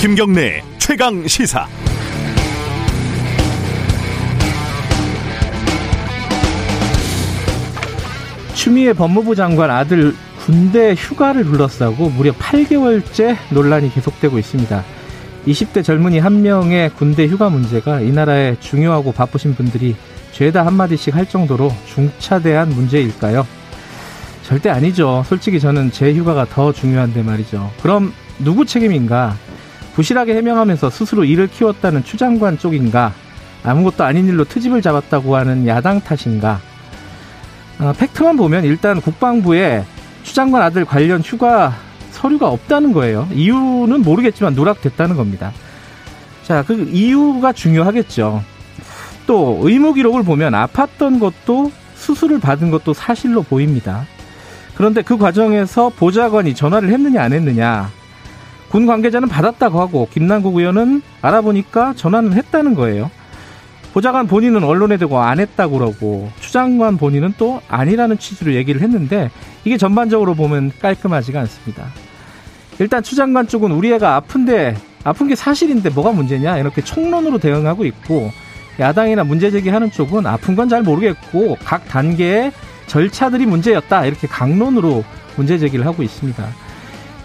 김경래 0.00 0.62
최강 0.78 1.28
시사. 1.28 1.68
추미애 8.54 8.94
법무부 8.94 9.34
장관 9.34 9.70
아들 9.70 10.14
군대 10.38 10.94
휴가를 10.94 11.44
둘러싸고 11.44 12.08
무려 12.08 12.32
8개월째 12.32 13.36
논란이 13.50 13.92
계속되고 13.92 14.38
있습니다. 14.38 14.82
20대 15.46 15.84
젊은이 15.84 16.18
한 16.18 16.40
명의 16.40 16.88
군대 16.94 17.26
휴가 17.26 17.50
문제가 17.50 18.00
이 18.00 18.10
나라의 18.10 18.56
중요하고 18.60 19.12
바쁘신 19.12 19.54
분들이 19.54 19.94
죄다 20.32 20.64
한마디씩 20.64 21.14
할 21.14 21.26
정도로 21.28 21.70
중차대한 21.84 22.70
문제일까요? 22.70 23.46
절대 24.44 24.70
아니죠. 24.70 25.24
솔직히 25.28 25.60
저는 25.60 25.92
제 25.92 26.14
휴가가 26.14 26.46
더 26.46 26.72
중요한데 26.72 27.22
말이죠. 27.22 27.70
그럼 27.82 28.14
누구 28.38 28.64
책임인가? 28.64 29.36
부실하게 30.00 30.34
해명하면서 30.36 30.88
스스로 30.88 31.24
일을 31.24 31.48
키웠다는 31.48 32.04
추 32.04 32.16
장관 32.16 32.56
쪽인가? 32.56 33.12
아무것도 33.62 34.02
아닌 34.02 34.26
일로 34.26 34.44
트집을 34.44 34.80
잡았다고 34.80 35.36
하는 35.36 35.66
야당 35.66 36.00
탓인가? 36.00 36.58
어, 37.78 37.92
팩트만 37.98 38.38
보면 38.38 38.64
일단 38.64 39.02
국방부에 39.02 39.84
추 40.22 40.34
장관 40.34 40.62
아들 40.62 40.86
관련 40.86 41.20
휴가 41.20 41.74
서류가 42.12 42.48
없다는 42.48 42.94
거예요. 42.94 43.28
이유는 43.34 44.00
모르겠지만 44.00 44.54
누락됐다는 44.54 45.16
겁니다. 45.16 45.52
자, 46.44 46.64
그 46.66 46.88
이유가 46.90 47.52
중요하겠죠. 47.52 48.42
또 49.26 49.60
의무 49.62 49.92
기록을 49.92 50.22
보면 50.22 50.54
아팠던 50.54 51.20
것도 51.20 51.70
수술을 51.96 52.40
받은 52.40 52.70
것도 52.70 52.94
사실로 52.94 53.42
보입니다. 53.42 54.06
그런데 54.76 55.02
그 55.02 55.18
과정에서 55.18 55.90
보좌관이 55.90 56.54
전화를 56.54 56.88
했느냐 56.88 57.22
안 57.22 57.34
했느냐 57.34 57.99
군 58.70 58.86
관계자는 58.86 59.28
받았다고 59.28 59.80
하고 59.80 60.08
김남국 60.12 60.56
의원은 60.56 61.02
알아보니까 61.22 61.94
전화는 61.96 62.32
했다는 62.34 62.74
거예요. 62.74 63.10
보좌관 63.92 64.28
본인은 64.28 64.62
언론에 64.62 64.96
대고 64.96 65.18
안 65.18 65.40
했다고 65.40 65.78
그러고 65.78 66.30
추장관 66.38 66.96
본인은 66.96 67.34
또 67.36 67.60
아니라는 67.68 68.18
취지로 68.18 68.54
얘기를 68.54 68.80
했는데 68.80 69.30
이게 69.64 69.76
전반적으로 69.76 70.34
보면 70.34 70.70
깔끔하지가 70.80 71.40
않습니다. 71.40 71.86
일단 72.78 73.02
추장관 73.02 73.48
쪽은 73.48 73.72
우리 73.72 73.92
애가 73.92 74.14
아픈데 74.14 74.76
아픈 75.02 75.26
게 75.26 75.34
사실인데 75.34 75.90
뭐가 75.90 76.12
문제냐 76.12 76.58
이렇게 76.58 76.82
총론으로 76.82 77.38
대응하고 77.38 77.84
있고 77.86 78.30
야당이나 78.78 79.24
문제 79.24 79.50
제기하는 79.50 79.90
쪽은 79.90 80.26
아픈 80.26 80.54
건 80.54 80.68
잘 80.68 80.82
모르겠고 80.82 81.58
각 81.64 81.86
단계의 81.88 82.52
절차들이 82.86 83.46
문제였다 83.46 84.06
이렇게 84.06 84.28
강론으로 84.28 85.02
문제 85.36 85.58
제기를 85.58 85.84
하고 85.84 86.04
있습니다. 86.04 86.44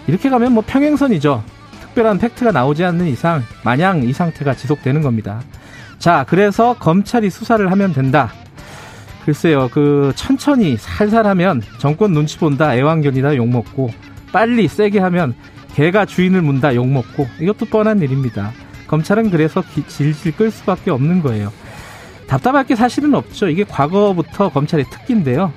이렇게 0.06 0.30
가면 0.30 0.52
뭐 0.52 0.62
평행선이죠. 0.66 1.42
특별한 1.80 2.18
팩트가 2.18 2.52
나오지 2.52 2.84
않는 2.84 3.06
이상 3.06 3.42
마냥 3.64 4.02
이 4.02 4.12
상태가 4.12 4.54
지속되는 4.54 5.02
겁니다. 5.02 5.40
자, 5.98 6.24
그래서 6.28 6.74
검찰이 6.78 7.30
수사를 7.30 7.70
하면 7.70 7.92
된다. 7.92 8.32
글쎄요, 9.24 9.68
그 9.72 10.12
천천히 10.14 10.76
살살 10.76 11.26
하면 11.26 11.60
정권 11.78 12.12
눈치 12.12 12.38
본다, 12.38 12.76
애완견이다 12.76 13.36
욕 13.36 13.48
먹고 13.48 13.90
빨리 14.30 14.68
세게 14.68 15.00
하면 15.00 15.34
개가 15.74 16.06
주인을 16.06 16.42
문다 16.42 16.74
욕 16.74 16.86
먹고 16.86 17.26
이것도 17.40 17.66
뻔한 17.66 18.00
일입니다. 18.00 18.52
검찰은 18.86 19.30
그래서 19.30 19.64
질질 19.88 20.36
끌 20.36 20.50
수밖에 20.50 20.90
없는 20.90 21.22
거예요. 21.22 21.52
답답할 22.28 22.66
게 22.66 22.76
사실은 22.76 23.14
없죠. 23.14 23.48
이게 23.48 23.64
과거부터 23.64 24.50
검찰의 24.50 24.86
특기인데요. 24.90 25.52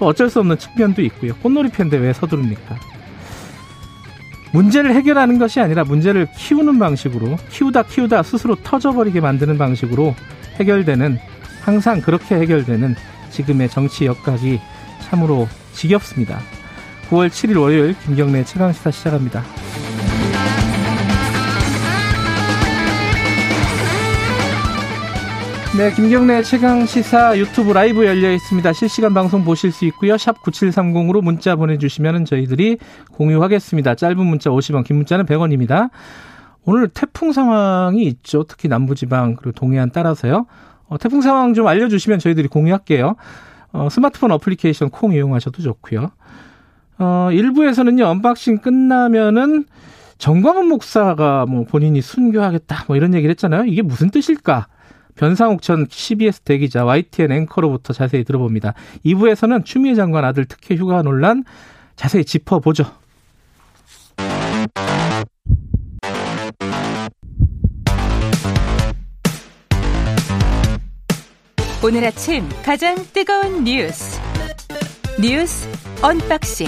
어쩔 0.00 0.30
수 0.30 0.40
없는 0.40 0.58
측면도 0.58 1.02
있고요. 1.02 1.34
꽃놀이편인데 1.36 1.96
왜 1.96 2.12
서두릅니까? 2.12 2.76
문제를 4.52 4.94
해결하는 4.94 5.38
것이 5.38 5.60
아니라 5.60 5.84
문제를 5.84 6.28
키우는 6.36 6.78
방식으로 6.78 7.36
키우다 7.50 7.84
키우다 7.84 8.22
스스로 8.22 8.54
터져버리게 8.56 9.20
만드는 9.20 9.58
방식으로 9.58 10.14
해결되는 10.58 11.18
항상 11.60 12.00
그렇게 12.00 12.36
해결되는 12.36 12.94
지금의 13.30 13.68
정치 13.68 14.06
역학이 14.06 14.58
참으로 15.00 15.48
지겹습니다. 15.72 16.40
9월 17.10 17.28
7일 17.28 17.60
월요일 17.60 17.94
김경래 18.04 18.44
최강시사 18.44 18.90
시작합니다. 18.90 19.44
네, 25.78 25.92
김경래 25.92 26.42
최강 26.42 26.86
시사 26.86 27.38
유튜브 27.38 27.70
라이브 27.70 28.04
열려 28.04 28.32
있습니다. 28.32 28.72
실시간 28.72 29.14
방송 29.14 29.44
보실 29.44 29.70
수 29.70 29.84
있고요. 29.84 30.18
샵 30.18 30.42
9730으로 30.42 31.22
문자 31.22 31.54
보내주시면 31.54 32.24
저희들이 32.24 32.78
공유하겠습니다. 33.12 33.94
짧은 33.94 34.18
문자 34.26 34.50
50원, 34.50 34.84
긴 34.84 34.96
문자는 34.96 35.24
100원입니다. 35.24 35.90
오늘 36.64 36.88
태풍 36.88 37.30
상황이 37.30 38.02
있죠. 38.06 38.42
특히 38.42 38.68
남부지방 38.68 39.36
그리고 39.36 39.52
동해안 39.52 39.92
따라서요. 39.92 40.46
어, 40.88 40.98
태풍 40.98 41.20
상황 41.20 41.54
좀 41.54 41.68
알려주시면 41.68 42.18
저희들이 42.18 42.48
공유할게요. 42.48 43.14
어, 43.70 43.88
스마트폰 43.88 44.32
어플리케이션 44.32 44.90
콩 44.90 45.12
이용하셔도 45.12 45.62
좋고요. 45.62 46.10
어, 46.98 47.28
1부에서는요, 47.30 48.04
unboxing 48.04 48.58
끝나면은 48.58 49.66
전광훈 50.18 50.66
목사가 50.66 51.46
뭐 51.46 51.62
본인이 51.62 52.02
순교하겠다 52.02 52.86
뭐 52.88 52.96
이런 52.96 53.14
얘기를 53.14 53.30
했잖아요. 53.30 53.66
이게 53.66 53.82
무슨 53.82 54.10
뜻일까? 54.10 54.66
변상욱 55.18 55.62
전 55.62 55.86
CBS 55.90 56.40
대기자 56.40 56.84
YTN 56.84 57.32
앵커로부터 57.32 57.92
자세히 57.92 58.24
들어봅니다. 58.24 58.74
2부에서는 59.04 59.64
추미애 59.64 59.94
장관 59.94 60.24
아들 60.24 60.44
특혜 60.44 60.76
휴가 60.76 61.02
논란 61.02 61.44
자세히 61.96 62.24
짚어보죠. 62.24 62.84
오늘 71.82 72.04
아침 72.04 72.48
가장 72.64 72.96
뜨거운 73.12 73.64
뉴스 73.64 74.20
뉴스 75.20 75.68
unboxing 76.02 76.66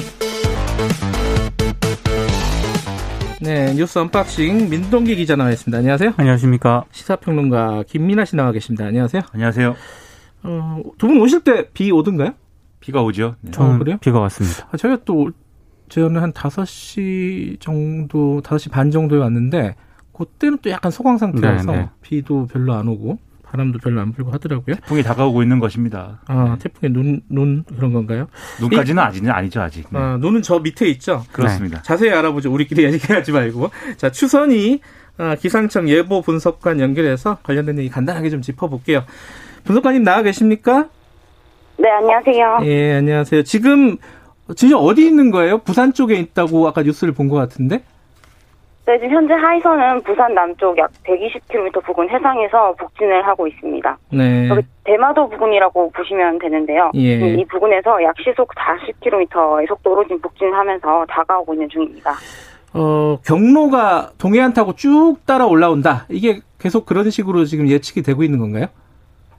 네, 3.43 3.73
뉴스 3.75 3.99
unboxing 3.99 4.69
민동기 4.69 5.17
기자 5.17 5.35
나와 5.35 5.51
있습니다. 5.51 5.79
안녕하세요. 5.79 6.13
안녕하십니까. 6.17 6.85
시사평론가 6.91 7.85
김민하 7.87 8.25
씨 8.27 8.37
나와 8.37 8.53
계십니다. 8.53 8.85
안녕하세요. 8.87 9.23
안녕하세요. 9.33 9.75
어, 10.43 10.83
두 10.99 11.07
분 11.07 11.21
오실 11.21 11.41
때 11.41 11.69
비 11.73 11.91
오던가요? 11.91 12.33
비가 12.81 13.03
오죠. 13.03 13.37
네. 13.41 13.51
저는 13.51 13.77
어, 13.77 13.79
그래요? 13.79 13.97
비가 14.01 14.21
왔습니다. 14.21 14.69
아, 14.71 14.77
저희가 14.77 15.03
또 15.05 15.31
저는 15.89 16.21
한 16.23 16.33
5시 16.33 17.61
정도, 17.61 18.41
5시 18.43 18.71
반 18.71 18.91
정도에 18.91 19.19
왔는데 19.19 19.75
그때는 20.13 20.59
또 20.63 20.71
약간 20.71 20.91
소강 20.93 21.17
상태라서 21.19 21.73
네, 21.73 21.79
네. 21.79 21.89
비도 22.03 22.47
별로 22.47 22.75
안 22.75 22.89
오고 22.89 23.19
바람도 23.51 23.79
별로 23.81 24.01
안 24.01 24.13
불고 24.13 24.31
하더라고요. 24.31 24.77
태풍이 24.77 25.03
다가오고 25.03 25.43
있는 25.43 25.59
것입니다. 25.59 26.21
아, 26.27 26.57
태풍의 26.61 26.93
눈, 26.93 27.21
눈 27.29 27.65
그런 27.77 27.93
건가요? 27.93 28.29
눈까지는 28.61 29.03
아직은 29.03 29.31
아니죠, 29.31 29.61
아직. 29.61 29.87
네. 29.91 29.99
아, 29.99 30.17
눈은 30.21 30.43
저 30.43 30.61
밑에 30.61 30.87
있죠? 30.91 31.25
그렇습니다. 31.33 31.79
네. 31.79 31.83
자세히 31.83 32.11
알아보죠. 32.13 32.53
우리끼리 32.53 32.85
얘기하지 32.93 33.33
말고. 33.33 33.71
자, 33.97 34.11
추선이 34.11 34.81
아, 35.19 35.35
기상청 35.35 35.89
예보 35.89 36.23
분석관 36.23 36.81
연결해서 36.81 37.39
관련된 37.43 37.79
얘기 37.79 37.89
간단하게 37.89 38.31
좀 38.31 38.41
짚어볼게요. 38.41 39.05
분석관님 39.65 40.05
나와 40.05 40.23
계십니까? 40.23 40.89
네, 41.77 41.91
안녕하세요. 41.91 42.59
예, 42.63 42.95
안녕하세요. 42.95 43.43
지금 43.43 43.97
진짜 44.55 44.79
어디 44.79 45.05
있는 45.07 45.31
거예요? 45.31 45.59
부산 45.59 45.93
쪽에 45.93 46.15
있다고 46.17 46.69
아까 46.69 46.83
뉴스를 46.83 47.13
본 47.15 47.29
것 47.29 47.37
같은데? 47.37 47.83
네, 48.91 48.99
지금 48.99 49.19
현재 49.19 49.35
하이선은 49.35 50.03
부산 50.03 50.35
남쪽 50.35 50.77
약 50.77 50.91
120km 51.05 51.85
부근 51.85 52.11
해상에서 52.11 52.75
북진을 52.77 53.25
하고 53.25 53.47
있습니다. 53.47 53.99
네. 54.13 54.49
여기 54.49 54.63
대마도 54.83 55.29
부근이라고 55.29 55.93
보시면 55.93 56.41
되는데요. 56.41 56.91
예. 56.97 57.35
이 57.35 57.45
부근에서 57.45 58.03
약 58.03 58.17
시속 58.19 58.49
40km의 58.49 59.69
속도로 59.69 60.03
지금 60.03 60.21
북진하면서 60.21 61.07
다가오고 61.09 61.55
있는 61.55 61.69
중입니다. 61.69 62.15
어, 62.75 63.17
경로가 63.25 64.11
동해안 64.19 64.53
타고 64.53 64.75
쭉 64.75 65.19
따라 65.25 65.47
올라온다. 65.47 66.07
이게 66.09 66.41
계속 66.59 66.85
그런 66.85 67.11
식으로 67.11 67.45
지금 67.45 67.69
예측이 67.69 68.03
되고 68.03 68.25
있는 68.25 68.41
건가요? 68.41 68.67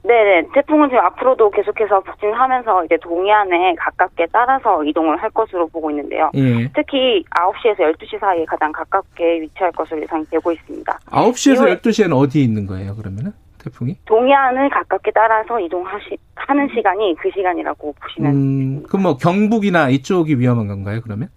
네네. 0.03 0.47
태풍은 0.53 0.89
지금 0.89 1.03
앞으로도 1.05 1.51
계속해서 1.51 2.01
북진하면서 2.01 2.85
이제 2.85 2.97
동해안에 3.01 3.75
가깝게 3.75 4.27
따라서 4.31 4.83
이동을 4.83 5.21
할 5.21 5.29
것으로 5.29 5.67
보고 5.67 5.91
있는데요. 5.91 6.31
예. 6.33 6.67
특히 6.73 7.23
9시에서 7.29 7.79
12시 7.79 8.19
사이에 8.19 8.45
가장 8.45 8.71
가깝게 8.71 9.41
위치할 9.41 9.71
것으로 9.73 10.01
예상이 10.01 10.25
되고 10.25 10.51
있습니다. 10.51 10.99
9시에서 11.05 11.81
12시에는 11.81 12.17
어디 12.17 12.43
있는 12.43 12.65
거예요, 12.65 12.95
그러면은? 12.95 13.31
태풍이? 13.63 13.95
동해안을 14.05 14.71
가깝게 14.71 15.11
따라서 15.13 15.59
이동하시, 15.59 16.17
하는 16.35 16.67
시간이 16.73 17.15
그 17.19 17.29
시간이라고 17.31 17.93
보시면. 17.93 18.33
음, 18.33 18.83
그럼 18.87 19.03
뭐 19.03 19.17
경북이나 19.17 19.89
이쪽이 19.89 20.39
위험한 20.39 20.67
건가요, 20.67 21.01
그러면? 21.03 21.29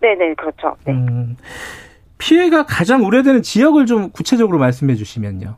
네네, 0.00 0.34
그렇죠. 0.34 0.76
네. 0.84 0.92
음, 0.92 1.36
피해가 2.18 2.66
가장 2.66 3.04
우려되는 3.04 3.42
지역을 3.42 3.86
좀 3.86 4.10
구체적으로 4.10 4.58
말씀해 4.58 4.96
주시면요. 4.96 5.54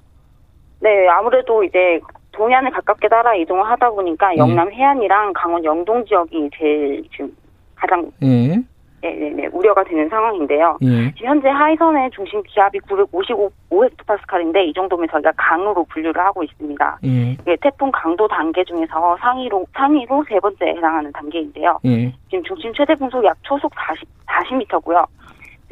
네, 0.80 1.08
아무래도 1.08 1.64
이제 1.64 2.00
동해안을 2.32 2.70
가깝게 2.70 3.08
따라 3.08 3.34
이동을 3.34 3.64
하다 3.70 3.90
보니까 3.90 4.32
예. 4.34 4.38
영남 4.38 4.70
해안이랑 4.72 5.32
강원 5.34 5.64
영동 5.64 6.04
지역이 6.04 6.50
제일 6.56 7.02
지금 7.10 7.34
가장 7.76 8.10
예. 8.22 8.62
네 9.02 9.14
네 9.14 9.30
네 9.30 9.46
우려가 9.46 9.82
되는 9.82 10.06
상황인데요. 10.10 10.76
예. 10.82 11.10
지금 11.14 11.30
현재 11.30 11.48
하이선의 11.48 12.10
중심 12.10 12.42
기압이 12.42 12.80
955헥토파스칼인데 12.80 14.66
이 14.66 14.72
정도면 14.74 15.08
저희가 15.10 15.32
강으로 15.36 15.84
분류를 15.84 16.20
하고 16.20 16.42
있습니다. 16.42 16.98
예. 17.04 17.56
태풍 17.62 17.90
강도 17.92 18.28
단계 18.28 18.62
중에서 18.64 19.16
상위로 19.20 19.66
상위로 19.74 20.24
세 20.28 20.38
번째 20.40 20.66
해당하는 20.66 21.10
단계인데요. 21.12 21.78
예. 21.86 22.12
지금 22.28 22.44
중심 22.44 22.72
최대 22.74 22.94
풍속 22.94 23.24
약 23.24 23.36
초속 23.42 23.72
40 23.74 24.06
40m고요. 24.26 25.06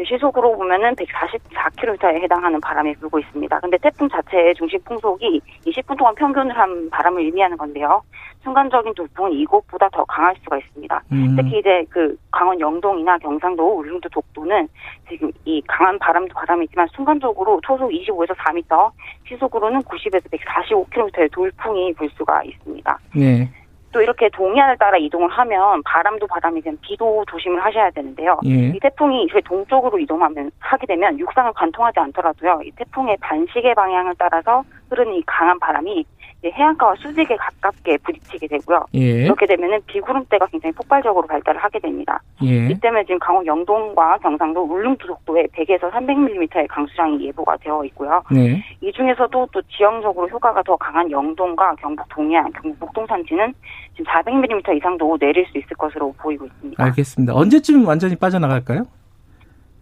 시속으로 0.04 0.56
보면은 0.56 0.94
144km에 0.94 2.22
해당하는 2.22 2.60
바람이 2.60 2.94
불고 2.96 3.18
있습니다. 3.18 3.60
근데 3.60 3.76
태풍 3.78 4.08
자체의 4.08 4.54
중심 4.54 4.80
풍속이 4.84 5.40
20분 5.66 5.96
동안 5.96 6.14
평균을 6.14 6.56
한 6.56 6.88
바람을 6.90 7.22
의미하는 7.22 7.56
건데요. 7.56 8.02
순간적인 8.42 8.94
돌풍은 8.94 9.32
이곳보다 9.32 9.88
더 9.90 10.04
강할 10.04 10.34
수가 10.42 10.58
있습니다. 10.58 11.02
음. 11.12 11.36
특히 11.36 11.58
이제 11.58 11.84
그 11.90 12.16
강원 12.30 12.58
영동이나 12.60 13.18
경상도, 13.18 13.78
울릉도, 13.78 14.08
독도는 14.10 14.68
지금 15.08 15.30
이 15.44 15.60
강한 15.66 15.98
바람도 15.98 16.32
바람이지만 16.34 16.86
순간적으로 16.94 17.60
초속 17.66 17.90
25에서 17.90 18.34
4m, 18.36 18.90
시속으로는 19.28 19.80
90에서 19.80 20.30
145km의 20.30 21.32
돌풍이 21.32 21.92
불 21.94 22.08
수가 22.10 22.42
있습니다. 22.44 22.98
예. 23.18 23.48
또 23.92 24.02
이렇게 24.02 24.28
동해안을 24.30 24.76
따라 24.76 24.96
이동을 24.98 25.28
하면 25.28 25.82
바람도 25.84 26.26
바람이든 26.26 26.78
비도 26.82 27.24
조심을 27.30 27.64
하셔야 27.64 27.90
되는데요. 27.90 28.38
예. 28.44 28.68
이 28.68 28.78
태풍이 28.80 29.22
이렇게 29.22 29.40
동쪽으로 29.40 29.98
이동하면 29.98 30.50
하게 30.58 30.86
되면 30.86 31.18
육상을 31.18 31.52
관통하지 31.54 32.00
않더라도요. 32.00 32.60
이 32.64 32.70
태풍의 32.72 33.16
반시계 33.20 33.74
방향을 33.74 34.14
따라서 34.18 34.62
흐르는 34.90 35.14
이 35.14 35.22
강한 35.26 35.58
바람이 35.58 36.04
해안가와 36.44 36.94
수직에 36.96 37.36
가깝게 37.36 37.98
부딪히게 37.98 38.46
되고요. 38.46 38.86
예. 38.94 39.24
이렇게 39.24 39.46
되면은 39.46 39.80
비구름대가 39.86 40.46
굉장히 40.46 40.72
폭발적으로 40.72 41.26
발달을 41.26 41.62
하게 41.62 41.80
됩니다. 41.80 42.22
예. 42.44 42.68
이 42.68 42.80
때문에 42.80 43.04
지금 43.04 43.18
강원 43.18 43.44
영동과 43.44 44.18
경상도 44.18 44.62
울릉도 44.62 45.06
속도에 45.06 45.46
100에서 45.46 45.90
300mm의 45.90 46.66
강수량이 46.68 47.26
예보가 47.26 47.56
되어 47.56 47.84
있고요. 47.86 48.22
네. 48.30 48.62
이 48.80 48.92
중에서도 48.92 49.48
또 49.50 49.62
지형적으로 49.62 50.28
효과가 50.28 50.62
더 50.62 50.76
강한 50.76 51.10
영동과 51.10 51.74
경북 51.76 52.08
동해안, 52.08 52.52
경북 52.52 52.76
목동 52.78 53.06
산지는 53.06 53.52
지금 53.96 54.04
400mm 54.04 54.76
이상도 54.76 55.18
내릴 55.18 55.44
수 55.46 55.58
있을 55.58 55.76
것으로 55.76 56.14
보이고 56.18 56.46
있습니다. 56.46 56.84
알겠습니다. 56.84 57.34
언제쯤 57.34 57.86
완전히 57.86 58.14
빠져나갈까요? 58.14 58.84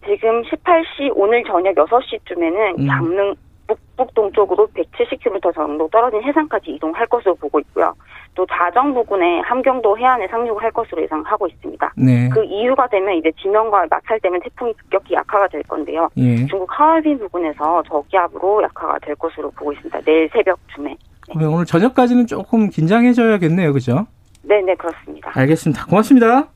지금 0.05 0.41
18시 0.41 1.11
오늘 1.15 1.43
저녁 1.43 1.75
6시쯤에는 1.75 2.79
음. 2.79 2.87
강릉 2.87 3.35
북북 3.67 4.13
동쪽으로 4.13 4.67
170km 4.67 5.53
정도 5.53 5.87
떨어진 5.89 6.23
해상까지 6.23 6.71
이동할 6.71 7.05
것으로 7.07 7.35
보고 7.35 7.59
있고요. 7.59 7.93
또 8.35 8.45
자정 8.45 8.93
부근에 8.93 9.41
함경도 9.41 9.97
해안에 9.97 10.27
상륙을 10.27 10.61
할 10.61 10.71
것으로 10.71 11.01
예상하고 11.01 11.47
있습니다. 11.47 11.93
네. 11.97 12.29
그 12.29 12.43
이유가 12.45 12.87
되면 12.87 13.15
이제 13.15 13.31
지면과 13.41 13.87
마찰되면 13.89 14.41
태풍이 14.41 14.73
급격히 14.73 15.15
약화가 15.15 15.47
될 15.47 15.63
건데요. 15.63 16.07
예. 16.17 16.45
중국 16.45 16.67
하얼빈 16.71 17.17
부근에서 17.19 17.83
저기압으로 17.83 18.63
약화가 18.63 18.99
될 18.99 19.15
것으로 19.15 19.49
보고 19.51 19.73
있습니다. 19.73 20.01
내일 20.01 20.29
새벽쯤에. 20.31 20.95
그러면 21.25 21.53
오늘 21.53 21.65
저녁까지는 21.65 22.27
조금 22.27 22.69
긴장해져야겠네요. 22.69 23.73
그죠? 23.73 24.05
네네 24.43 24.75
그렇습니다. 24.75 25.31
알겠습니다. 25.33 25.85
고맙습니다. 25.87 26.47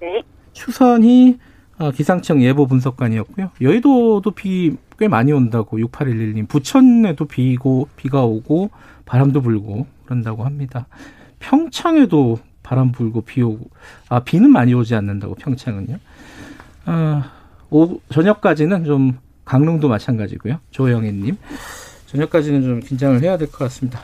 네. 0.00 0.22
추선희 0.52 1.38
어, 1.78 1.90
기상청 1.90 2.40
예보 2.40 2.66
분석관이었고요. 2.66 3.50
여의도도 3.60 4.30
비 4.30 4.76
꽤 4.98 5.08
많이 5.08 5.32
온다고 5.32 5.78
6811님. 5.78 6.48
부천에도 6.48 7.24
비고 7.26 7.88
비가 7.96 8.24
오고 8.24 8.70
바람도 9.04 9.40
불고 9.42 9.86
그런다고 10.04 10.44
합니다. 10.44 10.86
평창에도 11.38 12.38
바람 12.62 12.92
불고 12.92 13.20
비 13.20 13.42
오고 13.42 13.70
아 14.08 14.20
비는 14.20 14.50
많이 14.50 14.74
오지 14.74 14.94
않는다고 14.94 15.34
평창은요. 15.36 15.98
아, 16.86 17.32
오, 17.70 18.00
저녁까지는 18.10 18.84
좀 18.84 19.18
강릉도 19.44 19.88
마찬가지고요. 19.88 20.58
조영애님 20.70 21.36
저녁까지는 22.06 22.62
좀 22.62 22.80
긴장을 22.80 23.20
해야 23.22 23.36
될 23.36 23.48
것 23.48 23.58
같습니다. 23.58 24.00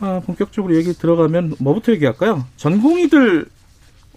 아, 0.00 0.20
본격적으로 0.24 0.76
얘기 0.76 0.92
들어가면 0.92 1.54
뭐부터 1.58 1.92
얘기할까요? 1.92 2.44
전공의들 2.56 3.46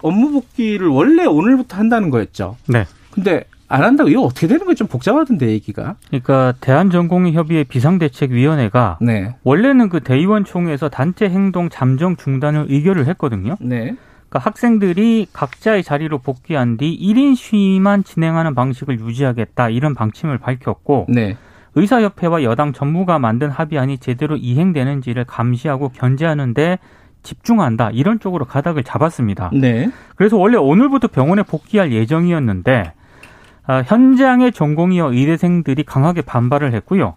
업무 0.03 0.31
복귀를 0.31 0.87
원래 0.87 1.25
오늘부터 1.25 1.77
한다는 1.77 2.09
거였죠. 2.09 2.57
네. 2.67 2.85
근데 3.11 3.45
안 3.71 3.83
한다고 3.83 4.09
이거 4.09 4.21
어떻게 4.21 4.47
되는 4.47 4.65
거좀 4.65 4.87
복잡하던데 4.87 5.47
얘기가. 5.47 5.95
그러니까 6.09 6.53
대한전공의협의회 6.59 7.63
비상대책위원회가 7.63 8.97
네. 9.01 9.33
원래는 9.43 9.87
그 9.87 10.01
대의원 10.01 10.43
총회에서 10.43 10.89
단체 10.89 11.29
행동 11.29 11.69
잠정 11.69 12.17
중단을 12.17 12.65
의결을 12.67 13.07
했거든요. 13.07 13.55
네. 13.61 13.95
그러니까 14.29 14.39
학생들이 14.39 15.27
각자의 15.31 15.83
자리로 15.83 16.17
복귀한 16.17 16.75
뒤 16.75 16.97
1인 17.01 17.35
시위만 17.35 18.03
진행하는 18.03 18.55
방식을 18.55 18.99
유지하겠다 18.99 19.69
이런 19.69 19.95
방침을 19.95 20.37
밝혔고 20.37 21.07
네. 21.09 21.37
의사협회와 21.75 22.43
여당 22.43 22.73
전무가 22.73 23.19
만든 23.19 23.49
합의안이 23.49 23.99
제대로 23.99 24.35
이행되는지를 24.35 25.23
감시하고 25.23 25.89
견제하는데 25.89 26.77
집중한다 27.23 27.91
이런 27.91 28.19
쪽으로 28.19 28.43
가닥을 28.45 28.83
잡았습니다. 28.83 29.51
네. 29.53 29.89
그래서 30.15 30.37
원래 30.37 30.57
오늘부터 30.57 31.07
병원에 31.07 31.43
복귀할 31.43 31.93
예정이었는데 31.93 32.93
아, 32.95 33.00
현장의 33.67 34.51
전공의와 34.51 35.09
의대생들이 35.09 35.83
강하게 35.83 36.21
반발을 36.21 36.73
했고요. 36.73 37.15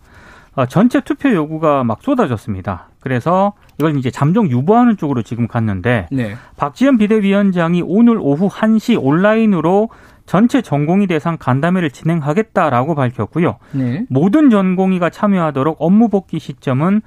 아, 0.56 0.66
전체 0.66 1.00
투표 1.00 1.32
요구가 1.32 1.82
막 1.82 2.00
쏟아졌습니다. 2.02 2.88
그래서 3.00 3.54
이걸 3.78 3.96
이제 3.96 4.10
잠정 4.10 4.48
유보하는 4.48 4.96
쪽으로 4.96 5.22
지금 5.22 5.48
갔는데 5.48 6.06
네. 6.12 6.36
박지원 6.56 6.96
비대위원장이 6.98 7.82
오늘 7.84 8.18
오후 8.20 8.48
1시 8.48 8.96
온라인으로 9.02 9.88
전체 10.26 10.62
전공의 10.62 11.08
대상 11.08 11.36
간담회를 11.38 11.90
진행하겠다라고 11.90 12.94
밝혔고요. 12.94 13.56
네. 13.72 14.06
모든 14.08 14.48
전공의가 14.48 15.10
참여하도록 15.10 15.76
업무 15.80 16.08
복귀 16.08 16.38
시점은 16.38 17.02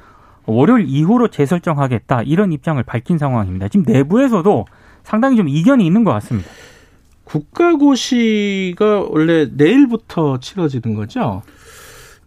월요일 0.45 0.85
이후로 0.87 1.29
재설정하겠다 1.29 2.23
이런 2.23 2.51
입장을 2.51 2.81
밝힌 2.83 3.17
상황입니다. 3.17 3.69
지금 3.69 3.85
내부에서도 3.91 4.65
상당히 5.03 5.37
좀 5.37 5.47
이견이 5.47 5.85
있는 5.85 6.03
것 6.03 6.11
같습니다. 6.13 6.49
국가고시가 7.27 9.07
원래 9.09 9.49
내일부터 9.53 10.39
치러지는 10.39 10.95
거죠? 10.95 11.43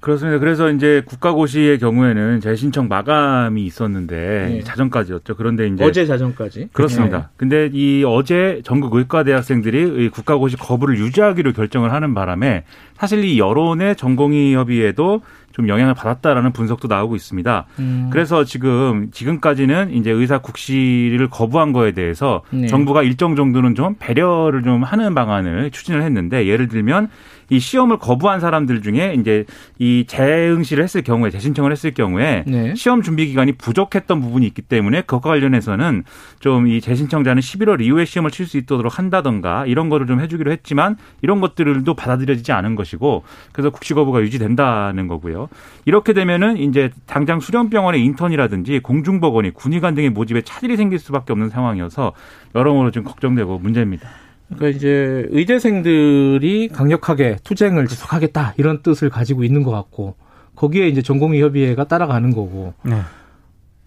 그렇습니다. 0.00 0.38
그래서 0.38 0.70
이제 0.70 1.02
국가고시의 1.04 1.78
경우에는 1.78 2.40
재신청 2.40 2.88
마감이 2.88 3.64
있었는데 3.66 4.46
네. 4.48 4.60
자정까지였죠. 4.62 5.36
그런데 5.36 5.66
이제 5.68 5.84
어제 5.84 6.06
자정까지. 6.06 6.70
그렇습니다. 6.72 7.30
근데 7.36 7.68
이 7.72 8.02
어제 8.06 8.62
전국 8.64 8.94
의과 8.94 9.24
대학생들이 9.24 10.04
이 10.04 10.08
국가고시 10.08 10.56
거부를 10.56 10.98
유지하기로 10.98 11.52
결정을 11.52 11.92
하는 11.92 12.14
바람에 12.14 12.64
사실 12.96 13.24
이 13.24 13.38
여론의 13.38 13.96
전공의 13.96 14.54
협의에도 14.54 15.20
좀 15.52 15.68
영향을 15.68 15.94
받았다라는 15.94 16.52
분석도 16.52 16.88
나오고 16.88 17.16
있습니다. 17.16 17.66
음. 17.78 18.08
그래서 18.12 18.44
지금 18.44 19.10
지금까지는 19.10 19.92
이제 19.92 20.10
의사 20.10 20.38
국시를 20.38 21.28
거부한 21.28 21.72
거에 21.72 21.92
대해서 21.92 22.42
네. 22.50 22.66
정부가 22.66 23.02
일정 23.02 23.34
정도는 23.34 23.74
좀 23.74 23.96
배려를 23.98 24.62
좀 24.62 24.82
하는 24.82 25.14
방안을 25.14 25.70
추진을 25.70 26.02
했는데 26.02 26.46
예를 26.46 26.68
들면 26.68 27.08
이 27.50 27.58
시험을 27.58 27.98
거부한 27.98 28.40
사람들 28.40 28.80
중에 28.82 29.14
이제 29.18 29.44
이 29.78 30.04
재응시를 30.06 30.82
했을 30.82 31.02
경우에 31.02 31.30
재신청을 31.30 31.72
했을 31.72 31.92
경우에 31.92 32.44
네. 32.46 32.74
시험 32.74 33.02
준비 33.02 33.26
기간이 33.26 33.52
부족했던 33.52 34.20
부분이 34.20 34.46
있기 34.46 34.62
때문에 34.62 35.02
그것과 35.02 35.30
관련해서는 35.30 36.04
좀 36.40 36.60
이 36.70 36.80
재신청자는 36.80 37.40
11월 37.40 37.80
이후에 37.80 38.04
시험을 38.04 38.30
칠 38.30 38.46
수 38.46 38.56
있도록 38.58 38.98
한다던가 38.98 39.66
이런 39.66 39.88
거를 39.88 40.06
좀 40.06 40.20
해주기로 40.20 40.50
했지만 40.52 40.96
이런 41.22 41.40
것들도 41.40 41.92
받아들여지지 41.94 42.52
않은 42.52 42.74
것이고 42.76 43.22
그래서 43.52 43.70
국시 43.70 43.94
거부가 43.94 44.20
유지된다는 44.20 45.06
거고요. 45.08 45.48
이렇게 45.84 46.12
되면은 46.12 46.56
이제 46.58 46.90
당장 47.06 47.40
수련병원의 47.40 48.04
인턴이라든지 48.04 48.80
공중보건이 48.80 49.50
군의관 49.50 49.94
등의 49.94 50.10
모집에 50.10 50.42
차질이 50.42 50.76
생길 50.76 50.98
수밖에 50.98 51.32
없는 51.32 51.48
상황이어서 51.48 52.12
여러모로 52.54 52.90
좀 52.90 53.04
걱정되고 53.04 53.58
문제입니다. 53.58 54.08
그러니까 54.54 54.76
이제 54.76 55.26
의대생들이 55.30 56.68
강력하게 56.68 57.36
투쟁을 57.44 57.86
지속하겠다 57.86 58.54
이런 58.56 58.82
뜻을 58.82 59.08
가지고 59.10 59.44
있는 59.44 59.62
것 59.62 59.70
같고 59.70 60.16
거기에 60.56 60.88
이제 60.88 61.02
전공의협의회가 61.02 61.84
따라가는 61.84 62.30
거고 62.30 62.74
네. 62.84 63.00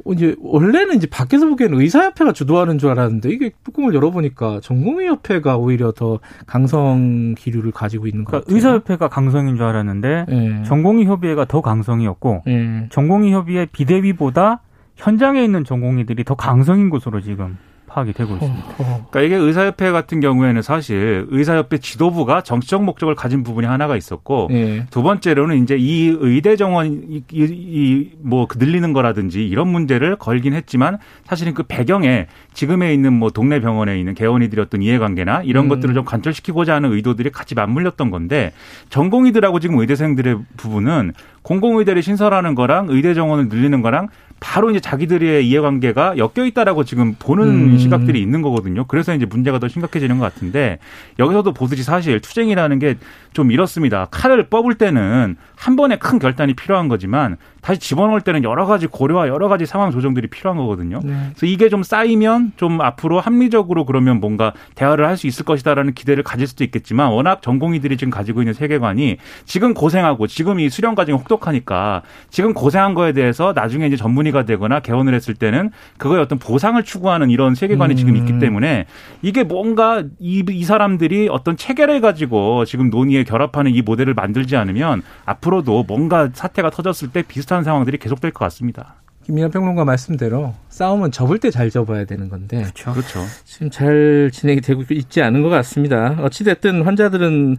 어, 0.06 0.14
이제 0.14 0.36
원래는 0.40 0.96
이제 0.96 1.08
밖에서 1.08 1.46
보기에는 1.48 1.80
의사협회가 1.80 2.34
주도하는 2.34 2.78
줄 2.78 2.90
알았는데 2.90 3.30
이게 3.30 3.52
뚜껑을 3.64 3.94
열어보니까 3.94 4.60
전공의협회가 4.62 5.58
오히려 5.58 5.92
더 5.92 6.20
강성 6.46 7.36
기류를 7.38 7.72
가지고 7.72 8.08
있는 8.08 8.24
것 8.24 8.32
그러니까 8.32 8.46
같아요. 8.46 8.56
의사협회가 8.56 9.08
강성인 9.10 9.56
줄 9.56 9.66
알았는데 9.66 10.26
예. 10.30 10.64
전공의협의회가 10.64 11.46
더 11.46 11.62
강성이었고 11.62 12.44
예. 12.48 12.88
전공의협의회 12.90 13.68
비대위보다 13.68 14.62
현장에 14.96 15.44
있는 15.44 15.64
전공의들이 15.64 16.24
더 16.24 16.36
강성인 16.36 16.90
것으로 16.90 17.22
지금 17.22 17.58
파악이 17.94 18.14
되고 18.14 18.34
있습니다. 18.34 18.76
그러니까 18.76 19.22
이게 19.22 19.36
의사협회 19.36 19.92
같은 19.92 20.20
경우에는 20.20 20.62
사실 20.64 21.28
의사협회 21.30 21.78
지도부가 21.78 22.42
정치적 22.42 22.84
목적을 22.84 23.14
가진 23.14 23.44
부분이 23.44 23.68
하나가 23.68 23.96
있었고 23.96 24.48
예. 24.52 24.86
두 24.90 25.04
번째로는 25.04 25.62
이제 25.62 25.78
이 25.78 26.16
의대 26.20 26.56
정원 26.56 27.24
이뭐 27.32 28.48
그 28.48 28.58
늘리는 28.58 28.94
거라든지 28.94 29.48
이런 29.48 29.68
문제를 29.68 30.16
걸긴 30.16 30.54
했지만 30.54 30.98
사실은 31.26 31.54
그 31.54 31.64
배경에 31.64 32.28
지금에 32.54 32.94
있는 32.94 33.14
뭐 33.14 33.30
동네 33.30 33.60
병원에 33.60 34.00
있는 34.00 34.16
개원이들이 34.16 34.60
어떤 34.60 34.82
이해관계나 34.82 35.44
이런 35.44 35.66
음. 35.66 35.70
것들을 35.70 35.94
좀 35.94 36.04
관철시키고자 36.04 36.74
하는 36.74 36.92
의도들이 36.92 37.30
같이 37.30 37.54
맞물렸던 37.54 38.10
건데 38.10 38.54
전공의들하고 38.90 39.60
지금 39.60 39.78
의대생들의 39.78 40.38
부분은 40.58 41.14
공공의대를 41.44 42.02
신설하는 42.02 42.56
거랑 42.56 42.88
의대 42.90 43.14
정원을 43.14 43.48
늘리는 43.50 43.82
거랑 43.82 44.08
바로 44.40 44.72
이제 44.72 44.82
자기들의 44.82 45.48
이해관계가 45.48 46.18
엮여 46.18 46.46
있다라고 46.46 46.84
지금 46.84 47.16
보는 47.18 47.74
음. 47.74 47.78
시각들이 47.78 48.22
있는 48.22 48.42
거거든요. 48.42 48.86
그래서 48.86 49.14
이제 49.16 49.26
문제가 49.26 49.60
더 49.60 49.70
심각해지는 49.70 50.18
것 50.18 50.26
같은데 50.34 50.80
여기서도 51.20 51.54
보듯이 51.54 51.84
사실 51.84 52.20
투쟁이라는 52.20 52.80
게 52.80 52.96
좀 53.34 53.52
이렇습니다. 53.52 54.08
칼을 54.12 54.48
뽑을 54.48 54.76
때는 54.76 55.36
한 55.56 55.76
번에 55.76 55.98
큰 55.98 56.20
결단이 56.20 56.54
필요한 56.54 56.88
거지만 56.88 57.38
다시 57.64 57.80
집어넣을 57.80 58.22
때는 58.22 58.44
여러 58.44 58.68
가지 58.68 58.86
고려와 58.86 59.28
여러 59.30 59.48
가지 59.48 59.66
상황 59.66 59.90
조정들이 59.90 60.28
필요한 60.28 60.58
거거든요. 60.58 61.00
네. 61.04 61.14
그래서 61.30 61.46
이게 61.46 61.70
좀 61.70 61.82
쌓이면 61.82 62.54
좀 62.58 62.82
앞으로 62.82 63.20
합리적으로 63.20 63.86
그러면 63.86 64.20
뭔가 64.20 64.54
대화를 64.76 65.08
할 65.08 65.14
수 65.14 65.28
있을 65.28 65.46
것이다라는 65.46 65.94
기대를 65.94 66.24
가질 66.24 66.48
수도 66.48 66.64
있겠지만 66.64 67.12
워낙 67.12 67.42
전공의들이 67.44 67.98
지금 67.98 68.10
가지고 68.10 68.42
있는 68.42 68.54
세계관이 68.54 69.18
지금 69.46 69.76
고생하고 69.76 70.26
지금 70.26 70.60
이 70.60 70.70
수련 70.70 70.96
과정이 70.96 71.16
혹독하니까 71.20 72.02
지금 72.32 72.54
고생한 72.54 72.96
거에 72.96 73.12
대해서 73.14 73.54
나중에 73.56 73.86
이제 73.86 73.96
전문의가 73.96 74.44
되거나 74.46 74.80
개원을 74.80 75.14
했을 75.14 75.36
때는 75.36 75.70
그거에 75.98 76.20
어떤 76.20 76.40
보상을 76.40 76.82
추구하는 76.84 77.30
이런 77.30 77.54
세계관이 77.54 77.94
음. 77.94 77.96
지금 77.96 78.16
있기 78.16 78.40
때문에 78.40 78.88
이게 79.22 79.44
뭔가 79.44 80.04
이, 80.20 80.44
이 80.50 80.64
사람들이 80.64 81.30
어떤 81.30 81.56
체계를 81.58 82.02
가지고 82.02 82.66
지금 82.66 82.90
논의에 82.90 83.24
결합하는 83.24 83.76
이 83.76 83.84
모델을 83.84 84.16
만들지 84.16 84.56
않으면 84.56 85.04
앞으로도 85.26 85.84
뭔가 85.88 86.30
사태가 86.34 86.72
터졌을 86.72 87.10
때 87.12 87.22
비슷한 87.22 87.53
상황들이 87.62 87.98
계속될 88.00 88.32
것 88.32 88.40
같습니다. 88.46 88.96
김민하 89.26 89.50
평론가 89.50 89.86
말씀대로 89.86 90.54
싸움은 90.70 91.12
접을 91.12 91.38
때 91.40 91.52
잘 91.52 91.70
접어야 91.70 92.06
되는 92.06 92.28
건데 92.30 92.58
그렇죠. 92.64 92.94
그렇죠. 92.94 93.20
지금 93.46 93.70
잘 93.70 94.32
진행이 94.34 94.62
되고 94.62 94.84
있지 94.90 95.22
않은 95.22 95.44
것 95.44 95.50
같습니다. 95.50 96.18
어찌 96.22 96.44
됐든 96.44 96.82
환자들은 96.82 97.58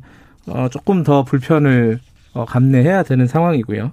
어, 0.48 0.68
조금 0.70 1.04
더 1.04 1.22
불편을 1.24 2.00
어, 2.34 2.44
감내해야 2.44 3.02
되는 3.04 3.26
상황이고요. 3.26 3.92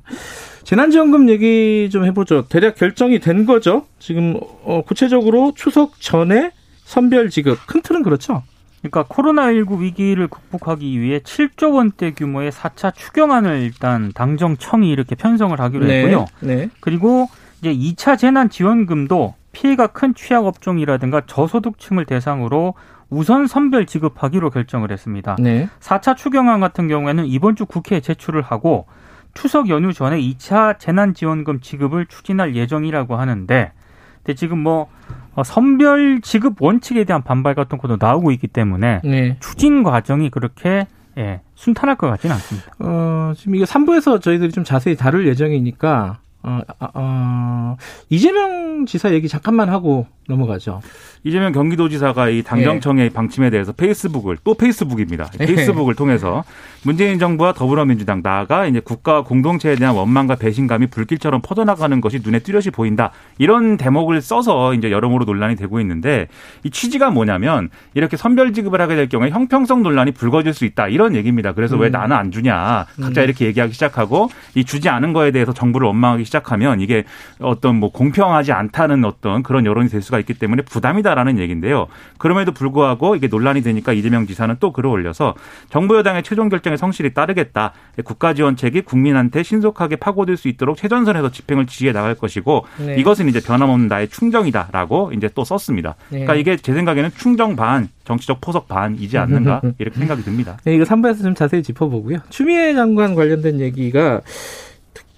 재난지원금 0.63 1.29
얘기 1.29 1.89
좀 1.91 2.05
해보죠. 2.05 2.47
대략 2.47 2.75
결정이 2.75 3.19
된 3.19 3.45
거죠. 3.45 3.85
지금 3.99 4.37
어, 4.63 4.81
구체적으로 4.85 5.53
추석 5.55 5.99
전에 6.01 6.51
선별 6.83 7.29
지급 7.29 7.57
큰 7.67 7.81
틀은 7.81 8.03
그렇죠. 8.03 8.43
그러니까 8.81 9.03
코로나19 9.03 9.79
위기를 9.79 10.27
극복하기 10.27 10.99
위해 10.99 11.19
7조 11.19 11.75
원대 11.75 12.11
규모의 12.11 12.51
4차 12.51 12.93
추경안을 12.95 13.59
일단 13.61 14.11
당정청이 14.13 14.89
이렇게 14.89 15.15
편성을 15.15 15.59
하기로 15.59 15.85
했고요. 15.85 16.25
네. 16.39 16.69
그리고 16.79 17.29
이제 17.59 17.73
2차 17.73 18.17
재난 18.17 18.49
지원금도 18.49 19.35
피해가 19.51 19.87
큰 19.87 20.15
취약 20.15 20.45
업종이라든가 20.45 21.21
저소득층을 21.27 22.05
대상으로 22.05 22.73
우선 23.09 23.45
선별 23.45 23.85
지급하기로 23.85 24.49
결정을 24.49 24.91
했습니다. 24.91 25.35
네. 25.39 25.69
4차 25.79 26.15
추경안 26.15 26.59
같은 26.59 26.87
경우에는 26.87 27.25
이번 27.27 27.55
주 27.55 27.65
국회에 27.65 27.99
제출을 27.99 28.41
하고 28.41 28.87
추석 29.33 29.69
연휴 29.69 29.93
전에 29.93 30.19
2차 30.19 30.79
재난지원금 30.79 31.59
지급을 31.59 32.07
추진할 32.07 32.55
예정이라고 32.55 33.15
하는데 33.15 33.73
근데 34.17 34.35
지금 34.35 34.59
뭐 34.59 34.83
어, 34.83 35.20
선별 35.45 36.21
지급 36.21 36.61
원칙에 36.61 37.03
대한 37.03 37.23
반발 37.23 37.55
같은 37.55 37.77
것도 37.77 37.97
나오고 37.99 38.31
있기 38.31 38.47
때문에 38.47 39.01
네. 39.03 39.37
추진 39.39 39.83
과정이 39.83 40.29
그렇게 40.29 40.87
예, 41.17 41.41
순탄할 41.55 41.97
것 41.97 42.07
같지는 42.07 42.35
않습니다. 42.35 42.71
어, 42.79 43.33
지금 43.35 43.55
이거 43.55 43.65
3부에서 43.65 44.21
저희들이 44.21 44.51
좀 44.51 44.63
자세히 44.63 44.95
다룰 44.95 45.27
예정이니까 45.27 46.19
어, 46.43 46.59
아, 46.79 46.89
어, 46.93 47.77
이재명 48.09 48.85
지사 48.85 49.11
얘기 49.13 49.27
잠깐만 49.27 49.69
하고 49.69 50.07
넘어가죠. 50.27 50.81
이재명 51.23 51.51
경기도지사가 51.51 52.29
이 52.29 52.41
당정청의 52.41 53.11
방침에 53.11 53.51
대해서 53.51 53.71
페이스북을 53.71 54.37
또 54.43 54.55
페이스북입니다. 54.55 55.29
예. 55.39 55.45
페이스북을 55.45 55.93
통해서 55.93 56.43
문재인 56.83 57.19
정부와 57.19 57.53
더불어민주당 57.53 58.21
나아가 58.23 58.65
이제 58.65 58.79
국가 58.79 59.23
공동체에 59.23 59.75
대한 59.75 59.95
원망과 59.95 60.35
배신감이 60.35 60.87
불길처럼 60.87 61.41
퍼져나가는 61.41 62.01
것이 62.01 62.21
눈에 62.23 62.39
뚜렷이 62.39 62.71
보인다. 62.71 63.11
이런 63.37 63.77
대목을 63.77 64.21
써서 64.21 64.73
이제 64.73 64.89
여러모로 64.89 65.25
논란이 65.25 65.55
되고 65.55 65.79
있는데 65.79 66.27
이 66.63 66.71
취지가 66.71 67.11
뭐냐면 67.11 67.69
이렇게 67.93 68.17
선별 68.17 68.51
지급을 68.51 68.81
하게 68.81 68.95
될 68.95 69.07
경우에 69.07 69.29
형평성 69.29 69.83
논란이 69.83 70.11
불거질 70.11 70.53
수 70.53 70.65
있다. 70.65 70.87
이런 70.87 71.15
얘기입니다. 71.15 71.53
그래서 71.53 71.77
왜 71.77 71.89
음. 71.89 71.91
나는 71.91 72.15
안 72.15 72.31
주냐. 72.31 72.87
각자 72.99 73.21
이렇게 73.21 73.45
얘기하기 73.45 73.73
시작하고 73.73 74.29
이 74.55 74.65
주지 74.65 74.89
않은 74.89 75.13
거에 75.13 75.29
대해서 75.29 75.53
정부를 75.53 75.85
원망하기 75.85 76.25
시작하면 76.25 76.81
이게 76.81 77.03
어떤 77.39 77.75
뭐 77.75 77.91
공평하지 77.91 78.53
않다는 78.53 79.05
어떤 79.05 79.43
그런 79.43 79.67
여론이 79.67 79.89
될 79.89 80.01
수가 80.01 80.17
있기 80.17 80.33
때문에 80.33 80.63
부담이다 80.63 81.10
라는 81.15 81.39
얘기인데요. 81.39 81.87
그럼에도 82.17 82.51
불구하고 82.51 83.15
이게 83.15 83.27
논란이 83.27 83.61
되니까 83.61 83.93
이재명 83.93 84.25
지사는 84.25 84.55
또 84.59 84.71
글을 84.71 84.89
올려서 84.89 85.35
정부 85.69 85.97
여당의 85.97 86.23
최종 86.23 86.49
결정에 86.49 86.77
성실히 86.77 87.13
따르겠다. 87.13 87.73
국가 88.03 88.33
지원책이 88.33 88.81
국민한테 88.81 89.43
신속하게 89.43 89.97
파고들 89.97 90.37
수 90.37 90.47
있도록 90.47 90.77
최전선에서 90.77 91.31
집행을 91.31 91.65
지휘해 91.65 91.93
나갈 91.93 92.15
것이고 92.15 92.65
네. 92.85 92.95
이것은 92.97 93.27
이제 93.29 93.41
변함없는 93.41 93.87
나의 93.87 94.07
충정이다라고 94.09 95.11
이제 95.15 95.29
또 95.33 95.43
썼습니다. 95.43 95.95
그러니까 96.09 96.33
네. 96.33 96.39
이게 96.39 96.57
제 96.57 96.73
생각에는 96.73 97.11
충정 97.17 97.55
반, 97.55 97.89
정치적 98.05 98.41
포석 98.41 98.67
반이지 98.67 99.17
않는가 99.17 99.61
이렇게 99.79 99.97
생각이 99.97 100.23
듭니다. 100.23 100.57
네, 100.63 100.75
이거 100.75 100.83
3부에서 100.83 101.21
좀 101.21 101.35
자세히 101.35 101.63
짚어보고요. 101.63 102.19
추미애 102.29 102.73
장관 102.73 103.15
관련된 103.15 103.59
얘기가 103.59 104.21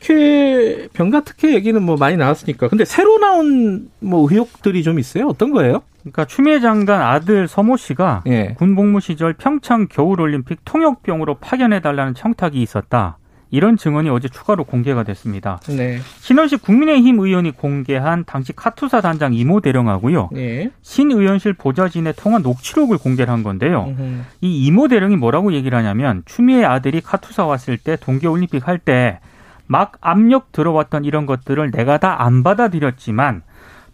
특혜, 0.03 0.87
병가 0.93 1.21
특혜 1.21 1.53
얘기는 1.53 1.81
뭐 1.81 1.95
많이 1.95 2.17
나왔으니까. 2.17 2.67
근데 2.67 2.83
새로 2.85 3.17
나온 3.19 3.89
뭐 3.99 4.27
의혹들이 4.29 4.83
좀 4.83 4.99
있어요? 4.99 5.27
어떤 5.27 5.51
거예요? 5.51 5.81
그러니까 6.01 6.25
추미애 6.25 6.59
장관 6.59 7.01
아들 7.01 7.47
서모 7.47 7.77
씨가 7.77 8.23
예. 8.27 8.55
군 8.57 8.75
복무 8.75 8.99
시절 8.99 9.33
평창 9.33 9.87
겨울올림픽 9.89 10.59
통역병으로 10.65 11.35
파견해 11.35 11.79
달라는 11.79 12.13
청탁이 12.13 12.61
있었다. 12.61 13.17
이런 13.49 13.77
증언이 13.77 14.09
어제 14.09 14.27
추가로 14.27 14.63
공개가 14.63 15.03
됐습니다. 15.03 15.59
네. 15.69 15.99
신원식 16.19 16.63
국민의힘 16.63 17.19
의원이 17.19 17.51
공개한 17.51 18.23
당시 18.25 18.51
카투사 18.51 18.99
단장 18.99 19.35
이모 19.35 19.61
대령하고요. 19.61 20.29
네. 20.33 20.71
신 20.81 21.11
의원실 21.11 21.53
보좌진의 21.53 22.15
통화 22.17 22.39
녹취록을 22.39 22.97
공개를 22.97 23.31
한 23.31 23.43
건데요. 23.43 23.85
음흠. 23.89 24.21
이 24.41 24.65
이모 24.65 24.87
대령이 24.87 25.17
뭐라고 25.17 25.53
얘기를 25.53 25.77
하냐면 25.77 26.23
추미애 26.25 26.63
아들이 26.65 26.99
카투사 26.99 27.45
왔을 27.45 27.77
때 27.77 27.95
동계올림픽 27.95 28.67
할 28.67 28.79
때 28.79 29.19
막 29.73 29.93
압력 30.01 30.51
들어왔던 30.51 31.03
이런 31.03 31.25
것들을 31.25 31.71
내가 31.71 31.97
다 31.97 32.13
안 32.23 32.43
받아들였지만 32.43 33.41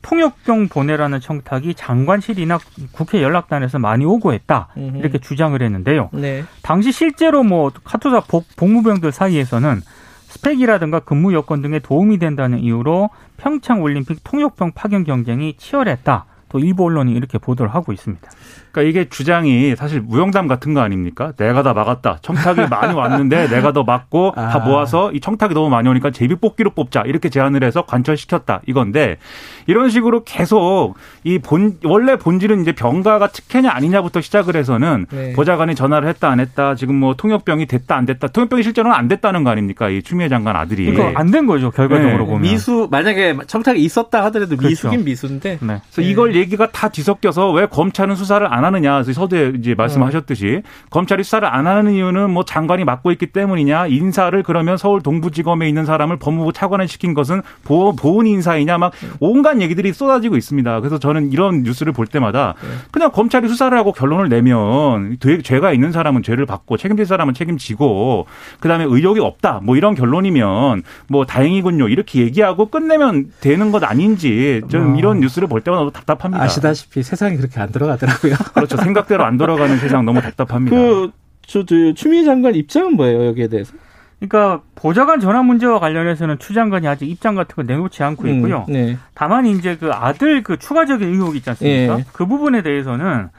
통역병 0.01 0.67
보내라는 0.67 1.21
청탁이 1.21 1.74
장관실이나 1.74 2.59
국회 2.91 3.24
연락단에서 3.24 3.79
많이 3.79 4.03
오고 4.03 4.33
했다. 4.33 4.67
음흠. 4.75 4.98
이렇게 4.98 5.19
주장을 5.19 5.59
했는데요. 5.62 6.09
네. 6.12 6.43
당시 6.63 6.91
실제로 6.91 7.43
뭐 7.43 7.71
카투사 7.86 8.21
복, 8.27 8.45
복무병들 8.57 9.13
사이에서는 9.13 9.81
스펙이라든가 10.27 11.00
근무 11.00 11.33
여건 11.33 11.62
등에 11.62 11.79
도움이 11.79 12.19
된다는 12.19 12.59
이유로 12.59 13.09
평창 13.38 13.81
올림픽 13.81 14.19
통역병 14.25 14.74
파견 14.75 15.05
경쟁이 15.05 15.55
치열했다. 15.57 16.25
또 16.50 16.60
일부 16.60 16.86
언론이 16.86 17.13
이렇게 17.13 17.38
보도를 17.38 17.74
하고 17.74 17.91
있습니다. 17.94 18.29
그러니까 18.72 18.89
이게 18.89 19.10
주장이 19.10 19.75
사실 19.75 20.00
무용담 20.00 20.48
같은 20.48 20.74
거 20.75 20.82
아닙니까? 20.82 21.32
내가 21.38 21.63
다 21.63 21.74
막았다. 21.74 22.20
청탁이 22.22 22.68
많이 22.70 22.94
왔는데 22.94 23.48
내가 23.50 23.72
더 23.74 23.84
막고 23.84 24.34
다 24.36 24.56
아. 24.56 24.60
모아서 24.60 25.12
이 25.12 25.20
청탁이 25.20 25.53
너무 25.56 25.70
많이 25.70 25.89
오니까 25.89 26.12
제비 26.12 26.36
뽑기로 26.36 26.72
뽑자. 26.72 27.03
이렇게 27.08 27.29
제안을 27.29 27.63
해서 27.63 27.84
관철시켰다. 27.86 28.62
이건데 28.68 29.18
이런 29.65 29.89
식으로 29.89 30.24
계속 30.24 30.96
이 31.24 31.39
본 31.39 31.77
원래 31.84 32.15
본질은 32.18 32.62
이제 32.62 32.74
병가가 32.74 33.27
특혜냐 33.29 33.72
아니냐부터 33.72 34.22
시작을 34.22 34.56
해서는 34.56 35.08
네. 35.10 35.34
보좌관이 35.34 35.74
전화를 35.74 36.08
했다 36.10 36.29
안 36.29 36.39
했다. 36.39 36.75
지금 36.75 36.96
뭐 36.96 37.15
통역병이 37.15 37.65
됐다 37.65 37.96
안 37.96 38.06
됐다. 38.06 38.27
통역병이 38.27 38.62
실제로는 38.63 38.96
안 38.96 39.08
됐다는 39.08 39.44
거 39.44 39.50
아닙니까? 39.50 39.89
이 39.89 40.03
추미애 40.03 40.27
장관 40.29 40.56
아들이. 40.56 40.91
그러니까 40.91 41.20
안된 41.20 41.48
거죠 41.48 41.72
결과적으로 41.72 42.20
네. 42.20 42.25
보면. 42.25 42.41
미수, 42.41 42.88
만약에 42.91 43.38
청탁이 43.48 43.79
있었다 43.79 44.24
하더라도 44.25 44.58
그렇죠. 44.58 44.70
미수긴 44.89 45.06
미수인데. 45.06 45.58
네. 45.62 45.82
그래서 45.91 46.01
이걸 46.01 46.36
얘기가 46.39 46.72
다 46.72 46.89
뒤섞여서 46.89 47.51
왜 47.51 47.65
검찰은 47.67 48.15
수사를 48.15 48.46
안 48.51 48.65
하느냐. 48.65 49.03
서두에 49.03 49.53
이제 49.58 49.75
말씀하셨듯이 49.75 50.62
검찰이 50.89 51.24
수사를 51.24 51.48
안 51.48 51.67
하는 51.67 51.93
이유는 51.93 52.29
뭐 52.31 52.43
장관이 52.43 52.84
맡고 52.86 53.12
있기 53.12 53.27
때문이냐. 53.27 53.88
인사를 53.88 54.41
그러면 54.43 54.77
서울 54.77 55.01
동부지검에 55.01 55.67
있는 55.67 55.86
사람을 55.86 56.17
법무부 56.17 56.53
차관을 56.53 56.88
시킨 56.88 57.13
것은 57.13 57.41
보, 57.63 57.96
보훈 57.96 58.25
인사이냐. 58.27 58.77
막 58.77 58.91
온갖 59.19 59.60
얘기들이 59.62 59.93
쏟아지고 59.93 60.38
있습니다. 60.38 60.79
그래서 60.79 60.98
저는 61.00 61.31
이런 61.31 61.63
뉴스를 61.63 61.93
볼 61.93 62.08
때마다 62.08 62.55
그냥 62.91 63.12
검찰이 63.12 63.48
수사를 63.48 63.77
하고 63.77 63.91
결론을 63.91 64.29
내면 64.29 65.17
죄- 65.19 65.41
죄가 65.41 65.74
있는 65.74 65.91
사람은 65.91 66.24
죄를 66.24 66.46
받고 66.46 66.77
책임질 66.77 67.05
사람은 67.05 67.34
책임지고 67.34 68.25
그다음에 68.60 68.86
의혹이 68.86 69.19
없다. 69.19 69.60
뭐 69.63 69.75
이런 69.75 69.96
결론이면 69.96 70.84
뭐 71.08 71.25
다행이군요. 71.25 71.88
이렇게 71.89 72.22
얘기하고 72.22 72.67
끝내면 72.67 73.31
되는 73.41 73.72
것 73.72 73.84
아닌지 73.84 74.62
저는 74.69 74.93
어. 74.93 74.96
이런 74.98 75.19
뉴스를 75.19 75.48
볼 75.48 75.62
때마다 75.62 75.89
답답합니다. 75.91 76.28
답답합니다. 76.31 76.43
아시다시피 76.43 77.03
세상이 77.03 77.38
그렇게 77.38 77.59
안 77.59 77.71
돌아가더라고요. 77.71 78.36
그렇죠. 78.53 78.77
생각대로 78.77 79.25
안 79.25 79.38
돌아가는 79.38 79.77
세상 79.77 80.05
너무 80.05 80.21
답답합니다. 80.21 80.75
그, 80.75 81.12
저, 81.41 81.65
저, 81.65 81.75
추미애 81.93 82.24
장관 82.24 82.55
입장은 82.55 82.95
뭐예요, 82.95 83.25
여기에 83.27 83.48
대해서? 83.48 83.74
그러니까 84.19 84.62
보좌관 84.75 85.19
전환 85.19 85.45
문제와 85.45 85.79
관련해서는 85.79 86.39
추 86.39 86.53
장관이 86.53 86.88
아직 86.88 87.09
입장 87.09 87.36
같은 87.36 87.55
거 87.55 87.63
내놓지 87.63 88.03
않고 88.03 88.27
있고요. 88.27 88.65
음, 88.67 88.74
네. 88.74 88.98
다만 89.13 89.45
이제 89.45 89.77
그 89.77 89.91
아들 89.93 90.43
그 90.43 90.57
추가적인 90.57 91.07
의혹 91.07 91.38
있지 91.38 91.50
않습니까? 91.50 92.00
예. 92.00 92.05
그 92.12 92.25
부분에 92.25 92.62
대해서는 92.62 93.29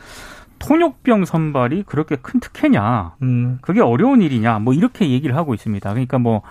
통역병 0.59 1.26
선발이 1.26 1.85
그렇게 1.85 2.16
큰 2.16 2.40
특혜냐? 2.40 3.14
음, 3.23 3.59
그게 3.61 3.80
어려운 3.80 4.23
일이냐? 4.23 4.59
뭐 4.59 4.73
이렇게 4.73 5.11
얘기를 5.11 5.37
하고 5.37 5.54
있습니다. 5.54 5.88
그러니까 5.90 6.18
뭐 6.18 6.42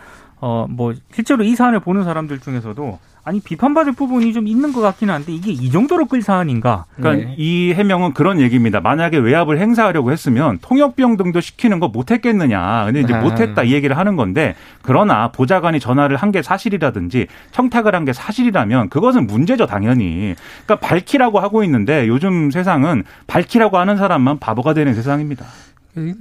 어, 0.41 0.65
뭐, 0.69 0.93
실제로 1.13 1.43
이 1.43 1.55
사안을 1.55 1.81
보는 1.81 2.03
사람들 2.03 2.39
중에서도, 2.39 2.97
아니, 3.25 3.41
비판받을 3.41 3.91
부분이 3.91 4.31
좀 4.33 4.47
있는 4.47 4.71
것 4.71 4.79
같기는 4.79 5.13
한데, 5.13 5.33
이게 5.33 5.51
이 5.51 5.69
정도로 5.69 6.05
끌 6.05 6.21
사안인가? 6.21 6.85
그러니까 6.95 7.27
네. 7.27 7.35
이 7.37 7.73
해명은 7.73 8.13
그런 8.13 8.39
얘기입니다. 8.39 8.79
만약에 8.79 9.17
외압을 9.17 9.59
행사하려고 9.59 10.11
했으면 10.13 10.57
통역병 10.61 11.17
등도 11.17 11.41
시키는 11.41 11.79
거 11.81 11.89
못했겠느냐. 11.89 12.85
근데 12.85 13.01
이제 13.01 13.13
아. 13.13 13.19
못했다 13.21 13.61
이 13.63 13.73
얘기를 13.73 13.97
하는 13.97 14.15
건데 14.15 14.55
그러나 14.81 15.27
보좌관이 15.31 15.79
전화를 15.79 16.15
한 16.17 16.31
게 16.31 16.41
사실이라든지 16.41 17.27
청탁을 17.51 17.93
한 17.93 18.05
게 18.05 18.13
사실이라면 18.13 18.89
그것은 18.89 19.27
문제죠 19.27 19.67
당연히. 19.67 20.35
그러니까 20.65 20.87
밝히라고 20.87 21.39
하고 21.39 21.63
있는데 21.65 22.07
요즘 22.07 22.49
세상은 22.49 23.03
밝히라고 23.27 23.77
하는 23.77 23.97
사람만 23.97 24.39
바보가 24.39 24.73
되는 24.73 24.93
세상입니다. 24.93 25.45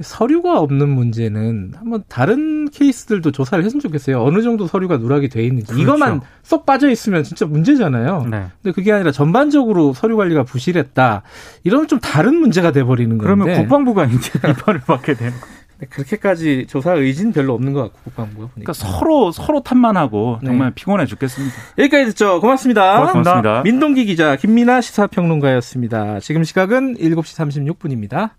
서류가 0.00 0.58
없는 0.60 0.88
문제는 0.88 1.72
한번 1.76 2.02
다른 2.08 2.68
케이스들도 2.70 3.32
조사를 3.32 3.62
했으면 3.62 3.80
좋겠어요. 3.80 4.22
어느 4.22 4.42
정도 4.42 4.66
서류가 4.66 4.96
누락이 4.96 5.28
돼 5.28 5.42
있는지. 5.44 5.66
그렇죠. 5.72 5.82
이것만 5.82 6.20
쏙 6.42 6.64
빠져 6.66 6.90
있으면 6.90 7.22
진짜 7.22 7.46
문제잖아요. 7.46 8.26
네. 8.30 8.46
근데 8.62 8.74
그게 8.74 8.92
아니라 8.92 9.12
전반적으로 9.12 9.92
서류 9.92 10.16
관리가 10.16 10.44
부실했다. 10.44 11.22
이러면 11.64 11.86
좀 11.86 12.00
다른 12.00 12.36
문제가 12.36 12.72
돼 12.72 12.82
버리는 12.82 13.16
건데. 13.18 13.24
그러면 13.24 13.56
국방부가 13.56 14.06
이제 14.06 14.32
비판을 14.40 14.80
받게 14.80 15.14
되는 15.14 15.38
거. 15.38 15.46
네, 15.80 15.86
그렇게까지 15.90 16.66
조사 16.68 16.94
의지는 16.94 17.32
별로 17.32 17.54
없는 17.54 17.72
것 17.72 17.82
같고 17.82 17.98
국방부가 18.04 18.48
보니까. 18.48 18.54
그러니까 18.54 18.72
서로 18.72 19.30
서로 19.30 19.62
탓만하고 19.62 20.38
네. 20.42 20.48
정말 20.48 20.72
피곤해 20.72 21.06
죽겠습니다. 21.06 21.54
여기까지 21.78 22.06
듣죠. 22.06 22.40
고맙습니다. 22.40 22.98
고맙습니다. 23.12 23.62
민동기 23.62 24.04
기자, 24.06 24.34
김민아 24.34 24.80
시사평론가였습니다. 24.80 26.20
지금 26.20 26.42
시각은 26.42 26.96
7시 26.96 27.76
36분입니다. 27.78 28.30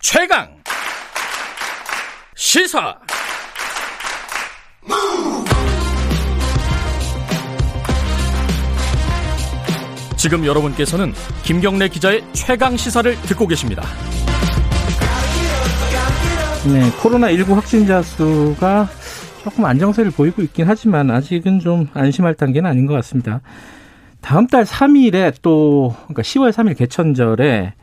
최강 0.00 0.48
시사 2.36 2.96
지금 10.16 10.46
여러분께서는 10.46 11.12
김경래 11.42 11.88
기자의 11.88 12.22
최강 12.32 12.76
시사를 12.76 13.12
듣고 13.22 13.48
계십니다. 13.48 13.82
네, 16.72 16.90
코로나19 17.00 17.54
확진자 17.54 18.00
수가 18.02 18.88
조금 19.42 19.64
안정세를 19.64 20.12
보이고 20.12 20.42
있긴 20.42 20.66
하지만 20.68 21.10
아직은 21.10 21.58
좀 21.58 21.88
안심할 21.92 22.34
단계는 22.34 22.70
아닌 22.70 22.86
것 22.86 22.94
같습니다. 22.94 23.40
다음 24.20 24.46
달 24.46 24.64
3일에 24.64 25.34
또, 25.42 25.94
그러니까 26.04 26.22
10월 26.22 26.52
3일 26.52 26.76
개천절에 26.76 27.74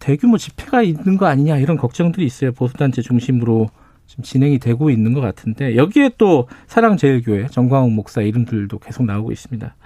대규모 0.00 0.38
집회가 0.38 0.82
있는 0.82 1.16
거 1.16 1.26
아니냐 1.26 1.58
이런 1.58 1.76
걱정들이 1.76 2.26
있어요. 2.26 2.52
보수단체 2.52 3.02
중심으로 3.02 3.70
지금 4.06 4.24
진행이 4.24 4.58
되고 4.58 4.90
있는 4.90 5.12
것 5.12 5.20
같은데 5.20 5.76
여기에 5.76 6.12
또 6.18 6.48
사랑제일교회 6.66 7.46
정광욱 7.46 7.92
목사 7.92 8.22
이름들도 8.22 8.80
계속 8.80 9.04
나오고 9.04 9.30
있습니다. 9.30 9.76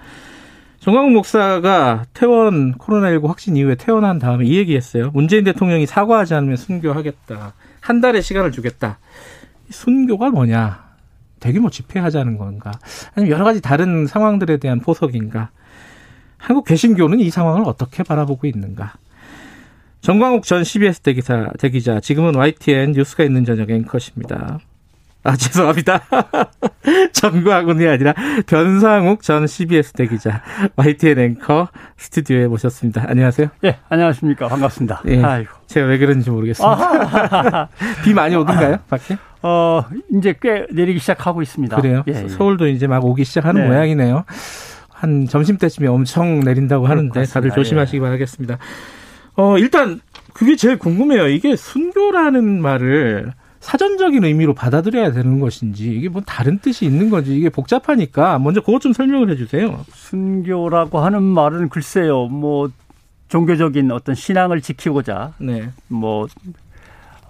정광욱 0.79 1.11
목사가 1.11 2.05
퇴원 2.13 2.73
코로나19 2.75 3.27
확진 3.27 3.55
이후에 3.55 3.75
퇴원한 3.75 4.17
다음에 4.17 4.45
이 4.45 4.57
얘기했어요. 4.57 5.11
문재인 5.13 5.43
대통령이 5.43 5.85
사과하지 5.85 6.33
않으면 6.33 6.57
순교하겠다. 6.57 7.53
한 7.81 8.01
달의 8.01 8.23
시간을 8.23 8.51
주겠다. 8.51 8.97
이 9.69 9.73
순교가 9.73 10.29
뭐냐? 10.31 10.85
대규모 11.39 11.69
집회하자는 11.69 12.37
건가? 12.37 12.71
아니면 13.13 13.31
여러 13.31 13.45
가지 13.45 13.61
다른 13.61 14.07
상황들에 14.07 14.57
대한 14.57 14.79
포석인가? 14.79 15.51
한국 16.37 16.65
개신교는 16.65 17.19
이 17.19 17.29
상황을 17.29 17.63
어떻게 17.65 18.03
바라보고 18.03 18.47
있는가? 18.47 18.93
정광욱 20.05 20.43
전 20.43 20.63
CBS 20.63 20.99
대기사, 20.99 21.49
대기자, 21.57 21.99
지금은 21.99 22.35
YTN 22.35 22.91
뉴스가 22.91 23.23
있는 23.23 23.43
저녁 23.43 23.71
앵커십니다. 23.71 24.59
아, 25.23 25.33
죄송합니다. 25.35 25.99
정광훈이 27.11 27.87
아니라 27.87 28.13
변상욱 28.45 29.23
전 29.23 29.47
CBS 29.47 29.93
대기자, 29.93 30.43
YTN 30.75 31.17
앵커 31.17 31.69
스튜디오에 31.97 32.45
모셨습니다. 32.45 33.05
안녕하세요. 33.07 33.47
예, 33.63 33.79
안녕하십니까. 33.89 34.47
반갑습니다. 34.47 35.01
예. 35.07 35.23
아이고. 35.23 35.49
제가 35.65 35.87
왜 35.87 35.97
그런지 35.97 36.29
모르겠습니다. 36.29 37.69
비 38.05 38.13
많이 38.13 38.35
오던가요, 38.35 38.77
밖에? 38.87 39.17
어, 39.41 39.85
이제 40.15 40.35
꽤 40.39 40.67
내리기 40.71 40.99
시작하고 40.99 41.41
있습니다. 41.41 41.77
그래요? 41.77 42.03
예, 42.09 42.25
예. 42.25 42.27
서울도 42.27 42.67
이제 42.67 42.85
막 42.85 43.03
오기 43.03 43.23
시작하는 43.23 43.63
네. 43.63 43.67
모양이네요. 43.69 44.23
한 44.91 45.25
점심 45.27 45.57
때쯤에 45.57 45.87
엄청 45.87 46.41
내린다고 46.41 46.85
하는데 46.85 47.09
그렇습니다. 47.09 47.33
다들 47.33 47.49
조심하시기 47.51 47.99
바라겠습니다. 47.99 48.59
어, 49.35 49.57
일단 49.57 50.01
그게 50.33 50.55
제일 50.55 50.77
궁금해요. 50.77 51.27
이게 51.27 51.55
순교라는 51.55 52.61
말을 52.61 53.31
사전적인 53.65 54.23
의미로 54.23 54.53
받아들여야 54.53 55.11
되는 55.11 55.39
것인지 55.39 55.91
이게 55.91 56.07
뭐 56.07 56.21
다른 56.21 56.59
뜻이 56.59 56.85
있는 56.85 57.09
건지 57.09 57.35
이게 57.35 57.49
복잡하니까 57.49 58.37
먼저 58.37 58.61
그것 58.61 58.79
좀 58.79 58.93
설명을 58.93 59.31
해주세요. 59.31 59.85
순교라고 59.91 60.99
하는 60.99 61.23
말은 61.23 61.69
글쎄요, 61.69 62.27
뭐, 62.27 62.69
종교적인 63.27 63.91
어떤 63.91 64.13
신앙을 64.13 64.61
지키고자, 64.61 65.33
네. 65.39 65.69
뭐, 65.87 66.27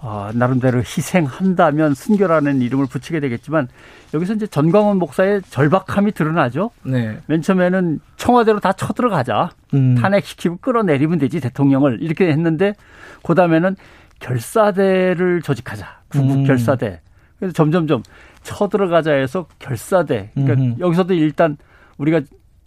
어, 0.00 0.30
나름대로 0.34 0.78
희생한다면 0.78 1.94
순교라는 1.94 2.60
이름을 2.62 2.86
붙이게 2.86 3.20
되겠지만, 3.20 3.68
여기서 4.14 4.34
이제 4.34 4.46
전광훈 4.46 4.98
목사의 4.98 5.42
절박함이 5.50 6.12
드러나죠. 6.12 6.70
네. 6.84 7.18
맨 7.26 7.42
처음에는 7.42 8.00
청와대로 8.16 8.60
다 8.60 8.72
쳐들어가자. 8.72 9.50
음. 9.74 9.94
탄핵시키고 9.96 10.58
끌어내리면 10.58 11.18
되지 11.18 11.40
대통령을 11.40 11.98
이렇게 12.00 12.28
했는데 12.28 12.74
그다음에는 13.22 13.76
결사대를 14.20 15.42
조직하자 15.42 15.86
구국 16.08 16.36
음. 16.36 16.44
결사대 16.44 17.00
그래서 17.38 17.52
점점점 17.52 18.02
쳐들어가자 18.42 19.12
해서 19.12 19.46
결사대 19.58 20.30
그러니까 20.34 20.62
음흠. 20.62 20.80
여기서도 20.80 21.14
일단 21.14 21.56
우리가 21.98 22.22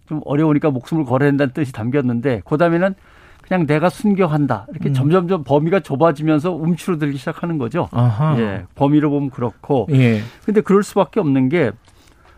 좀 0.06 0.20
어려우니까 0.24 0.70
목숨을 0.70 1.04
걸어야 1.04 1.30
된다는 1.30 1.52
뜻이 1.52 1.72
담겼는데 1.72 2.42
그다음에는 2.44 2.94
그냥 3.50 3.66
내가 3.66 3.90
순교한다 3.90 4.68
이렇게 4.70 4.90
음. 4.90 4.94
점점점 4.94 5.42
범위가 5.42 5.80
좁아지면서 5.80 6.52
움츠러들기 6.52 7.18
시작하는 7.18 7.58
거죠. 7.58 7.88
아하. 7.90 8.38
예, 8.38 8.64
범위로 8.76 9.10
보면 9.10 9.30
그렇고 9.30 9.88
예. 9.90 10.22
근데 10.44 10.60
그럴 10.60 10.84
수밖에 10.84 11.18
없는 11.18 11.48
게 11.48 11.72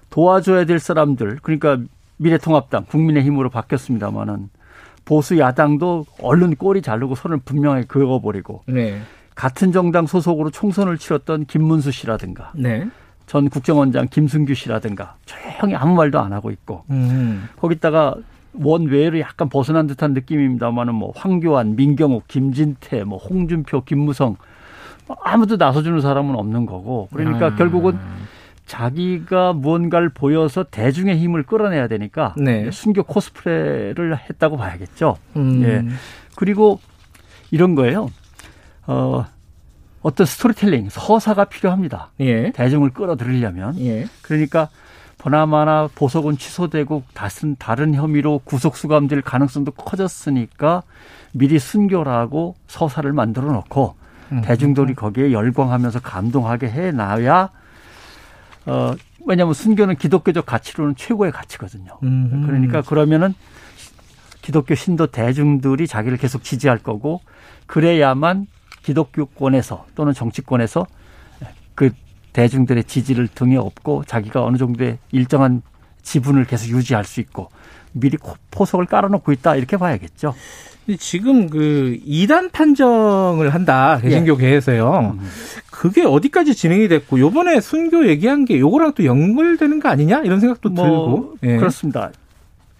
도와줘야 0.08 0.64
될 0.64 0.78
사람들 0.78 1.40
그러니까 1.42 1.76
미래통합당 2.16 2.86
국민의힘으로 2.86 3.50
바뀌었습니다마는 3.50 4.48
보수 5.04 5.38
야당도 5.38 6.06
얼른 6.22 6.56
꼬리 6.56 6.80
자르고 6.80 7.14
손을 7.14 7.40
분명히 7.44 7.84
그어버리고 7.84 8.62
네. 8.66 8.98
같은 9.34 9.70
정당 9.70 10.06
소속으로 10.06 10.48
총선을 10.48 10.96
치렀던 10.96 11.44
김문수 11.44 11.90
씨라든가 11.90 12.52
네. 12.54 12.88
전 13.26 13.50
국정원장 13.50 14.08
김승규 14.08 14.54
씨라든가 14.54 15.16
조용히 15.26 15.74
아무 15.74 15.94
말도 15.94 16.18
안 16.18 16.32
하고 16.32 16.50
있고 16.50 16.84
음. 16.88 17.50
거기다가 17.60 18.14
원외로 18.54 19.18
약간 19.20 19.48
벗어난 19.48 19.86
듯한 19.86 20.12
느낌입니다만은 20.12 20.94
뭐 20.94 21.12
황교안, 21.16 21.76
민경욱, 21.76 22.28
김진태, 22.28 23.04
뭐 23.04 23.18
홍준표, 23.18 23.84
김무성 23.84 24.36
뭐 25.06 25.16
아무도 25.24 25.56
나서주는 25.56 26.00
사람은 26.00 26.34
없는 26.34 26.66
거고 26.66 27.08
그러니까 27.12 27.46
아. 27.46 27.56
결국은 27.56 27.98
자기가 28.66 29.52
무언가를 29.52 30.08
보여서 30.08 30.64
대중의 30.64 31.18
힘을 31.18 31.42
끌어내야 31.42 31.88
되니까 31.88 32.34
네. 32.38 32.70
순교 32.70 33.02
코스프레를 33.04 34.16
했다고 34.16 34.56
봐야겠죠. 34.56 35.16
음. 35.36 35.62
예. 35.64 35.84
그리고 36.36 36.80
이런 37.50 37.74
거예요. 37.74 38.10
어, 38.86 39.26
어떤 40.00 40.26
스토리텔링, 40.26 40.88
서사가 40.90 41.46
필요합니다. 41.46 42.12
예. 42.20 42.50
대중을 42.52 42.90
끌어들이려면. 42.90 43.78
예. 43.80 44.06
그러니까 44.22 44.68
보나마나 45.22 45.88
보석은 45.94 46.36
취소되고 46.36 47.04
다른 47.14 47.56
다른 47.56 47.94
혐의로 47.94 48.40
구속 48.44 48.76
수감될 48.76 49.22
가능성도 49.22 49.70
커졌으니까 49.70 50.82
미리 51.30 51.60
순교라고 51.60 52.56
서사를 52.66 53.10
만들어 53.12 53.52
놓고 53.52 53.94
음. 54.32 54.42
대중들이 54.42 54.94
거기에 54.94 55.30
열광하면서 55.30 56.00
감동하게 56.00 56.70
해 56.70 56.90
놔야 56.90 57.50
어 58.66 58.94
왜냐하면 59.24 59.54
순교는 59.54 59.94
기독교적 59.96 60.44
가치로는 60.44 60.96
최고의 60.96 61.30
가치거든요. 61.30 61.98
음. 62.02 62.42
그러니까 62.44 62.82
그러면은 62.82 63.32
기독교 64.40 64.74
신도 64.74 65.06
대중들이 65.06 65.86
자기를 65.86 66.18
계속 66.18 66.42
지지할 66.42 66.78
거고 66.78 67.20
그래야만 67.66 68.48
기독교권에서 68.82 69.86
또는 69.94 70.12
정치권에서 70.12 70.84
그 71.76 71.90
대중들의 72.32 72.84
지지를 72.84 73.28
등에 73.28 73.56
업고 73.56 74.04
자기가 74.04 74.44
어느 74.44 74.56
정도의 74.56 74.98
일정한 75.10 75.62
지분을 76.02 76.44
계속 76.44 76.68
유지할 76.70 77.04
수 77.04 77.20
있고 77.20 77.48
미리 77.92 78.16
포석을 78.50 78.86
깔아놓고 78.86 79.32
있다 79.32 79.56
이렇게 79.56 79.76
봐야겠죠. 79.76 80.34
지금 80.98 81.48
그 81.48 81.98
이단 82.04 82.50
판정을 82.50 83.50
한다 83.50 83.98
개신교계에서요. 84.02 85.16
예. 85.16 85.26
그게 85.70 86.02
어디까지 86.02 86.54
진행이 86.54 86.88
됐고 86.88 87.20
요번에 87.20 87.60
순교 87.60 88.08
얘기한 88.08 88.44
게 88.44 88.58
요거랑 88.58 88.94
또 88.94 89.04
연결되는 89.04 89.78
거 89.78 89.88
아니냐 89.88 90.22
이런 90.22 90.40
생각도 90.40 90.70
뭐, 90.70 90.84
들고 90.84 91.36
예. 91.44 91.56
그렇습니다. 91.56 92.10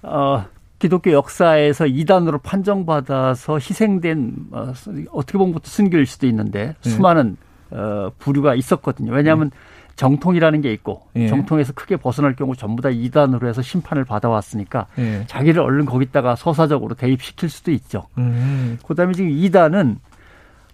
어, 0.02 0.46
기독교 0.80 1.12
역사에서 1.12 1.86
이단으로 1.86 2.38
판정받아서 2.38 3.54
희생된 3.54 4.34
어, 4.50 4.72
어떻게 5.12 5.38
보면 5.38 5.60
순교일 5.62 6.06
수도 6.06 6.26
있는데 6.26 6.74
예. 6.84 6.90
수많은 6.90 7.36
어, 7.72 8.10
부류가 8.18 8.54
있었거든요. 8.54 9.12
왜냐하면 9.12 9.50
예. 9.52 9.82
정통이라는 9.96 10.60
게 10.62 10.72
있고 10.72 11.02
예. 11.16 11.28
정통에서 11.28 11.72
크게 11.74 11.96
벗어날 11.96 12.34
경우 12.34 12.56
전부 12.56 12.82
다 12.82 12.90
이단으로 12.90 13.48
해서 13.48 13.62
심판을 13.62 14.04
받아왔으니까 14.04 14.86
예. 14.98 15.24
자기를 15.26 15.62
얼른 15.62 15.84
거기다가 15.84 16.36
서사적으로 16.36 16.94
대입시킬 16.94 17.48
수도 17.48 17.70
있죠. 17.72 18.06
음. 18.18 18.78
그다음에 18.86 19.12
지금 19.12 19.30
이단은 19.30 19.98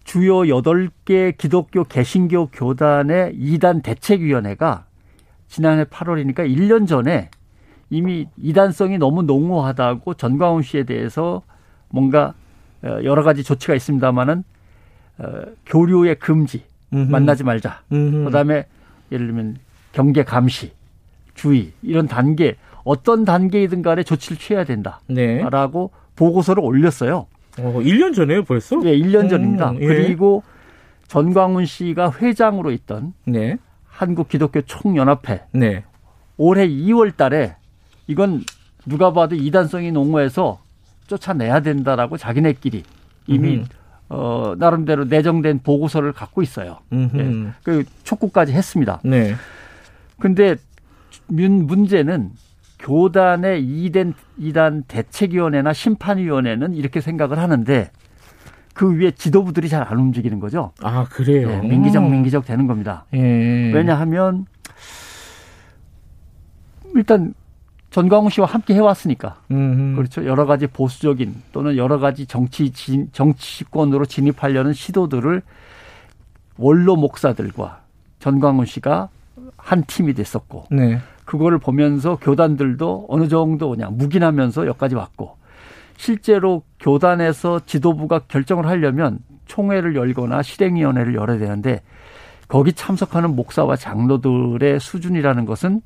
주요 0.05 0.49
여덟 0.49 0.89
개 1.05 1.33
기독교 1.33 1.85
개신교 1.85 2.47
교단의 2.47 3.35
이단 3.35 3.83
대책위원회가 3.83 4.87
지난해 5.49 5.85
8월이니까 5.85 6.39
1년 6.39 6.87
전에 6.87 7.31
이미 7.91 8.27
이단성이 8.37 8.99
너무 8.99 9.23
농후하다고 9.23 10.15
전광훈 10.15 10.63
씨에 10.63 10.85
대해서 10.85 11.43
뭔가 11.91 12.35
어, 12.83 13.01
여러 13.03 13.23
가지 13.23 13.43
조치가 13.43 13.75
있습니다마는 13.75 14.45
어, 15.19 15.43
교류의 15.67 16.17
금지, 16.17 16.63
음흠. 16.93 17.11
만나지 17.11 17.45
말자. 17.45 17.83
음흠. 17.93 18.25
그다음에 18.25 18.67
예를 19.13 19.27
들면 19.27 19.57
경계 19.93 20.25
감시, 20.25 20.73
주의 21.35 21.73
이런 21.83 22.07
단계 22.07 22.57
어떤 22.85 23.25
단계이든 23.25 23.83
간에 23.83 24.03
조치를 24.03 24.39
취해야 24.39 24.65
된다라고 24.65 25.91
네. 25.93 26.01
보고서를 26.17 26.63
올렸어요. 26.63 27.27
어, 27.59 27.81
1년 27.81 28.15
전에요, 28.15 28.45
벌써? 28.45 28.77
네, 28.77 28.97
1년 28.97 29.29
전입니다. 29.29 29.71
음, 29.71 29.83
예. 29.83 29.87
그리고 29.87 30.43
전광훈 31.09 31.67
씨가 31.67 32.13
회장으로 32.21 32.71
있던 32.73 33.15
네. 33.25 33.57
한국 33.87 34.29
기독교 34.29 34.61
총연합회 34.63 35.43
네. 35.53 35.85
올해 36.37 36.69
2월 36.69 37.17
달에 37.17 37.57
이건 38.07 38.43
누가 38.87 39.13
봐도 39.13 39.35
이단성이 39.35 39.91
농후해서 39.91 40.61
쫓아내야 41.09 41.61
된다라고 41.61 42.17
자기네끼리 42.17 42.85
이미 43.27 43.57
음. 43.57 43.65
어, 44.09 44.55
나름대로 44.59 45.05
내정된 45.05 45.61
보고서를 45.63 46.13
갖고 46.13 46.43
있어요. 46.43 46.79
예. 46.93 47.49
그 47.63 47.85
촉구까지 48.05 48.53
했습니다. 48.53 49.01
네. 49.05 49.35
근데 50.19 50.57
문제는 51.27 52.31
교단의 52.79 53.63
이단, 53.65 54.15
이단 54.39 54.85
대책위원회나 54.89 55.73
심판위원회는 55.73 56.75
이렇게 56.75 57.01
생각을 57.01 57.39
하는데 57.39 57.91
그 58.73 58.97
위에 58.97 59.11
지도부들이 59.11 59.69
잘 59.69 59.83
안 59.91 59.99
움직이는 59.99 60.39
거죠. 60.39 60.73
아, 60.83 61.05
그래요? 61.11 61.49
네, 61.49 61.61
민기적, 61.69 62.09
민기적 62.09 62.47
되는 62.47 62.67
겁니다. 62.67 63.05
예. 63.13 63.73
왜냐하면 63.75 64.47
일단 66.95 67.35
전광훈 67.99 68.31
씨와 68.31 68.47
함께 68.47 68.75
해왔으니까 68.75 69.41
음흠. 69.51 69.97
그렇죠 69.97 70.25
여러 70.25 70.47
가지 70.47 70.69
보수적인 70.69 71.35
또는 71.51 71.77
여러 71.77 71.99
가지 71.99 72.27
정치 72.27 72.73
정치권으로 73.11 74.05
진입하려는 74.07 74.73
시도들을 74.73 75.43
원로 76.59 76.95
목사들과 76.95 77.81
전광훈 78.21 78.67
씨가 78.67 79.09
한 79.57 79.83
팀이 79.85 80.15
됐었고 80.15 80.67
네. 80.71 81.01
그거를 81.25 81.59
보면서 81.59 82.17
교단들도 82.17 83.07
어느 83.09 83.27
정도 83.27 83.71
그냥 83.71 83.97
묵인하면서 83.97 84.69
여기까지 84.69 84.95
왔고 84.95 85.37
실제로 85.97 86.63
교단에서 86.79 87.63
지도부가 87.67 88.21
결정을 88.29 88.67
하려면 88.67 89.19
총회를 89.47 89.97
열거나 89.97 90.43
실행위원회를 90.43 91.17
열어야 91.17 91.39
되는데 91.39 91.83
거기 92.47 92.73
참석하는 92.73 93.35
목사와 93.35 93.75
장로들의 93.75 94.79
수준이라는 94.79 95.45
것은 95.47 95.83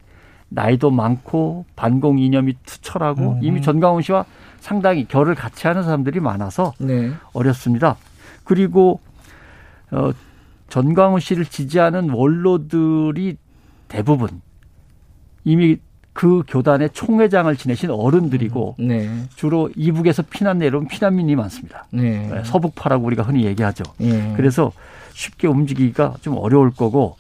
나이도 0.55 0.91
많고 0.91 1.65
반공 1.77 2.19
이념이 2.19 2.55
투철하고 2.65 3.33
음. 3.33 3.39
이미 3.43 3.63
전광훈 3.63 4.03
씨와 4.03 4.25
상당히 4.61 5.07
결을 5.07 5.35
같이 5.35 5.67
하는 5.67 5.83
사람들이 5.83 6.21
많아서 6.21 6.73
네. 6.79 7.13
어렵습니다. 7.33 7.97
그리고 8.45 9.01
어 9.91 10.13
전광훈 10.69 11.21
씨를 11.21 11.45
지지하는 11.45 12.11
원로들이 12.11 13.37
대부분 13.89 14.41
이미 15.45 15.79
그 16.13 16.43
교단의 16.47 16.91
총회장을 16.91 17.55
지내신 17.57 17.91
어른들이고 17.91 18.77
음. 18.79 18.89
네. 18.89 19.11
주로 19.35 19.71
이북에서 19.77 20.23
피난 20.23 20.59
내려온 20.59 20.87
피난민이 20.87 21.35
많습니다. 21.37 21.87
네. 21.91 22.29
네 22.29 22.45
서북파라고 22.45 23.05
우리가 23.07 23.23
흔히 23.23 23.45
얘기하죠. 23.45 23.85
네. 23.99 24.33
그래서 24.37 24.73
쉽게 25.15 25.47
움직이기가 25.47 26.15
좀 26.21 26.37
어려울 26.39 26.71
거고 26.71 27.17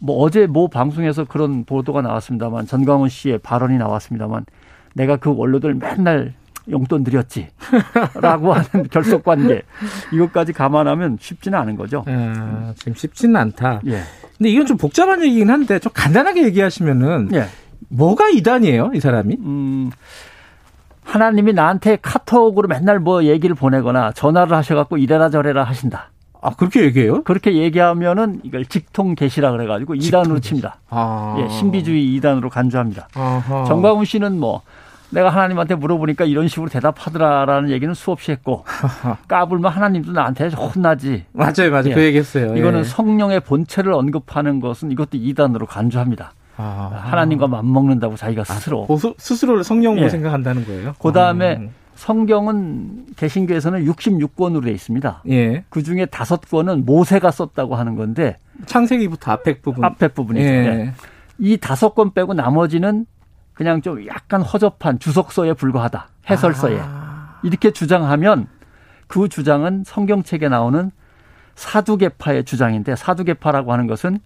뭐 0.00 0.18
어제 0.22 0.46
모 0.46 0.68
방송에서 0.68 1.24
그런 1.24 1.64
보도가 1.64 2.02
나왔습니다만 2.02 2.66
전광훈 2.66 3.08
씨의 3.08 3.38
발언이 3.38 3.78
나왔습니다만 3.78 4.46
내가 4.94 5.16
그 5.16 5.34
원로들 5.34 5.74
맨날 5.74 6.34
용돈 6.70 7.02
드렸지. 7.04 7.48
라고 8.20 8.52
하는 8.52 8.88
결속 8.90 9.24
관계. 9.24 9.62
이것까지 10.12 10.52
감안하면 10.52 11.18
쉽지는 11.20 11.58
않은 11.58 11.76
거죠. 11.76 12.04
아, 12.06 12.72
지금 12.76 12.94
쉽지는 12.94 13.36
않다. 13.36 13.80
예. 13.86 14.02
근데 14.36 14.50
이건 14.50 14.66
좀 14.66 14.76
복잡한 14.76 15.22
얘기긴 15.22 15.50
한데 15.50 15.78
좀 15.78 15.90
간단하게 15.94 16.44
얘기하시면은 16.44 17.30
예. 17.34 17.46
뭐가 17.88 18.28
이단이에요, 18.28 18.90
이 18.94 19.00
사람이? 19.00 19.36
음, 19.40 19.90
하나님이 21.04 21.54
나한테 21.54 21.96
카톡으로 22.02 22.68
맨날 22.68 22.98
뭐 22.98 23.24
얘기를 23.24 23.56
보내거나 23.56 24.12
전화를 24.12 24.54
하셔갖고 24.56 24.98
이래라 24.98 25.30
저래라 25.30 25.64
하신다. 25.64 26.10
아 26.40 26.50
그렇게 26.50 26.82
얘기해요? 26.82 27.22
그렇게 27.24 27.54
얘기하면은 27.54 28.40
이걸 28.44 28.64
직통 28.64 29.14
계시라 29.14 29.50
그래가지고 29.52 29.94
이단으로 29.96 30.40
칩니다. 30.40 30.78
아. 30.88 31.36
예, 31.38 31.48
신비주의 31.48 32.14
이단으로 32.14 32.48
간주합니다. 32.50 33.08
아하. 33.14 33.64
정광훈 33.64 34.04
씨는 34.04 34.38
뭐 34.38 34.62
내가 35.10 35.30
하나님한테 35.30 35.74
물어보니까 35.74 36.24
이런 36.26 36.48
식으로 36.48 36.68
대답하더라라는 36.68 37.70
얘기는 37.70 37.92
수없이 37.94 38.30
했고 38.30 38.64
까불면 39.26 39.72
하나님도 39.72 40.12
나한테 40.12 40.48
혼나지. 40.48 41.24
맞아요, 41.32 41.70
맞아요. 41.70 41.90
예. 41.90 41.94
그 41.94 42.02
얘기했어요. 42.02 42.56
이거는 42.56 42.80
예. 42.80 42.84
성령의 42.84 43.40
본체를 43.40 43.92
언급하는 43.92 44.60
것은 44.60 44.92
이것도 44.92 45.10
이단으로 45.14 45.66
간주합니다. 45.66 46.34
아. 46.58 46.90
하나님과 47.04 47.46
맞먹는다고 47.46 48.16
자기가 48.16 48.44
스스로 48.44 48.86
아, 48.88 49.12
스스로를 49.16 49.64
성령으로 49.64 50.04
예. 50.04 50.08
생각한다는 50.08 50.66
거예요. 50.66 50.94
그 51.00 51.12
다음에 51.12 51.56
음. 51.56 51.70
성경은 51.98 53.06
개신교에서는 53.16 53.84
66권으로 53.84 54.62
돼 54.62 54.70
있습니다. 54.70 55.24
예. 55.30 55.64
그 55.68 55.82
중에 55.82 56.06
다섯 56.06 56.40
권은 56.48 56.84
모세가 56.84 57.32
썼다고 57.32 57.74
하는 57.74 57.96
건데 57.96 58.38
창세기부터 58.66 59.32
앞에 59.32 59.58
부분 59.58 59.84
앞에 59.84 60.06
부분이죠. 60.06 60.46
예. 60.46 60.60
네. 60.60 60.92
이 61.38 61.56
다섯 61.56 61.96
권 61.96 62.14
빼고 62.14 62.34
나머지는 62.34 63.04
그냥 63.52 63.82
좀 63.82 64.06
약간 64.06 64.42
허접한 64.42 65.00
주석서에 65.00 65.54
불과하다. 65.54 66.08
해설서에. 66.30 66.78
아. 66.80 67.40
이렇게 67.42 67.72
주장하면 67.72 68.46
그 69.08 69.28
주장은 69.28 69.82
성경책에 69.84 70.48
나오는 70.48 70.92
사두개파의 71.56 72.44
주장인데 72.44 72.94
사두개파라고 72.94 73.72
하는 73.72 73.88
것은 73.88 74.20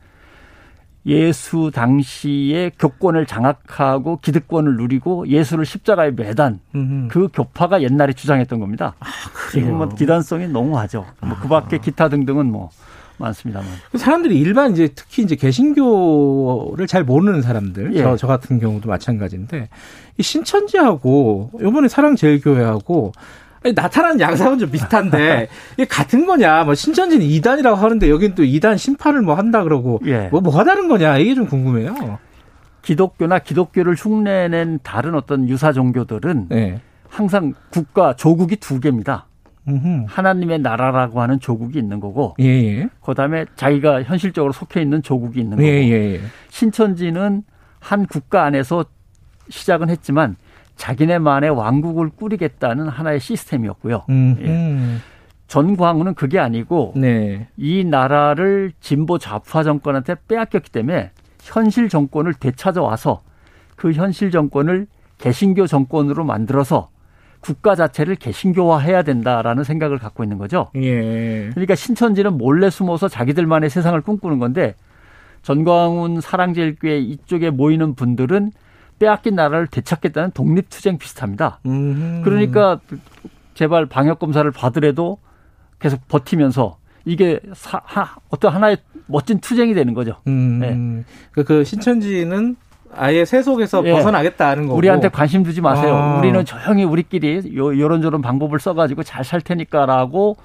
예수 1.06 1.70
당시에 1.74 2.70
교권을 2.78 3.26
장악하고 3.26 4.20
기득권을 4.22 4.76
누리고 4.76 5.26
예수를 5.26 5.66
십자가에 5.66 6.12
매단 6.12 6.60
음흠. 6.74 7.08
그 7.08 7.28
교파가 7.32 7.82
옛날에 7.82 8.12
주장했던 8.12 8.60
겁니다. 8.60 8.94
아, 9.00 9.06
지금 9.50 9.78
뭐 9.78 9.88
기단성이 9.88 10.48
농후하죠. 10.48 11.04
아. 11.20 11.26
뭐그 11.26 11.48
밖에 11.48 11.78
기타 11.78 12.08
등등은 12.08 12.46
뭐 12.46 12.70
많습니다만. 13.18 13.68
사람들이 13.96 14.38
일반 14.38 14.72
이제 14.72 14.88
특히 14.94 15.22
이제 15.22 15.36
개신교를 15.36 16.86
잘 16.86 17.04
모르는 17.04 17.42
사람들, 17.42 17.94
예. 17.94 18.02
저, 18.02 18.16
저 18.16 18.26
같은 18.26 18.58
경우도 18.58 18.88
마찬가지인데 18.88 19.68
이 20.18 20.22
신천지하고 20.22 21.50
요번에 21.60 21.88
사랑제일교회하고 21.88 23.12
나타나는 23.70 24.20
양상은 24.20 24.58
좀 24.58 24.70
비슷한데 24.70 25.48
이게 25.74 25.84
같은 25.84 26.26
거냐? 26.26 26.64
뭐 26.64 26.74
신천지는 26.74 27.24
이단이라고 27.24 27.76
하는데 27.76 28.10
여긴 28.10 28.34
또 28.34 28.42
이단 28.42 28.76
심판을 28.76 29.22
뭐 29.22 29.34
한다 29.34 29.62
그러고 29.62 30.00
예. 30.06 30.28
뭐 30.30 30.40
뭐가 30.40 30.64
다른 30.64 30.88
거냐? 30.88 31.18
이게 31.18 31.34
좀 31.34 31.46
궁금해요. 31.46 32.18
기독교나 32.82 33.38
기독교를 33.38 33.94
흉내낸 33.94 34.80
다른 34.82 35.14
어떤 35.14 35.48
유사 35.48 35.72
종교들은 35.72 36.48
네. 36.48 36.80
항상 37.08 37.54
국가 37.70 38.14
조국이 38.14 38.56
두 38.56 38.80
개입니다. 38.80 39.26
음흠. 39.68 40.06
하나님의 40.08 40.58
나라라고 40.58 41.20
하는 41.20 41.38
조국이 41.38 41.78
있는 41.78 42.00
거고, 42.00 42.34
예, 42.40 42.46
예. 42.46 42.88
그다음에 43.00 43.44
자기가 43.54 44.02
현실적으로 44.02 44.52
속해 44.52 44.82
있는 44.82 45.02
조국이 45.02 45.38
있는 45.38 45.60
예, 45.60 45.62
거고, 45.62 45.94
예, 45.94 46.14
예. 46.14 46.20
신천지는 46.48 47.44
한 47.78 48.06
국가 48.06 48.44
안에서 48.44 48.84
시작은 49.48 49.88
했지만 49.90 50.36
자기네만의 50.82 51.50
왕국을 51.50 52.10
꾸리겠다는 52.10 52.88
하나의 52.88 53.20
시스템이었고요. 53.20 54.02
예. 54.10 54.96
전광훈은 55.46 56.14
그게 56.14 56.40
아니고 56.40 56.94
네. 56.96 57.46
이 57.56 57.84
나라를 57.84 58.72
진보 58.80 59.18
좌파 59.18 59.62
정권한테 59.62 60.16
빼앗겼기 60.26 60.72
때문에 60.72 61.12
현실 61.40 61.88
정권을 61.88 62.34
되찾아와서 62.34 63.22
그 63.76 63.92
현실 63.92 64.32
정권을 64.32 64.88
개신교 65.18 65.68
정권으로 65.68 66.24
만들어서 66.24 66.90
국가 67.38 67.76
자체를 67.76 68.16
개신교화해야 68.16 69.02
된다라는 69.02 69.62
생각을 69.62 69.98
갖고 69.98 70.24
있는 70.24 70.36
거죠. 70.36 70.70
예. 70.74 71.50
그러니까 71.50 71.76
신천지는 71.76 72.36
몰래 72.38 72.70
숨어서 72.70 73.06
자기들만의 73.06 73.70
세상을 73.70 74.00
꿈꾸는 74.00 74.40
건데 74.40 74.74
전광훈 75.42 76.20
사랑제일교회 76.20 76.98
이쪽에 76.98 77.50
모이는 77.50 77.94
분들은 77.94 78.50
빼앗긴 79.02 79.34
나라를 79.34 79.66
되찾겠다는 79.66 80.30
독립투쟁 80.30 80.96
비슷합니다. 80.96 81.58
음. 81.66 82.22
그러니까 82.24 82.78
제발 83.54 83.86
방역 83.86 84.20
검사를 84.20 84.48
받으래도 84.52 85.18
계속 85.80 86.06
버티면서 86.06 86.76
이게 87.04 87.40
사, 87.52 87.80
하, 87.84 88.14
어떤 88.30 88.54
하나의 88.54 88.76
멋진 89.06 89.40
투쟁이 89.40 89.74
되는 89.74 89.92
거죠. 89.92 90.18
음. 90.28 90.58
네. 90.60 91.04
그, 91.32 91.42
그 91.42 91.64
신천지는 91.64 92.54
아예 92.94 93.24
세속에서 93.24 93.84
예. 93.86 93.92
벗어나겠다는 93.92 94.68
거고. 94.68 94.78
우리한테 94.78 95.08
관심 95.08 95.42
두지 95.42 95.60
마세요. 95.62 95.96
아. 95.96 96.18
우리는 96.18 96.44
조용히 96.44 96.84
우리끼리 96.84 97.56
요, 97.56 97.76
요런저런 97.76 98.22
방법을 98.22 98.60
써가지고 98.60 99.02
잘 99.02 99.24
살 99.24 99.40
테니까라고 99.40 100.36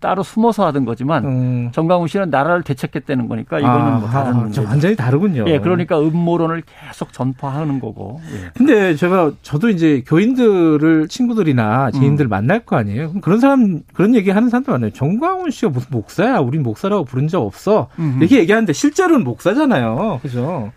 따로 0.00 0.22
숨어서 0.22 0.64
하던 0.66 0.84
거지만 0.84 1.24
음. 1.24 1.68
정강훈 1.72 2.06
씨는 2.08 2.30
나라를 2.30 2.62
되찾겠다는 2.62 3.28
거니까 3.28 3.58
이거는 3.58 3.76
아, 3.80 3.98
뭐 3.98 4.08
다른 4.08 4.36
문제. 4.36 4.64
완전히 4.64 4.94
다르군요. 4.94 5.44
예, 5.48 5.58
그러니까 5.58 5.98
음모론을 6.00 6.62
계속 6.62 7.12
전파하는 7.12 7.80
거고. 7.80 8.20
예. 8.32 8.50
근데 8.54 8.94
제가 8.94 9.32
저도 9.42 9.70
이제 9.70 10.02
교인들을 10.06 11.08
친구들이나 11.08 11.90
지인들 11.90 12.26
음. 12.26 12.28
만날 12.28 12.60
거 12.60 12.76
아니에요. 12.76 13.08
그럼 13.08 13.20
그런 13.20 13.40
사람 13.40 13.80
그런 13.92 14.14
얘기 14.14 14.30
하는 14.30 14.48
사람도 14.48 14.70
많아요. 14.72 14.90
정광훈 14.90 15.50
씨가 15.50 15.70
무슨 15.72 15.88
목사야? 15.90 16.38
우린 16.38 16.62
목사라고 16.62 17.04
부른 17.04 17.26
적 17.28 17.42
없어. 17.42 17.88
음흠. 17.98 18.18
이렇게 18.20 18.38
얘기하는데 18.38 18.72
실제로는 18.72 19.24
목사잖아요. 19.24 20.20
그죠? 20.22 20.70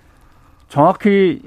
정확히 0.68 1.42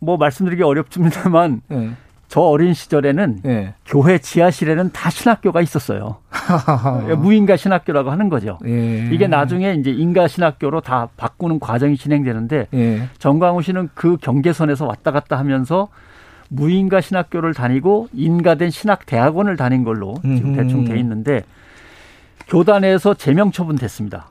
뭐 0.00 0.16
말씀드리기 0.16 0.62
어렵습니다만 0.62 1.60
네. 1.68 1.90
저 2.28 2.42
어린 2.42 2.74
시절에는 2.74 3.38
네. 3.42 3.74
교회 3.86 4.18
지하실에는 4.18 4.92
다 4.92 5.08
신학교가 5.08 5.62
있었어요. 5.62 6.18
무인가 7.18 7.56
신학교라고 7.56 8.10
하는 8.10 8.28
거죠. 8.28 8.58
예. 8.66 9.08
이게 9.10 9.26
나중에 9.26 9.72
이제 9.74 9.90
인가 9.90 10.28
신학교로 10.28 10.82
다 10.82 11.08
바꾸는 11.16 11.58
과정이 11.58 11.96
진행되는데 11.96 12.68
예. 12.74 13.08
정광우 13.18 13.62
씨는 13.62 13.88
그 13.94 14.18
경계선에서 14.18 14.86
왔다 14.86 15.10
갔다 15.10 15.38
하면서 15.38 15.88
무인가 16.50 17.00
신학교를 17.00 17.54
다니고 17.54 18.08
인가된 18.12 18.70
신학 18.70 19.06
대학원을 19.06 19.56
다닌 19.56 19.84
걸로 19.84 20.14
지금 20.22 20.54
대충 20.54 20.84
돼 20.84 20.98
있는데 20.98 21.44
교단에서 22.46 23.14
제명 23.14 23.50
처분됐습니다. 23.52 24.28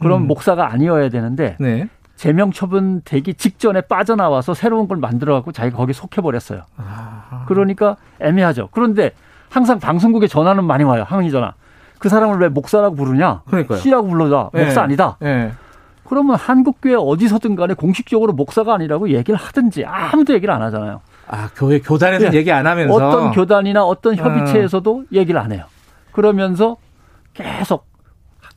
그럼 0.00 0.26
목사가 0.26 0.72
아니어야 0.72 1.08
되는데 1.10 1.56
네. 1.60 1.88
제명 2.20 2.52
처분되기 2.52 3.32
직전에 3.32 3.80
빠져나와서 3.80 4.52
새로운 4.52 4.86
걸 4.88 4.98
만들어 4.98 5.32
갖고 5.32 5.52
자기가 5.52 5.78
거기 5.78 5.94
속해 5.94 6.20
버렸어요. 6.20 6.64
아. 6.76 7.46
그러니까 7.48 7.96
애매하죠. 8.20 8.68
그런데 8.72 9.12
항상 9.48 9.80
방송국에 9.80 10.26
전화는 10.26 10.64
많이 10.64 10.84
와요. 10.84 11.06
항의 11.08 11.30
전화. 11.30 11.54
그 11.98 12.10
사람을 12.10 12.38
왜 12.38 12.50
목사라고 12.50 12.94
부르냐? 12.94 13.40
그러니까요. 13.46 13.78
씨라고 13.78 14.06
불러자. 14.08 14.50
네. 14.52 14.64
목사 14.64 14.82
아니다. 14.82 15.16
네. 15.20 15.52
그러면 16.04 16.36
한국교회 16.36 16.94
어디서든 16.94 17.56
간에 17.56 17.72
공식적으로 17.72 18.34
목사가 18.34 18.74
아니라고 18.74 19.08
얘기를 19.08 19.40
하든지 19.40 19.86
아무도 19.86 20.34
얘기를 20.34 20.52
안 20.52 20.60
하잖아요. 20.60 21.00
아, 21.26 21.48
교회 21.56 21.78
교단에서 21.80 22.28
네. 22.28 22.36
얘기 22.36 22.52
안 22.52 22.66
하면서 22.66 22.92
어떤 22.92 23.30
교단이나 23.30 23.82
어떤 23.82 24.16
협의체에서도 24.16 24.98
음. 24.98 25.06
얘기를 25.10 25.40
안 25.40 25.52
해요. 25.52 25.64
그러면서 26.12 26.76
계속 27.32 27.86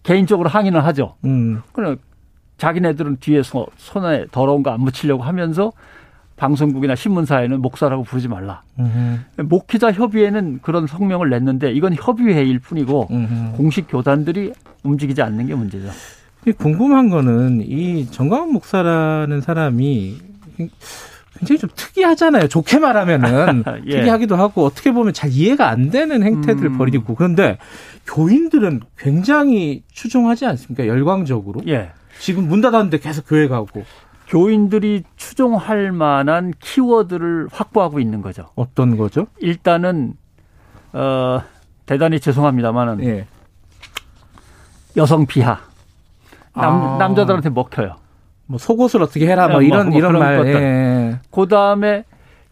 개인적으로 0.04 0.49
항의를 0.49 0.84
하죠. 0.84 1.15
음. 1.23 1.62
그럼 1.71 1.95
자기네들은 2.57 3.17
뒤에서 3.19 3.65
손에 3.77 4.25
더러운 4.31 4.63
거 4.63 4.71
안 4.71 4.81
묻히려고 4.81 5.23
하면서 5.23 5.71
방송국이나 6.35 6.95
신문사에는 6.95 7.61
목사라고 7.61 8.03
부르지 8.03 8.27
말라. 8.27 8.61
음흠. 8.79 9.43
목회자 9.43 9.91
협의회는 9.91 10.59
그런 10.61 10.87
성명을 10.87 11.29
냈는데 11.29 11.71
이건 11.71 11.93
협의회일 11.93 12.59
뿐이고 12.59 13.07
음흠. 13.11 13.57
공식 13.57 13.87
교단들이 13.87 14.51
움직이지 14.83 15.21
않는 15.21 15.47
게 15.47 15.55
문제죠. 15.55 15.89
궁금한 16.57 17.09
거는 17.09 17.61
이 17.65 18.05
정광훈 18.11 18.51
목사라는 18.51 19.39
사람이 19.41 20.17
굉장히 21.39 21.59
좀 21.59 21.69
특이하잖아요. 21.75 22.47
좋게 22.47 22.79
말하면은 22.79 23.63
예. 23.87 23.97
특이하기도 23.97 24.35
하고 24.35 24.65
어떻게 24.65 24.91
보면 24.91 25.13
잘 25.13 25.29
이해가 25.31 25.69
안 25.69 25.89
되는 25.89 26.21
행태들을 26.23 26.71
음. 26.71 26.77
벌이고 26.77 27.15
그런데 27.15 27.57
교인들은 28.07 28.81
굉장히 28.97 29.83
추종하지 29.91 30.45
않습니까? 30.47 30.87
열광적으로. 30.87 31.61
예. 31.67 31.91
지금 32.19 32.47
문 32.47 32.62
닫았는데 32.62 32.99
계속 32.99 33.26
교회 33.28 33.47
가고. 33.47 33.84
교인들이 34.28 35.04
추종할 35.15 35.91
만한 35.91 36.54
키워드를 36.60 37.49
확보하고 37.52 37.99
있는 37.99 38.21
거죠. 38.21 38.49
어떤 38.56 38.97
거죠? 38.97 39.28
일단은 39.39 40.15
어 40.93 41.41
대단히 41.86 42.19
죄송합니다만은 42.19 43.04
예. 43.04 43.28
여성 44.97 45.26
비하. 45.26 45.60
남, 46.56 46.82
아. 46.82 46.97
남자들한테 46.97 47.49
먹혀요. 47.49 47.95
뭐 48.45 48.58
속옷을 48.58 49.02
어떻게 49.02 49.28
해라 49.28 49.47
뭐, 49.47 49.58
뭐 49.58 49.62
이런 49.62 49.89
뭐 49.89 49.97
이런 49.97 50.19
말. 50.19 50.47
예. 50.47 51.19
그다음에 51.32 52.06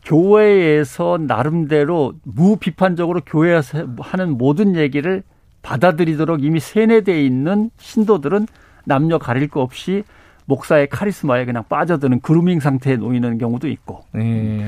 교회에서 0.03 1.19
나름대로 1.19 2.13
무비판적으로 2.23 3.21
교회에서 3.25 3.85
하는 3.99 4.37
모든 4.37 4.75
얘기를 4.75 5.23
받아들이도록 5.61 6.43
이미 6.43 6.59
세뇌돼 6.59 7.23
있는 7.23 7.69
신도들은 7.77 8.47
남녀 8.85 9.17
가릴 9.17 9.47
거 9.47 9.61
없이 9.61 10.03
목사의 10.45 10.89
카리스마에 10.89 11.45
그냥 11.45 11.63
빠져드는 11.69 12.21
그루밍 12.21 12.59
상태에 12.59 12.97
놓이는 12.97 13.37
경우도 13.37 13.67
있고. 13.69 14.03
예. 14.15 14.65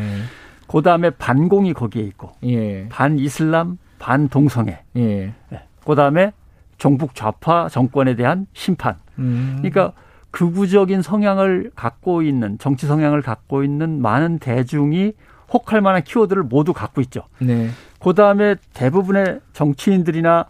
그 0.67 0.81
다음에 0.81 1.09
반공이 1.09 1.73
거기에 1.73 2.03
있고. 2.03 2.31
예. 2.45 2.87
반 2.89 3.19
이슬람, 3.19 3.77
반 3.99 4.29
동성애. 4.29 4.79
예. 4.95 5.33
예. 5.51 5.63
그 5.85 5.95
다음에 5.95 6.31
종북 6.77 7.15
좌파 7.15 7.69
정권에 7.69 8.15
대한 8.15 8.47
심판. 8.53 8.95
음. 9.19 9.55
그러니까 9.57 9.93
극우적인 10.31 11.01
성향을 11.01 11.71
갖고 11.75 12.23
있는 12.23 12.57
정치 12.57 12.87
성향을 12.87 13.21
갖고 13.21 13.63
있는 13.63 14.01
많은 14.01 14.39
대중이 14.39 15.13
혹할 15.53 15.81
만한 15.81 16.03
키워드를 16.03 16.43
모두 16.43 16.73
갖고 16.73 17.01
있죠. 17.01 17.23
네. 17.39 17.69
그 17.99 18.13
다음에 18.13 18.55
대부분의 18.73 19.39
정치인들이나 19.53 20.47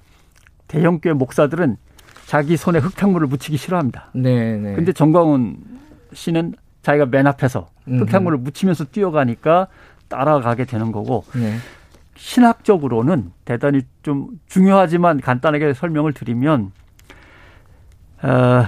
대형교회 0.68 1.14
목사들은 1.14 1.78
자기 2.34 2.58
손에 2.58 2.80
흙탕물을 2.80 3.28
묻히기 3.28 3.58
싫어합니다. 3.58 4.10
네, 4.14 4.58
네. 4.58 4.74
근데 4.74 4.92
정광훈 4.92 5.56
씨는 6.14 6.56
자기가 6.82 7.06
맨 7.06 7.28
앞에서 7.28 7.70
흙탕물을 7.86 8.40
묻히면서 8.40 8.86
뛰어가니까 8.86 9.68
따라가게 10.08 10.66
되는 10.66 10.92
거고 10.92 11.26
네. 11.36 11.58
신학적으로는 12.16 13.32
대단히 13.46 13.82
좀 14.02 14.30
중요하지만 14.48 15.22
간단하게 15.22 15.76
설명을 15.76 16.14
드리면 16.14 16.72
어, 18.24 18.66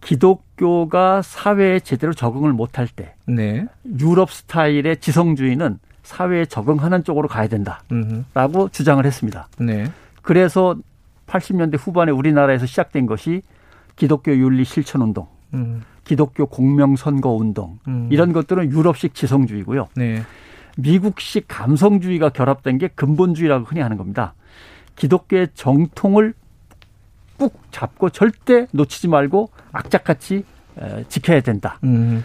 기독교가 0.00 1.22
사회에 1.22 1.80
제대로 1.80 2.14
적응을 2.14 2.52
못할 2.52 2.86
때 2.86 3.16
네. 3.26 3.66
유럽 3.98 4.30
스타일의 4.30 4.98
지성주의는 4.98 5.80
사회에 6.04 6.46
적응하는 6.46 7.02
쪽으로 7.02 7.26
가야 7.26 7.48
된다라고 7.48 7.82
음흠. 7.90 8.68
주장을 8.70 9.04
했습니다. 9.04 9.48
네. 9.58 9.90
그래서 10.22 10.76
80년대 11.26 11.78
후반에 11.78 12.12
우리나라에서 12.12 12.66
시작된 12.66 13.06
것이 13.06 13.42
기독교 13.96 14.32
윤리 14.32 14.64
실천 14.64 15.02
운동, 15.02 15.26
음. 15.54 15.82
기독교 16.04 16.46
공명 16.46 16.96
선거 16.96 17.30
운동 17.30 17.78
음. 17.88 18.08
이런 18.10 18.32
것들은 18.32 18.70
유럽식 18.70 19.14
지성주의고요. 19.14 19.88
네. 19.96 20.22
미국식 20.76 21.46
감성주의가 21.48 22.30
결합된 22.30 22.78
게 22.78 22.88
근본주의라고 22.88 23.64
흔히 23.64 23.80
하는 23.80 23.96
겁니다. 23.96 24.34
기독교의 24.96 25.48
정통을 25.54 26.34
꾹 27.38 27.52
잡고 27.70 28.10
절대 28.10 28.66
놓치지 28.72 29.08
말고 29.08 29.50
악착같이 29.72 30.44
지켜야 31.08 31.40
된다. 31.40 31.78
음. 31.84 32.24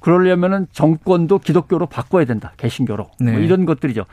그러려면은 0.00 0.66
정권도 0.72 1.40
기독교로 1.40 1.86
바꿔야 1.86 2.24
된다. 2.24 2.52
개신교로. 2.58 3.04
뭐 3.04 3.12
네. 3.18 3.32
뭐 3.32 3.40
이런 3.40 3.66
것들이죠. 3.66 4.04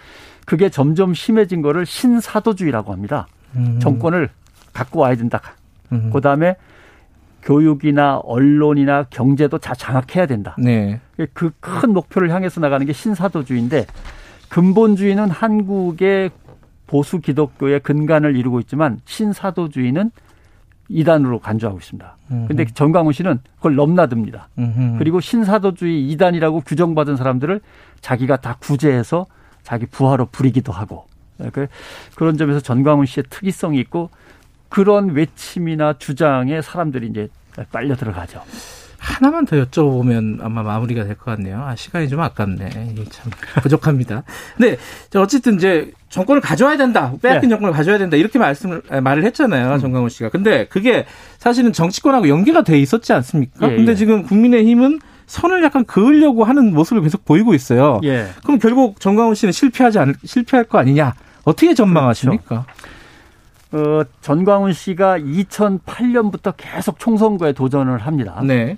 그게 0.45 0.69
점점 0.69 1.13
심해진 1.13 1.61
거를 1.61 1.85
신사도주의라고 1.85 2.91
합니다. 2.91 3.27
음. 3.55 3.79
정권을 3.79 4.29
갖고 4.73 4.99
와야 5.01 5.15
된다. 5.15 5.41
음. 5.91 6.09
그 6.11 6.21
다음에 6.21 6.55
교육이나 7.43 8.17
언론이나 8.17 9.03
경제도 9.09 9.57
다 9.57 9.73
장악해야 9.75 10.25
된다. 10.27 10.55
네. 10.57 10.99
그큰 11.33 11.93
목표를 11.93 12.31
향해서 12.31 12.61
나가는 12.61 12.85
게 12.85 12.93
신사도주의인데 12.93 13.85
근본주의는 14.49 15.29
한국의 15.29 16.31
보수 16.87 17.19
기독교의 17.19 17.81
근간을 17.81 18.35
이루고 18.35 18.59
있지만 18.61 18.99
신사도주의는 19.05 20.11
이단으로 20.89 21.39
간주하고 21.39 21.79
있습니다. 21.79 22.17
그런데 22.27 22.65
정광훈 22.65 23.13
씨는 23.13 23.39
그걸 23.55 23.75
넘나듭니다. 23.75 24.49
음흠. 24.59 24.97
그리고 24.99 25.19
신사도주의 25.19 26.09
이단이라고 26.11 26.61
규정받은 26.61 27.15
사람들을 27.15 27.61
자기가 28.01 28.37
다 28.37 28.57
구제해서 28.59 29.25
자기 29.63 29.85
부하로 29.85 30.27
부리기도 30.27 30.71
하고 30.71 31.05
네, 31.05 31.12
그, 31.51 31.67
그런 32.15 32.37
점에서 32.37 32.59
전광훈 32.59 33.05
씨의 33.05 33.25
특이성이 33.29 33.79
있고 33.81 34.09
그런 34.69 35.11
외침이나 35.11 35.93
주장에 35.99 36.61
사람들이 36.61 37.07
이제 37.07 37.29
빨려 37.71 37.95
들어가죠. 37.95 38.41
하나만 38.97 39.45
더 39.45 39.57
여쭤보면 39.57 40.39
아마 40.41 40.63
마무리가 40.63 41.03
될 41.03 41.15
것 41.15 41.25
같네요. 41.25 41.61
아, 41.61 41.75
시간이 41.75 42.07
좀 42.07 42.21
아깝네. 42.21 42.69
참 43.09 43.31
부족합니다. 43.61 44.23
근데 44.57 44.77
어쨌든 45.15 45.55
이제 45.55 45.91
정권을 46.09 46.41
가져와야 46.41 46.77
된다. 46.77 47.11
빼앗긴 47.21 47.49
네. 47.49 47.55
정권을 47.55 47.73
가져와야 47.73 47.99
된다. 47.99 48.15
이렇게 48.15 48.39
말씀을 48.39 48.81
말을 49.03 49.25
했잖아요. 49.25 49.73
음. 49.73 49.79
정강훈 49.79 50.09
씨가. 50.09 50.29
근데 50.29 50.67
그게 50.67 51.05
사실은 51.37 51.73
정치권하고 51.73 52.29
연계가 52.29 52.63
돼 52.63 52.79
있었지 52.79 53.11
않습니까? 53.11 53.69
예, 53.71 53.75
근데 53.75 53.91
예. 53.91 53.95
지금 53.95 54.23
국민의힘은 54.23 54.99
선을 55.25 55.61
약간 55.63 55.83
그으려고 55.85 56.45
하는 56.45 56.73
모습을 56.73 57.03
계속 57.03 57.25
보이고 57.25 57.53
있어요. 57.53 57.99
예. 58.03 58.27
그럼 58.43 58.57
결국 58.57 59.01
정강훈 59.01 59.35
씨는 59.35 59.51
실패하지 59.51 59.99
않을 59.99 60.15
실패할 60.23 60.63
거 60.65 60.77
아니냐? 60.77 61.13
어떻게 61.43 61.73
전망하십니까? 61.73 62.65
그렇죠. 63.69 63.99
어, 63.99 64.03
전광훈 64.21 64.73
씨가 64.73 65.19
2008년부터 65.19 66.53
계속 66.55 66.99
총선거에 66.99 67.53
도전을 67.53 67.97
합니다. 67.99 68.41
네. 68.45 68.77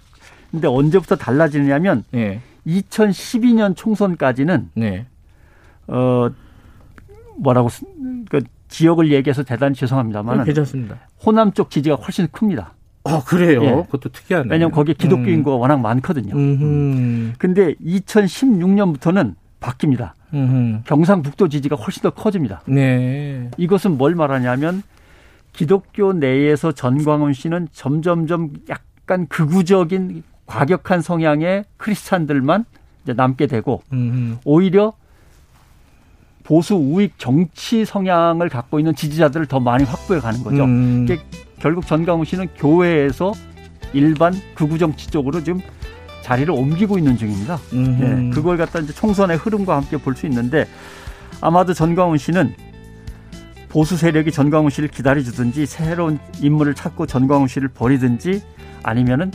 근데 0.51 0.67
언제부터 0.67 1.17
달라지느냐면 1.17 2.05
네. 2.11 2.41
2012년 2.65 3.75
총선까지는 3.75 4.69
네. 4.75 5.05
어 5.87 6.29
뭐라고 7.37 7.69
그 8.29 8.41
지역을 8.69 9.11
얘기해서 9.11 9.43
대단히 9.43 9.75
죄송합니다만 9.75 10.39
네, 10.39 10.43
괜찮습니다. 10.45 10.97
호남 11.25 11.51
쪽 11.51 11.69
지지가 11.69 11.95
훨씬 11.95 12.27
큽니다. 12.31 12.73
아 13.03 13.21
그래요? 13.25 13.63
예. 13.63 13.69
그것도 13.83 14.09
특이하네. 14.09 14.47
왜냐하면 14.49 14.71
거기에 14.71 14.95
기독교 14.97 15.23
음. 15.23 15.29
인구가 15.29 15.57
워낙 15.57 15.77
많거든요. 15.79 16.33
음흠. 16.35 17.33
근데 17.37 17.73
2016년부터는 17.75 19.35
바뀝니다. 19.59 20.13
음흠. 20.35 20.81
경상북도 20.85 21.49
지지가 21.49 21.75
훨씬 21.75 22.03
더 22.03 22.09
커집니다. 22.09 22.61
네. 22.67 23.49
이것은 23.57 23.97
뭘 23.97 24.15
말하냐면 24.15 24.83
기독교 25.53 26.13
내에서 26.13 26.73
전광훈 26.73 27.33
씨는 27.33 27.69
점점점 27.71 28.51
약간 28.69 29.27
극우적인 29.27 30.23
과격한 30.45 31.01
성향의 31.01 31.63
크리스찬들만 31.77 32.65
이제 33.03 33.13
남게 33.13 33.47
되고 33.47 33.81
음흠. 33.93 34.39
오히려 34.43 34.93
보수 36.43 36.75
우익 36.75 37.17
정치 37.17 37.85
성향을 37.85 38.49
갖고 38.49 38.79
있는 38.79 38.93
지지자들을 38.93 39.47
더 39.47 39.59
많이 39.59 39.83
확보해 39.83 40.19
가는 40.19 40.43
거죠. 40.43 40.65
음. 40.65 41.07
결국 41.59 41.87
전광훈 41.87 42.25
씨는 42.25 42.49
교회에서 42.55 43.33
일반 43.93 44.33
극우 44.53 44.77
정치 44.77 45.09
쪽으로 45.09 45.43
지금 45.43 45.61
자리를 46.25 46.51
옮기고 46.51 46.97
있는 46.97 47.15
중입니다. 47.17 47.59
네, 47.71 48.29
그걸 48.31 48.57
갖다 48.57 48.79
이제 48.79 48.91
총선의 48.91 49.37
흐름과 49.37 49.75
함께 49.75 49.95
볼 49.97 50.15
수 50.15 50.25
있는데 50.25 50.65
아마도 51.39 51.75
전광훈 51.75 52.17
씨는 52.17 52.55
보수 53.69 53.95
세력이 53.95 54.31
전광훈 54.31 54.71
씨를 54.71 54.89
기다려주든지 54.89 55.67
새로운 55.67 56.17
인물을 56.41 56.73
찾고 56.73 57.05
전광훈 57.05 57.47
씨를 57.47 57.67
버리든지 57.67 58.41
아니면은 58.81 59.31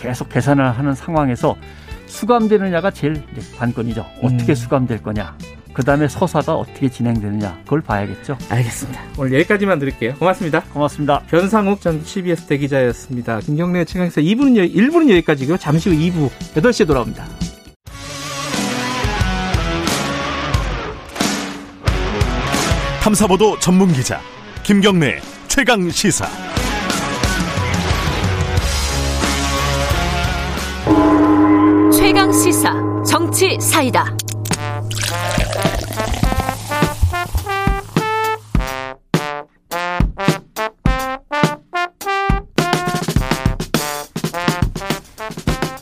계속 0.00 0.30
계산을 0.30 0.70
하는 0.70 0.94
상황에서 0.94 1.54
수감되느냐가 2.06 2.92
제일 2.92 3.22
관건이죠. 3.58 4.06
어떻게 4.22 4.52
음. 4.52 4.54
수감될 4.54 5.02
거냐. 5.02 5.36
그 5.72 5.82
다음에 5.84 6.08
서사가 6.08 6.54
어떻게 6.54 6.88
진행되느냐 6.88 7.60
그걸 7.64 7.80
봐야겠죠. 7.80 8.36
알겠습니다. 8.48 9.00
오늘 9.18 9.34
여기까지만 9.40 9.78
드릴게요. 9.78 10.14
고맙습니다. 10.18 10.62
고맙습니다. 10.72 11.20
변상욱 11.28 11.80
전 11.80 12.02
CBS 12.04 12.46
대기자였습니다. 12.46 13.40
김경래 13.40 13.84
최강에서 13.84 14.20
2부는 14.20 14.74
1부는 14.74 15.10
여기까지고요. 15.10 15.56
잠시 15.56 15.90
후 15.90 15.96
2부 15.96 16.30
8시에 16.60 16.86
돌아옵니다. 16.86 17.24
탐사보도 23.02 23.58
전문 23.58 23.92
기자 23.92 24.20
김경래 24.62 25.20
최강 25.48 25.90
시사. 25.90 26.26
최강 31.92 32.32
시사 32.32 32.72
정치 33.04 33.58
사이다. 33.60 34.16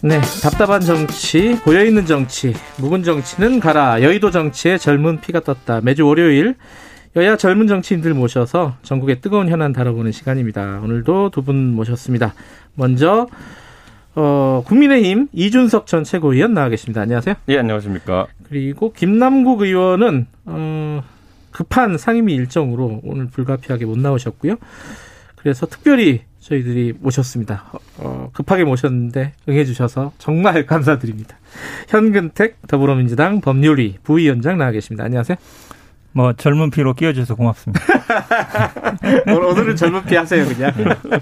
네, 0.03 0.19
답답한 0.43 0.81
정치, 0.81 1.57
고여있는 1.57 2.07
정치, 2.07 2.55
묵은 2.79 3.03
정치는 3.03 3.61
가라. 3.61 4.03
여의도 4.03 4.31
정치에 4.31 4.79
젊은 4.79 5.21
피가 5.21 5.41
떴다. 5.41 5.83
매주 5.83 6.07
월요일 6.07 6.55
여야 7.17 7.37
젊은 7.37 7.67
정치인들 7.67 8.15
모셔서 8.15 8.77
전국의 8.83 9.21
뜨거운 9.21 9.49
현안 9.51 9.73
다뤄보는 9.73 10.13
시간입니다. 10.13 10.81
오늘도 10.83 11.31
두 11.31 11.43
분 11.43 11.75
모셨습니다. 11.75 12.35
먼저 12.75 13.27
어, 14.15 14.63
국민의힘 14.67 15.29
이준석 15.33 15.87
전 15.87 16.05
최고위원 16.05 16.55
나와 16.55 16.69
계십니다. 16.71 17.03
안녕하세요. 17.03 17.35
예, 17.49 17.59
안녕하십니까. 17.59 18.27
그리고 18.49 18.93
김남국 18.95 19.61
의원은 19.63 20.27
어, 20.47 21.03
급한 21.51 21.99
상임위 21.99 22.33
일정으로 22.35 23.01
오늘 23.05 23.27
불가피하게 23.27 23.85
못 23.85 23.99
나오셨고요. 23.99 24.57
그래서 25.37 25.67
특별히 25.67 26.23
저희들이 26.41 26.95
모셨습니다. 26.99 27.65
어, 27.99 28.31
급하게 28.33 28.65
모셨는데 28.65 29.33
응해주셔서 29.49 30.13
정말 30.19 30.65
감사드립니다. 30.67 31.37
현근택 31.89 32.57
더불어민주당 32.67 33.41
법률위 33.41 33.97
부위원장 34.03 34.59
나와 34.59 34.71
계십니다. 34.71 35.05
안녕하세요. 35.05 35.37
뭐 36.13 36.33
젊은 36.33 36.71
피로 36.71 36.95
끼워줘서 36.95 37.35
고맙습니다. 37.37 37.81
오늘은 39.31 39.77
젊은 39.77 40.05
피 40.05 40.17
하세요 40.17 40.45
그냥. 40.47 40.73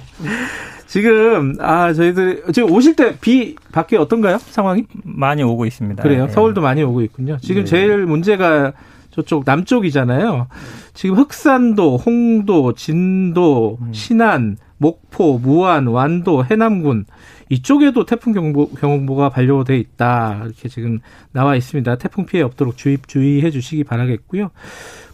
지금 0.87 1.55
아 1.61 1.93
저희들 1.93 2.45
지금 2.55 2.71
오실 2.71 2.97
때 2.97 3.15
비 3.21 3.57
밖에 3.73 3.99
어떤가요 3.99 4.39
상황이? 4.39 4.87
많이 5.05 5.43
오고 5.43 5.67
있습니다. 5.67 6.03
그래요. 6.03 6.27
네. 6.27 6.33
서울도 6.33 6.63
많이 6.63 6.83
오고 6.83 7.03
있군요. 7.03 7.37
지금 7.43 7.65
네. 7.65 7.69
제일 7.71 8.07
문제가 8.07 8.73
저쪽 9.19 9.43
남쪽이잖아요. 9.45 10.47
지금 10.95 11.17
흑산도, 11.17 11.97
홍도, 11.97 12.73
진도, 12.75 13.79
음. 13.81 13.93
신안, 13.93 14.59
목포, 14.77 15.41
무안, 15.41 15.89
완도, 15.89 16.45
해남군 16.45 17.05
이쪽에도 17.49 18.05
태풍 18.05 18.33
경보, 18.33 18.75
경보가 18.75 19.31
발효돼 19.31 19.77
있다. 19.77 20.43
이렇게 20.45 20.69
지금 20.69 21.01
나와 21.33 21.57
있습니다. 21.57 21.97
태풍 21.97 22.27
피해 22.27 22.45
없도록 22.45 22.77
주의, 22.77 22.99
주의해 23.05 23.51
주시기 23.51 23.83
바라겠고요. 23.83 24.51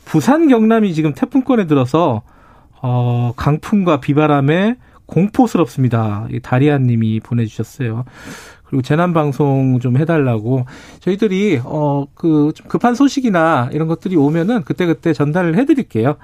부산, 0.04 0.48
경남이 0.48 0.92
지금 0.92 1.14
태풍권에 1.14 1.66
들어서 1.66 2.20
어, 2.82 3.32
강풍과 3.36 4.00
비바람에 4.00 4.76
공포스럽습니다. 5.06 6.28
다리안 6.42 6.82
님이 6.82 7.20
보내주셨어요. 7.20 8.04
그리고 8.74 8.82
재난 8.82 9.12
방송 9.12 9.78
좀 9.78 9.96
해달라고 9.98 10.66
저희들이 10.98 11.60
어그 11.62 12.54
급한 12.66 12.96
소식이나 12.96 13.70
이런 13.72 13.87
것들이 13.87 14.16
오면은 14.16 14.64
그때 14.64 14.84
그때 14.84 15.12
전달을 15.12 15.56
해드릴게요. 15.58 16.16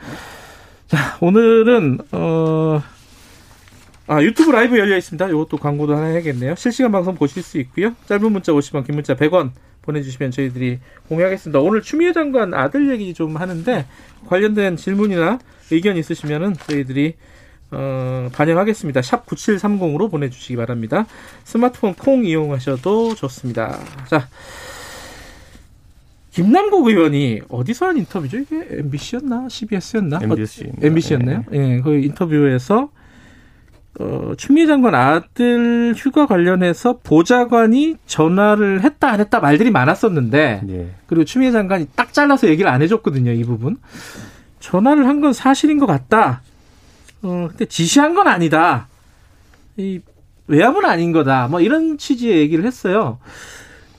자 0.88 1.16
오늘은 1.20 1.98
어. 2.10 2.82
아, 4.08 4.20
유튜브 4.22 4.50
라이브 4.50 4.76
열려 4.76 4.96
있습니다. 4.96 5.28
이것도 5.28 5.58
광고도 5.58 5.94
하나 5.94 6.06
해야겠네요. 6.06 6.56
실시간 6.56 6.90
방송 6.90 7.14
보실 7.14 7.44
수 7.44 7.58
있고요. 7.58 7.94
짧은 8.06 8.32
문자 8.32 8.50
50원, 8.50 8.84
긴 8.84 8.96
문자 8.96 9.14
100원 9.14 9.52
보내주시면 9.82 10.32
저희들이 10.32 10.80
공유하겠습니다. 11.08 11.60
오늘 11.60 11.80
추미애 11.80 12.12
장관 12.12 12.52
아들 12.52 12.90
얘기 12.90 13.14
좀 13.14 13.36
하는데 13.36 13.86
관련된 14.26 14.76
질문이나 14.76 15.38
의견 15.70 15.96
있으시면은 15.96 16.54
저희들이 16.54 17.14
어, 17.72 18.28
반영하겠습니다. 18.32 19.02
샵 19.02 19.26
9730으로 19.26 20.10
보내주시기 20.10 20.56
바랍니다. 20.56 21.06
스마트폰 21.44 21.94
콩 21.94 22.24
이용하셔도 22.24 23.14
좋습니다. 23.14 23.78
자, 24.08 24.28
김남국 26.32 26.86
의원이 26.88 27.40
어디서 27.48 27.86
한 27.86 27.96
인터뷰죠? 27.98 28.38
이게 28.38 28.66
MBC였나? 28.70 29.48
CBS였나? 29.48 30.20
MBC. 30.22 30.64
어, 30.66 30.72
MBC였나요? 30.80 31.44
예, 31.52 31.58
네. 31.58 31.68
네, 31.76 31.80
그 31.80 31.94
인터뷰에서 31.96 32.90
어, 33.98 34.32
추미애 34.36 34.66
장관 34.66 34.94
아들 34.94 35.94
휴가 35.96 36.26
관련해서 36.26 36.98
보좌관이 37.02 37.96
전화를 38.06 38.82
했다 38.84 39.10
안 39.10 39.18
했다 39.20 39.40
말들이 39.40 39.72
많았었는데 39.72 40.60
네. 40.62 40.90
그리고 41.08 41.24
추미애 41.24 41.50
장관이 41.50 41.88
딱 41.96 42.12
잘라서 42.12 42.48
얘기를 42.48 42.70
안 42.70 42.80
해줬거든요 42.82 43.32
이 43.32 43.42
부분 43.42 43.76
전화를 44.60 45.06
한 45.08 45.20
건 45.20 45.32
사실인 45.32 45.78
것 45.78 45.86
같다 45.86 46.40
어, 47.22 47.48
근데 47.50 47.64
지시한 47.66 48.14
건 48.14 48.26
아니다. 48.28 48.86
이 49.76 50.00
외압은 50.46 50.84
아닌 50.84 51.12
거다. 51.12 51.48
뭐 51.48 51.60
이런 51.60 51.98
취지의 51.98 52.38
얘기를 52.38 52.64
했어요. 52.64 53.18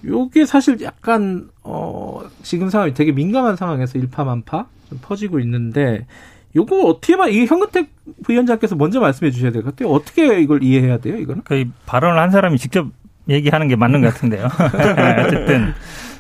요게 0.06 0.46
사실 0.46 0.82
약간 0.82 1.50
어 1.64 2.22
지금 2.42 2.70
상황이 2.70 2.94
되게 2.94 3.12
민감한 3.12 3.56
상황에서 3.56 4.00
일파만파 4.00 4.66
좀 4.90 5.00
퍼지고 5.02 5.40
있는데 5.42 6.08
요거 6.56 6.82
어떻게 6.82 7.16
봐 7.16 7.28
이게 7.28 7.46
현근택 7.46 7.90
부위원장께서 8.24 8.76
먼저 8.76 9.00
말씀해 9.00 9.32
주셔야 9.32 9.52
될 9.52 9.64
것 9.64 9.76
같아요. 9.76 9.94
어떻게 9.94 10.42
이걸 10.42 10.64
이해해야 10.64 10.98
돼요, 10.98 11.18
이거는? 11.18 11.44
그 11.46 11.66
발언을 11.86 12.20
한 12.20 12.32
사람이 12.32 12.58
직접 12.58 12.88
얘기하는 13.30 13.68
게 13.68 13.76
맞는 13.76 14.02
것 14.02 14.14
같은데요. 14.14 14.48
네, 14.98 15.24
어쨌든 15.24 15.74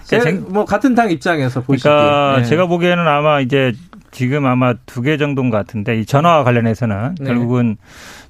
제, 0.04 0.20
뭐 0.47 0.64
같은 0.66 0.93
당 0.93 1.10
입장에서 1.12 1.62
보시기에 1.62 1.91
그러니까 1.91 2.38
네. 2.38 2.45
제가 2.45 2.68
보기에는 2.68 3.06
아마 3.08 3.41
이제 3.41 3.74
지금 4.12 4.45
아마 4.45 4.74
두 4.86 5.01
개 5.01 5.18
정도인 5.18 5.49
것 5.49 5.57
같은데 5.57 5.99
이 5.99 6.05
전화와 6.05 6.43
관련해서는 6.43 7.16
네. 7.20 7.26
결국은 7.26 7.78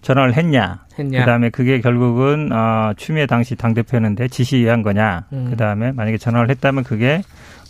전화를 0.01 0.35
했냐, 0.35 0.85
했냐. 0.97 1.19
그다음에 1.19 1.49
그게 1.49 1.81
결국은 1.81 2.49
어, 2.51 2.93
추미애 2.97 3.25
당시 3.25 3.55
당 3.55 3.73
대표였는데 3.73 4.27
지시한 4.29 4.81
거냐, 4.83 5.25
음. 5.33 5.47
그다음에 5.49 5.91
만약에 5.91 6.17
전화를 6.17 6.49
했다면 6.49 6.83
그게 6.83 7.21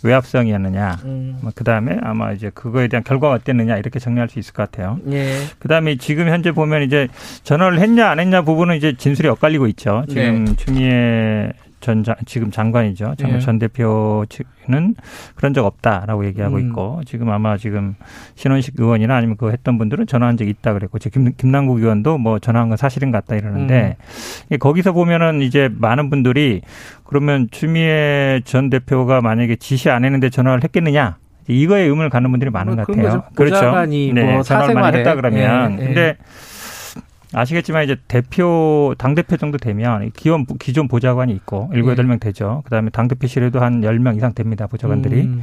외압성이었느냐, 0.04 0.98
음. 1.04 1.38
뭐 1.42 1.52
그다음에 1.54 1.96
아마 2.02 2.32
이제 2.32 2.50
그거에 2.52 2.88
대한 2.88 3.04
결과가 3.04 3.34
어땠느냐 3.34 3.76
이렇게 3.76 3.98
정리할 3.98 4.28
수 4.28 4.38
있을 4.38 4.52
것 4.52 4.70
같아요. 4.70 4.98
예. 5.10 5.38
그다음에 5.58 5.96
지금 5.96 6.28
현재 6.28 6.50
보면 6.52 6.82
이제 6.82 7.08
전화를 7.44 7.78
했냐 7.80 8.08
안 8.10 8.18
했냐 8.20 8.42
부분은 8.42 8.76
이제 8.76 8.94
진술이 8.96 9.28
엇갈리고 9.28 9.66
있죠. 9.68 10.04
지금 10.08 10.44
네. 10.44 10.56
추미애 10.56 11.52
전 11.82 12.04
장, 12.04 12.14
지금 12.24 12.50
장관이죠. 12.50 13.16
전, 13.18 13.30
예. 13.32 13.38
전 13.40 13.58
대표는 13.58 14.94
그런 15.34 15.52
적 15.52 15.66
없다라고 15.66 16.24
얘기하고 16.26 16.56
음. 16.56 16.60
있고 16.68 17.00
지금 17.04 17.28
아마 17.28 17.58
지금 17.58 17.96
신원식 18.36 18.74
의원이나 18.78 19.16
아니면 19.16 19.36
그거 19.36 19.50
했던 19.50 19.76
분들은 19.76 20.06
전화한 20.06 20.36
적이 20.36 20.50
있다 20.50 20.72
그랬고 20.72 20.98
지금 20.98 21.24
김, 21.24 21.34
김남국 21.36 21.78
의원도 21.80 22.18
뭐 22.18 22.38
전화한 22.38 22.68
건 22.68 22.78
사실인 22.78 23.10
것 23.10 23.24
같다 23.24 23.36
이러는데 23.36 23.96
음. 24.50 24.58
거기서 24.58 24.92
보면은 24.92 25.42
이제 25.42 25.68
많은 25.76 26.08
분들이 26.08 26.62
그러면 27.04 27.48
추미애 27.50 28.40
전 28.44 28.70
대표가 28.70 29.20
만약에 29.20 29.56
지시 29.56 29.90
안 29.90 30.04
했는데 30.04 30.30
전화를 30.30 30.62
했겠느냐 30.64 31.16
이거에 31.48 31.82
의문을 31.82 32.08
갖는 32.08 32.30
분들이 32.30 32.50
많은 32.50 32.76
뭐, 32.76 32.84
것 32.84 32.96
같아요. 32.96 33.24
그렇죠. 33.34 33.86
네, 33.86 34.32
뭐 34.32 34.42
전화를 34.42 34.74
많이 34.76 34.98
했다 34.98 35.16
그러면 35.16 35.78
예, 35.78 35.82
예. 35.82 35.86
근데 35.86 36.16
아시겠지만 37.34 37.84
이제 37.84 37.96
대표 38.08 38.94
당 38.98 39.14
대표 39.14 39.36
정도 39.36 39.58
되면 39.58 40.10
기존 40.12 40.46
기존 40.58 40.88
보좌관이 40.88 41.32
있고 41.34 41.70
일곱 41.72 41.90
여덟 41.92 42.06
명 42.06 42.18
되죠. 42.18 42.62
그다음에 42.64 42.90
당 42.90 43.08
대표실에도 43.08 43.60
한 43.60 43.82
열 43.84 43.98
명 43.98 44.16
이상 44.16 44.34
됩니다. 44.34 44.66
보좌관들이. 44.66 45.20
음. 45.22 45.42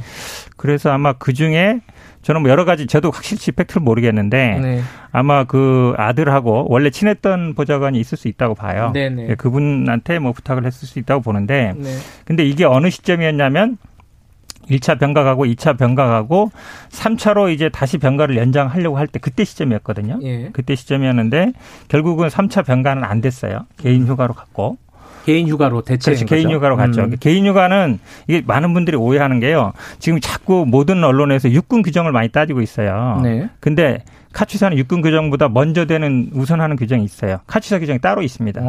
그래서 0.56 0.90
아마 0.90 1.12
그 1.14 1.32
중에 1.32 1.80
저는 2.22 2.42
뭐 2.42 2.50
여러 2.50 2.64
가지 2.64 2.86
저도 2.86 3.10
확실히 3.10 3.52
팩트를 3.52 3.82
모르겠는데 3.82 4.58
네. 4.60 4.80
아마 5.12 5.44
그 5.44 5.94
아들하고 5.96 6.66
원래 6.68 6.90
친했던 6.90 7.54
보좌관이 7.54 7.98
있을 7.98 8.18
수 8.18 8.28
있다고 8.28 8.54
봐요. 8.54 8.90
네네. 8.92 9.26
네. 9.28 9.34
그분한테 9.34 10.18
뭐 10.18 10.32
부탁을 10.32 10.66
했을 10.66 10.86
수 10.86 10.98
있다고 10.98 11.22
보는데 11.22 11.74
네. 11.76 11.88
근데 12.24 12.44
이게 12.44 12.64
어느 12.64 12.90
시점이었냐면 12.90 13.78
1차 14.70 14.98
병가가고 14.98 15.44
2차 15.46 15.76
병가가고 15.78 16.50
3차로 16.90 17.52
이제 17.52 17.68
다시 17.68 17.98
병가를 17.98 18.36
연장하려고 18.36 18.96
할 18.98 19.06
때 19.06 19.18
그때 19.18 19.44
시점이었거든요. 19.44 20.20
예. 20.22 20.50
그때 20.52 20.74
시점이었는데 20.76 21.52
결국은 21.88 22.28
3차 22.28 22.64
병가는 22.64 23.02
안 23.04 23.20
됐어요. 23.20 23.66
개인 23.78 24.06
휴가로 24.06 24.34
갔고. 24.34 24.78
개인 25.26 25.48
휴가로 25.48 25.82
대체 25.82 26.12
그렇죠. 26.12 26.24
개인 26.26 26.50
휴가로 26.50 26.76
갔죠. 26.76 27.02
음. 27.02 27.16
개인 27.20 27.46
휴가는 27.46 27.98
이게 28.26 28.42
많은 28.46 28.72
분들이 28.72 28.96
오해하는 28.96 29.38
게요. 29.40 29.72
지금 29.98 30.18
자꾸 30.20 30.64
모든 30.66 31.04
언론에서 31.04 31.50
육군 31.50 31.82
규정을 31.82 32.10
많이 32.12 32.28
따지고 32.28 32.62
있어요. 32.62 33.20
네. 33.22 33.48
근데 33.60 34.02
카츠사는 34.32 34.78
육군 34.78 35.02
규정보다 35.02 35.48
먼저 35.48 35.86
되는 35.86 36.30
우선하는 36.32 36.76
규정이 36.76 37.02
있어요. 37.04 37.38
카츠사 37.48 37.78
규정이 37.80 37.98
따로 37.98 38.22
있습니다. 38.22 38.60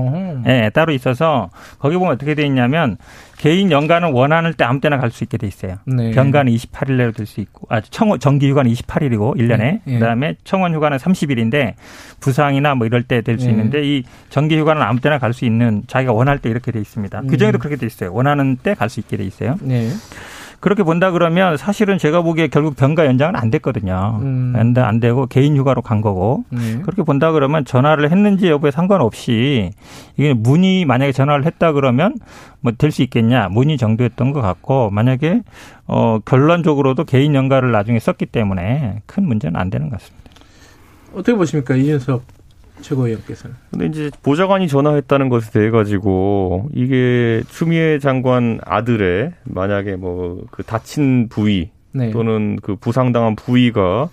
예, 0.47 0.61
네, 0.61 0.69
따로 0.71 0.91
있어서 0.93 1.49
거기 1.79 1.95
보면 1.97 2.13
어떻게 2.13 2.33
돼 2.33 2.43
있냐면 2.45 2.97
개인 3.37 3.71
연가는 3.71 4.11
원하는 4.11 4.53
때 4.53 4.63
아무 4.63 4.79
때나 4.79 4.97
갈 4.97 5.11
수 5.11 5.23
있게 5.23 5.37
돼 5.37 5.47
있어요. 5.47 5.75
네. 5.85 6.11
병가는 6.11 6.51
28일 6.53 6.93
내로 6.97 7.11
될 7.11 7.25
수 7.25 7.41
있고, 7.41 7.67
아, 7.69 7.81
청 7.81 8.17
정기 8.19 8.49
휴가는 8.49 8.71
28일이고 8.71 9.35
1년에 9.37 9.57
네. 9.57 9.81
네. 9.85 9.99
그다음에 9.99 10.35
청원 10.43 10.73
휴가는 10.73 10.97
30일인데 10.97 11.73
부상이나 12.19 12.75
뭐 12.75 12.85
이럴 12.87 13.03
때 13.03 13.21
될수 13.21 13.45
네. 13.45 13.51
있는데 13.51 13.83
이 13.83 14.03
정기 14.29 14.57
휴가는 14.57 14.81
아무 14.81 14.99
때나 14.99 15.17
갈 15.19 15.33
수 15.33 15.45
있는 15.45 15.83
자기가 15.87 16.11
원할 16.13 16.39
때 16.39 16.49
이렇게 16.49 16.71
돼 16.71 16.79
있습니다. 16.79 17.21
규정에도 17.29 17.57
음. 17.57 17.59
그렇게 17.59 17.75
돼 17.77 17.85
있어요. 17.85 18.13
원하는 18.13 18.57
때 18.57 18.73
갈 18.73 18.89
수 18.89 18.99
있게 18.99 19.17
돼 19.17 19.23
있어요. 19.23 19.55
네. 20.61 20.63
그렇게 20.63 20.83
본다 20.83 21.11
그러면 21.11 21.57
사실은 21.57 21.97
제가 21.97 22.21
보기에 22.21 22.47
결국 22.47 22.75
병가 22.75 23.05
연장은 23.07 23.35
안 23.35 23.49
됐거든요. 23.49 24.19
음. 24.21 24.53
안 24.77 24.99
되고 24.99 25.25
개인 25.25 25.57
휴가로 25.57 25.81
간 25.81 26.01
거고 26.01 26.45
네. 26.49 26.79
그렇게 26.83 27.01
본다 27.03 27.31
그러면 27.31 27.65
전화를 27.65 28.11
했는지 28.11 28.47
여부에 28.47 28.69
상관없이 28.71 29.71
이게 30.17 30.33
문의 30.33 30.85
만약에 30.85 31.11
전화를 31.11 31.45
했다 31.45 31.71
그러면 31.71 32.15
뭐 32.61 32.71
될 32.77 32.91
수 32.91 33.01
있겠냐 33.01 33.47
문의 33.49 33.77
정도였던 33.77 34.33
것 34.33 34.41
같고 34.41 34.91
만약에 34.91 35.41
어 35.87 36.19
결론적으로도 36.23 37.05
개인 37.05 37.33
연가를 37.35 37.71
나중에 37.71 37.99
썼기 37.99 38.27
때문에 38.27 39.01
큰 39.07 39.25
문제는 39.25 39.59
안 39.59 39.69
되는 39.69 39.89
것 39.89 39.99
같습니다. 39.99 40.29
어떻게 41.13 41.35
보십니까 41.35 41.75
이준석 41.75 42.23
최고위원께서는. 42.81 43.55
근데 43.71 43.85
이제 43.87 44.11
보좌관이 44.23 44.67
전화했다는 44.67 45.29
것에 45.29 45.51
대해 45.51 45.69
가지고 45.69 46.69
이게 46.73 47.41
추미애 47.49 47.99
장관 47.99 48.59
아들의 48.65 49.31
만약에 49.45 49.95
뭐 49.95 50.41
그 50.51 50.63
다친 50.63 51.27
부위 51.29 51.69
네. 51.93 52.11
또는 52.11 52.57
그 52.61 52.75
부상당한 52.75 53.35
부위가 53.35 54.09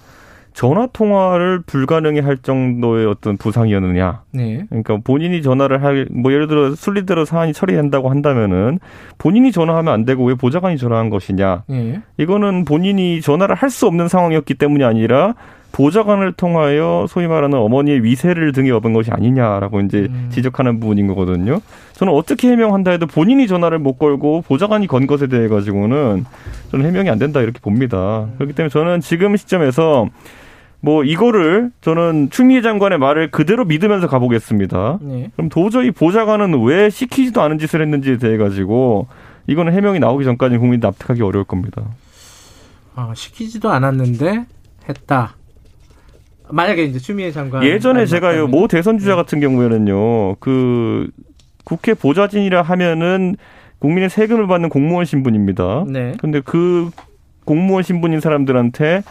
전화 0.55 0.87
통화를 0.87 1.61
불가능해 1.67 2.21
할 2.21 2.39
정도의 2.39 3.07
어떤 3.07 3.37
부상이었느냐. 3.37 4.23
네. 4.33 4.65
그러니까 4.69 4.99
본인이 5.05 5.41
전화를 5.41 5.85
할, 5.85 6.09
뭐 6.11 6.33
예를 6.33 6.49
들어 6.49 6.75
순리대로 6.75 7.25
사안이 7.25 7.53
처리된다고 7.53 8.11
한다면은 8.11 8.81
본인이 9.19 9.53
전화하면 9.53 9.95
안 9.95 10.05
되고 10.05 10.25
왜 10.25 10.35
보좌관이 10.35 10.77
전화한 10.77 11.11
것이냐. 11.11 11.63
네. 11.69 12.01
이거는 12.17 12.65
본인이 12.65 13.21
전화를 13.21 13.55
할 13.55 13.71
수 13.71 13.87
없는 13.87 14.09
상황이었기 14.09 14.55
때문이 14.55 14.83
아니라 14.83 15.35
보좌관을 15.73 16.33
통하여 16.33 17.07
소위 17.09 17.27
말하는 17.27 17.59
어머니의 17.59 18.03
위세를 18.03 18.53
등에 18.53 18.71
업은 18.71 18.93
것이 18.93 19.11
아니냐라고 19.11 19.81
이제 19.81 20.09
음. 20.11 20.29
지적하는 20.33 20.81
부분인 20.81 21.07
거거든요. 21.09 21.61
저는 21.93 22.13
어떻게 22.13 22.49
해명한다 22.49 22.91
해도 22.93 23.07
본인이 23.07 23.47
전화를 23.47 23.79
못 23.79 23.99
걸고 23.99 24.43
보좌관이 24.43 24.87
건 24.87 25.07
것에 25.07 25.27
대해 25.27 25.49
가지고는 25.49 26.25
저는 26.71 26.87
해명이 26.87 27.11
안 27.11 27.19
된다 27.19 27.41
이렇게 27.41 27.61
봅니다. 27.61 28.25
음. 28.25 28.35
그렇기 28.37 28.55
때문에 28.55 28.71
저는 28.71 29.01
지금 29.01 29.37
시점에서 29.37 30.09
뭐 30.81 31.03
이거를 31.03 31.71
저는 31.81 32.31
추미애 32.31 32.63
장관의 32.63 32.99
말을 32.99 33.31
그대로 33.31 33.65
믿으면서 33.65 34.07
가보겠습니다. 34.07 34.99
네. 35.03 35.31
그럼 35.35 35.49
도저히 35.49 35.91
보좌관은 35.91 36.63
왜 36.65 36.89
시키지도 36.89 37.43
않은 37.43 37.59
짓을 37.59 37.83
했는지에 37.83 38.19
대해 38.19 38.37
가지고 38.37 39.09
이거는 39.49 39.73
해명이 39.73 39.99
나오기 39.99 40.25
전까지 40.25 40.57
국민이 40.59 40.81
납득하기 40.81 41.23
어려울 41.23 41.45
겁니다. 41.45 41.83
아, 42.95 43.13
시키지도 43.15 43.71
않았는데 43.71 44.47
했다. 44.89 45.38
만약에 46.51 46.85
이제 46.85 46.99
추미애 46.99 47.31
장관 47.33 47.63
예전에 47.65 48.07
제가 48.07 48.37
요 48.39 48.47
모 48.49 48.67
대선 48.69 48.99
주자 48.99 49.11
네. 49.13 49.17
같은 49.17 49.41
경우에는요 49.41 50.37
그 50.37 51.09
국회 51.65 51.95
보좌진이라 51.95 52.63
하면은 52.63 53.37
국민의 53.79 54.09
세금을 54.11 54.47
받는 54.47 54.71
공무원 54.71 55.05
신분입니다. 55.05 55.85
네. 55.89 56.15
근데 56.19 56.41
그 56.41 56.91
공무원 57.45 57.83
신분인 57.83 58.21
사람들한테 58.21 59.03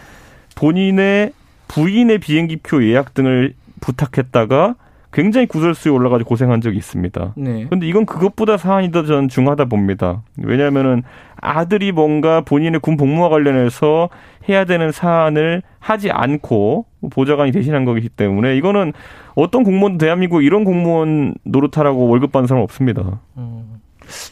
본인의 0.55 1.31
부인의 1.67 2.17
비행기표 2.19 2.83
예약 2.85 3.13
등을 3.13 3.53
부탁했다가 3.79 4.75
굉장히 5.13 5.47
구설수에 5.47 5.91
올라가서 5.91 6.23
고생한 6.25 6.61
적이 6.61 6.77
있습니다. 6.77 7.33
네. 7.37 7.65
근데 7.69 7.87
이건 7.87 8.05
그것보다 8.05 8.57
사안이 8.57 8.91
더 8.91 9.03
저는 9.05 9.29
중하다 9.29 9.65
봅니다. 9.65 10.21
왜냐하면은 10.37 11.03
아들이 11.41 11.91
뭔가 11.91 12.41
본인의 12.41 12.79
군 12.79 12.97
복무와 12.97 13.29
관련해서 13.29 14.09
해야 14.49 14.65
되는 14.65 14.91
사안을 14.91 15.61
하지 15.79 16.09
않고 16.11 16.85
보좌관이 17.09 17.51
대신한 17.51 17.85
거기 17.85 18.09
때문에 18.09 18.57
이거는 18.57 18.93
어떤 19.35 19.63
공무원 19.63 19.97
대한민국 19.97 20.43
이런 20.43 20.63
공무원 20.63 21.35
노릇하라고 21.43 22.07
월급 22.07 22.31
받는 22.31 22.47
사람 22.47 22.63
없습니다. 22.63 23.19
음. 23.37 23.76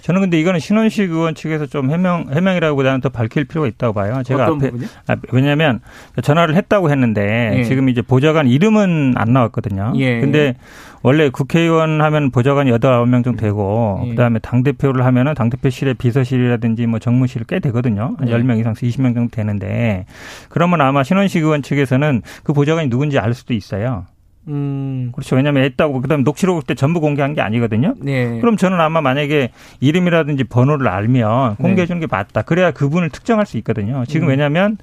저는 0.01 0.21
근데 0.21 0.39
이거는 0.39 0.59
신원식 0.59 1.11
의원 1.11 1.35
측에서 1.35 1.65
좀 1.65 1.91
해명 1.91 2.27
해명이라고보다는 2.31 3.01
더 3.01 3.09
밝힐 3.09 3.45
필요가 3.45 3.67
있다고 3.67 3.93
봐요. 3.93 4.23
제가 4.23 4.45
앞에 4.45 4.71
아, 5.07 5.15
왜냐하면 5.31 5.79
전화를 6.21 6.55
했다고 6.55 6.89
했는데 6.91 7.59
예. 7.59 7.63
지금 7.63 7.89
이제 7.89 8.01
보좌관 8.01 8.47
이름은 8.47 9.13
안 9.17 9.33
나왔거든요. 9.33 9.93
예. 9.97 10.19
근데 10.19 10.55
원래 11.01 11.29
국회의원 11.29 12.01
하면 12.01 12.31
보좌관이 12.31 12.71
여덟 12.71 12.93
아홉 12.93 13.07
명 13.07 13.21
정도 13.21 13.39
되고 13.39 14.01
예. 14.05 14.09
그다음에 14.09 14.39
당 14.39 14.63
대표를 14.63 15.05
하면은 15.05 15.33
당 15.35 15.49
대표실에 15.49 15.93
비서실이라든지 15.93 16.87
뭐 16.87 16.99
정무실 16.99 17.43
꽤 17.47 17.59
되거든요. 17.59 18.15
한 18.17 18.27
예. 18.27 18.33
10명 18.33 18.59
이상 18.59 18.73
20명 18.73 19.13
정도 19.13 19.29
되는데 19.29 20.05
그러면 20.49 20.81
아마 20.81 21.03
신원식 21.03 21.43
의원 21.43 21.61
측에서는 21.61 22.21
그 22.43 22.53
보좌관이 22.53 22.89
누군지 22.89 23.19
알 23.19 23.33
수도 23.33 23.53
있어요. 23.53 24.05
음. 24.47 25.11
그렇죠. 25.13 25.35
왜냐하면 25.35 25.63
했다고 25.63 26.01
그다음에 26.01 26.23
녹취록 26.23 26.65
때 26.67 26.75
전부 26.75 26.99
공개한 26.99 27.33
게 27.33 27.41
아니거든요. 27.41 27.95
네. 27.99 28.39
그럼 28.39 28.57
저는 28.57 28.79
아마 28.79 29.01
만약에 29.01 29.49
이름이라든지 29.79 30.45
번호를 30.45 30.87
알면 30.87 31.55
공개해 31.57 31.87
주는 31.87 31.99
게 31.99 32.07
맞다. 32.09 32.43
그래야 32.43 32.71
그분을 32.71 33.09
특정할 33.09 33.45
수 33.45 33.57
있거든요. 33.57 34.03
지금 34.07 34.27
음. 34.27 34.29
왜냐하면 34.29 34.77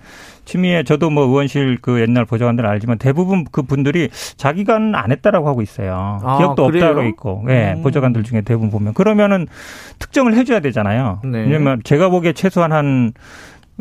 추미애 0.45 0.83
저도 0.83 1.11
뭐 1.11 1.25
의원실 1.25 1.79
그 1.81 2.01
옛날 2.01 2.25
보좌관들 2.25 2.67
알지만 2.67 2.99
대부분 2.99 3.45
그 3.53 3.63
분들이 3.63 4.09
자기가 4.37 4.75
안 4.75 5.13
했다라고 5.13 5.49
하고 5.49 5.63
있어요. 5.63 6.19
아, 6.23 6.39
기억도 6.39 6.67
그래요? 6.67 6.87
없다고 6.87 7.07
있고. 7.09 7.45
예. 7.49 7.53
네, 7.53 7.73
음. 7.75 7.83
보좌관들 7.83 8.25
중에 8.25 8.41
대부분 8.41 8.71
보면 8.71 8.95
그러면은 8.95 9.47
특정을 9.99 10.35
해 10.35 10.45
줘야 10.45 10.61
되잖아요. 10.61 11.21
네. 11.25 11.43
왜냐면 11.43 11.81
제가 11.85 12.09
보기에 12.09 12.33
최소한 12.33 12.73
한 12.73 13.13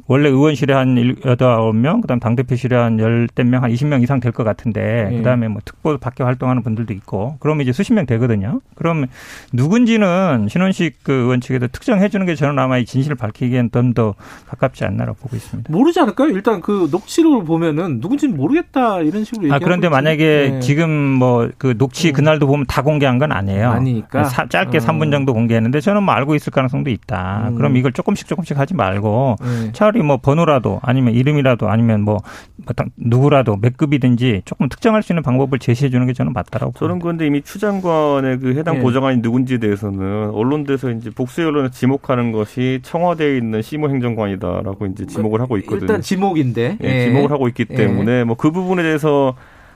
원래 0.07 0.29
의원실에 0.29 0.73
한 0.73 0.95
8, 0.95 1.35
9명, 1.37 2.01
그 2.01 2.07
다음 2.07 2.19
당대표실에 2.19 2.75
한 2.75 2.97
10대 2.97 3.43
명, 3.45 3.63
한 3.63 3.71
20명 3.71 4.01
이상 4.03 4.19
될 4.19 4.31
것 4.31 4.43
같은데, 4.43 5.09
예. 5.11 5.17
그 5.17 5.23
다음에 5.23 5.47
뭐 5.49 5.61
특보 5.63 5.97
밖에 5.97 6.23
활동하는 6.23 6.63
분들도 6.63 6.93
있고, 6.93 7.35
그러면 7.39 7.61
이제 7.63 7.71
수십 7.73 7.93
명 7.93 8.05
되거든요. 8.05 8.61
그럼 8.75 9.05
누군지는 9.53 10.47
신원식 10.49 11.03
그 11.03 11.11
의원 11.11 11.41
측에도 11.41 11.67
특정해 11.67 12.09
주는 12.09 12.25
게 12.25 12.35
저는 12.35 12.57
아마 12.59 12.77
이 12.77 12.85
진실을 12.85 13.15
밝히기엔 13.15 13.69
좀 13.71 13.91
더 13.93 14.15
가깝지 14.47 14.85
않나라고 14.85 15.17
보고 15.19 15.35
있습니다. 15.35 15.69
모르지 15.73 15.99
않을까요? 15.99 16.29
일단 16.29 16.61
그 16.61 16.87
녹취록을 16.91 17.43
보면은 17.43 17.99
누군지는 17.99 18.37
모르겠다 18.37 19.01
이런 19.01 19.25
식으로 19.25 19.53
아, 19.53 19.59
그런데. 19.59 19.89
만약에 19.89 20.49
네. 20.53 20.59
지금 20.61 20.89
뭐 20.89 21.49
그 21.57 21.77
녹취 21.77 22.09
음. 22.09 22.13
그날도 22.13 22.47
보면 22.47 22.65
다 22.67 22.81
공개한 22.81 23.17
건 23.17 23.33
아니에요. 23.33 23.69
아니니까. 23.69 24.23
사, 24.23 24.45
짧게 24.47 24.77
음. 24.77 24.79
3분 24.79 25.11
정도 25.11 25.33
공개했는데 25.33 25.81
저는 25.81 26.03
뭐 26.03 26.13
알고 26.13 26.35
있을 26.35 26.51
가능성도 26.53 26.89
있다. 26.89 27.49
음. 27.49 27.55
그럼 27.55 27.75
이걸 27.75 27.91
조금씩 27.91 28.27
조금씩 28.27 28.57
하지 28.57 28.73
말고 28.75 29.35
네. 29.41 29.71
차라리 29.82 30.03
뭐 30.03 30.17
번호라도 30.17 30.79
아니면 30.84 31.15
이름이라도 31.15 31.67
아니면 31.67 32.01
뭐, 32.01 32.19
뭐 32.57 32.86
누구라도 32.97 33.57
몇 33.59 33.77
급이든지 33.77 34.43
조금 34.45 34.69
특정할 34.69 35.01
수 35.01 35.11
있는 35.11 35.23
방법을 35.23 35.57
제시해 35.57 35.89
주는 35.89 36.05
게 36.05 36.13
저는 36.13 36.34
맞다라고. 36.34 36.73
저는 36.77 36.99
그런데 36.99 37.25
이미 37.25 37.41
추 37.41 37.57
장관의 37.57 38.41
그 38.41 38.53
해당 38.53 38.75
네. 38.75 38.82
보좌관이 38.82 39.21
누군지에 39.23 39.57
대해서는 39.57 40.29
언론에서 40.29 40.91
이제 40.91 41.09
복수 41.09 41.41
언론을 41.41 41.71
지목하는 41.71 42.32
것이 42.32 42.82
청와대에 42.84 43.38
있는 43.38 43.63
시모 43.63 43.89
행정관이다라고 43.89 44.86
이제 44.86 45.07
지목을 45.07 45.41
하고 45.41 45.57
있거든요. 45.57 45.82
일단 45.82 46.01
지목인데. 46.01 46.77
예, 46.84 46.88
예. 46.88 47.05
지목을 47.07 47.32
하고 47.32 47.47
있기 47.47 47.65
때문에 47.65 48.19
예. 48.19 48.23
뭐그 48.23 48.51
부분에 48.51 48.84
대해서 48.84 49.36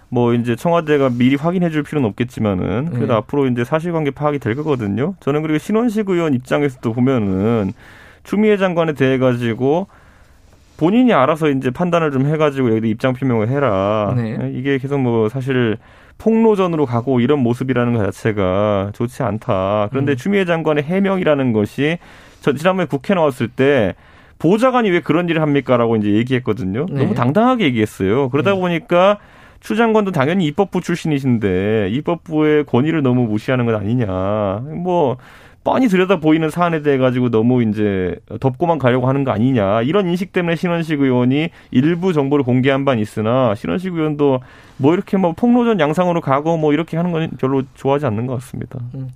뭐 0.09 0.35
이제 0.35 0.55
청와대가 0.55 1.09
미리 1.09 1.35
확인해 1.35 1.71
줄 1.71 1.81
필요는 1.81 2.07
없겠지만은 2.09 2.91
그래도 2.91 3.13
예. 3.13 3.17
앞으로 3.17 3.47
이제 3.47 3.63
사실관계 3.63 4.11
파악이 4.11 4.37
될 4.37 4.53
거거든요. 4.53 5.15
저는 5.21 5.41
그리고 5.41 5.57
신원식 5.57 6.07
의원 6.11 6.35
입장에서도 6.35 6.93
보면은 6.93 7.73
추미애 8.25 8.57
장관에 8.57 8.93
대해 8.93 9.17
가지고 9.17 9.87
본인이 10.77 11.13
알아서 11.13 11.49
이제 11.49 11.71
판단을 11.71 12.11
좀 12.11 12.25
해가지고 12.25 12.75
여기 12.75 12.89
입장 12.89 13.13
표명을 13.13 13.47
해라. 13.47 14.13
네. 14.17 14.37
예, 14.41 14.51
이게 14.53 14.77
계속 14.77 14.99
뭐 14.99 15.29
사실 15.29 15.77
폭로전으로 16.17 16.85
가고 16.85 17.21
이런 17.21 17.39
모습이라는 17.39 17.93
것 17.93 18.03
자체가 18.05 18.91
좋지 18.93 19.23
않다. 19.23 19.87
그런데 19.91 20.13
음. 20.13 20.17
추미애 20.17 20.43
장관의 20.43 20.83
해명이라는 20.83 21.53
것이 21.53 21.97
저 22.41 22.53
지난번에 22.53 22.87
국회 22.87 23.13
나왔을 23.13 23.47
때 23.47 23.95
보좌관이 24.39 24.89
왜 24.89 24.99
그런 24.99 25.29
일을 25.29 25.41
합니까라고 25.41 25.95
이제 25.95 26.09
얘기했거든요. 26.11 26.87
네. 26.89 27.03
너무 27.03 27.15
당당하게 27.15 27.65
얘기했어요. 27.65 28.29
그러다 28.29 28.53
네. 28.53 28.59
보니까 28.59 29.19
추 29.61 29.75
장관도 29.75 30.11
당연히 30.11 30.45
입법부 30.45 30.81
출신이신데 30.81 31.89
입법부의 31.91 32.65
권위를 32.65 33.01
너무 33.01 33.23
무시하는 33.27 33.65
것 33.65 33.75
아니냐. 33.75 34.07
뭐 34.83 35.17
뻔히 35.65 35.87
들여다 35.87 36.19
보이는 36.19 36.49
사안에 36.49 36.83
대해 36.83 36.97
가지고 36.99 37.29
너무 37.31 37.63
이제 37.63 38.15
덮고만 38.39 38.77
가려고 38.77 39.09
하는 39.09 39.23
거 39.23 39.31
아니냐 39.31 39.81
이런 39.81 40.07
인식 40.07 40.31
때문에 40.31 40.55
신원식 40.55 41.01
의원이 41.01 41.49
일부 41.71 42.13
정보를 42.13 42.45
공개한 42.45 42.85
바는 42.85 43.01
있으나 43.01 43.55
신원식 43.55 43.95
의원도 43.95 44.41
뭐 44.77 44.93
이렇게 44.93 45.17
뭐 45.17 45.33
폭로전 45.33 45.79
양상으로 45.79 46.21
가고 46.21 46.55
뭐 46.57 46.71
이렇게 46.71 46.97
하는 46.97 47.11
건 47.11 47.31
별로 47.39 47.63
좋아하지 47.73 48.05
않는 48.05 48.27
것 48.27 48.35
같습니다. 48.35 48.79
음. 48.93 49.09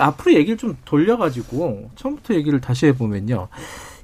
앞으로 0.00 0.34
얘기를 0.34 0.56
좀 0.56 0.74
돌려가지고 0.86 1.90
처음부터 1.96 2.34
얘기를 2.34 2.60
다시 2.62 2.86
해보면요. 2.86 3.48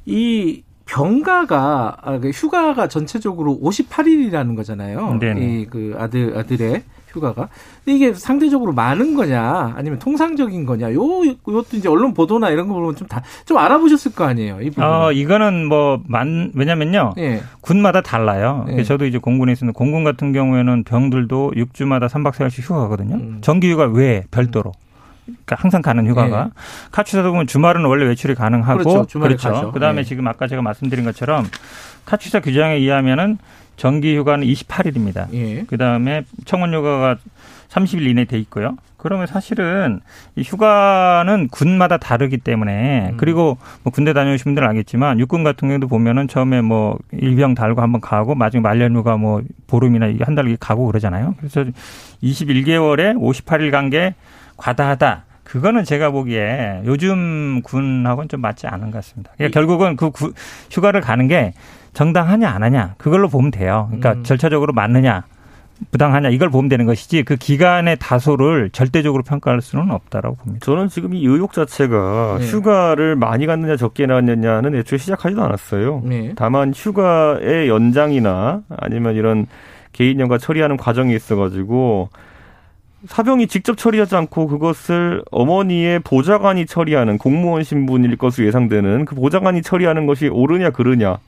이 0.04 0.62
병가가 0.84 1.96
아, 2.02 2.18
그 2.18 2.28
휴가가 2.30 2.88
전체적으로 2.88 3.58
58일이라는 3.62 4.54
거잖아요. 4.54 5.06
이 5.38 5.66
그 5.70 5.94
아들 5.96 6.36
아들의 6.36 6.82
휴가가. 7.12 7.48
근데 7.84 7.96
이게 7.96 8.14
상대적으로 8.14 8.72
많은 8.72 9.14
거냐, 9.14 9.74
아니면 9.76 9.98
통상적인 9.98 10.66
거냐, 10.66 10.92
요, 10.94 11.26
요것도 11.26 11.76
이제 11.76 11.88
언론 11.88 12.14
보도나 12.14 12.50
이런 12.50 12.68
거 12.68 12.74
보면 12.74 12.96
좀 12.96 13.06
다, 13.08 13.22
좀 13.44 13.58
알아보셨을 13.58 14.12
거 14.12 14.24
아니에요, 14.24 14.60
이 14.62 14.70
부분. 14.70 14.84
어, 14.84 15.12
이거는 15.12 15.66
뭐, 15.66 16.00
만, 16.06 16.52
왜냐면요. 16.54 17.14
예. 17.18 17.42
군마다 17.60 18.00
달라요. 18.00 18.66
예. 18.70 18.82
저도 18.82 19.06
이제 19.06 19.18
공군에 19.18 19.52
있었는데, 19.52 19.76
공군 19.76 20.04
같은 20.04 20.32
경우에는 20.32 20.84
병들도 20.84 21.52
6주마다 21.56 22.08
3박 22.08 22.32
4일씩 22.32 22.62
휴가거든요. 22.62 23.16
음. 23.16 23.38
정기휴가 23.40 23.86
외에 23.86 24.24
별도로. 24.30 24.72
그러니까 25.24 25.56
항상 25.56 25.82
가는 25.82 26.06
휴가가 26.08 26.44
네. 26.44 26.50
카츠사도 26.90 27.30
보면 27.30 27.46
주말은 27.46 27.84
원래 27.84 28.04
외출이 28.06 28.34
가능하고 28.34 28.82
그렇죠. 28.82 29.20
그렇죠. 29.20 29.72
그다음에 29.72 30.02
네. 30.02 30.08
지금 30.08 30.26
아까 30.26 30.48
제가 30.48 30.62
말씀드린 30.62 31.04
것처럼 31.04 31.46
카츠사 32.04 32.40
규정에 32.40 32.74
의하면은 32.74 33.38
정기 33.80 34.14
휴가는 34.14 34.46
28일입니다. 34.46 35.32
예. 35.32 35.62
그다음에 35.62 36.24
청원 36.44 36.74
휴가가 36.74 37.16
30일 37.70 38.08
이내 38.08 38.26
돼 38.26 38.38
있고요. 38.40 38.76
그러면 38.98 39.26
사실은 39.26 40.00
이 40.36 40.42
휴가는 40.42 41.48
군마다 41.48 41.96
다르기 41.96 42.36
때문에 42.36 43.12
음. 43.12 43.16
그리고 43.16 43.56
뭐 43.82 43.90
군대 43.90 44.12
다녀오신 44.12 44.44
분들은 44.44 44.68
알겠지만 44.68 45.18
육군 45.18 45.44
같은 45.44 45.68
경우도 45.68 45.88
보면은 45.88 46.28
처음에 46.28 46.60
뭐 46.60 46.98
일병 47.12 47.54
달고 47.54 47.80
한번 47.80 48.02
가고 48.02 48.34
마지막 48.34 48.68
말년휴가 48.68 49.16
뭐 49.16 49.40
보름이나 49.66 50.12
한 50.26 50.34
달 50.34 50.54
가고 50.60 50.86
그러잖아요. 50.86 51.34
그래서 51.38 51.64
21개월에 52.22 53.16
58일 53.18 53.70
간 53.70 53.88
게 53.88 54.14
과다하다. 54.58 55.24
그거는 55.50 55.82
제가 55.82 56.10
보기에 56.10 56.82
요즘 56.84 57.60
군하고는 57.62 58.28
좀 58.28 58.40
맞지 58.40 58.68
않은 58.68 58.92
것 58.92 58.98
같습니다. 58.98 59.32
그러니까 59.36 59.52
결국은 59.58 59.96
그 59.96 60.10
휴가를 60.70 61.00
가는 61.00 61.26
게 61.26 61.52
정당하냐 61.92 62.48
안 62.48 62.62
하냐 62.62 62.94
그걸로 62.98 63.28
보면 63.28 63.50
돼요. 63.50 63.86
그러니까 63.88 64.12
음. 64.12 64.22
절차적으로 64.22 64.72
맞느냐 64.72 65.24
부당하냐 65.90 66.28
이걸 66.28 66.50
보면 66.50 66.68
되는 66.68 66.86
것이지 66.86 67.24
그 67.24 67.34
기간의 67.34 67.96
다소를 67.98 68.70
절대적으로 68.70 69.24
평가할 69.24 69.60
수는 69.60 69.90
없다라고 69.90 70.36
봅니다. 70.36 70.64
저는 70.64 70.88
지금 70.88 71.14
이 71.14 71.26
의혹 71.26 71.52
자체가 71.52 72.36
네. 72.38 72.46
휴가를 72.46 73.16
많이 73.16 73.46
갔느냐 73.46 73.74
적게 73.74 74.06
갔느냐는 74.06 74.76
애초에 74.76 74.98
시작하지도 74.98 75.42
않았어요. 75.42 76.02
네. 76.04 76.32
다만 76.36 76.72
휴가의 76.72 77.68
연장이나 77.68 78.62
아니면 78.76 79.16
이런 79.16 79.46
개인 79.90 80.20
연가 80.20 80.38
처리하는 80.38 80.76
과정이 80.76 81.12
있어가지고 81.16 82.10
사병이 83.06 83.46
직접 83.46 83.76
처리하지 83.76 84.14
않고 84.16 84.46
그것을 84.48 85.22
어머니의 85.30 86.00
보좌관이 86.00 86.66
처리하는 86.66 87.18
공무원 87.18 87.64
신분일 87.64 88.16
것으로 88.16 88.46
예상되는 88.46 89.06
그 89.06 89.14
보좌관이 89.14 89.62
처리하는 89.62 90.06
것이 90.06 90.28
옳으냐 90.28 90.70
그르냐 90.70 91.18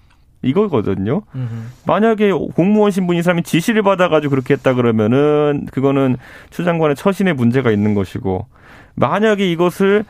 이거거든요. 0.43 1.23
음흠. 1.35 1.49
만약에 1.87 2.33
공무원 2.33 2.91
신분인 2.91 3.23
사람이 3.23 3.43
지시를 3.45 3.83
받아가지고 3.83 4.31
그렇게 4.31 4.55
했다 4.55 4.75
그러면은 4.75 5.66
그거는 5.70 6.16
추 6.51 6.64
장관의 6.64 6.97
처신에 6.97 7.33
문제가 7.33 7.70
있는 7.70 7.95
것이고 7.95 8.47
만약에 8.95 9.51
이것을 9.51 10.05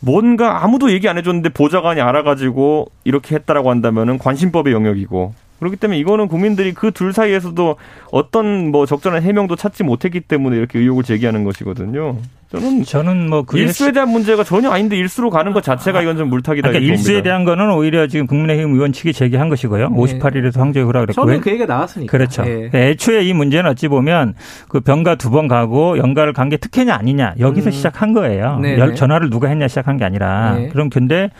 뭔가 0.00 0.64
아무도 0.64 0.90
얘기 0.92 1.08
안 1.08 1.18
해줬는데 1.18 1.50
보좌관이 1.50 2.00
알아가지고 2.00 2.90
이렇게 3.04 3.34
했다라고 3.36 3.70
한다면은 3.70 4.18
관심법의 4.18 4.72
영역이고 4.72 5.34
그렇기 5.62 5.76
때문에 5.76 5.98
이거는 5.98 6.28
국민들이 6.28 6.72
그 6.74 6.90
둘 6.92 7.12
사이에서도 7.12 7.76
어떤 8.10 8.70
뭐 8.70 8.84
적절한 8.84 9.22
해명도 9.22 9.56
찾지 9.56 9.82
못했기 9.84 10.20
때문에 10.20 10.56
이렇게 10.56 10.78
의혹을 10.78 11.04
제기하는 11.04 11.44
것이거든요. 11.44 12.16
저는 12.50 12.84
저는 12.84 13.30
뭐그 13.30 13.56
일수에 13.58 13.92
대한 13.92 14.10
문제가 14.10 14.44
전혀 14.44 14.68
아닌데 14.70 14.94
일수로 14.98 15.30
가는 15.30 15.54
것 15.54 15.62
자체가 15.62 16.02
이건 16.02 16.18
좀 16.18 16.28
물타기다. 16.28 16.68
그러니까 16.68 16.86
일수에 16.86 17.14
봅니다. 17.14 17.22
대한 17.24 17.44
거는 17.44 17.72
오히려 17.72 18.06
지금 18.08 18.26
국민의힘 18.26 18.74
의원 18.74 18.92
측이 18.92 19.14
제기한 19.14 19.48
것이고요. 19.48 19.88
네. 19.88 19.96
58일에서 19.96 20.58
황제 20.58 20.80
후라 20.82 21.00
그랬고. 21.00 21.14
처음에 21.14 21.40
그 21.40 21.48
얘기가 21.48 21.64
나왔으니까. 21.64 22.10
그렇죠. 22.10 22.42
네. 22.44 22.68
애초에 22.74 23.22
이 23.24 23.32
문제는 23.32 23.70
어찌 23.70 23.88
보면 23.88 24.34
그 24.68 24.80
병가 24.80 25.14
두 25.14 25.30
번 25.30 25.48
가고 25.48 25.96
연가를 25.96 26.34
간 26.34 26.50
게 26.50 26.58
특혜냐 26.58 26.94
아니냐 26.94 27.34
여기서 27.38 27.70
음. 27.70 27.72
시작한 27.72 28.12
거예요. 28.12 28.58
네. 28.60 28.94
전화를 28.94 29.30
누가 29.30 29.48
했냐 29.48 29.66
시작한 29.66 29.96
게 29.96 30.04
아니라. 30.04 30.56
네. 30.56 30.68
그럼 30.68 30.90
근데 30.90 31.30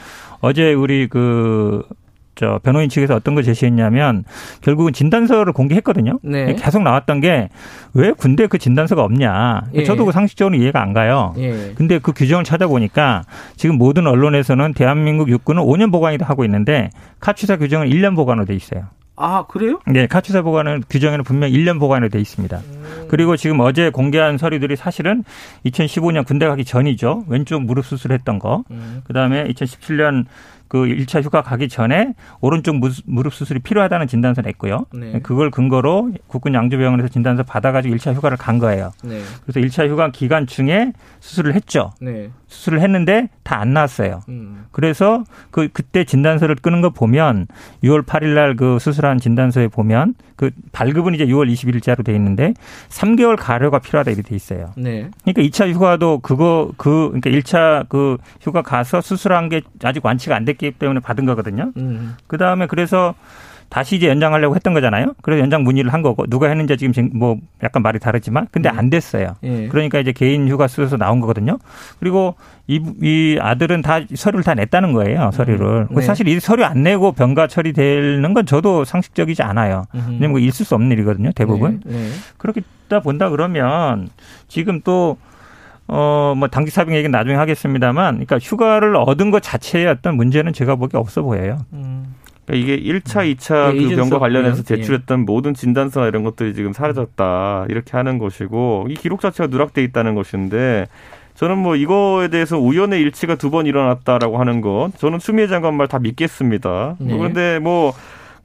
어제 0.41 0.73
우리 0.73 1.09
그 1.09 1.83
저 2.43 2.59
변호인 2.64 2.88
측에서 2.88 3.14
어떤 3.14 3.36
걸 3.36 3.45
제시했냐면 3.45 4.24
결국은 4.62 4.93
진단서를 4.93 5.53
공개했거든요. 5.53 6.18
네. 6.24 6.57
계속 6.57 6.82
나왔던 6.82 7.20
게 7.20 7.49
왜 7.95 8.12
군대 8.12 8.47
그 8.47 8.59
진단서가 8.59 9.03
없냐. 9.05 9.64
예. 9.74 9.84
저도 9.84 10.07
그 10.07 10.12
상식적으로 10.12 10.57
이해가 10.57 10.80
안 10.80 10.93
가요. 10.93 11.34
예. 11.38 11.72
근데 11.74 11.99
그 11.99 12.12
규정을 12.12 12.45
찾아보니까 12.45 13.24
지금 13.57 13.76
모든 13.76 14.07
언론에서는 14.07 14.72
대한민국 14.74 15.28
육군은 15.28 15.62
5년 15.62 15.93
보관이다 15.93 16.26
하고 16.26 16.45
있는데 16.45 16.90
카츠사 17.20 17.57
규정은 17.59 17.88
1년 17.88 18.16
보관으로 18.16 18.47
돼 18.47 18.55
있어요. 18.55 18.86
아, 19.14 19.45
그래요? 19.47 19.78
네, 19.86 20.07
카츠사 20.07 20.40
보관은 20.40 20.82
규정에는 20.88 21.22
분명히 21.22 21.55
1년 21.55 21.78
보관으로 21.78 22.09
돼 22.09 22.18
있습니다. 22.18 22.57
음. 22.57 23.07
그리고 23.09 23.36
지금 23.36 23.61
어제 23.61 23.90
공개한 23.90 24.38
서류들이 24.38 24.76
사실은 24.76 25.22
2015년 25.66 26.26
군대 26.26 26.49
가기 26.49 26.64
전이죠. 26.64 27.24
왼쪽 27.28 27.62
무릎 27.62 27.84
수술했던 27.84 28.38
거. 28.38 28.64
음. 28.70 29.03
그다음에 29.05 29.45
2017년 29.49 30.24
그 30.73 30.87
1차 30.87 31.23
휴가 31.23 31.43
가기 31.43 31.68
전에 31.68 32.14
오른쪽 32.41 32.77
무릎 33.05 33.35
수술이 33.35 33.61
필요하다는 33.61 34.07
진단서 34.07 34.41
냈고요. 34.41 34.87
네. 34.95 35.20
그걸 35.23 35.51
근거로 35.51 36.12
국군 36.29 36.55
양조병원에서 36.55 37.09
진단서 37.09 37.43
받아가지고 37.43 37.95
1차 37.95 38.14
휴가를 38.14 38.39
간 38.39 38.59
거예요. 38.59 38.91
네. 39.05 39.20
그래서 39.45 39.61
1차 39.61 39.87
휴가 39.91 40.11
기간 40.11 40.47
중에 40.47 40.95
수술을 41.20 41.55
했죠. 41.55 41.91
네. 42.01 42.31
수술을 42.47 42.81
했는데 42.81 43.29
다 43.43 43.62
안 43.62 43.75
나왔어요. 43.75 44.20
음. 44.31 44.64
그래서 44.73 45.25
그 45.51 45.68
그때 45.73 46.05
진단서를 46.05 46.57
끄는 46.57 46.81
거 46.81 46.89
보면 46.91 47.47
6월 47.85 48.05
8일 48.07 48.35
날 48.35 48.57
그 48.57 48.79
수술한 48.79 49.18
진단서에 49.18 49.68
보면 49.68 50.14
그 50.37 50.51
발급은 50.73 51.14
이제 51.14 51.27
6월 51.27 51.53
21일자로 51.53 52.03
돼 52.05 52.14
있는데 52.14 52.55
3개월 52.89 53.37
가려가 53.39 53.79
필요하다 53.79 54.11
이렇게 54.11 54.27
돼 54.29 54.35
있어요. 54.35 54.73
네. 54.77 55.11
그러니까 55.25 55.43
2차 55.43 55.73
휴가도 55.73 56.20
그거 56.20 56.73
그 56.79 57.12
그러니까 57.12 57.31
1차 57.31 57.89
그 57.89 58.16
휴가 58.41 58.62
가서 58.62 59.01
수술한 59.03 59.49
게 59.51 59.61
아직 59.85 60.05
완치가 60.05 60.35
안 60.35 60.45
됐기 60.45 60.62
있기 60.63 60.79
때문에 60.79 61.01
받은 61.01 61.27
거거든요. 61.27 61.73
음. 61.77 62.15
그 62.27 62.39
다음에 62.39 62.67
그래서 62.67 63.15
다시 63.69 63.97
이제 63.97 64.07
연장하려고 64.07 64.55
했던 64.55 64.75
거잖아요. 64.75 65.15
그래서 65.23 65.41
연장 65.41 65.65
문의를 65.65 65.95
한 65.95 66.03
거고 66.03 66.27
누가 66.27 66.49
했는지 66.49 66.77
지금 66.77 67.09
뭐 67.15 67.39
약간 67.63 67.83
말이 67.83 67.99
다르지만 67.99 68.47
근데 68.51 68.71
네. 68.71 68.77
안 68.77 68.91
됐어요. 68.91 69.37
예. 69.45 69.67
그러니까 69.69 69.99
이제 69.99 70.13
개인 70.13 70.47
휴가 70.47 70.69
쓰여서 70.69 70.99
나온 70.99 71.21
거거든요. 71.21 71.59
그리고 71.99 72.35
이, 72.67 72.83
이 73.01 73.39
아들은 73.41 73.81
다 73.81 74.01
서류를 74.15 74.45
다 74.45 74.53
냈다는 74.53 74.93
거예요. 74.93 75.31
서류를. 75.33 75.87
음. 75.91 75.97
네. 75.97 76.03
사실 76.03 76.29
이 76.29 76.39
서류 76.39 76.65
안 76.65 76.83
내고 76.83 77.13
병가 77.13 77.47
처리되는 77.47 78.35
건 78.35 78.45
저도 78.45 78.85
상식적이지 78.85 79.43
않아요. 79.43 79.85
음. 79.95 80.19
왜냐면 80.21 80.43
있을 80.43 80.67
수 80.67 80.75
없는 80.75 80.93
일이거든요. 80.93 81.33
대부분. 81.33 81.81
네. 81.87 81.97
네. 81.97 82.11
그렇다 82.37 83.01
본다 83.01 83.31
그러면 83.31 84.11
지금 84.49 84.83
또 84.85 85.17
어, 85.95 86.34
뭐, 86.34 86.49
당직 86.49 86.70
사병 86.72 86.95
얘기는 86.95 87.11
나중에 87.11 87.34
하겠습니다만, 87.36 88.14
그러니까 88.14 88.38
휴가를 88.38 88.97
얻은 88.97 89.30
것 89.30 89.43
자체의 89.43 89.86
어떤 89.88 90.16
문제는 90.16 90.55
제가 90.55 90.76
보기에 90.76 90.99
없어 90.99 91.20
보여요. 91.22 91.59
음. 91.74 92.14
그러니까 92.47 92.72
이게 92.74 92.82
1차, 92.82 93.30
2차 93.36 93.74
네, 93.76 93.82
그 93.88 93.97
병과 93.97 94.18
관련해서 94.18 94.61
예. 94.61 94.62
제출했던 94.62 95.20
예. 95.20 95.24
모든 95.24 95.53
진단서나 95.53 96.07
이런 96.09 96.24
것들이 96.24 96.55
지금 96.55 96.72
사라졌다. 96.72 97.66
이렇게 97.68 97.97
하는 97.97 98.16
것이고, 98.18 98.86
이 98.88 98.95
기록 98.95 99.20
자체가 99.20 99.49
누락돼 99.49 99.82
있다는 99.84 100.14
것인데, 100.14 100.86
저는 101.34 101.59
뭐 101.59 101.76
이거에 101.76 102.28
대해서 102.28 102.59
우연의 102.59 103.01
일치가 103.01 103.34
두 103.34 103.51
번 103.51 103.66
일어났다라고 103.66 104.38
하는 104.38 104.61
것, 104.62 104.93
저는 104.99 105.18
추미애 105.18 105.47
장관 105.47 105.74
말 105.74 105.88
다 105.88 105.99
믿겠습니다. 105.99 106.97
네. 107.01 107.16
그런데 107.16 107.59
뭐, 107.59 107.93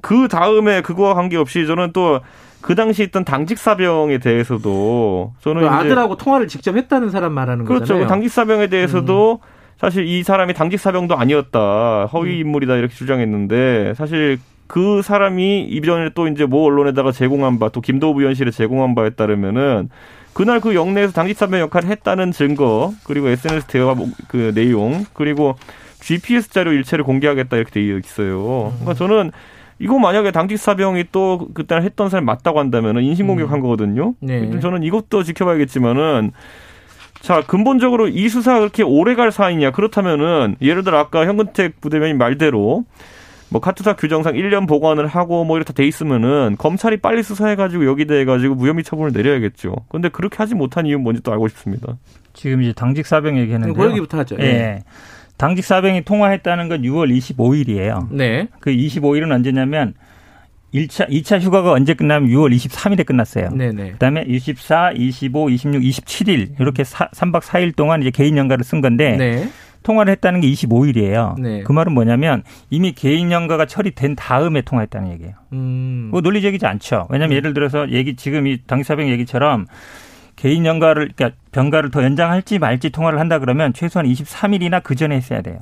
그 0.01 0.27
다음에 0.27 0.81
그거와 0.81 1.13
관계없이 1.13 1.65
저는 1.65 1.91
또 1.93 2.19
그 2.61 2.75
당시 2.75 3.03
있던 3.03 3.23
당직 3.23 3.57
사병에 3.57 4.17
대해서도 4.17 5.33
저는 5.41 5.61
그 5.61 5.67
아들하고 5.69 6.17
통화를 6.17 6.47
직접 6.47 6.75
했다는 6.75 7.09
사람 7.11 7.33
말하는 7.33 7.65
그렇죠. 7.65 7.81
거잖아요. 7.81 7.99
그렇죠. 8.01 8.09
당직 8.09 8.29
사병에 8.29 8.67
대해서도 8.67 9.39
음. 9.41 9.47
사실 9.77 10.05
이 10.05 10.23
사람이 10.23 10.53
당직 10.53 10.79
사병도 10.79 11.15
아니었다. 11.17 12.05
허위 12.11 12.35
음. 12.41 12.47
인물이다 12.47 12.75
이렇게 12.75 12.93
주장했는데 12.95 13.93
사실 13.95 14.39
그 14.65 15.01
사람이 15.01 15.63
이전에 15.69 16.09
또 16.13 16.27
이제 16.27 16.45
모 16.45 16.65
언론에다가 16.65 17.11
제공한 17.11 17.57
바 17.59 17.69
또 17.69 17.79
김도부 17.79 18.19
위원실에 18.21 18.51
제공한 18.51 18.95
바에 18.95 19.11
따르면은 19.11 19.89
그날 20.33 20.59
그 20.59 20.75
영내에서 20.75 21.13
당직 21.13 21.37
사병 21.37 21.59
역할을 21.61 21.89
했다는 21.89 22.31
증거 22.31 22.91
그리고 23.05 23.29
SNS 23.29 23.67
대화 23.67 23.95
그 24.27 24.51
내용 24.53 25.05
그리고 25.13 25.55
GPS 26.01 26.49
자료 26.49 26.71
일체를 26.73 27.03
공개하겠다 27.05 27.55
이렇게 27.55 27.71
되어 27.71 27.97
있어요. 27.97 28.71
그러니까 28.79 28.93
저는 28.93 29.31
이거 29.79 29.99
만약에 29.99 30.31
당직 30.31 30.57
사병이 30.57 31.05
또 31.11 31.49
그때 31.53 31.75
했던 31.75 32.09
사람이 32.09 32.25
맞다고 32.25 32.59
한다면은 32.59 33.03
인신공격한 33.03 33.59
음. 33.59 33.61
거거든요. 33.61 34.13
네. 34.19 34.59
저는 34.59 34.83
이것도 34.83 35.23
지켜봐야겠지만은 35.23 36.31
자, 37.21 37.41
근본적으로 37.41 38.07
이 38.07 38.29
수사가 38.29 38.59
그렇게 38.59 38.83
오래 38.83 39.15
갈 39.15 39.31
사안이냐. 39.31 39.71
그렇다면은, 39.71 40.55
예를 40.61 40.83
들어 40.83 40.99
아까 40.99 41.25
현근택 41.25 41.81
부대변인 41.81 42.17
말대로, 42.17 42.85
뭐 43.49 43.61
카투사 43.61 43.95
규정상 43.95 44.33
1년 44.33 44.67
보관을 44.67 45.07
하고 45.07 45.45
뭐 45.45 45.57
이렇게 45.57 45.71
다 45.71 45.77
돼 45.77 45.87
있으면은 45.87 46.55
검찰이 46.57 46.97
빨리 46.97 47.23
수사해가지고 47.23 47.85
여기 47.85 48.05
대해가지고 48.05 48.55
무혐의 48.55 48.83
처분을 48.83 49.11
내려야겠죠. 49.13 49.73
근데 49.89 50.09
그렇게 50.09 50.37
하지 50.37 50.53
못한 50.53 50.85
이유 50.85 50.99
뭔지 50.99 51.21
또 51.23 51.31
알고 51.31 51.47
싶습니다. 51.47 51.97
지금 52.33 52.61
이제 52.61 52.73
당직 52.73 53.07
사병 53.07 53.37
얘기했는데. 53.37 53.73
그 53.73 53.89
얘기부터 53.89 54.17
하죠. 54.19 54.35
예. 54.41 54.45
예. 54.45 54.83
당직 55.37 55.63
사병이 55.63 56.03
통화했다는 56.03 56.69
건 56.69 56.81
6월 56.81 57.15
25일이에요. 57.15 58.07
네. 58.11 58.47
그 58.59 58.71
25일은 58.71 59.31
언제냐면 59.31 59.93
1차, 60.73 61.09
2차 61.09 61.39
휴가가 61.39 61.71
언제 61.71 61.93
끝나면 61.93 62.29
6월 62.29 62.53
23일에 62.55 63.05
끝났어요. 63.05 63.49
네네. 63.49 63.91
그다음에 63.93 64.25
24, 64.27 64.91
25, 64.95 65.49
26, 65.49 65.81
27일 65.81 66.59
이렇게 66.59 66.83
사, 66.83 67.07
3박 67.09 67.41
4일 67.41 67.75
동안 67.75 68.01
이제 68.01 68.11
개인 68.11 68.37
연가를 68.37 68.63
쓴 68.63 68.81
건데 68.81 69.15
네. 69.15 69.49
통화를 69.83 70.11
했다는 70.13 70.41
게 70.41 70.49
25일이에요. 70.49 71.39
네. 71.39 71.63
그 71.63 71.71
말은 71.71 71.93
뭐냐면 71.93 72.43
이미 72.69 72.91
개인 72.91 73.31
연가가 73.31 73.65
처리된 73.65 74.15
다음에 74.15 74.61
통화했다는 74.61 75.11
얘기예요. 75.13 75.33
음. 75.53 76.09
뭐 76.11 76.19
논리적이지 76.21 76.65
않죠. 76.65 77.07
왜냐하면 77.09 77.35
음. 77.35 77.37
예를 77.37 77.53
들어서 77.53 77.89
얘기 77.91 78.15
지금 78.15 78.47
이 78.47 78.57
당사병 78.65 79.09
얘기처럼 79.09 79.65
개인 80.37 80.65
연가를 80.65 81.11
그러니까 81.13 81.37
병가를 81.51 81.91
더 81.91 82.03
연장할지 82.03 82.59
말지 82.59 82.91
통화를 82.91 83.19
한다 83.19 83.39
그러면 83.39 83.73
최소한 83.73 84.07
23일이나 84.07 84.81
그 84.81 84.95
전에 84.95 85.15
했어야 85.17 85.41
돼요. 85.41 85.57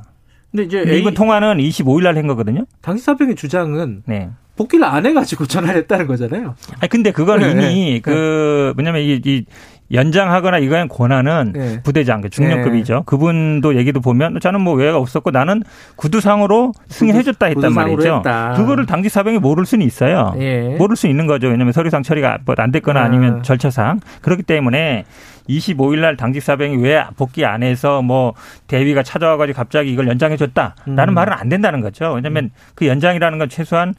근데 0.51 0.63
이제 0.65 0.97
이번 0.97 1.15
통화는 1.15 1.57
25일 1.57 2.03
날 2.03 2.15
한 2.17 2.27
거거든요. 2.27 2.65
당사병의 2.81 3.35
주장은 3.35 4.03
네. 4.05 4.29
복귀를 4.55 4.85
안 4.85 5.05
해가지고 5.05 5.47
전화를 5.47 5.81
했다는 5.81 6.07
거잖아요. 6.07 6.55
아 6.79 6.87
근데 6.87 7.11
그건 7.11 7.39
네, 7.39 7.51
이미 7.51 7.91
네. 7.93 7.99
그 7.99 8.73
뭐냐면 8.75 9.01
이, 9.01 9.19
이 9.25 9.45
연장하거나 9.91 10.57
이거의 10.59 10.87
권한은 10.87 11.51
네. 11.53 11.81
부대장, 11.83 12.21
그 12.21 12.29
중령급이죠. 12.29 12.93
네. 12.93 13.01
그분도 13.05 13.75
얘기도 13.75 14.01
보면 14.01 14.39
저는 14.39 14.61
뭐 14.61 14.73
외가 14.73 14.97
없었고 14.97 15.31
나는 15.31 15.63
구두상으로 15.95 16.71
승인해줬다 16.87 17.45
했단 17.47 17.73
말이죠. 17.73 18.17
했다. 18.17 18.53
그거를 18.53 18.85
당직 18.85 19.09
사병이 19.09 19.39
모를 19.39 19.65
수는 19.65 19.85
있어요. 19.85 20.33
예. 20.39 20.75
모를 20.77 20.95
수 20.95 21.07
있는 21.07 21.27
거죠. 21.27 21.47
왜냐하면 21.47 21.71
서류상 21.71 22.03
처리가 22.03 22.39
뭐안 22.45 22.71
됐거나 22.71 22.99
아. 22.99 23.03
아니면 23.03 23.43
절차상 23.43 23.99
그렇기 24.21 24.43
때문에 24.43 25.05
25일 25.47 25.99
날 25.99 26.17
당직 26.17 26.41
사병이 26.41 26.77
왜 26.77 27.03
복귀 27.17 27.45
안 27.45 27.61
해서 27.61 28.01
뭐 28.01 28.33
대위가 28.67 29.03
찾아와가지고 29.03 29.55
갑자기 29.55 29.91
이걸 29.91 30.07
연장해줬다라는 30.07 31.09
음. 31.09 31.13
말은 31.13 31.33
안 31.33 31.49
된다는 31.49 31.81
거죠. 31.81 32.13
왜냐하면 32.13 32.45
음. 32.45 32.49
그 32.73 32.87
연장이라는 32.87 33.37
건 33.37 33.49
최소한 33.49 33.93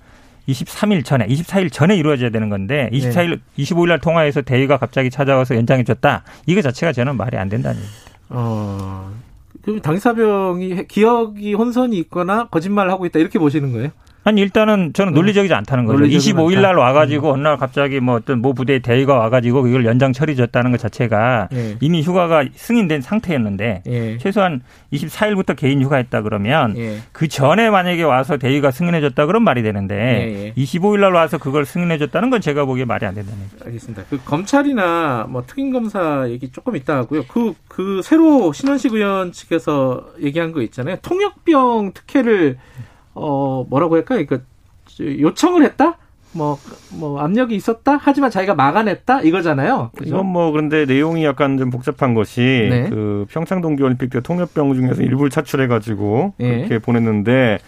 23일 0.48 1.04
전에, 1.04 1.26
24일 1.26 1.72
전에 1.72 1.96
이루어져야 1.96 2.30
되는 2.30 2.48
건데 2.48 2.88
24일, 2.92 3.40
네. 3.56 3.64
25일 3.64 3.88
날 3.88 4.00
통화해서 4.00 4.42
대위가 4.42 4.78
갑자기 4.78 5.10
찾아와서 5.10 5.56
연장해 5.56 5.84
줬다. 5.84 6.22
이거 6.46 6.62
자체가 6.62 6.92
저는 6.92 7.16
말이 7.16 7.36
안 7.36 7.48
된다는 7.48 7.78
얘기입니다. 7.78 8.10
어. 8.28 9.12
그럼 9.62 9.80
당사병이 9.80 10.86
기억이 10.86 11.54
혼선이 11.54 11.98
있거나 11.98 12.48
거짓말을 12.48 12.90
하고 12.92 13.06
있다 13.06 13.18
이렇게 13.18 13.38
보시는 13.38 13.72
거예요? 13.72 13.90
아니 14.26 14.40
일단은 14.40 14.92
저는 14.92 15.12
논리적이지 15.12 15.54
않다는 15.54 15.84
거죠. 15.84 16.02
25일 16.02 16.60
날 16.60 16.74
와가지고 16.76 17.28
음. 17.28 17.34
어느 17.34 17.42
날 17.42 17.56
갑자기 17.58 18.00
뭐 18.00 18.16
어떤 18.16 18.40
모 18.40 18.54
부대의 18.54 18.80
대위가 18.80 19.14
와가지고 19.14 19.68
이걸 19.68 19.84
연장 19.84 20.12
처리줬다는 20.12 20.72
것 20.72 20.80
자체가 20.80 21.48
예. 21.52 21.76
이미 21.80 22.02
휴가가 22.02 22.44
승인된 22.52 23.02
상태였는데 23.02 23.84
예. 23.86 24.18
최소한 24.18 24.62
24일부터 24.92 25.54
개인 25.54 25.80
휴가했다 25.80 26.22
그러면 26.22 26.76
예. 26.76 26.98
그 27.12 27.28
전에 27.28 27.70
만약에 27.70 28.02
와서 28.02 28.36
대위가 28.36 28.72
승인해줬다 28.72 29.26
그런 29.26 29.44
말이 29.44 29.62
되는데 29.62 30.52
25일 30.56 30.98
날 30.98 31.12
와서 31.12 31.38
그걸 31.38 31.64
승인해줬다는 31.64 32.28
건 32.30 32.40
제가 32.40 32.64
보기에 32.64 32.84
말이 32.84 33.06
안 33.06 33.14
된다는 33.14 33.48
거죠. 33.48 33.64
알겠습니다. 33.64 34.06
그 34.10 34.18
검찰이나 34.24 35.26
뭐 35.28 35.44
특임 35.46 35.70
검사 35.70 36.28
얘기 36.28 36.50
조금 36.50 36.74
있다 36.74 36.96
하고요. 36.96 37.26
그그 37.26 37.54
그 37.68 38.00
새로 38.02 38.52
신원식 38.52 38.92
의원 38.92 39.30
측에서 39.30 40.04
얘기한 40.20 40.50
거 40.50 40.62
있잖아요. 40.62 40.96
통역병 41.02 41.92
특혜를 41.94 42.56
어 43.16 43.64
뭐라고 43.68 43.96
할까요? 43.96 44.24
그러니까 44.26 44.46
요청을 45.00 45.64
했다? 45.64 45.98
뭐, 46.32 46.58
뭐, 46.90 47.18
압력이 47.20 47.54
있었다? 47.54 47.98
하지만 48.00 48.30
자기가 48.30 48.54
막아냈다? 48.54 49.22
이거잖아요. 49.22 49.90
그죠? 49.96 50.08
이건 50.16 50.26
뭐, 50.26 50.50
그런데 50.52 50.84
내용이 50.84 51.24
약간 51.24 51.56
좀 51.56 51.70
복잡한 51.70 52.12
것이, 52.12 52.40
네. 52.40 52.90
그, 52.90 53.24
평창 53.30 53.62
동계올림픽 53.62 54.10
때 54.10 54.20
통역병 54.20 54.74
중에서 54.74 55.02
일부를 55.02 55.30
차출해가지고, 55.30 56.34
네. 56.36 56.56
그렇게 56.56 56.78
보냈는데, 56.78 57.58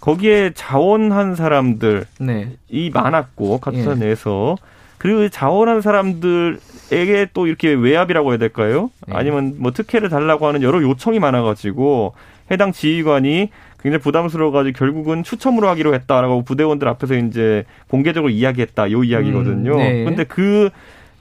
거기에 0.00 0.52
자원한 0.54 1.34
사람들이 1.34 2.04
네. 2.20 2.56
많았고, 2.94 3.58
카투사 3.58 3.94
네. 3.94 4.06
내에서, 4.06 4.56
그리고 4.96 5.28
자원한 5.28 5.82
사람들에게 5.82 7.28
또 7.34 7.46
이렇게 7.46 7.68
외압이라고 7.74 8.30
해야 8.30 8.38
될까요? 8.38 8.90
네. 9.06 9.14
아니면 9.14 9.56
뭐 9.58 9.72
특혜를 9.72 10.08
달라고 10.08 10.46
하는 10.46 10.62
여러 10.62 10.82
요청이 10.82 11.18
많아가지고, 11.18 12.14
해당 12.50 12.72
지휘관이 12.72 13.50
굉장히 13.86 14.02
부담스러워가지고 14.02 14.76
결국은 14.76 15.22
추첨으로 15.22 15.68
하기로 15.68 15.94
했다라고 15.94 16.42
부대원들 16.42 16.88
앞에서 16.88 17.14
이제 17.18 17.62
공개적으로 17.86 18.30
이야기했다 18.30 18.90
요 18.90 19.04
이야기거든요. 19.04 19.74
음, 19.74 19.78
네. 19.78 20.04
근데 20.04 20.24
그, 20.24 20.70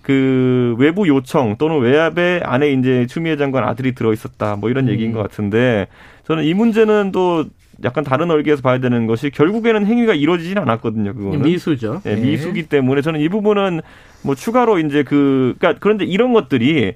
그 0.01 0.75
외부 0.79 1.07
요청 1.07 1.57
또는 1.57 1.79
외압의 1.79 2.41
안에 2.43 2.71
이제 2.71 3.05
추미애 3.05 3.37
장관 3.37 3.65
아들이 3.65 3.93
들어 3.93 4.11
있었다 4.13 4.55
뭐 4.55 4.71
이런 4.71 4.87
음. 4.87 4.93
얘기인 4.93 5.11
것 5.11 5.21
같은데 5.21 5.85
저는 6.25 6.43
이 6.43 6.55
문제는 6.55 7.11
또 7.11 7.45
약간 7.83 8.03
다른 8.03 8.31
얼개에서 8.31 8.63
봐야 8.63 8.79
되는 8.79 9.05
것이 9.05 9.29
결국에는 9.29 9.85
행위가 9.85 10.15
이루어지진 10.15 10.57
않았거든요. 10.57 11.13
그거는 11.13 11.43
미수죠. 11.43 12.01
네, 12.03 12.15
미수기 12.15 12.63
때문에 12.63 13.03
저는 13.03 13.19
이 13.19 13.29
부분은 13.29 13.81
뭐 14.23 14.33
추가로 14.33 14.79
이제 14.79 15.03
그 15.03 15.53
그러니까 15.59 15.79
그런데 15.79 16.03
이런 16.03 16.33
것들이 16.33 16.95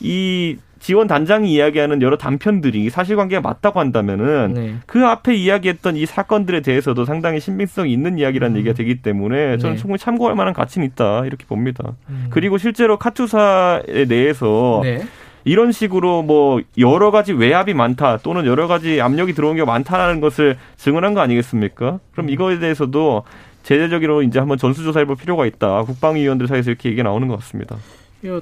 이 0.00 0.56
지원 0.78 1.08
단장이 1.08 1.52
이야기하는 1.52 2.02
여러 2.02 2.16
단편들이 2.16 2.90
사실관계가 2.90 3.40
맞다고 3.40 3.80
한다면은 3.80 4.54
네. 4.54 4.74
그 4.86 5.04
앞에 5.04 5.34
이야기했던 5.34 5.96
이 5.96 6.06
사건들에 6.06 6.60
대해서도 6.60 7.04
상당히 7.04 7.40
신빙성이 7.40 7.92
있는 7.92 8.18
이야기라는 8.18 8.54
음. 8.54 8.58
얘기가 8.58 8.74
되기 8.74 9.02
때문에 9.02 9.58
저는 9.58 9.76
네. 9.76 9.80
충분히 9.80 9.98
참고할 9.98 10.36
만한 10.36 10.52
가치는 10.54 10.86
있다 10.86 11.24
이렇게 11.26 11.44
봅니다. 11.46 11.94
음. 12.08 12.26
그리고 12.30 12.58
실제로 12.58 12.98
카투사에 12.98 14.04
대해서 14.08 14.80
네. 14.84 15.02
이런 15.44 15.72
식으로 15.72 16.22
뭐 16.22 16.60
여러 16.78 17.10
가지 17.10 17.32
외압이 17.32 17.72
많다 17.72 18.18
또는 18.18 18.46
여러 18.46 18.66
가지 18.66 19.00
압력이 19.00 19.32
들어온 19.32 19.56
게 19.56 19.64
많다라는 19.64 20.20
것을 20.20 20.56
증언한 20.76 21.14
거 21.14 21.20
아니겠습니까? 21.20 21.98
그럼 22.12 22.26
음. 22.26 22.30
이거에 22.30 22.58
대해서도 22.58 23.24
제재적으로 23.62 24.22
이제 24.22 24.38
한번 24.38 24.58
전수조사해볼 24.58 25.16
필요가 25.16 25.46
있다. 25.46 25.82
국방위원들 25.82 26.46
사이에서 26.46 26.70
이렇게 26.70 26.90
얘기가 26.90 27.02
나오는 27.02 27.26
것 27.26 27.40
같습니다. 27.40 27.76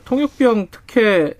통역병 0.04 0.68
특혜 0.70 1.34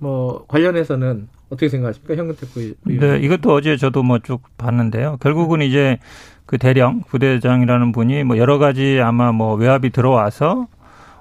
뭐 0.00 0.44
관련해서는 0.48 1.28
어떻게 1.50 1.68
생각하십니까, 1.68 2.16
현근택 2.16 2.48
의원? 2.56 2.74
네, 2.84 3.18
이것도 3.24 3.52
어제 3.52 3.76
저도 3.76 4.02
뭐 4.02 4.18
쭉 4.18 4.42
봤는데요. 4.56 5.18
결국은 5.20 5.62
이제 5.62 5.98
그 6.46 6.58
대령 6.58 7.02
부대장이라는 7.02 7.92
분이 7.92 8.24
뭐 8.24 8.36
여러 8.38 8.58
가지 8.58 8.98
아마 9.02 9.30
뭐 9.30 9.54
외압이 9.54 9.90
들어와서 9.90 10.66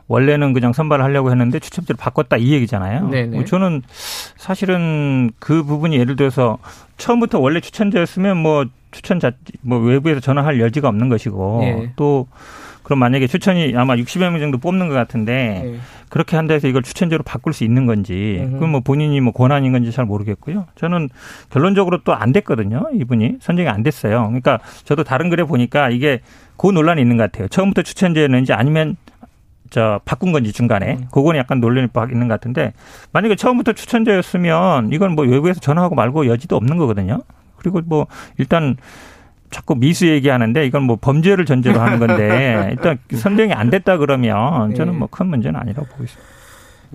원래는 0.07 0.53
그냥 0.53 0.73
선발을 0.73 1.05
하려고 1.05 1.29
했는데 1.29 1.59
추첨제를 1.59 1.97
바꿨다 1.97 2.37
이 2.37 2.51
얘기잖아요. 2.53 3.09
네네. 3.09 3.35
뭐 3.35 3.45
저는 3.45 3.83
사실은 4.37 5.29
그 5.37 5.63
부분이 5.63 5.97
예를 5.97 6.15
들어서 6.15 6.57
처음부터 6.97 7.39
원래 7.39 7.59
추천자였으면 7.59 8.37
뭐 8.37 8.65
추천자 8.91 9.31
뭐 9.61 9.77
외부에서 9.79 10.19
전화할 10.19 10.59
여지가 10.59 10.87
없는 10.89 11.09
것이고 11.09 11.59
네. 11.61 11.93
또 11.95 12.27
그럼 12.89 12.97
만약에 12.97 13.27
추천이 13.27 13.75
아마 13.77 13.95
60여 13.95 14.31
명 14.31 14.39
정도 14.39 14.57
뽑는 14.57 14.87
것 14.89 14.95
같은데 14.95 15.61
네. 15.63 15.79
그렇게 16.09 16.35
한다 16.35 16.55
해서 16.55 16.67
이걸 16.67 16.81
추천제로 16.81 17.21
바꿀 17.21 17.53
수 17.53 17.63
있는 17.63 17.85
건지 17.85 18.49
그건 18.53 18.69
뭐 18.71 18.79
본인이 18.79 19.21
뭐 19.21 19.31
권한인 19.31 19.71
건지 19.73 19.91
잘 19.91 20.05
모르겠고요. 20.05 20.65
저는 20.73 21.09
결론적으로 21.51 21.99
또 22.03 22.13
안 22.13 22.31
됐거든요. 22.31 22.87
이분이 22.95 23.35
선정이 23.41 23.69
안 23.69 23.83
됐어요. 23.83 24.23
그러니까 24.25 24.59
저도 24.85 25.03
다른 25.03 25.29
글에 25.29 25.43
보니까 25.43 25.91
이게 25.91 26.21
그 26.57 26.65
논란이 26.65 26.99
있는 26.99 27.15
것 27.15 27.31
같아요. 27.31 27.47
처음부터 27.47 27.83
추천제였는지 27.83 28.53
아니면 28.53 28.97
저 29.69 30.01
바꾼 30.03 30.31
건지 30.31 30.51
중간에 30.51 30.93
음. 30.93 31.05
그거는 31.11 31.37
약간 31.39 31.59
논란이 31.59 31.89
있는 32.11 32.27
것 32.27 32.33
같은데 32.33 32.73
만약에 33.11 33.35
처음부터 33.35 33.73
추천제였으면 33.73 34.91
이건 34.93 35.13
뭐 35.13 35.25
외부에서 35.25 35.59
전화하고 35.59 35.93
말고 35.93 36.25
여지도 36.25 36.55
없는 36.55 36.77
거거든요. 36.77 37.21
그리고 37.55 37.81
뭐 37.85 38.07
일단 38.39 38.77
자꾸 39.49 39.75
미수 39.75 40.07
얘기하는데 40.07 40.65
이건 40.65 40.83
뭐 40.83 40.97
범죄를 40.99 41.45
전제로 41.45 41.79
하는 41.79 41.99
건데 41.99 42.69
일단 42.71 42.99
선정이 43.13 43.53
안 43.53 43.69
됐다 43.69 43.97
그러면 43.97 44.75
저는 44.75 44.97
뭐 44.97 45.07
큰 45.11 45.27
문제는 45.27 45.59
아니라고 45.59 45.87
보고 45.87 46.03
있습니다. 46.03 46.29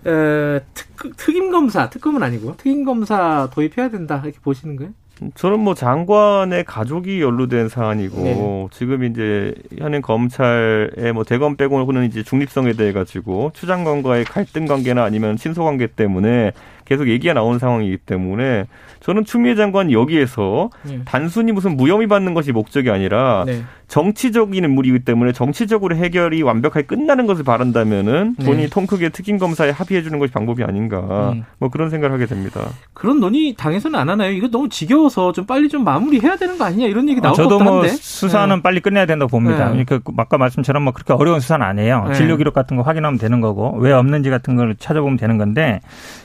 에, 0.07 0.61
특, 0.74 1.16
특임 1.16 1.50
검사, 1.50 1.88
특검은 1.88 2.22
아니고 2.22 2.57
특임 2.57 2.84
검사 2.84 3.48
도입해야 3.52 3.88
된다 3.90 4.20
이렇게 4.24 4.38
보시는 4.42 4.76
거예요? 4.76 4.92
저는 5.36 5.61
뭐 5.61 5.74
장관의 5.74 6.64
가족이 6.64 7.22
연루된 7.22 7.68
사안이고 7.68 8.16
네. 8.22 8.68
지금 8.72 9.05
이제 9.05 9.55
현행 9.78 10.02
검찰의 10.02 11.12
뭐 11.14 11.22
대검 11.22 11.57
빼고는 11.57 12.05
이제 12.07 12.24
중립성에 12.24 12.72
대해 12.72 12.92
가지고 12.92 13.52
추 13.55 13.66
장관과의 13.66 14.24
갈등 14.24 14.66
관계나 14.66 15.05
아니면 15.05 15.36
친소 15.36 15.62
관계 15.64 15.86
때문에 15.86 16.50
계속 16.85 17.09
얘기가 17.09 17.35
나오는 17.35 17.59
상황이기 17.59 17.99
때문에 17.99 18.66
저는 19.01 19.24
추미애 19.24 19.55
장관 19.55 19.93
여기에서 19.93 20.70
네. 20.82 21.01
단순히 21.05 21.53
무슨 21.53 21.76
무혐의 21.76 22.07
받는 22.07 22.35
것이 22.35 22.53
목적이 22.53 22.91
아니라 22.91 23.45
네. 23.47 23.62
정치적인 23.89 24.64
인물이기 24.64 25.01
때문에 25.01 25.32
정치적으로 25.32 25.97
해결이 25.97 26.43
완벽하게 26.43 26.87
끝나는 26.87 27.26
것을 27.26 27.45
바란다면은 27.45 28.37
네. 28.39 28.45
본인이 28.45 28.70
통 28.70 28.87
크게 28.87 29.11
특임 29.11 29.39
검사에 29.39 29.70
합의해 29.70 30.03
주는 30.03 30.18
것이 30.18 30.32
방법이 30.32 30.64
아닌가 30.64 31.32
음. 31.32 31.45
뭐 31.59 31.68
그런 31.68 31.91
생각을 31.91 32.14
하게 32.14 32.26
됩니다. 32.26 32.61
그런 32.93 33.20
논의 33.20 33.55
당에서는 33.57 33.99
안 33.99 34.09
하나요? 34.09 34.32
이거 34.32 34.49
너무 34.49 34.68
지겨워서 34.68 35.32
좀 35.32 35.47
빨리 35.47 35.68
좀 35.68 35.85
마무리해야 35.85 36.37
되는 36.37 36.59
거 36.59 36.64
아니냐 36.64 36.87
이런 36.87 37.09
얘기 37.09 37.20
나오고 37.20 37.41
아, 37.41 37.43
저도 37.43 37.61
뭐 37.61 37.82
한데. 37.82 37.89
수사는 37.89 38.55
네. 38.57 38.62
빨리 38.62 38.80
끝내야 38.80 39.07
된다고 39.07 39.30
봅니다. 39.30 39.70
네. 39.70 39.85
그러니까 39.85 40.12
아까 40.16 40.39
말씀처럼 40.39 40.82
뭐 40.85 40.93
그렇게 40.93 41.12
어려운 41.12 41.41
수사는 41.41 41.64
안 41.64 41.78
해요. 41.78 42.05
네. 42.09 42.14
진료 42.14 42.37
기록 42.37 42.55
같은 42.55 42.76
거 42.76 42.82
확인하면 42.82 43.18
되는 43.18 43.41
거고 43.41 43.76
왜 43.78 43.93
없는지 43.93 44.30
같은 44.30 44.57
걸 44.57 44.74
찾아보면 44.78 45.16
되는 45.16 45.39
건데 45.39 45.80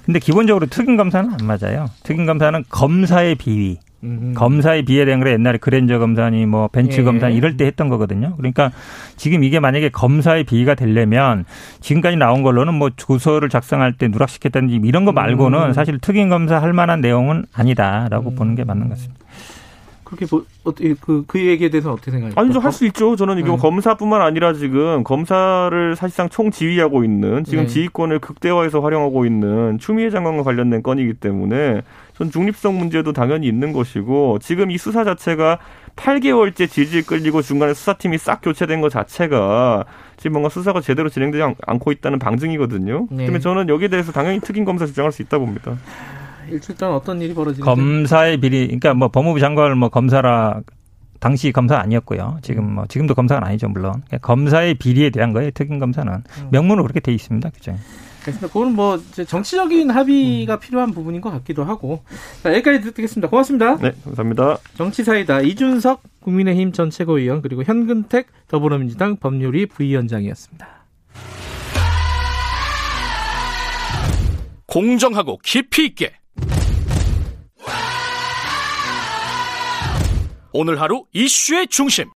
근데 0.06 0.20
기본적으로 0.20 0.66
특임 0.68 0.98
검사는 0.98 1.30
안 1.30 1.38
맞아요. 1.46 1.88
특임 2.04 2.26
검사는 2.26 2.64
검사의 2.70 3.36
비위 3.36 3.78
음. 4.04 4.34
검사에 4.36 4.84
비례된 4.84 5.20
거래 5.20 5.34
옛날에 5.34 5.58
그랜저 5.58 6.00
검사니 6.00 6.46
뭐 6.46 6.68
벤츠 6.68 7.02
예. 7.02 7.04
검사 7.04 7.30
이럴 7.30 7.58
때 7.58 7.66
했던 7.66 7.90
거거든요. 7.90 8.36
그러니까 8.38 8.72
지금 9.18 9.44
이게 9.44 9.60
만약에 9.60 9.90
검사의 9.90 10.46
비위가 10.46 10.76
되려면 10.76 11.46
지금까지 11.82 12.16
나온 12.16 12.44
걸로는 12.44 12.74
뭐 12.74 12.90
조서를 12.96 13.50
작성할 13.50 13.94
때 13.94 14.08
누락시켰다든지 14.08 14.80
이런 14.84 15.06
거 15.06 15.12
말고는 15.12 15.70
음. 15.70 15.74
사실 15.74 16.00
특임 16.00 16.30
검사 16.30 16.62
할 16.62 16.74
만한 16.74 17.02
내용은 17.02 17.46
아니다라고 17.54 18.32
음. 18.32 18.36
보는 18.36 18.56
게 18.56 18.64
맞는 18.64 18.88
것 18.88 18.96
같습니다. 18.96 19.26
그렇게 20.10 20.26
뭐 20.30 20.44
어떻게 20.64 20.96
그, 21.00 21.24
그 21.28 21.40
얘기에 21.40 21.70
대해서 21.70 21.92
어떻게 21.94 22.10
생각하세요? 22.12 22.42
아니죠 22.42 22.60
할 22.60 22.72
수 22.72 22.86
있죠. 22.88 23.16
저는 23.16 23.38
이게 23.38 23.50
네. 23.50 23.58
검사뿐만 23.58 24.22
아니라 24.22 24.54
지금 24.54 25.04
검사를 25.04 25.96
사실상 25.96 26.30
총 26.30 26.50
지휘하고 26.50 27.04
있는 27.04 27.44
지금 27.44 27.64
네. 27.64 27.68
지휘권을 27.68 28.20
극대화해서 28.20 28.80
활용하고 28.80 29.26
있는 29.26 29.78
추미애 29.80 30.10
장관과 30.10 30.44
관련된 30.44 30.82
건이기 30.82 31.16
때문에 31.16 31.82
전 32.18 32.32
중립성 32.32 32.78
문제도 32.78 33.12
당연히 33.14 33.48
있는 33.48 33.72
것이고 33.72 34.40
지금 34.40 34.72
이 34.72 34.78
수사 34.78 35.04
자체가 35.04 35.60
8개월째 35.96 36.70
질질 36.70 37.06
끌리고 37.06 37.42
중간에 37.42 37.74
수사팀이 37.74 38.18
싹 38.18 38.42
교체된 38.42 38.82
것 38.82 38.90
자체가 38.90 39.86
지금 40.18 40.34
뭔가 40.34 40.50
수사가 40.50 40.82
제대로 40.82 41.10
진행되지 41.10 41.44
않고 41.66 41.92
있다는 41.92 42.20
방증이거든요. 42.20 43.08
네. 43.12 43.24
그러면 43.24 43.42
저는 43.42 43.70
여기에 43.70 43.90
대해서 43.90 44.12
당연히 44.12 44.40
특임 44.40 44.66
검사 44.66 44.86
주장할 44.86 45.12
수 45.12 45.22
있다 45.22 45.38
봅니다. 45.38 45.78
일주일 46.52 46.78
동안 46.78 46.96
어떤 46.96 47.22
일이 47.22 47.34
벌어지는지 47.34 47.64
검사의 47.64 48.38
비리 48.38 48.66
그러니까 48.66 48.94
뭐 48.94 49.08
법무부 49.10 49.40
장관을 49.40 49.76
뭐 49.76 49.90
검사라 49.90 50.62
당시 51.20 51.52
검사 51.52 51.78
아니었고요. 51.78 52.40
지금 52.42 52.76
뭐 52.76 52.86
지금도 52.88 53.14
검사가 53.14 53.46
아니죠 53.46 53.68
물론 53.68 53.92
그러니까 54.08 54.18
검사의 54.20 54.76
비리에 54.76 55.10
대한 55.10 55.34
거예요. 55.34 55.52
특임 55.52 55.80
검사는 55.80 56.12
음. 56.12 56.48
명문으로 56.52 56.84
그렇게 56.84 57.00
돼 57.00 57.14
있습니다. 57.14 57.50
그죠? 57.50 57.76
알겠습니다. 58.20 58.48
그건 58.48 58.76
뭐 58.76 59.00
정치적인 59.28 59.90
합의가 59.90 60.56
음. 60.56 60.60
필요한 60.60 60.92
부분인 60.92 61.22
것 61.22 61.32
같기도 61.32 61.64
하고 61.64 62.04
자, 62.44 62.52
여기까지 62.54 62.82
듣겠습니다. 62.82 63.30
고맙습니다. 63.30 63.78
네, 63.78 63.92
감사합니다. 64.04 64.58
정치사이다 64.76 65.42
이준석 65.42 66.04
국민의힘 66.22 66.72
전 66.72 66.90
최고위원 66.90 67.42
그리고 67.42 67.64
현근택 67.64 68.28
더불어민주당 68.48 69.18
법률위 69.18 69.68
부위원장이었습니다. 69.68 70.68
공정하고 74.68 75.40
깊이 75.44 75.86
있게 75.86 76.14
오늘 80.52 80.82
하루 80.82 81.06
이슈의 81.14 81.68
중심. 81.68 82.10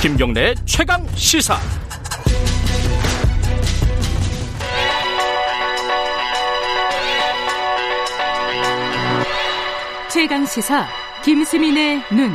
김경래 0.00 0.54
최강 0.64 1.06
시사. 1.14 1.56
최강 10.10 10.46
시사 10.46 10.86
김수민의 11.24 12.02
눈. 12.12 12.30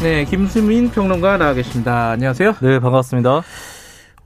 네, 0.00 0.24
김수민 0.26 0.90
평론가 0.90 1.38
나와 1.38 1.54
계십니다. 1.54 2.10
안녕하세요. 2.10 2.54
네, 2.60 2.78
반갑습니다. 2.78 3.42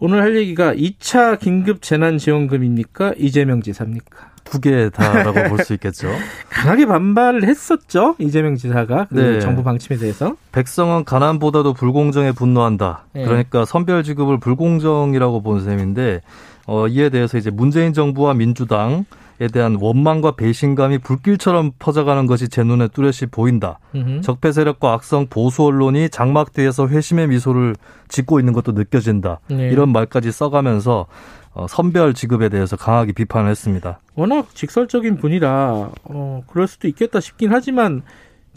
오늘 0.05 0.21
할 0.21 0.35
얘기가 0.37 0.75
2차 0.75 1.39
긴급 1.39 1.81
재난지원금입니까? 1.81 3.15
이재명 3.19 3.63
지사입니까? 3.63 4.33
두 4.43 4.59
개 4.59 4.91
다라고 4.91 5.49
볼 5.49 5.65
수 5.65 5.75
있겠죠. 5.75 6.09
강하게 6.51 6.87
반발을 6.87 7.45
했었죠. 7.45 8.17
이재명 8.19 8.57
지사가 8.57 9.07
그 9.11 9.15
네. 9.15 9.39
정부 9.39 9.63
방침에 9.63 9.97
대해서. 10.01 10.35
백성은 10.51 11.05
가난보다도 11.05 11.75
불공정에 11.75 12.33
분노한다. 12.33 13.05
네. 13.13 13.25
그러니까 13.25 13.65
선별 13.65 14.03
지급을 14.03 14.41
불공정이라고 14.41 15.41
본 15.41 15.63
셈인데 15.63 16.23
어, 16.67 16.89
이에 16.89 17.09
대해서 17.09 17.39
이제 17.39 17.51
문재인 17.51 17.93
정부와 17.93 18.35
민주당 18.35 18.91
에 18.91 19.05
대한 19.49 19.77
원망과 19.81 20.33
배신감이 20.33 20.99
불길처럼 20.99 21.73
퍼져가는 21.79 22.27
것이 22.27 22.49
제 22.49 22.63
눈에 22.63 22.89
뚜렷이 22.89 23.27
보인다. 23.27 23.79
으흠. 23.95 24.23
적폐 24.23 24.53
세력과 24.53 24.93
악성 24.93 25.27
보수 25.27 25.65
언론이 25.65 26.11
장막대에서 26.11 26.89
회심의 26.89 27.29
미소를 27.29 27.75
짓고 28.09 28.39
있는 28.41 28.53
것도 28.53 28.73
느껴진다. 28.73 29.41
네. 29.49 29.69
이런 29.71 29.91
말까지 29.91 30.33
써가면서 30.33 31.07
어, 31.55 31.67
선별 31.69 32.15
지급에 32.15 32.49
대해서 32.49 32.77
강하게 32.77 33.13
비판을 33.13 33.51
했습니다. 33.51 34.01
워낙 34.15 34.55
직설적인 34.55 35.19
분이라 35.19 35.91
어, 36.05 36.43
그럴 36.47 36.67
수도 36.67 36.89
있겠다 36.89 37.21
싶긴 37.21 37.53
하지만 37.53 38.03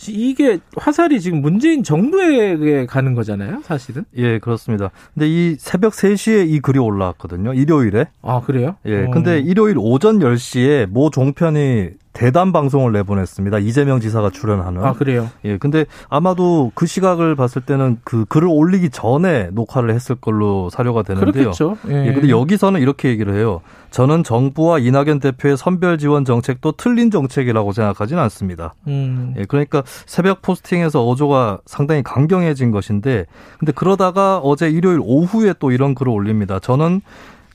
이게 0.09 0.59
화살이 0.75 1.21
지금 1.21 1.41
문재인 1.41 1.83
정부에 1.83 2.85
가는 2.85 3.13
거잖아요, 3.13 3.61
사실은. 3.63 4.05
예, 4.17 4.39
그렇습니다. 4.39 4.91
근데 5.13 5.27
이 5.27 5.55
새벽 5.57 5.93
3시에 5.93 6.49
이 6.49 6.59
글이 6.59 6.79
올라왔거든요. 6.79 7.53
일요일에. 7.53 8.07
아, 8.21 8.41
그래요? 8.41 8.75
예. 8.85 9.05
어. 9.05 9.11
근데 9.11 9.39
일요일 9.39 9.75
오전 9.77 10.19
10시에 10.19 10.87
모 10.87 11.09
종편이 11.09 11.91
대담 12.16 12.53
방송을 12.53 12.93
내보냈습니다. 12.93 13.59
이재명 13.59 13.99
지사가 13.99 14.30
출연하는. 14.30 14.84
아, 14.84 14.93
그래요? 14.93 15.30
예. 15.43 15.57
근데 15.57 15.86
아마도 16.09 16.72
그 16.74 16.86
시각을 16.86 17.36
봤을 17.36 17.61
때는 17.61 17.97
그 18.05 18.24
글을 18.26 18.47
올리기 18.49 18.89
전에 18.89 19.49
녹화를 19.51 19.93
했을 19.93 20.16
걸로 20.16 20.70
사료가 20.70 21.03
되는데요. 21.03 21.32
그렇겠죠. 21.32 21.78
예. 21.89 22.07
예. 22.07 22.13
근데 22.13 22.30
여기서는 22.30 22.80
이렇게 22.80 23.09
얘기를 23.09 23.36
해요. 23.36 23.59
저는 23.91 24.24
정부와 24.24 24.80
이낙연 24.80 25.20
대표의 25.20 25.57
선별 25.57 25.97
지원 25.97 26.24
정책도 26.24 26.72
틀린 26.74 27.11
정책이라고 27.11 27.74
생각하지는 27.74 28.24
않습니다. 28.24 28.76
음. 28.88 29.34
예. 29.38 29.43
그러니까 29.43 29.84
새벽 30.05 30.41
포스팅에서 30.41 31.05
어조가 31.05 31.59
상당히 31.66 32.01
강경해진 32.01 32.72
것인데 32.72 33.26
근데 33.59 33.74
그러다가 33.74 34.38
어제 34.38 34.70
일요일 34.70 34.99
오후에 35.03 35.53
또 35.59 35.72
이런 35.72 35.93
글을 35.93 36.13
올립니다. 36.13 36.59
저는 36.59 37.01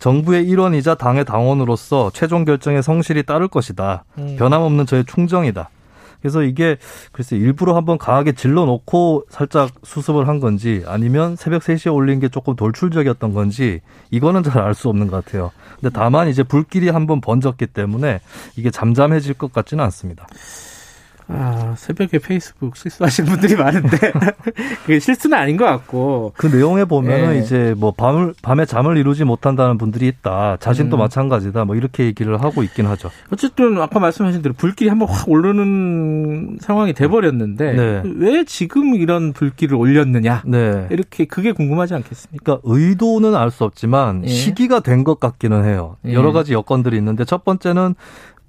정부의 0.01 0.45
일원이자 0.49 0.97
당의 0.97 1.25
당원으로서 1.25 2.11
최종 2.13 2.45
결정에 2.45 2.83
성실히 2.83 3.23
따를 3.23 3.47
것이다. 3.49 4.05
음. 4.19 4.35
변함없는 4.39 4.87
저의 4.87 5.05
충정이다. 5.05 5.71
그래서 6.21 6.43
이게 6.43 6.77
글쎄 7.13 7.37
일부러 7.37 7.75
한번 7.77 7.97
강하게 7.97 8.33
질러 8.33 8.67
놓고 8.67 9.25
살짝 9.31 9.71
수습을 9.85 10.29
한 10.29 10.39
건지 10.39 10.83
아니면 10.87 11.35
새벽 11.37 11.63
3시에 11.63 11.95
올린 11.95 12.21
게 12.21 12.29
조금 12.29 12.57
돌출적이었던 12.57 13.33
건지 13.33 13.81
이거는 14.11 14.43
잘 14.43 14.63
알 14.63 14.75
수 14.75 14.89
없는 14.91 15.07
것 15.07 15.25
같아요. 15.25 15.51
근데 15.81 15.91
다만 15.95 16.29
이제 16.29 16.43
불길이 16.43 16.91
한번 16.91 17.23
번졌기 17.23 17.69
때문에 17.69 18.21
이게 18.57 18.71
잠잠해질 18.71 19.35
것 19.35 19.51
같지는 19.53 19.83
않습니다. 19.85 20.27
아, 21.33 21.74
새벽에 21.76 22.18
페이스북 22.18 22.76
실수하시는 22.76 23.31
분들이 23.31 23.57
많은데 23.57 24.12
그게 24.85 24.99
실수는 24.99 25.39
아닌 25.39 25.57
것 25.57 25.64
같고 25.64 26.33
그 26.37 26.47
내용에 26.47 26.85
보면은 26.85 27.31
네. 27.35 27.39
이제 27.39 27.74
뭐 27.76 27.93
밤을 27.93 28.35
밤에 28.43 28.64
잠을 28.66 28.97
이루지 28.97 29.24
못한다는 29.24 29.78
분들이 29.78 30.09
있다. 30.09 30.57
자신도 30.61 30.97
음. 30.97 30.99
마찬가지다. 30.99 31.64
뭐 31.64 31.76
이렇게 31.76 32.05
얘기를 32.05 32.41
하고 32.43 32.62
있긴 32.62 32.87
하죠. 32.87 33.11
어쨌든 33.33 33.81
아까 33.81 34.01
말씀하신 34.01 34.43
대로 34.43 34.55
불길이 34.57 34.89
한번 34.91 35.09
확 35.09 35.28
오르는 35.28 36.59
상황이 36.61 36.93
돼 36.95 37.07
버렸는데 37.09 37.72
네. 37.72 38.03
왜 38.16 38.45
지금 38.45 38.95
이런 38.95 39.33
불길을 39.33 39.74
올렸느냐? 39.76 40.43
네. 40.47 40.87
이렇게 40.91 41.24
그게 41.26 41.53
궁금하지 41.53 41.95
않겠습니까? 41.95 42.43
그러니까 42.45 42.61
의도는 42.68 43.35
알 43.37 43.51
수 43.51 43.64
없지만 43.64 44.22
예. 44.24 44.28
시기가 44.28 44.78
된 44.81 45.01
것 45.03 45.18
같기는 45.18 45.64
해요. 45.64 45.97
예. 46.07 46.12
여러 46.12 46.31
가지 46.31 46.53
여건들이 46.53 46.97
있는데 46.99 47.24
첫 47.24 47.43
번째는 47.43 47.95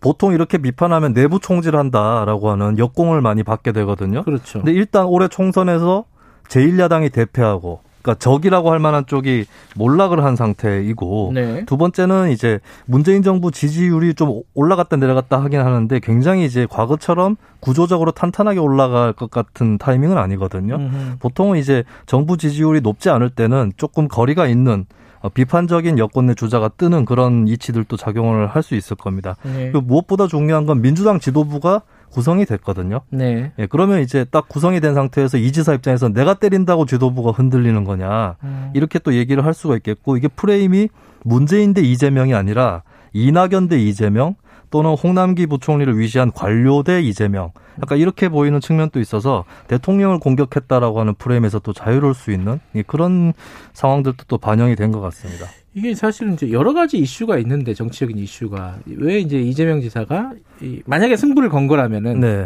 보통 0.02 0.34
이렇게 0.34 0.58
비판하면 0.58 1.14
내부 1.14 1.40
총질한다라고 1.40 2.50
하는 2.50 2.78
역공을 2.78 3.22
많이 3.22 3.44
받게 3.44 3.72
되거든요. 3.72 4.24
그렇죠. 4.24 4.60
근데 4.60 4.74
일단 4.74 5.06
올해 5.06 5.28
총선에서 5.28 6.06
제1야당이 6.50 7.14
대패하고 7.14 7.80
그러니까 8.02 8.20
적이라고 8.20 8.72
할 8.72 8.80
만한 8.80 9.06
쪽이 9.06 9.46
몰락을 9.76 10.24
한 10.24 10.36
상태이고 10.36 11.32
네. 11.36 11.66
두 11.66 11.78
번째는 11.78 12.32
이제 12.32 12.60
문재인 12.86 13.22
정부 13.22 13.52
지지율이 13.52 14.16
좀 14.16 14.42
올라갔다 14.56 14.98
내려갔다 14.98 15.42
하긴 15.44 15.60
하는데 15.60 16.00
굉장히 16.00 16.46
이제 16.46 16.68
과거처럼 16.70 17.36
구조적으로 17.60 18.12
탄탄하게 18.12 18.60
올라갈 18.60 19.14
것 19.14 19.30
같은 19.30 19.78
타이밍은 19.78 20.18
아니거든요. 20.18 20.76
음흠. 20.76 21.18
보통은 21.20 21.58
이제 21.60 21.84
정부 22.08 22.38
지지율이 22.38 22.82
높지 22.82 23.12
않을 23.12 23.30
때는 23.30 23.74
조금 23.78 24.08
거리가 24.08 24.48
있는 24.48 24.82
어, 24.82 24.86
비판적인 25.30 25.98
여권 26.00 26.26
내 26.26 26.34
주자가 26.34 26.70
뜨는 26.70 27.06
그런 27.06 27.48
이치들도 27.48 27.96
작용을 27.98 28.48
할 28.48 28.62
수 28.62 28.76
있을 28.76 28.96
겁니다. 28.96 29.36
네. 29.44 29.72
무엇보다 29.74 30.28
중요한 30.28 30.66
건 30.66 30.82
민주당 30.82 31.20
지도부가 31.20 31.82
구성이 32.12 32.46
됐거든요. 32.46 33.02
네. 33.10 33.52
예, 33.58 33.66
그러면 33.66 34.02
이제 34.02 34.26
딱 34.30 34.48
구성이 34.48 34.80
된 34.82 34.94
상태에서 34.94 35.38
이 35.38 35.52
지사 35.52 35.74
입장에서 35.74 36.10
내가 36.10 36.34
때린다고 36.36 36.86
지도부가 36.86 37.32
흔들리는 37.32 37.84
거냐. 37.84 38.36
음. 38.44 38.72
이렇게 38.74 39.00
또 39.00 39.14
얘기를 39.16 39.46
할 39.46 39.54
수가 39.54 39.76
있겠고 39.78 40.18
이게 40.18 40.28
프레임이 40.28 40.90
문재인 41.24 41.74
대 41.74 41.82
이재명이 41.82 42.34
아니라 42.34 42.84
이낙연 43.14 43.68
대 43.70 43.80
이재명 43.80 44.36
또는 44.72 44.96
홍남기 44.96 45.46
부총리를 45.46 46.00
위시한 46.00 46.32
관료 46.32 46.82
대 46.82 47.02
이재명 47.02 47.52
약간 47.82 47.98
이렇게 48.00 48.30
보이는 48.30 48.60
측면도 48.60 49.00
있어서 49.00 49.46
대통령을 49.68 50.20
공격했다라고 50.20 51.00
하는 51.00 51.14
프레임에서 51.16 51.60
또 51.60 51.74
자유로울 51.74 52.14
수 52.16 52.32
있는 52.32 52.60
그런 52.88 53.34
상황들도 53.74 54.24
또 54.28 54.38
반영이 54.38 54.76
된 54.76 54.92
것 54.92 55.00
같습니다. 55.02 55.46
이게 55.74 55.96
사실은 55.96 56.34
이제 56.34 56.52
여러 56.52 56.74
가지 56.74 56.98
이슈가 56.98 57.38
있는데 57.40 57.74
정치적인 57.74 58.18
이슈가 58.18 58.80
왜 58.98 59.20
이제 59.20 59.40
이재명 59.40 59.80
지사가 59.80 60.34
만약에 60.86 61.16
승부를 61.16 61.48
건 61.50 61.68
거라면은 61.68 62.20
네. 62.20 62.46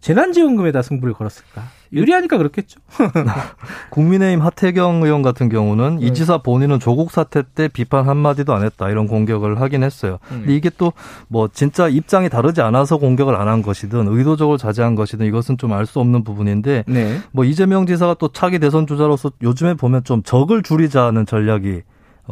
재난지원금에다 0.00 0.82
승부를 0.82 1.14
걸었을까? 1.14 1.62
유리하니까 1.92 2.38
그렇겠죠. 2.38 2.80
국민의힘 3.90 4.40
하태경 4.44 5.02
의원 5.02 5.22
같은 5.22 5.48
경우는 5.48 5.96
네. 5.96 6.06
이 6.06 6.14
지사 6.14 6.38
본인은 6.38 6.78
조국 6.80 7.10
사태 7.10 7.42
때 7.42 7.68
비판 7.68 8.06
한 8.08 8.16
마디도 8.16 8.54
안 8.54 8.64
했다 8.64 8.88
이런 8.90 9.06
공격을 9.06 9.60
하긴 9.60 9.82
했어요. 9.82 10.18
음. 10.30 10.40
근데 10.40 10.54
이게 10.56 10.70
또 10.70 10.92
뭐 11.28 11.48
진짜 11.52 11.88
입장이 11.88 12.28
다르지 12.28 12.60
않아서 12.60 12.96
공격을 12.96 13.34
안 13.36 13.48
한 13.50 13.62
것이든 13.62 14.06
의도적으로 14.08 14.56
자제한 14.56 14.94
것이든 14.94 15.26
이것은 15.26 15.58
좀 15.58 15.72
알 15.72 15.86
수 15.86 15.98
없는 16.00 16.22
부분인데 16.24 16.84
네. 16.86 17.18
뭐 17.32 17.44
이재명 17.44 17.86
지사가 17.86 18.14
또 18.14 18.28
차기 18.28 18.58
대선 18.60 18.86
주자로서 18.86 19.32
요즘에 19.42 19.74
보면 19.74 20.04
좀 20.04 20.22
적을 20.22 20.62
줄이자는 20.62 21.26
전략이 21.26 21.80
어, 21.80 21.82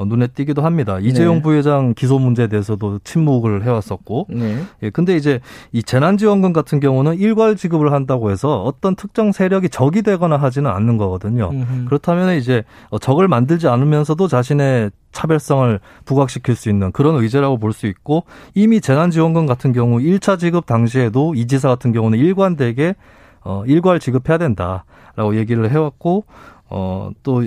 눈에 0.04 0.26
띄기도 0.28 0.62
합니다. 0.62 0.98
이재용 1.00 1.36
네. 1.36 1.42
부회장 1.42 1.94
기소 1.94 2.18
문제에 2.18 2.46
대해서도 2.46 3.00
침묵을 3.04 3.64
해왔었고, 3.64 4.26
네. 4.30 4.62
예, 4.82 4.90
근데 4.90 5.16
이제 5.16 5.40
이 5.72 5.82
재난지원금 5.82 6.52
같은 6.52 6.80
경우는 6.80 7.18
일괄 7.18 7.56
지급을 7.56 7.92
한다고 7.92 8.30
해서 8.30 8.62
어떤 8.62 8.94
특정 8.96 9.32
세력이 9.32 9.70
적이 9.70 10.02
되거나 10.02 10.36
하지는 10.36 10.70
않는 10.70 10.98
거거든요. 10.98 11.50
음흠. 11.50 11.84
그렇다면 11.86 12.36
이제 12.36 12.64
어, 12.90 12.98
적을 12.98 13.28
만들지 13.28 13.68
않으면서도 13.68 14.28
자신의 14.28 14.90
차별성을 15.12 15.80
부각시킬 16.04 16.54
수 16.54 16.68
있는 16.68 16.92
그런 16.92 17.16
의제라고 17.16 17.58
볼 17.58 17.72
수 17.72 17.86
있고 17.86 18.24
이미 18.54 18.80
재난지원금 18.80 19.46
같은 19.46 19.72
경우 19.72 19.98
1차 19.98 20.38
지급 20.38 20.66
당시에도 20.66 21.34
이 21.34 21.46
지사 21.46 21.68
같은 21.68 21.92
경우는 21.92 22.18
일관되게 22.18 22.94
어, 23.44 23.62
일괄 23.66 24.00
지급해야 24.00 24.36
된다라고 24.38 25.36
얘기를 25.36 25.70
해왔고 25.70 26.24
어, 26.70 27.10
또 27.22 27.44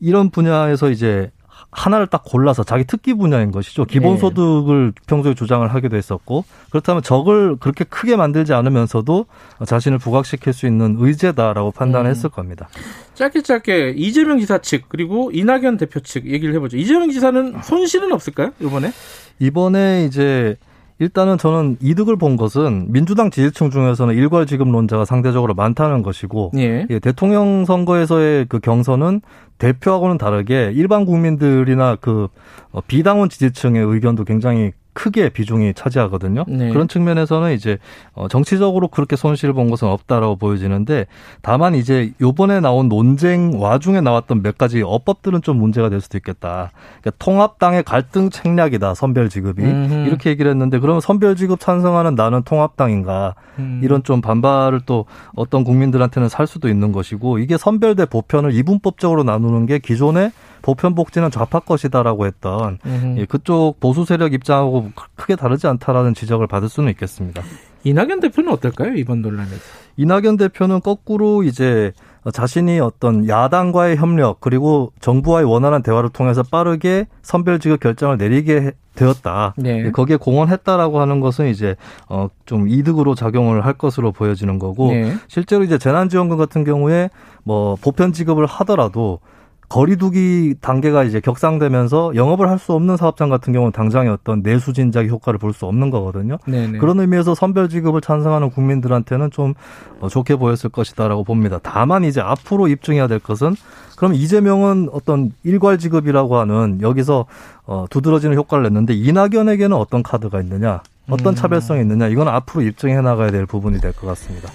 이런 0.00 0.30
분야에서 0.30 0.90
이제 0.90 1.30
하나를 1.74 2.06
딱 2.06 2.22
골라서 2.24 2.62
자기 2.62 2.84
특기 2.84 3.14
분야인 3.14 3.50
것이죠. 3.50 3.84
기본소득을 3.84 4.92
네. 4.94 5.02
평소에 5.06 5.34
주장을 5.34 5.66
하기도 5.74 5.96
했었고 5.96 6.44
그렇다면 6.70 7.02
적을 7.02 7.56
그렇게 7.56 7.84
크게 7.84 8.16
만들지 8.16 8.54
않으면서도 8.54 9.26
자신을 9.66 9.98
부각시킬 9.98 10.52
수 10.52 10.66
있는 10.66 10.96
의제다라고 10.98 11.72
판단했을 11.72 12.30
음. 12.30 12.30
겁니다. 12.30 12.68
짧게 13.14 13.42
짧게 13.42 13.94
이재명 13.96 14.38
지사 14.38 14.58
측 14.58 14.84
그리고 14.88 15.30
이낙연 15.32 15.76
대표 15.76 16.00
측 16.00 16.26
얘기를 16.26 16.54
해보죠. 16.54 16.76
이재명 16.76 17.10
지사는 17.10 17.56
손실은 17.62 18.12
없을까요? 18.12 18.52
이번에? 18.60 18.92
이번에 19.40 20.04
이제 20.04 20.56
일단은 21.00 21.38
저는 21.38 21.78
이득을 21.80 22.16
본 22.16 22.36
것은 22.36 22.92
민주당 22.92 23.30
지지층 23.30 23.70
중에서는 23.70 24.14
일괄 24.14 24.46
지급론자가 24.46 25.04
상대적으로 25.04 25.54
많다는 25.54 26.02
것이고 26.02 26.52
예. 26.56 26.86
예, 26.88 26.98
대통령 27.00 27.64
선거에서의 27.64 28.46
그 28.48 28.60
경선은 28.60 29.20
대표하고는 29.58 30.18
다르게 30.18 30.72
일반 30.74 31.04
국민들이나 31.04 31.96
그 31.96 32.28
어, 32.72 32.80
비당원 32.86 33.28
지지층의 33.28 33.82
의견도 33.84 34.24
굉장히 34.24 34.72
크게 34.94 35.28
비중이 35.28 35.74
차지하거든요. 35.74 36.44
네. 36.48 36.70
그런 36.70 36.88
측면에서는 36.88 37.52
이제 37.52 37.78
어, 38.14 38.28
정치적으로 38.28 38.88
그렇게 38.88 39.16
손실을 39.16 39.52
본 39.52 39.68
것은 39.68 39.88
없다라고 39.88 40.36
보여지는데 40.36 41.06
다만 41.42 41.74
이제 41.74 42.12
요번에 42.20 42.60
나온 42.60 42.88
논쟁 42.88 43.60
와중에 43.60 44.00
나왔던 44.00 44.42
몇 44.42 44.56
가지 44.56 44.82
어법들은 44.82 45.42
좀 45.42 45.58
문제가 45.58 45.88
될 45.88 46.00
수도 46.00 46.16
있겠다. 46.16 46.70
그러니까 47.00 47.10
통합당의 47.18 47.82
갈등 47.82 48.30
책략이다 48.30 48.94
선별 48.94 49.28
지급이 49.28 49.62
음흠. 49.62 50.06
이렇게 50.06 50.30
얘기를 50.30 50.50
했는데 50.50 50.78
그러면 50.78 51.00
선별 51.00 51.36
지급 51.36 51.60
찬성하는 51.60 52.14
나는 52.14 52.42
통합당인가 52.42 53.34
음. 53.58 53.80
이런 53.82 54.02
좀 54.04 54.20
반발을 54.20 54.80
또 54.86 55.06
어떤 55.34 55.64
국민들한테는 55.64 56.28
살 56.28 56.46
수도 56.46 56.68
있는 56.68 56.92
것이고 56.92 57.38
이게 57.38 57.56
선별 57.56 57.96
대 57.96 58.06
보편을 58.06 58.54
이분법적으로 58.54 59.24
나누는 59.24 59.66
게 59.66 59.78
기존에 59.78 60.30
보편 60.64 60.94
복지는 60.94 61.30
좌파 61.30 61.60
것이다라고 61.60 62.24
했던 62.24 62.78
예, 63.18 63.26
그쪽 63.26 63.78
보수 63.80 64.06
세력 64.06 64.32
입장하고 64.32 64.92
크게 65.14 65.36
다르지 65.36 65.66
않다라는 65.66 66.14
지적을 66.14 66.46
받을 66.46 66.70
수는 66.70 66.90
있겠습니다. 66.92 67.42
이낙연 67.84 68.20
대표는 68.20 68.50
어떨까요 68.50 68.94
이번 68.94 69.20
논란에서? 69.20 69.60
이낙연 69.98 70.38
대표는 70.38 70.80
거꾸로 70.80 71.42
이제 71.42 71.92
자신이 72.32 72.80
어떤 72.80 73.28
야당과의 73.28 73.96
협력 73.98 74.40
그리고 74.40 74.90
정부와의 75.00 75.44
원활한 75.44 75.82
대화를 75.82 76.08
통해서 76.08 76.42
빠르게 76.42 77.08
선별지급 77.20 77.80
결정을 77.80 78.16
내리게 78.16 78.72
되었다. 78.94 79.52
네. 79.58 79.90
거기에 79.90 80.16
공헌했다라고 80.16 80.98
하는 80.98 81.20
것은 81.20 81.48
이제 81.48 81.76
어좀 82.06 82.68
이득으로 82.68 83.14
작용을 83.14 83.66
할 83.66 83.74
것으로 83.74 84.12
보여지는 84.12 84.58
거고 84.58 84.92
네. 84.92 85.14
실제로 85.28 85.62
이제 85.62 85.76
재난지원금 85.76 86.38
같은 86.38 86.64
경우에 86.64 87.10
뭐 87.42 87.76
보편 87.76 88.14
지급을 88.14 88.46
하더라도 88.46 89.20
거리두기 89.68 90.54
단계가 90.60 91.04
이제 91.04 91.20
격상되면서 91.20 92.12
영업을 92.14 92.48
할 92.48 92.58
수 92.58 92.72
없는 92.72 92.96
사업장 92.96 93.28
같은 93.28 93.52
경우는 93.52 93.72
당장의 93.72 94.10
어떤 94.10 94.42
내수 94.42 94.72
진작의 94.72 95.10
효과를 95.10 95.38
볼 95.38 95.52
수 95.52 95.66
없는 95.66 95.90
거거든요. 95.90 96.38
네네. 96.46 96.78
그런 96.78 96.98
의미에서 97.00 97.34
선별 97.34 97.68
지급을 97.68 98.00
찬성하는 98.00 98.50
국민들한테는 98.50 99.30
좀 99.30 99.54
어, 100.00 100.08
좋게 100.08 100.36
보였을 100.36 100.70
것이다라고 100.70 101.24
봅니다. 101.24 101.58
다만 101.62 102.04
이제 102.04 102.20
앞으로 102.20 102.68
입증해야 102.68 103.06
될 103.06 103.18
것은 103.18 103.54
그럼 103.96 104.14
이재명은 104.14 104.88
어떤 104.92 105.32
일괄 105.44 105.78
지급이라고 105.78 106.36
하는 106.36 106.80
여기서 106.82 107.26
어 107.66 107.86
두드러지는 107.90 108.36
효과를 108.36 108.64
냈는데 108.64 108.92
이낙연에게는 108.94 109.76
어떤 109.76 110.02
카드가 110.02 110.40
있느냐, 110.40 110.82
어떤 111.08 111.32
음. 111.32 111.34
차별성이 111.34 111.80
있느냐 111.82 112.08
이건 112.08 112.28
앞으로 112.28 112.62
입증해 112.62 113.00
나가야 113.00 113.30
될 113.30 113.46
부분이 113.46 113.80
될 113.80 113.92
것 113.92 114.06
같습니다. 114.08 114.50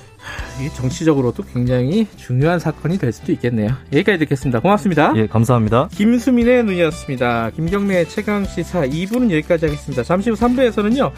이 0.61 0.69
정치적으로도 0.75 1.43
굉장히 1.53 2.07
중요한 2.17 2.59
사건이 2.59 2.97
될 2.97 3.11
수도 3.11 3.31
있겠네요. 3.31 3.69
여기까지 3.93 4.19
듣겠습니다. 4.19 4.59
고맙습니다. 4.59 5.13
예, 5.15 5.27
감사합니다. 5.27 5.87
김수민의 5.91 6.63
눈이었습니다. 6.65 7.51
김경래 7.51 8.05
최강 8.05 8.43
시사 8.45 8.81
2부는 8.81 9.31
여기까지 9.31 9.65
하겠습니다. 9.67 10.03
잠시 10.03 10.29
후 10.29 10.35
3부에서는요. 10.35 11.11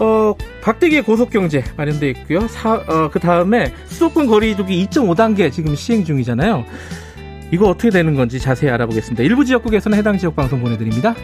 어, 0.00 0.34
박대기의 0.62 1.02
고속경제 1.02 1.64
마련되어 1.76 2.08
있고요. 2.10 2.46
사, 2.48 2.74
어, 2.74 3.10
그 3.10 3.18
다음에 3.20 3.72
수도권 3.86 4.26
거리두기 4.26 4.86
2.5단계 4.86 5.52
지금 5.52 5.74
시행 5.74 6.04
중이잖아요. 6.04 6.64
이거 7.50 7.68
어떻게 7.68 7.90
되는 7.90 8.14
건지 8.14 8.38
자세히 8.40 8.70
알아보겠습니다. 8.70 9.22
일부 9.22 9.44
지역국에서는 9.44 9.96
해당 9.96 10.18
지역 10.18 10.36
방송 10.36 10.60
보내드립니다. 10.60 11.14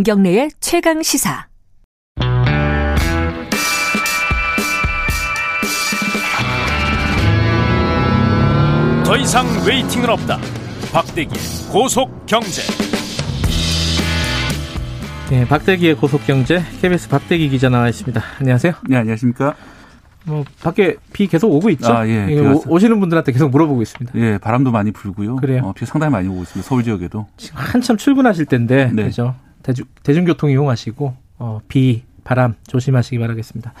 김경래의 0.00 0.50
최강 0.60 1.02
시사. 1.02 1.46
더 9.04 9.16
이상 9.18 9.44
waiting은 9.68 10.08
없다. 10.08 10.38
박대기의 10.90 11.70
고속 11.70 12.24
경제. 12.24 12.62
네, 15.30 15.46
박대기의 15.46 15.96
고속 15.96 16.26
경제 16.26 16.62
KBS 16.80 17.10
박대기 17.10 17.50
기자 17.50 17.68
나와 17.68 17.90
있습니다. 17.90 18.22
안녕하세요. 18.40 18.72
네, 18.88 18.96
안녕하십니까? 18.96 19.54
뭐 20.24 20.44
밖에 20.62 20.96
비 21.12 21.26
계속 21.26 21.52
오고 21.52 21.68
있죠. 21.70 21.92
아, 21.92 22.08
예. 22.08 22.38
오시는 22.66 23.00
분들한테 23.00 23.32
계속 23.32 23.50
물어보고 23.50 23.82
있습니다. 23.82 24.18
예, 24.18 24.38
바람도 24.38 24.70
많이 24.70 24.92
불고요. 24.92 25.36
그래요. 25.36 25.60
어, 25.64 25.72
비 25.74 25.84
상당히 25.84 26.10
많이 26.10 26.26
오고 26.26 26.40
있습니다. 26.44 26.66
서울 26.66 26.84
지역에도. 26.84 27.26
지금 27.36 27.58
한참 27.58 27.98
출근하실 27.98 28.46
때인데, 28.46 28.92
네. 28.94 29.04
그죠? 29.04 29.34
대중, 29.62 29.86
대중 30.02 30.24
교통 30.24 30.50
이용하시고 30.50 31.14
어, 31.38 31.60
비, 31.68 32.02
바람 32.24 32.54
조심하시기 32.66 33.18
바라겠습니다. 33.18 33.72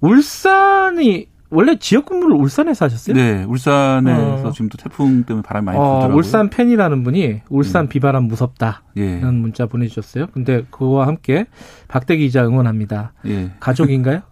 울산이 0.00 1.28
원래 1.50 1.76
지역 1.78 2.06
근무를 2.06 2.36
울산에서 2.36 2.86
하셨어요? 2.86 3.14
네, 3.14 3.44
울산에서 3.44 4.48
어. 4.48 4.50
지금 4.50 4.68
또 4.68 4.76
태풍 4.76 5.22
때문에 5.22 5.42
바람이 5.42 5.64
많이 5.66 5.78
어, 5.78 5.82
불더라고요. 5.82 6.16
울산 6.16 6.50
팬이라는 6.50 7.04
분이 7.04 7.42
울산 7.48 7.84
음. 7.84 7.88
비바람 7.88 8.24
무섭다 8.24 8.82
예. 8.96 9.18
이런 9.18 9.36
문자 9.36 9.66
보내주셨어요. 9.66 10.26
근데 10.32 10.64
그와 10.70 11.06
함께 11.06 11.46
박대 11.86 12.16
기자 12.16 12.44
응원합니다. 12.44 13.12
예. 13.26 13.52
가족인가요? 13.60 14.22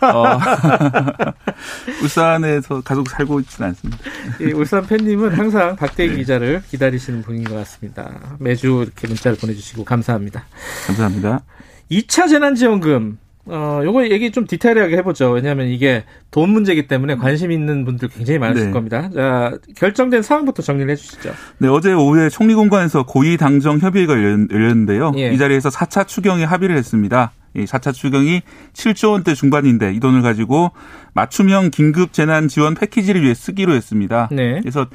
어, 0.00 0.38
울산에서 2.02 2.80
가족 2.82 3.08
살고 3.08 3.40
있지는 3.40 3.68
않습니다. 3.70 3.98
예, 4.40 4.52
울산 4.52 4.86
팬님은 4.86 5.32
항상 5.32 5.76
박대기 5.76 6.12
네. 6.12 6.18
기자를 6.18 6.62
기다리시는 6.68 7.22
분인 7.22 7.44
것 7.44 7.54
같습니다. 7.56 8.36
매주 8.38 8.82
이렇게 8.84 9.06
문자를 9.06 9.36
보내주시고 9.38 9.84
감사합니다. 9.84 10.44
감사합니다. 10.86 11.42
2차 11.90 12.28
재난지원금 12.28 13.18
어, 13.46 13.80
요거 13.84 14.08
얘기 14.08 14.30
좀 14.30 14.46
디테일하게 14.46 14.96
해보죠. 14.98 15.30
왜냐하면 15.30 15.66
이게 15.66 16.04
돈 16.30 16.50
문제이기 16.50 16.86
때문에 16.86 17.16
관심 17.16 17.50
있는 17.50 17.84
분들 17.84 18.08
굉장히 18.08 18.38
많으실 18.38 18.66
네. 18.66 18.72
겁니다. 18.72 19.10
자, 19.12 19.58
결정된 19.76 20.22
사항부터 20.22 20.62
정리를 20.62 20.90
해주시죠. 20.92 21.32
네, 21.58 21.68
어제 21.68 21.92
오후에 21.92 22.28
총리공관에서 22.28 23.04
고위 23.04 23.36
당정 23.36 23.78
협의회가 23.78 24.12
열렸는데요. 24.12 25.12
예. 25.16 25.32
이 25.32 25.38
자리에서 25.38 25.70
4차 25.70 26.06
추경에 26.06 26.44
합의를 26.44 26.76
했습니다. 26.76 27.32
이 27.54 27.64
4차 27.64 27.92
추경이 27.92 28.42
7조 28.72 29.12
원대 29.12 29.34
중반인데 29.34 29.94
이 29.94 30.00
돈을 30.00 30.22
가지고 30.22 30.72
맞춤형 31.14 31.70
긴급 31.70 32.12
재난 32.12 32.48
지원 32.48 32.74
패키지를 32.74 33.22
위해 33.22 33.34
쓰기로 33.34 33.72
했습니다. 33.74 34.28
네. 34.32 34.60
그래서 34.60 34.86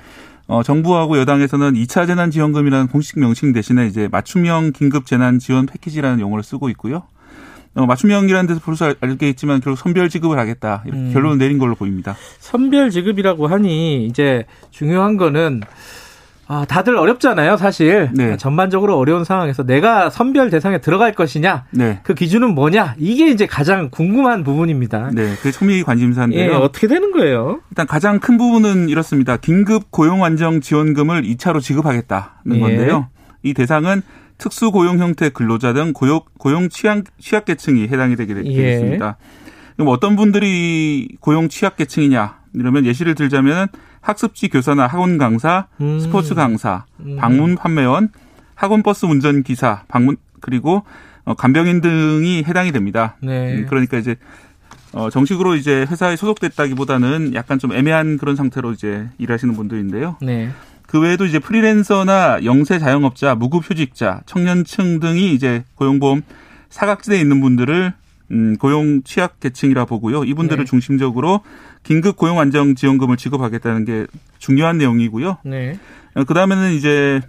어, 0.48 0.64
정부하고 0.64 1.18
여당에서는 1.18 1.74
2차 1.74 2.08
재난지원금이라는 2.08 2.88
공식 2.88 3.20
명칭 3.20 3.52
대신에 3.52 3.86
이제 3.86 4.08
맞춤형 4.10 4.72
긴급 4.72 5.06
재난 5.06 5.40
지원 5.40 5.66
패키지라는 5.66 6.20
용어를 6.22 6.44
쓰고 6.44 6.70
있고요. 6.70 7.04
어, 7.76 7.86
맞춤형이라는 7.86 8.48
데서 8.48 8.62
벌써 8.64 8.94
알겠지만 9.02 9.62
결국 9.62 9.78
선별 9.78 10.10
지급을 10.10 10.40
하겠다 10.40 10.84
이렇게 10.86 11.00
음. 11.00 11.14
결론을 11.14 11.38
내린 11.38 11.60
걸로 11.60 11.76
보입니다. 11.76 12.16
선별 12.40 12.90
지급이라고 12.90 13.48
하니 13.48 14.06
이제 14.08 14.46
중요한 14.72 15.18
거는 15.18 15.62
아, 16.50 16.66
다들 16.66 16.96
어렵잖아요, 16.96 17.58
사실. 17.58 18.10
네. 18.14 18.38
전반적으로 18.38 18.98
어려운 18.98 19.26
상황에서 19.26 19.64
내가 19.64 20.10
선별 20.10 20.50
대상에 20.50 20.80
들어갈 20.80 21.12
것이냐, 21.12 21.66
네. 21.72 22.00
그 22.04 22.14
기준은 22.14 22.56
뭐냐, 22.56 22.96
이게 22.98 23.30
이제 23.30 23.46
가장 23.46 23.90
궁금한 23.90 24.44
부분입니다. 24.44 25.12
네, 25.14 25.36
그게 25.36 25.52
초미 25.52 25.84
관심사인데요. 25.84 26.52
예, 26.52 26.56
어떻게 26.56 26.88
되는 26.88 27.12
거예요? 27.12 27.60
일단 27.70 27.86
가장 27.86 28.20
큰 28.20 28.38
부분은 28.38 28.88
이렇습니다. 28.88 29.36
긴급 29.36 29.92
고용 29.92 30.24
안정 30.24 30.62
지원금을 30.62 31.24
2차로 31.24 31.62
지급하겠다는 31.62 32.56
예. 32.56 32.60
건데요. 32.60 33.10
이 33.44 33.54
대상은 33.54 34.02
특수 34.38 34.72
고용 34.72 35.00
형태 35.00 35.30
근로자 35.30 35.74
등 35.74 35.92
고용, 35.94 36.22
고용 36.38 36.70
취약, 36.70 37.04
취약계층이 37.20 37.90
해당이 37.90 38.16
되게 38.16 38.34
되겠습니다. 38.34 39.18
예. 39.20 39.28
그럼 39.76 39.90
어떤 39.90 40.16
분들이 40.16 41.10
고용 41.20 41.50
취약계층이냐? 41.50 42.38
이러면 42.54 42.86
예시를 42.86 43.16
들자면 43.16 43.68
학습지 44.08 44.48
교사나 44.48 44.88
학원 44.88 45.18
강사, 45.18 45.68
음. 45.82 46.00
스포츠 46.00 46.34
강사, 46.34 46.86
음. 47.02 47.18
방문 47.18 47.56
판매원, 47.56 48.10
학원 48.56 48.82
버스 48.82 49.06
운전 49.06 49.44
기사, 49.44 49.84
방문 49.90 50.16
그리고 50.40 50.84
어, 51.26 51.34
간병인 51.34 51.82
등이 51.82 52.46
해당이 52.48 52.72
됩니다. 52.72 53.18
네. 53.22 53.56
음, 53.56 53.66
그러니까 53.68 53.98
이제 53.98 54.16
어, 54.94 55.10
정식으로 55.10 55.56
이제 55.56 55.86
회사에 55.90 56.16
소속됐다기보다는 56.16 57.34
약간 57.34 57.60
좀 57.60 57.74
애매한 57.74 58.18
그런 58.18 58.38
상태로 58.38 58.72
이제 58.72 59.10
일하시는 59.18 59.54
분들인데요. 59.54 60.16
네. 60.22 60.52
그 60.88 61.02
외에도 61.02 61.26
이제 61.26 61.40
프리랜서나 61.40 62.46
영세 62.46 62.80
자영업자, 62.80 63.36
무급휴직자, 63.36 64.22
청년층 64.26 65.02
등이 65.02 65.34
이제 65.34 65.66
고용보험 65.76 66.22
사각지대에 66.70 67.20
있는 67.20 67.42
분들을 67.42 67.92
음, 68.32 68.58
고용 68.58 69.04
취약 69.04 69.40
계층이라 69.40 69.86
보고요. 69.86 70.24
이분들을 70.24 70.66
네. 70.66 70.70
중심적으로 70.70 71.42
긴급 71.84 72.18
고용 72.18 72.40
안정 72.40 72.76
지원금을 72.76 73.18
지급하겠다는 73.18 73.86
게 73.86 74.08
중요한 74.38 74.78
내용이고요. 74.78 75.38
네. 75.46 75.80
어, 76.16 76.24
그 76.24 76.34
다음에는 76.34 76.74
이제 76.74 77.22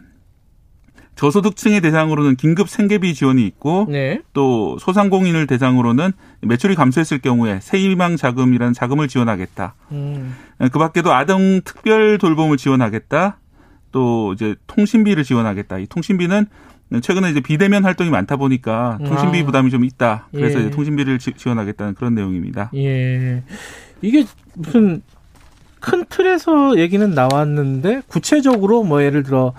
저소득층의 1.15 1.81
대상으로는 1.81 2.37
긴급 2.37 2.69
생계비 2.69 3.13
지원이 3.13 3.45
있고 3.47 3.87
네. 3.89 4.23
또 4.33 4.79
소상공인을 4.79 5.49
대상으로는 5.49 6.13
매출이 6.43 6.77
감소했을 6.77 7.19
경우에 7.19 7.59
세희망 7.61 8.17
자금이라는 8.17 8.73
자금을 8.73 9.09
지원하겠다. 9.09 9.75
음. 9.91 10.37
어, 10.59 10.69
그 10.69 10.79
밖에도 10.79 11.13
아동 11.13 11.61
특별 11.65 12.19
돌봄을 12.19 12.57
지원하겠다. 12.57 13.39
또 13.91 14.33
이제 14.35 14.55
통신비를 14.67 15.25
지원하겠다. 15.25 15.79
이 15.79 15.87
통신비는 15.87 16.47
최근에 17.03 17.30
이제 17.30 17.41
비대면 17.41 17.84
활동이 17.84 18.11
많다 18.11 18.36
보니까 18.36 18.99
통신비 19.05 19.41
아. 19.41 19.45
부담이 19.45 19.70
좀 19.70 19.84
있다. 19.84 20.28
그래서 20.32 20.59
예. 20.59 20.62
이제 20.62 20.70
통신비를 20.70 21.18
지, 21.18 21.32
원하겠다는 21.47 21.95
그런 21.95 22.14
내용입니다. 22.14 22.70
예. 22.74 23.43
이게 24.01 24.24
무슨 24.55 25.03
큰 25.80 26.05
틀에서 26.09 26.78
얘기는 26.78 27.09
나왔는데 27.11 28.03
구체적으로 28.09 28.84
뭐 28.84 29.03
예를 29.03 29.22
들어 29.22 29.53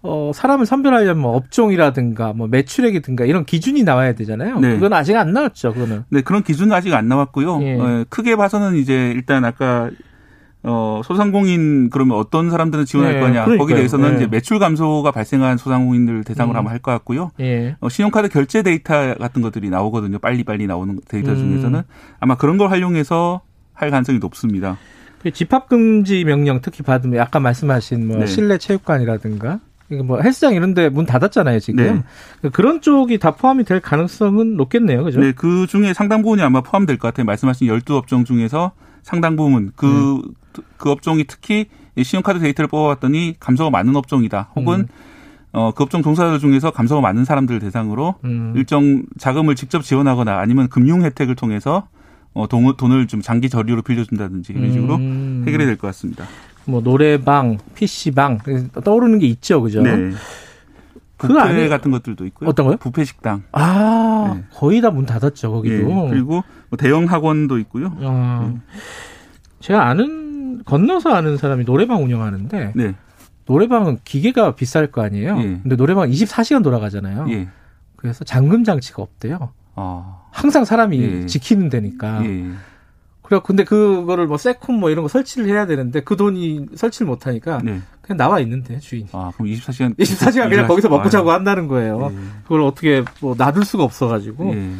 어 0.00 0.30
사람을 0.32 0.64
선별하려면 0.64 1.18
뭐 1.18 1.34
업종이라든가 1.36 2.32
뭐 2.32 2.46
매출액이든가 2.46 3.24
이런 3.24 3.44
기준이 3.44 3.82
나와야 3.82 4.14
되잖아요. 4.14 4.60
네. 4.60 4.74
그건 4.74 4.92
아직 4.92 5.16
안 5.16 5.32
나왔죠. 5.32 5.74
그거는. 5.74 6.04
네, 6.08 6.20
그런 6.20 6.44
기준은 6.44 6.72
아직 6.72 6.94
안 6.94 7.08
나왔고요. 7.08 7.60
예. 7.62 7.74
어, 7.74 8.04
크게 8.08 8.36
봐서는 8.36 8.76
이제 8.76 9.12
일단 9.14 9.44
아까 9.44 9.90
어, 10.68 11.00
소상공인 11.04 11.88
그러면 11.90 12.16
어떤 12.18 12.50
사람들은 12.50 12.84
지원할 12.84 13.14
네, 13.14 13.20
거냐. 13.20 13.32
그러니까요. 13.44 13.58
거기에 13.58 13.76
대해서는 13.76 14.10
네. 14.10 14.16
이제 14.16 14.26
매출 14.26 14.58
감소가 14.58 15.10
발생한 15.10 15.56
소상공인들 15.56 16.24
대상으로 16.24 16.54
음. 16.54 16.58
한번 16.58 16.72
할것 16.72 16.94
같고요. 16.96 17.30
예. 17.40 17.76
어, 17.80 17.88
신용카드 17.88 18.28
결제 18.28 18.62
데이터 18.62 19.14
같은 19.14 19.40
것들이 19.42 19.70
나오거든요. 19.70 20.18
빨리 20.18 20.44
빨리 20.44 20.66
나오는 20.66 21.00
데이터 21.08 21.32
음. 21.32 21.36
중에서는 21.36 21.82
아마 22.20 22.36
그런 22.36 22.58
걸 22.58 22.70
활용해서 22.70 23.40
할 23.72 23.90
가능성이 23.90 24.18
높습니다. 24.18 24.76
그 25.22 25.32
집합 25.32 25.68
금지 25.68 26.22
명령 26.24 26.60
특히 26.62 26.82
받으면 26.84 27.20
아까 27.20 27.40
말씀하신 27.40 28.06
뭐 28.06 28.18
네. 28.18 28.26
실내 28.26 28.58
체육관이라든가 28.58 29.60
뭐 30.04 30.20
헬스장 30.20 30.54
이런 30.54 30.74
데 30.74 30.90
문 30.90 31.06
닫았잖아요, 31.06 31.60
지금. 31.60 31.82
네. 31.82 32.02
그러니까 32.40 32.56
그런 32.56 32.80
쪽이 32.82 33.18
다 33.18 33.30
포함이 33.32 33.64
될 33.64 33.80
가능성은 33.80 34.56
높겠네요. 34.56 35.02
그죠? 35.04 35.20
네, 35.20 35.32
그 35.32 35.66
중에 35.66 35.94
상당 35.94 36.20
부분이 36.22 36.42
아마 36.42 36.60
포함될 36.60 36.98
것 36.98 37.08
같아요. 37.08 37.24
말씀하신 37.24 37.68
12업종 37.68 38.26
중에서 38.26 38.72
상당 39.08 39.36
부분 39.36 39.72
그, 39.74 40.16
음. 40.16 40.22
그 40.76 40.90
업종이 40.90 41.24
특히 41.24 41.64
신용카드 42.00 42.40
데이터를 42.40 42.68
뽑아봤더니 42.68 43.36
감소가 43.40 43.70
많은 43.70 43.96
업종이다. 43.96 44.50
혹은 44.54 44.80
음. 44.80 44.86
어, 45.52 45.72
그 45.74 45.82
업종 45.82 46.02
종사자들 46.02 46.40
중에서 46.40 46.70
감소가 46.72 47.00
많은 47.00 47.24
사람들 47.24 47.58
대상으로 47.58 48.16
음. 48.24 48.52
일정 48.54 49.04
자금을 49.16 49.54
직접 49.54 49.82
지원하거나 49.82 50.38
아니면 50.38 50.68
금융 50.68 51.02
혜택을 51.04 51.36
통해서 51.36 51.88
어, 52.34 52.46
돈, 52.48 52.76
돈을 52.76 53.06
좀 53.06 53.22
장기 53.22 53.48
저리로 53.48 53.80
빌려준다든지 53.80 54.52
이런 54.52 54.72
식으로 54.72 54.96
음. 54.96 55.42
해결이 55.46 55.64
될 55.64 55.78
것 55.78 55.86
같습니다. 55.88 56.26
뭐 56.66 56.82
노래방, 56.82 57.56
PC방 57.76 58.40
떠오르는 58.84 59.20
게 59.20 59.26
있죠, 59.26 59.62
그죠? 59.62 59.80
네. 59.80 60.10
그 61.18 61.38
안에 61.38 61.68
같은 61.68 61.90
것들도 61.90 62.24
있고요. 62.26 62.48
어떤 62.48 62.66
거요? 62.66 62.76
부페 62.78 63.04
식당. 63.04 63.42
아, 63.52 64.34
네. 64.36 64.44
거의 64.54 64.80
다 64.80 64.90
문 64.90 65.04
닫았죠, 65.04 65.50
거기도. 65.52 65.86
네. 65.88 66.08
그리고 66.10 66.42
뭐 66.70 66.76
대형 66.78 67.04
학원도 67.04 67.58
있고요. 67.58 67.92
아, 68.00 68.50
네. 68.52 68.60
제가 69.60 69.86
아는 69.88 70.62
건너서 70.64 71.10
아는 71.10 71.36
사람이 71.36 71.64
노래방 71.64 72.02
운영하는데 72.02 72.72
네. 72.74 72.94
노래방은 73.46 73.98
기계가 74.04 74.54
비쌀 74.54 74.88
거 74.92 75.02
아니에요. 75.02 75.36
예. 75.38 75.42
근데 75.62 75.76
노래방 75.76 76.08
24시간 76.10 76.62
돌아가잖아요. 76.62 77.26
예. 77.30 77.48
그래서 77.96 78.22
잠금 78.24 78.62
장치가 78.64 79.02
없대요. 79.02 79.52
아. 79.74 80.18
항상 80.30 80.64
사람이 80.64 81.00
예. 81.00 81.26
지키는 81.26 81.68
데니까. 81.70 82.24
예. 82.26 82.50
그래 83.22 83.40
근데 83.44 83.64
그거를 83.64 84.26
뭐 84.26 84.36
세콤 84.38 84.78
뭐 84.80 84.90
이런 84.90 85.02
거 85.02 85.08
설치를 85.08 85.48
해야 85.48 85.66
되는데 85.66 86.00
그 86.02 86.16
돈이 86.16 86.66
설치를 86.74 87.06
못 87.06 87.26
하니까 87.26 87.60
네. 87.62 87.80
그냥 88.08 88.16
나와 88.16 88.40
있는데 88.40 88.78
주인이. 88.78 89.08
아, 89.12 89.30
그럼 89.36 89.50
24시간 89.52 89.94
24시간 89.98 90.48
그냥 90.48 90.66
거기서 90.66 90.88
먹고 90.88 91.10
자고 91.10 91.30
한다는 91.30 91.68
거예요. 91.68 92.08
예. 92.10 92.16
그걸 92.44 92.62
어떻게 92.62 93.04
뭐 93.20 93.34
놔둘 93.36 93.66
수가 93.66 93.84
없어 93.84 94.08
가지고. 94.08 94.54
예. 94.54 94.70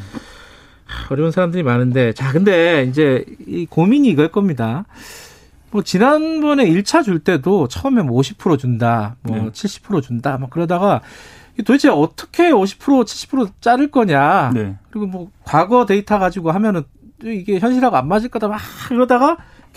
어려운 1.11 1.31
사람들이 1.31 1.62
많은데 1.62 2.14
자, 2.14 2.33
근데 2.33 2.85
이제 2.85 3.24
이 3.47 3.66
고민이 3.66 4.09
이걸 4.09 4.29
겁니다. 4.29 4.87
뭐 5.70 5.83
지난번에 5.83 6.64
1차 6.64 7.05
줄 7.05 7.18
때도 7.18 7.68
처음에 7.68 8.01
뭐50% 8.01 8.59
준다, 8.59 9.16
뭐 9.20 9.37
네. 9.37 9.51
70% 9.51 10.03
준다, 10.03 10.39
막 10.39 10.49
그러다가 10.49 11.03
도대체 11.59 11.91
어떻게 11.91 12.51
50% 12.51 13.05
70% 13.05 13.51
자를 13.61 13.91
거냐. 13.91 14.53
네. 14.55 14.76
그리고 14.91 15.07
뭐 15.07 15.31
과거 15.45 15.85
데이터 15.85 16.18
가지고 16.18 16.53
하면은 16.53 16.85
이게 17.22 17.59
현실하고 17.59 17.97
안 17.97 18.09
맞을 18.09 18.31
거다 18.31 18.49
막 18.49 18.59
이러다가 18.91 19.37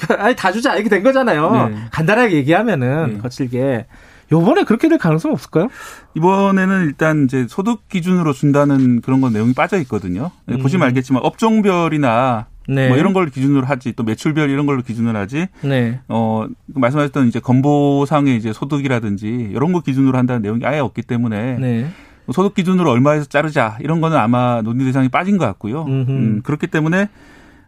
아니 0.17 0.35
다 0.35 0.51
주자 0.51 0.75
이렇게 0.75 0.89
된 0.89 1.03
거잖아요. 1.03 1.69
네. 1.69 1.75
간단하게 1.91 2.35
얘기하면은 2.35 3.13
네. 3.13 3.17
거칠게. 3.19 3.85
요번에 4.31 4.63
그렇게 4.63 4.87
될 4.87 4.97
가능성 4.97 5.33
없을까요? 5.33 5.67
이번에는 6.13 6.85
일단 6.85 7.25
이제 7.25 7.45
소득 7.49 7.89
기준으로 7.89 8.31
준다는 8.31 9.01
그런 9.01 9.19
건 9.19 9.33
내용이 9.33 9.53
빠져 9.53 9.77
있거든요. 9.79 10.31
음. 10.49 10.59
보시면 10.59 10.87
알겠지만 10.87 11.21
업종별이나 11.23 12.47
네. 12.69 12.87
뭐 12.87 12.97
이런 12.97 13.11
걸 13.11 13.29
기준으로 13.29 13.65
하지 13.65 13.91
또 13.93 14.03
매출별 14.03 14.49
이런 14.49 14.65
걸로 14.65 14.81
기준을 14.81 15.15
하지. 15.15 15.47
네. 15.61 15.99
어 16.07 16.45
말씀하셨던 16.67 17.27
이제 17.27 17.39
건보상의 17.39 18.37
이제 18.37 18.53
소득이라든지 18.53 19.27
이런 19.51 19.73
거 19.73 19.81
기준으로 19.81 20.17
한다는 20.17 20.41
내용이 20.41 20.65
아예 20.65 20.79
없기 20.79 21.01
때문에 21.01 21.57
네. 21.59 21.87
소득 22.31 22.53
기준으로 22.53 22.89
얼마에서 22.89 23.25
자르자 23.25 23.77
이런 23.81 23.99
거는 23.99 24.15
아마 24.15 24.61
논의 24.61 24.85
대상이 24.85 25.09
빠진 25.09 25.37
것 25.37 25.45
같고요. 25.45 25.83
음, 25.83 26.41
그렇기 26.43 26.67
때문에 26.67 27.09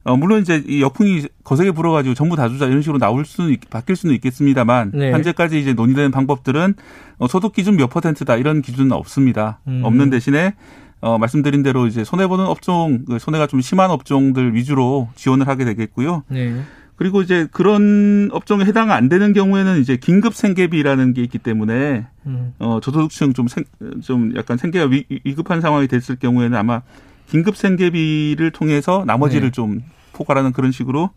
어, 0.04 0.18
물론 0.18 0.42
이제 0.42 0.64
이 0.68 0.82
역풍이 0.82 1.28
거세게 1.44 1.72
불어가지고 1.72 2.14
전부 2.14 2.36
다 2.36 2.50
주자 2.50 2.66
이런 2.66 2.82
식으로 2.82 3.00
나올 3.00 3.26
수는 3.26 3.56
바뀔 3.70 3.96
수는 3.96 4.14
있겠습니다만 4.16 4.92
네. 4.94 5.12
현재까지 5.12 5.60
이제 5.60 5.74
논의되는 5.74 6.12
방법들은 6.12 6.74
어, 7.20 7.28
소득 7.28 7.54
기준 7.54 7.78
몇 7.78 7.90
퍼센트다 7.90 8.36
이런 8.36 8.62
기준은 8.62 8.92
없습니다. 8.92 9.60
음. 9.68 9.82
없는 9.84 10.10
대신에 10.10 10.56
어, 11.00 11.18
말씀드린 11.18 11.64
대로 11.64 11.88
이제 11.88 12.04
손해 12.04 12.28
보는 12.28 12.46
업종, 12.46 13.04
그 13.06 13.20
손해가 13.20 13.48
좀 13.48 13.62
심한 13.62 13.92
업종들 13.92 14.56
위주로 14.56 15.10
지원을 15.16 15.48
하게 15.48 15.66
되겠고요. 15.66 16.24
네. 16.30 16.62
그리고 16.96 17.22
이제 17.22 17.48
그런 17.52 18.30
업종에 18.32 18.66
해당 18.66 18.92
안 18.92 19.10
되는 19.10 19.34
경우에는 19.34 19.82
이제 19.82 19.98
긴급 19.98 20.34
생계비라는 20.36 21.14
게 21.14 21.24
있기 21.24 21.40
때문에 21.40 22.06
음. 22.26 22.54
어 22.60 22.80
저소득층 22.82 23.34
좀 23.34 23.48
생, 23.48 23.64
좀 24.02 24.34
약간 24.38 24.58
생계가 24.58 24.86
위, 24.86 25.06
위급한 25.24 25.60
상황이 25.60 25.88
됐을 25.88 26.16
경우에는 26.18 26.58
아마 26.58 26.82
긴급 27.34 27.58
생계비를 27.58 28.52
통해서 28.52 29.04
나머지를 29.08 29.48
네. 29.48 29.52
좀 29.52 29.82
포괄하는 30.14 30.52
그런 30.52 30.72
식으로 30.72 31.10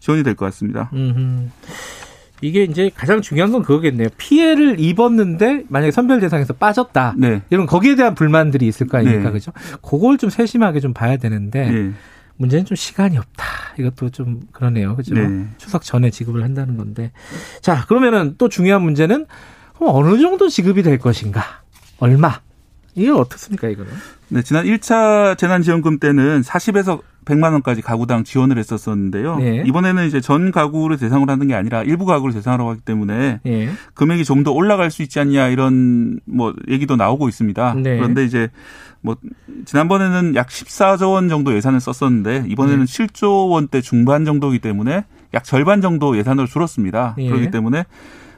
지원이 0.00 0.22
될 0.22 0.34
것 0.34 0.46
같습니다. 0.46 0.88
음흠. 0.94 1.50
이게 2.40 2.62
이제 2.64 2.90
가장 2.94 3.20
중요한 3.20 3.52
건 3.52 3.62
그거겠네요. 3.62 4.08
피해를 4.16 4.80
입었는데 4.80 5.64
만약에 5.68 5.90
선별 5.90 6.20
대상에서 6.20 6.54
빠졌다. 6.54 7.16
네. 7.18 7.42
이런 7.50 7.66
거기에 7.66 7.96
대한 7.96 8.14
불만들이 8.14 8.66
있을 8.66 8.86
거 8.86 8.96
아닙니까? 8.96 9.24
네. 9.24 9.30
그죠? 9.30 9.52
그걸 9.82 10.16
좀 10.16 10.30
세심하게 10.30 10.80
좀 10.80 10.94
봐야 10.94 11.18
되는데 11.18 11.70
네. 11.70 11.92
문제는 12.38 12.64
좀 12.64 12.74
시간이 12.74 13.18
없다. 13.18 13.44
이것도 13.78 14.08
좀 14.08 14.40
그러네요. 14.52 14.96
그죠? 14.96 15.14
네. 15.16 15.48
추석 15.58 15.82
전에 15.82 16.08
지급을 16.08 16.44
한다는 16.44 16.78
건데. 16.78 17.12
자, 17.60 17.84
그러면은 17.84 18.36
또 18.38 18.48
중요한 18.48 18.80
문제는 18.80 19.26
어느 19.80 20.18
정도 20.18 20.48
지급이 20.48 20.82
될 20.82 20.96
것인가? 20.98 21.42
얼마? 21.98 22.40
이게 22.94 23.10
어떻습니까, 23.10 23.68
이거는? 23.68 23.92
네, 24.30 24.42
지난 24.42 24.64
1차 24.66 25.38
재난지원금 25.38 25.98
때는 25.98 26.42
40에서 26.42 27.00
100만 27.24 27.52
원까지 27.52 27.82
가구당 27.82 28.24
지원을 28.24 28.58
했었었는데요. 28.58 29.36
네. 29.36 29.62
이번에는 29.66 30.06
이제 30.06 30.20
전 30.20 30.50
가구를 30.50 30.96
대상으로 30.96 31.30
하는 31.30 31.46
게 31.46 31.54
아니라 31.54 31.82
일부 31.82 32.06
가구를 32.06 32.32
대상으로 32.34 32.68
하기 32.70 32.80
때문에 32.80 33.40
네. 33.42 33.68
금액이 33.94 34.24
좀 34.24 34.44
더 34.44 34.52
올라갈 34.52 34.90
수 34.90 35.02
있지 35.02 35.18
않냐 35.20 35.48
이런 35.48 36.20
뭐 36.24 36.54
얘기도 36.68 36.96
나오고 36.96 37.28
있습니다. 37.28 37.74
네. 37.74 37.96
그런데 37.96 38.24
이제 38.24 38.48
뭐 39.00 39.16
지난번에는 39.66 40.34
약 40.36 40.48
14조 40.48 41.12
원 41.12 41.28
정도 41.28 41.54
예산을 41.54 41.80
썼었는데 41.80 42.44
이번에는 42.48 42.84
7조 42.84 43.50
원대 43.50 43.80
중반 43.80 44.24
정도이기 44.24 44.60
때문에 44.60 45.04
약 45.34 45.44
절반 45.44 45.80
정도 45.82 46.16
예산을 46.16 46.46
줄었습니다. 46.46 47.16
예. 47.18 47.28
그렇기 47.28 47.50
때문에 47.50 47.84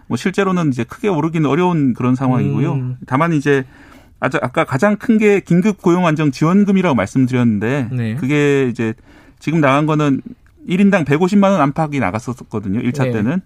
뭐 0.09 0.17
실제로는 0.17 0.69
이제 0.71 0.83
크게 0.83 1.09
오르기는 1.09 1.49
어려운 1.49 1.95
그런 1.95 2.15
상황이고요. 2.17 2.73
음. 2.73 2.97
다만 3.07 3.33
이제 3.33 3.65
아까 4.21 4.65
가장 4.65 4.97
큰 4.97 5.19
게 5.19 5.41
긴급 5.41 5.83
고용 5.83 6.07
안정 6.07 6.31
지원금이라고 6.31 6.95
말씀드렸는데 6.95 7.89
네. 7.93 8.15
그게 8.15 8.69
이제 8.71 8.95
지금 9.39 9.61
나간 9.61 9.87
거는 9.87 10.21
1인당 10.69 11.05
150만 11.05 11.51
원 11.51 11.61
안팎이 11.61 11.99
나갔었거든요. 11.99 12.81
1차 12.81 13.05
네. 13.05 13.13
때는. 13.13 13.41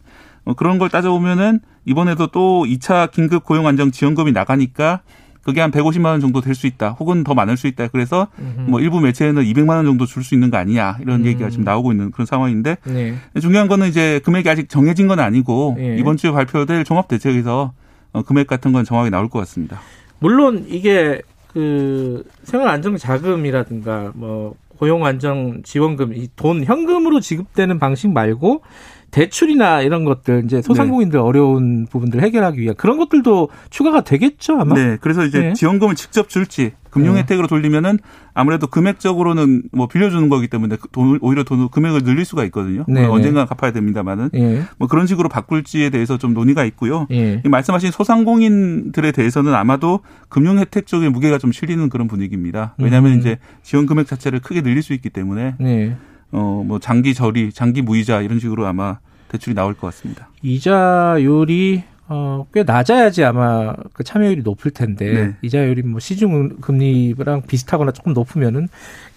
어, 0.44 0.54
그런 0.54 0.78
걸 0.78 0.90
따져보면은 0.90 1.60
이번에도 1.86 2.26
또 2.28 2.64
2차 2.66 3.10
긴급 3.10 3.44
고용 3.44 3.66
안정 3.66 3.90
지원금이 3.90 4.32
나가니까 4.32 5.00
그게 5.42 5.60
한 5.60 5.70
150만 5.70 6.06
원 6.06 6.20
정도 6.20 6.40
될 6.40 6.54
수 6.54 6.66
있다. 6.66 6.90
혹은 6.90 7.22
더 7.24 7.34
많을 7.34 7.56
수 7.56 7.66
있다. 7.66 7.88
그래서 7.88 8.28
음흠. 8.38 8.70
뭐 8.70 8.80
일부 8.80 9.00
매체에는 9.00 9.42
200만 9.42 9.70
원 9.70 9.84
정도 9.84 10.06
줄 10.06 10.22
수 10.22 10.34
있는 10.34 10.50
거 10.50 10.56
아니냐. 10.58 10.98
이런 11.00 11.20
음. 11.20 11.26
얘기가 11.26 11.50
지금 11.50 11.64
나오고 11.64 11.92
있는 11.92 12.10
그런 12.10 12.26
상황인데 12.26 12.76
네. 12.84 13.14
중요한 13.40 13.68
거는 13.68 13.88
이제 13.88 14.20
금액이 14.24 14.48
아직 14.48 14.68
정해진 14.68 15.06
건 15.06 15.18
아니고 15.20 15.74
네. 15.78 15.96
이번 15.98 16.16
주에 16.16 16.30
발표될 16.30 16.84
종합 16.84 17.08
대책에서 17.08 17.72
어, 18.12 18.22
금액 18.22 18.46
같은 18.46 18.72
건 18.72 18.84
정확히 18.84 19.10
나올 19.10 19.28
것 19.28 19.38
같습니다. 19.40 19.80
물론 20.24 20.64
이게 20.70 21.20
그 21.52 22.24
생활 22.44 22.68
안정 22.68 22.96
자금이라든가 22.96 24.12
뭐 24.14 24.54
고용 24.78 25.04
안정 25.04 25.62
지원금 25.64 26.14
이 26.14 26.28
돈 26.34 26.64
현금으로 26.64 27.20
지급되는 27.20 27.78
방식 27.78 28.10
말고 28.10 28.62
대출이나 29.10 29.82
이런 29.82 30.06
것들 30.06 30.44
이제 30.46 30.62
소상공인들 30.62 31.18
네. 31.18 31.22
어려운 31.22 31.86
부분들 31.90 32.22
해결하기 32.22 32.58
위한 32.58 32.74
그런 32.76 32.96
것들도 32.96 33.50
추가가 33.68 34.00
되겠죠 34.00 34.54
아마. 34.58 34.74
네, 34.74 34.96
그래서 34.98 35.26
이제 35.26 35.40
네. 35.40 35.52
지원금을 35.52 35.94
직접 35.94 36.30
줄지 36.30 36.72
금융 36.94 37.14
네. 37.14 37.20
혜택으로 37.20 37.48
돌리면은 37.48 37.98
아무래도 38.34 38.68
금액적으로는 38.68 39.64
뭐 39.72 39.88
빌려주는 39.88 40.28
거기 40.28 40.46
때문에 40.46 40.76
그돈 40.76 41.18
오히려 41.22 41.42
돈 41.42 41.68
금액을 41.68 42.04
늘릴 42.04 42.24
수가 42.24 42.44
있거든요. 42.44 42.84
네. 42.86 43.04
언젠가 43.04 43.46
갚아야 43.46 43.72
됩니다만은 43.72 44.30
네. 44.32 44.62
뭐 44.78 44.86
그런 44.86 45.08
식으로 45.08 45.28
바꿀지에 45.28 45.90
대해서 45.90 46.18
좀 46.18 46.34
논의가 46.34 46.64
있고요. 46.66 47.08
네. 47.10 47.42
말씀하신 47.44 47.90
소상공인들에 47.90 49.10
대해서는 49.10 49.54
아마도 49.54 50.00
금융 50.28 50.58
혜택 50.58 50.86
쪽에 50.86 51.08
무게가 51.08 51.38
좀 51.38 51.50
실리는 51.50 51.88
그런 51.88 52.06
분위기입니다. 52.06 52.74
왜냐하면 52.78 53.14
음. 53.14 53.18
이제 53.18 53.38
지원 53.64 53.86
금액 53.86 54.06
자체를 54.06 54.38
크게 54.38 54.62
늘릴 54.62 54.82
수 54.82 54.92
있기 54.92 55.10
때문에. 55.10 55.56
네. 55.58 55.96
어, 56.30 56.64
뭐 56.66 56.78
장기 56.78 57.12
저리, 57.14 57.52
장기 57.52 57.82
무이자 57.82 58.20
이런 58.20 58.38
식으로 58.38 58.66
아마 58.66 58.98
대출이 59.28 59.54
나올 59.54 59.74
것 59.74 59.88
같습니다. 59.88 60.28
이자율이 60.42 61.82
어, 62.06 62.46
꽤 62.52 62.62
낮아야지 62.62 63.24
아마 63.24 63.74
그 63.92 64.04
참여율이 64.04 64.42
높을 64.42 64.70
텐데 64.70 65.12
네. 65.12 65.36
이자율이 65.42 65.82
뭐 65.82 66.00
시중 66.00 66.56
금리랑 66.60 67.42
비슷하거나 67.46 67.92
조금 67.92 68.12
높으면은 68.12 68.68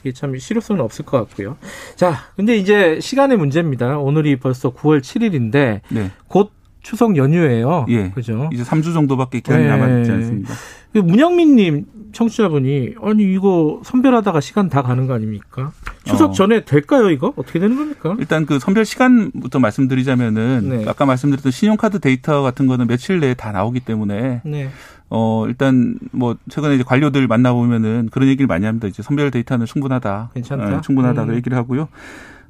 이게 0.01 0.13
참 0.13 0.37
실효성은 0.37 0.81
없을 0.81 1.03
것 1.05 1.17
같고요. 1.17 1.57
자, 1.95 2.15
근데 2.35 2.55
이제 2.55 2.99
시간의 3.01 3.37
문제입니다. 3.37 3.97
오늘이 3.97 4.37
벌써 4.37 4.73
9월 4.73 5.01
7일인데 5.01 5.81
네. 5.89 6.11
곧 6.27 6.51
추석 6.87 7.17
연휴예요. 7.17 7.85
예. 7.89 8.11
그죠? 8.11 8.49
이제 8.53 8.63
3주 8.63 8.93
정도밖에 8.93 9.41
기간이 9.41 9.63
네. 9.63 9.69
남아있지 9.69 10.09
않습니다. 10.09 10.53
그 10.93 10.99
문영민님 10.99 11.85
청취자분이 12.13 12.95
아니 13.03 13.23
이거 13.33 13.81
선별하다가 13.83 14.39
시간 14.39 14.69
다 14.69 14.81
가는 14.81 15.05
거 15.05 15.13
아닙니까? 15.13 15.73
추석 16.05 16.29
어. 16.29 16.33
전에 16.33 16.63
될까요 16.63 17.09
이거 17.09 17.33
어떻게 17.35 17.59
되는 17.59 17.75
겁니까? 17.75 18.15
일단 18.19 18.45
그 18.45 18.57
선별 18.59 18.85
시간부터 18.85 19.59
말씀드리자면은 19.59 20.69
네. 20.69 20.85
아까 20.87 21.05
말씀드렸던 21.05 21.51
신용카드 21.51 21.99
데이터 21.99 22.41
같은 22.41 22.67
거는 22.67 22.87
며칠 22.87 23.19
내에 23.19 23.33
다 23.33 23.51
나오기 23.51 23.81
때문에 23.81 24.41
네. 24.45 24.69
어 25.09 25.43
일단 25.45 25.99
뭐 26.11 26.37
최근에 26.49 26.75
이제 26.75 26.85
관료들 26.85 27.27
만나 27.27 27.51
보면은 27.51 28.07
그런 28.13 28.29
얘기를 28.29 28.47
많이 28.47 28.65
합니다. 28.65 28.87
이제 28.87 29.03
선별 29.03 29.29
데이터는 29.29 29.65
충분하다, 29.65 30.31
괜찮다, 30.33 30.69
네, 30.69 30.81
충분하다 30.81 31.23
음. 31.23 31.27
그 31.27 31.35
얘기를 31.35 31.57
하고요. 31.57 31.89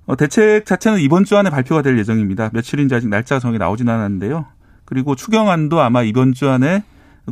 어, 0.07 0.15
대책 0.15 0.65
자체는 0.65 0.99
이번 0.99 1.25
주 1.25 1.37
안에 1.37 1.49
발표가 1.49 1.81
될 1.81 1.97
예정입니다. 1.99 2.49
며칠인지 2.53 2.95
아직 2.95 3.09
날짜가 3.09 3.39
정확히 3.39 3.59
나오진 3.59 3.87
않았는데요. 3.89 4.45
그리고 4.85 5.15
추경안도 5.15 5.81
아마 5.81 6.01
이번 6.01 6.33
주 6.33 6.49
안에 6.49 6.83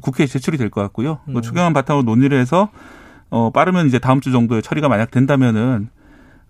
국회에 0.02 0.28
제출이 0.28 0.58
될 0.58 0.70
것 0.70 0.82
같고요. 0.82 1.20
그 1.26 1.32
음. 1.32 1.42
추경안 1.42 1.74
바탕으로 1.74 2.04
논의를 2.04 2.38
해서 2.38 2.70
어, 3.30 3.50
빠르면 3.52 3.88
이제 3.88 3.98
다음 3.98 4.20
주 4.20 4.32
정도에 4.32 4.62
처리가 4.62 4.90
만약 4.90 5.10
된다면은 5.10 5.88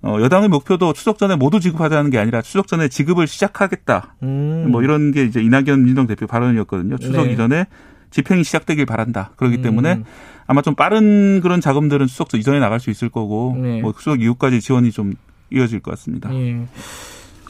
어, 0.01 0.17
여당의 0.19 0.49
목표도 0.49 0.93
추석 0.93 1.19
전에 1.19 1.35
모두 1.35 1.59
지급하자는 1.59 2.09
게 2.09 2.17
아니라 2.17 2.41
추석 2.41 2.67
전에 2.67 2.87
지급을 2.89 3.27
시작하겠다. 3.27 4.15
음. 4.23 4.67
뭐 4.71 4.81
이런 4.81 5.11
게 5.11 5.23
이제 5.23 5.41
이낙연 5.41 5.83
민정 5.83 6.07
대표 6.07 6.25
발언이었거든요. 6.25 6.97
추석 6.97 7.27
네. 7.27 7.33
이전에 7.33 7.67
집행이 8.09 8.43
시작되길 8.43 8.87
바란다. 8.87 9.31
그렇기 9.35 9.57
음. 9.57 9.61
때문에 9.61 10.03
아마 10.47 10.61
좀 10.63 10.73
빠른 10.73 11.39
그런 11.41 11.61
자금들은 11.61 12.07
추석 12.07 12.33
이전에 12.33 12.59
나갈 12.59 12.79
수 12.79 12.89
있을 12.89 13.09
거고 13.09 13.55
네. 13.61 13.81
뭐 13.81 13.93
추석 13.93 14.21
이후까지 14.21 14.59
지원이 14.59 14.91
좀 14.91 15.13
이어질 15.51 15.79
것 15.81 15.91
같습니다. 15.91 16.33
예. 16.33 16.67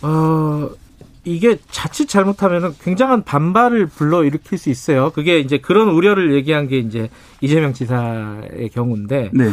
어, 0.02 0.70
이게 1.24 1.58
자칫 1.72 2.08
잘못하면 2.08 2.76
굉장한 2.82 3.24
반발을 3.24 3.88
불러 3.88 4.24
일으킬 4.24 4.58
수 4.58 4.70
있어요. 4.70 5.12
그게 5.12 5.40
이제 5.40 5.58
그런 5.58 5.90
우려를 5.90 6.34
얘기한 6.36 6.68
게 6.68 6.78
이제 6.78 7.10
이재명 7.42 7.74
지사의 7.74 8.70
경우인데 8.72 9.32
네. 9.34 9.50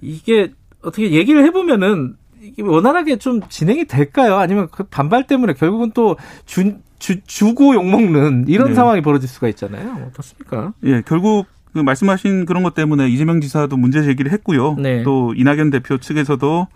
이게 0.00 0.52
어떻게 0.82 1.10
얘기를 1.10 1.44
해보면은 1.44 2.14
이게 2.40 2.62
원활하게 2.62 3.18
좀 3.18 3.40
진행이 3.48 3.86
될까요? 3.86 4.36
아니면 4.36 4.68
그 4.70 4.84
반발 4.84 5.26
때문에 5.26 5.52
결국은 5.54 5.90
또 5.92 6.16
주, 6.46 6.76
주, 6.98 7.20
주고 7.24 7.74
욕먹는 7.74 8.46
이런 8.48 8.68
네. 8.68 8.74
상황이 8.74 9.02
벌어질 9.02 9.28
수가 9.28 9.48
있잖아요. 9.48 10.06
어떻습니까? 10.08 10.72
예, 10.84 11.02
결국 11.04 11.46
그 11.72 11.78
말씀하신 11.80 12.46
그런 12.46 12.62
것 12.62 12.74
때문에 12.74 13.08
이재명 13.08 13.40
지사도 13.40 13.76
문제 13.76 14.02
제기를 14.02 14.32
했고요. 14.32 14.76
네. 14.78 15.02
또 15.02 15.34
이낙연 15.36 15.70
대표 15.70 15.98
측에서도 15.98 16.66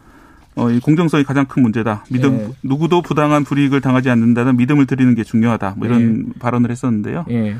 어, 0.57 0.71
이 0.71 0.79
공정성이 0.81 1.25
가장 1.25 1.47
큰 1.47 1.63
문제다. 1.63 2.05
믿음 2.11 2.39
예. 2.39 2.49
누구도 2.63 3.03
부당한 3.03 3.45
불이익을 3.45 3.81
당하지 3.81 4.09
않는다는 4.11 4.57
믿음을 4.57 4.87
드리는 4.87 5.15
게 5.15 5.25
중요하다. 5.25 5.75
뭐 5.77 5.87
이런 5.89 6.27
예. 6.29 6.39
발언을 6.39 6.71
했었는데요. 6.71 7.25
예. 7.31 7.57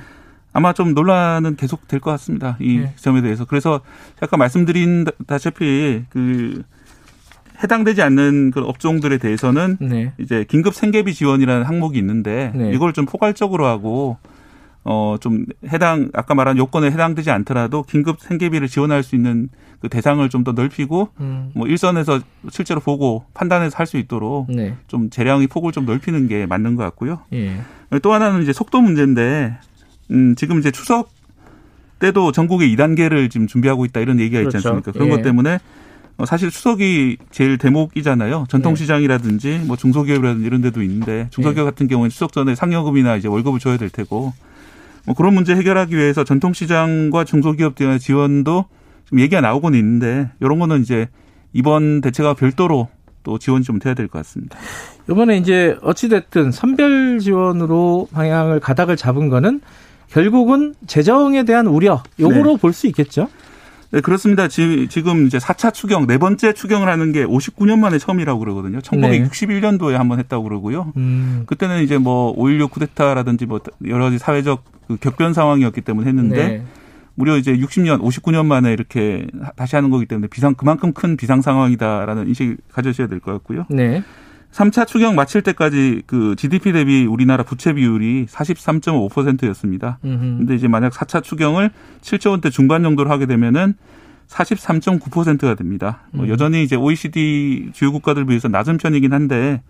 아마 0.53 0.73
좀 0.73 0.95
논란은 0.95 1.57
계속 1.57 1.89
될 1.89 1.99
것 1.99 2.13
같습니다. 2.13 2.57
이 2.61 2.79
네. 2.79 2.93
점에 2.97 3.23
대해서. 3.23 3.45
그래서 3.45 3.81
아까 4.21 4.37
말씀드린 4.37 5.05
다시피 5.27 6.05
그 6.11 6.63
해당되지 7.63 8.03
않는 8.03 8.53
그 8.53 8.61
업종들에 8.61 9.19
대해서는 9.19 9.79
네. 9.81 10.13
이제 10.19 10.45
긴급 10.49 10.75
생계비 10.75 11.15
지원이라는 11.15 11.65
항목이 11.65 11.99
있는데 11.99 12.53
네. 12.55 12.71
이걸 12.73 12.93
좀 12.93 13.05
포괄적으로 13.07 13.67
하고 13.67 14.19
어 14.85 15.17
좀 15.21 15.47
해당 15.73 16.11
아까 16.13 16.35
말한 16.35 16.59
요건에 16.59 16.91
해당되지 16.91 17.31
않더라도 17.31 17.83
긴급 17.85 18.21
생계비를 18.21 18.69
지원할 18.69 19.03
수 19.03 19.15
있는 19.17 19.49
그 19.81 19.89
대상을 19.89 20.27
좀 20.29 20.45
더 20.45 20.53
넓히고 20.53 21.09
음. 21.21 21.51
뭐 21.55 21.67
일선에서 21.67 22.21
실제로 22.51 22.81
보고 22.81 23.25
판단해서 23.35 23.77
할 23.79 23.87
수 23.87 23.97
있도록 23.97 24.47
네. 24.51 24.77
좀 24.89 25.09
재량의 25.11 25.47
폭을 25.47 25.73
좀 25.73 25.87
넓히는 25.87 26.29
게 26.29 26.45
맞는 26.47 26.77
것 26.77 26.83
같고요. 26.85 27.21
예. 27.33 27.61
또 28.03 28.13
하나는 28.13 28.43
이제 28.43 28.53
속도 28.53 28.81
문제인데 28.83 29.57
음 30.11 30.35
지금 30.37 30.59
이제 30.59 30.71
추석 30.71 31.11
때도 31.99 32.33
전국에 32.33 32.69
2단계를 32.69 33.31
지금 33.31 33.47
준비하고 33.47 33.85
있다 33.87 34.01
이런 34.01 34.21
얘기가 34.21 34.41
그렇죠. 34.41 34.59
있지 34.59 34.69
않습니까? 34.69 34.93
그런 34.93 35.09
예. 35.09 35.13
것 35.13 35.23
때문에 35.23 35.59
어, 36.17 36.27
사실 36.27 36.51
추석이 36.51 37.17
제일 37.31 37.57
대목이잖아요. 37.59 38.47
전통시장이라든지 38.49 39.63
뭐 39.67 39.77
중소기업이라든지 39.77 40.47
이런 40.47 40.61
데도 40.61 40.83
있는데 40.83 41.29
중소기업 41.31 41.65
네. 41.65 41.71
같은 41.71 41.89
경우는 41.89 42.11
추석 42.11 42.33
전에 42.33 42.55
상여금이나 42.55 43.17
이제 43.17 43.29
월급을 43.29 43.59
줘야 43.61 43.77
될 43.77 43.89
테고 43.91 44.33
뭐 45.07 45.15
그런 45.15 45.35
문제 45.35 45.55
해결하기 45.55 45.97
위해서 45.97 46.25
전통시장과 46.25 47.25
중소기업 47.25 47.75
들 47.75 47.99
지원도 47.99 48.65
좀 49.05 49.21
얘기가 49.21 49.41
나오고는 49.41 49.79
있는데 49.79 50.31
이런 50.41 50.59
거는 50.59 50.81
이제 50.83 51.09
이번 51.53 52.01
대책과 52.01 52.35
별도로 52.35 52.89
또 53.23 53.39
지원이 53.39 53.65
좀 53.65 53.79
돼야 53.79 53.95
될 53.95 54.09
것 54.09 54.19
같습니다. 54.21 54.59
이번에 55.11 55.37
이제 55.37 55.77
어찌됐든 55.83 56.53
선별 56.53 57.19
지원으로 57.19 58.09
방향을 58.13 58.61
가닥을 58.61 58.97
잡은 58.97 59.29
거는 59.29 59.61
결국은 60.09 60.75
재정에 60.87 61.45
대한 61.45 61.67
우려 61.67 62.03
요거로 62.21 62.53
네. 62.53 62.57
볼수 62.61 62.87
있겠죠. 62.89 63.29
네, 63.91 64.01
그렇습니다. 64.01 64.49
지금 64.49 65.27
이제 65.27 65.39
4차 65.39 65.73
추경, 65.73 66.07
네 66.07 66.19
번째 66.19 66.53
추경을 66.53 66.89
하는 66.89 67.13
게 67.13 67.25
59년 67.25 67.79
만에 67.79 67.99
처음이라고 67.99 68.41
그러거든요. 68.41 68.81
1961년도에 68.81 69.93
한번 69.93 70.19
했다고 70.19 70.43
그러고요. 70.45 70.93
음. 70.97 71.45
그때는 71.47 71.83
이제 71.83 71.97
뭐 71.99 72.35
5.16 72.37 72.71
쿠데타라든지 72.71 73.47
뭐 73.47 73.61
여러 73.87 74.05
가지 74.05 74.19
사회적 74.19 74.65
그 74.89 74.97
격변 74.97 75.33
상황이었기 75.35 75.81
때문에 75.81 76.09
했는데 76.09 76.49
네. 76.49 76.65
무려 77.15 77.37
이제 77.37 77.57
60년, 77.57 78.01
59년 78.03 78.47
만에 78.47 78.73
이렇게 78.73 79.27
다시 79.57 79.77
하는 79.77 79.91
거기 79.91 80.07
때문에 80.07 80.27
비상, 80.29 80.55
그만큼 80.55 80.93
큰 80.93 81.17
비상 81.17 81.41
상황이다라는 81.43 82.27
인식을 82.29 82.57
가져셔야 82.73 83.07
될 83.07 83.21
것 83.21 83.33
같고요. 83.33 83.67
네. 83.71 84.03
3차 84.53 84.87
추경 84.87 85.17
마칠 85.17 85.43
때까지 85.43 86.03
그 86.07 86.37
GDP 86.37 86.73
대비 86.73 87.07
우리나라 87.07 87.43
부채 87.43 87.73
비율이 87.73 88.27
43.5%였습니다. 88.27 89.99
근데 90.39 90.55
이제 90.55 90.69
만약 90.69 90.93
4차 90.93 91.23
추경을 91.25 91.71
7조 92.03 92.31
원대 92.31 92.51
중반 92.51 92.83
정도로 92.85 93.11
하게 93.11 93.27
되면은 93.27 93.75
43.9%가 94.29 95.55
됩니다. 95.55 96.03
뭐 96.13 96.25
음. 96.27 96.31
여전히 96.31 96.63
이제 96.63 96.77
OECD 96.77 97.71
주요 97.73 97.93
국가들 97.93 98.25
비해서 98.27 98.49
낮은 98.49 98.79
편이긴 98.79 99.13
한데 99.13 99.61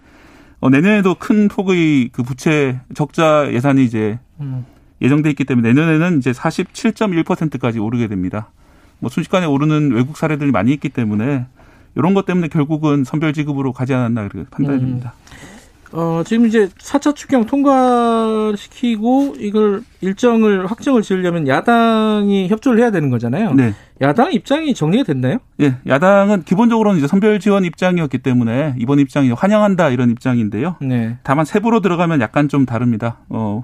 어, 0.61 0.71
내년에도 0.71 1.15
큰 1.15 1.49
폭의 1.49 2.11
그 2.13 2.23
부채 2.23 2.81
적자 2.95 3.51
예산이 3.53 3.85
이제 3.85 4.19
음. 4.41 4.65
예정돼 5.05 5.31
있기 5.31 5.45
때문에 5.45 5.73
내년에는 5.73 6.19
이제 6.19 6.33
47.1%까지 6.33 7.79
오르게 7.79 8.09
됩니다. 8.09 8.51
뭐 8.99 9.11
순식간에 9.11 9.47
오르는 9.47 9.93
외국 9.93 10.17
사례들이 10.17 10.51
많이 10.51 10.73
있기 10.73 10.89
때문에 10.89 11.47
이런 11.95 12.15
것 12.15 12.25
때문에 12.27 12.49
결국은 12.49 13.05
선별 13.05 13.33
지급으로 13.33 13.73
가지 13.73 13.95
않았나 13.95 14.29
그렇게 14.29 14.49
판단이 14.51 14.81
됩니다. 14.81 15.15
음. 15.17 15.55
어, 15.97 16.23
지금 16.27 16.47
이제 16.47 16.67
4차 16.67 17.15
추경 17.15 17.47
통과시키고 17.47 19.37
이걸 19.39 19.85
일정을 20.01 20.67
확정을 20.67 21.03
지으려면 21.03 21.47
야당이 21.47 22.49
협조를 22.49 22.81
해야 22.81 22.91
되는 22.91 23.11
거잖아요. 23.11 23.55
네. 23.55 23.75
야당 24.01 24.33
입장이 24.33 24.75
정리가 24.75 25.05
됐나요? 25.05 25.39
예. 25.61 25.77
야당은 25.87 26.43
기본적으로는 26.43 26.99
이제 26.99 27.07
선별 27.07 27.39
지원 27.39 27.65
입장이었기 27.65 28.19
때문에 28.19 28.75
이번 28.77 28.99
입장이 28.99 29.31
환영한다 29.31 29.91
이런 29.91 30.11
입장인데요. 30.11 30.75
네. 30.81 31.19
다만 31.23 31.45
세부로 31.45 31.81
들어가면 31.81 32.21
약간 32.21 32.49
좀 32.49 32.67
다릅니다. 32.67 33.19
어, 33.29 33.63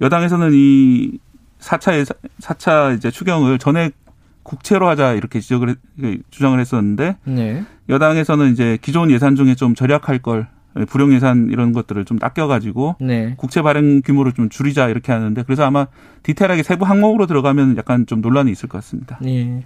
여당에서는 0.00 0.50
이 0.52 1.18
4차 1.58 2.16
4차 2.40 2.96
이제 2.96 3.10
추경을 3.10 3.58
전액 3.58 3.94
국채로 4.42 4.86
하자 4.88 5.14
이렇게 5.14 5.40
지적을 5.40 5.74
그 6.00 6.18
주장을 6.30 6.58
했었는데 6.58 7.16
네. 7.24 7.64
여당에서는 7.88 8.52
이제 8.52 8.78
기존 8.80 9.10
예산 9.10 9.34
중에 9.34 9.54
좀 9.54 9.74
절약할 9.74 10.20
걸 10.20 10.46
불용 10.88 11.14
예산 11.14 11.48
이런 11.50 11.72
것들을 11.72 12.04
좀 12.04 12.18
닦여가지고 12.18 12.96
네. 13.00 13.34
국채 13.38 13.62
발행 13.62 14.02
규모를 14.02 14.32
좀 14.32 14.48
줄이자 14.48 14.88
이렇게 14.88 15.10
하는데 15.10 15.42
그래서 15.42 15.64
아마 15.64 15.86
디테일하게 16.22 16.62
세부 16.62 16.84
항목으로 16.84 17.26
들어가면 17.26 17.76
약간 17.76 18.06
좀 18.06 18.20
논란이 18.20 18.52
있을 18.52 18.68
것 18.68 18.78
같습니다. 18.78 19.18
네. 19.22 19.64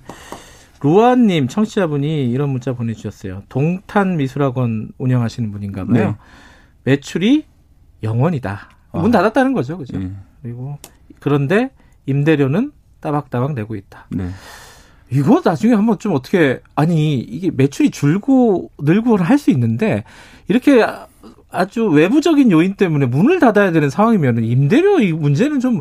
루아님 0.83 1.49
청취자분이 1.49 2.31
이런 2.31 2.49
문자 2.51 2.73
보내주셨어요. 2.73 3.43
동탄 3.49 4.17
미술학원 4.17 4.93
운영하시는 4.99 5.51
분인가 5.53 5.85
봐요. 5.85 5.93
네. 5.95 6.15
매출이 6.85 7.45
영원이다. 8.03 8.80
문 8.93 9.07
아. 9.15 9.19
닫았다는 9.19 9.53
거죠, 9.53 9.79
그죠? 9.79 9.99
네. 9.99 10.11
그리고 10.43 10.79
그런데 11.21 11.71
임대료는 12.07 12.73
따박따박 13.01 13.55
내고 13.55 13.77
있다. 13.77 14.07
네. 14.11 14.31
이거 15.11 15.43
나중에 15.45 15.75
한번 15.75 15.99
좀 15.99 16.15
어떻게 16.15 16.61
아니 16.75 17.19
이게 17.19 17.51
매출이 17.53 17.91
줄고 17.91 18.71
늘고를 18.79 19.27
할 19.29 19.39
수 19.39 19.51
있는데 19.51 20.05
이렇게 20.49 20.85
아주 21.51 21.87
외부적인 21.87 22.51
요인 22.53 22.75
때문에 22.75 23.07
문을 23.07 23.41
닫아야 23.41 23.73
되는 23.73 23.91
상황이면 23.91 24.45
임대료 24.45 25.01
이 25.01 25.13
문제는 25.13 25.59
좀 25.61 25.81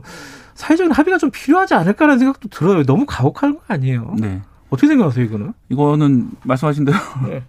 사회적인 0.55 0.91
합의가 0.91 1.17
좀 1.19 1.29
필요하지 1.31 1.73
않을까라는 1.75 2.19
생각도 2.19 2.49
들어요. 2.49 2.83
너무 2.83 3.05
가혹한 3.05 3.55
거 3.55 3.61
아니에요? 3.67 4.15
네. 4.19 4.41
어떻게 4.69 4.87
생각하세요, 4.87 5.25
이거는? 5.25 5.53
이거는 5.69 6.29
말씀하신 6.43 6.85
대로 6.85 6.97
네. 7.27 7.43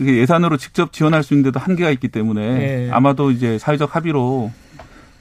예산으로 0.00 0.56
직접 0.56 0.92
지원할 0.92 1.22
수 1.22 1.34
있는데도 1.34 1.60
한계가 1.60 1.90
있기 1.90 2.08
때문에 2.08 2.58
네. 2.58 2.90
아마도 2.90 3.30
이제 3.30 3.58
사회적 3.58 3.94
합의로 3.94 4.50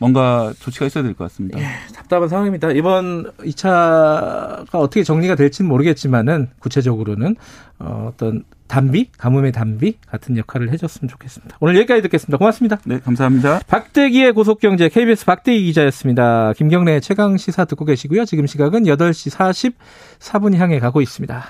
뭔가 0.01 0.51
조치가 0.59 0.87
있어야 0.87 1.03
될 1.03 1.13
것 1.13 1.25
같습니다. 1.25 1.59
예, 1.59 1.65
답답한 1.93 2.27
상황입니다. 2.27 2.71
이번 2.71 3.31
2차가 3.37 4.65
어떻게 4.73 5.03
정리가 5.03 5.35
될지는 5.35 5.69
모르겠지만은 5.69 6.49
구체적으로는 6.57 7.35
어, 7.77 8.09
어떤 8.11 8.43
단비, 8.67 9.09
가뭄의 9.17 9.51
단비 9.51 9.97
같은 10.09 10.37
역할을 10.37 10.71
해줬으면 10.71 11.07
좋겠습니다. 11.09 11.57
오늘 11.59 11.75
여기까지 11.75 12.01
듣겠습니다. 12.01 12.37
고맙습니다. 12.39 12.79
네, 12.85 12.99
감사합니다. 12.99 13.59
박대기의 13.67 14.31
고속경제 14.33 14.89
KBS 14.89 15.25
박대기 15.25 15.63
기자였습니다. 15.65 16.53
김경래 16.53 16.99
최강 16.99 17.37
시사 17.37 17.65
듣고 17.65 17.85
계시고요. 17.85 18.25
지금 18.25 18.47
시각은 18.47 18.83
8시 18.85 19.75
44분 20.19 20.55
향해 20.55 20.79
가고 20.79 21.01
있습니다. 21.01 21.43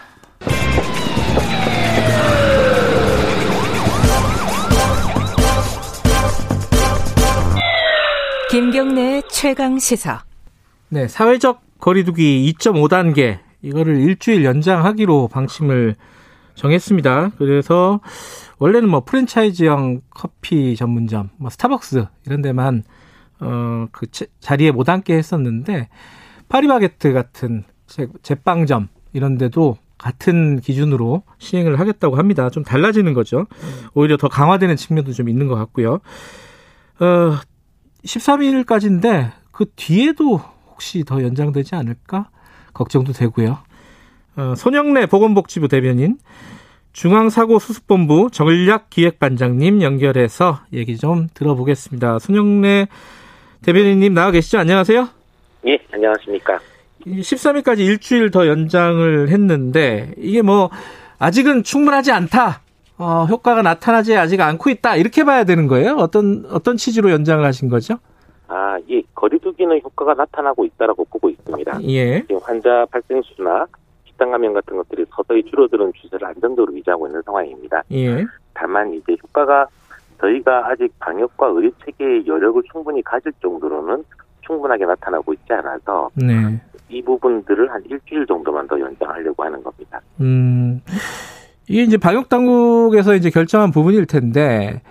김경래 8.51 9.21
최강 9.29 9.79
시사. 9.79 10.25
네, 10.89 11.07
사회적 11.07 11.61
거리두기 11.79 12.53
2.5단계 12.59 13.39
이거를 13.61 13.95
일주일 14.01 14.43
연장하기로 14.43 15.29
방침을 15.29 15.95
정했습니다. 16.55 17.31
그래서 17.37 18.01
원래는 18.59 18.89
뭐 18.89 19.05
프랜차이즈형 19.05 20.01
커피 20.09 20.75
전문점, 20.75 21.29
뭐 21.37 21.49
스타벅스 21.49 22.07
이런 22.25 22.41
데만 22.41 22.83
어그 23.39 24.07
자리에 24.41 24.71
못 24.71 24.89
앉게 24.89 25.15
했었는데 25.15 25.87
파리바게트 26.49 27.13
같은 27.13 27.63
제빵점 28.21 28.89
이런 29.13 29.37
데도 29.37 29.77
같은 29.97 30.59
기준으로 30.59 31.23
시행을 31.37 31.79
하겠다고 31.79 32.17
합니다. 32.17 32.49
좀 32.49 32.65
달라지는 32.65 33.13
거죠. 33.13 33.47
오히려 33.93 34.17
더 34.17 34.27
강화되는 34.27 34.75
측면도 34.75 35.13
좀 35.13 35.29
있는 35.29 35.47
것 35.47 35.55
같고요. 35.55 36.01
어, 36.99 37.39
13일까지인데 38.05 39.31
그 39.51 39.65
뒤에도 39.75 40.37
혹시 40.69 41.03
더 41.03 41.21
연장되지 41.23 41.75
않을까 41.75 42.29
걱정도 42.73 43.13
되고요. 43.13 43.59
어, 44.37 44.53
손영래 44.55 45.05
보건복지부 45.05 45.67
대변인 45.67 46.17
중앙사고수습본부 46.93 48.29
전략기획반장님 48.31 49.81
연결해서 49.81 50.61
얘기 50.73 50.97
좀 50.97 51.27
들어보겠습니다. 51.33 52.19
손영래 52.19 52.87
대변인님 53.63 54.13
나와 54.13 54.31
계시죠? 54.31 54.59
안녕하세요. 54.59 55.07
예, 55.67 55.77
안녕하십니까. 55.91 56.59
13일까지 57.05 57.79
일주일 57.79 58.31
더 58.31 58.47
연장을 58.47 59.29
했는데 59.29 60.13
이게 60.17 60.41
뭐 60.41 60.69
아직은 61.19 61.63
충분하지 61.63 62.11
않다. 62.11 62.61
어, 63.01 63.25
효과가 63.25 63.63
나타나지 63.63 64.15
아직 64.15 64.39
않고 64.41 64.69
있다 64.69 64.95
이렇게 64.95 65.23
봐야 65.23 65.43
되는 65.43 65.65
거예요? 65.65 65.95
어떤 65.95 66.45
어떤 66.51 66.77
취지로 66.77 67.09
연장을 67.09 67.43
하신 67.43 67.67
거죠? 67.67 67.95
아, 68.47 68.77
이 68.87 69.03
거리두기는 69.15 69.81
효과가 69.83 70.13
나타나고 70.13 70.65
있다라고 70.65 71.05
보고 71.05 71.29
있습니다. 71.29 71.83
예. 71.83 72.21
지금 72.21 72.37
환자 72.43 72.85
발생 72.91 73.21
수나 73.23 73.65
집단 74.05 74.29
감염 74.29 74.53
같은 74.53 74.77
것들이 74.77 75.05
서서히 75.09 75.43
줄어드는 75.45 75.93
추세를 75.93 76.27
안정적으로 76.27 76.75
유지하고 76.77 77.07
있는 77.07 77.21
상황입니다. 77.23 77.81
예. 77.91 78.23
다만 78.53 78.93
이제 78.93 79.17
효과가 79.23 79.65
저희가 80.19 80.69
아직 80.69 80.93
방역과 80.99 81.47
의료 81.47 81.71
체계의 81.83 82.27
여력을 82.27 82.61
충분히 82.71 83.01
가질 83.01 83.31
정도로는 83.41 84.03
충분하게 84.41 84.85
나타나고 84.85 85.33
있지 85.33 85.53
않아서 85.53 86.09
네. 86.13 86.61
이 86.89 87.01
부분들을 87.01 87.71
한 87.71 87.81
일주일 87.89 88.27
정도만 88.27 88.67
더 88.67 88.79
연장하려고 88.79 89.43
하는 89.43 89.63
겁니다. 89.63 89.99
음, 90.19 90.81
이게 91.67 91.83
이제 91.83 91.97
방역 91.97 92.29
당국에서 92.29 93.15
이제 93.15 93.29
결정한 93.29 93.71
부분일 93.71 94.05
텐데 94.05 94.81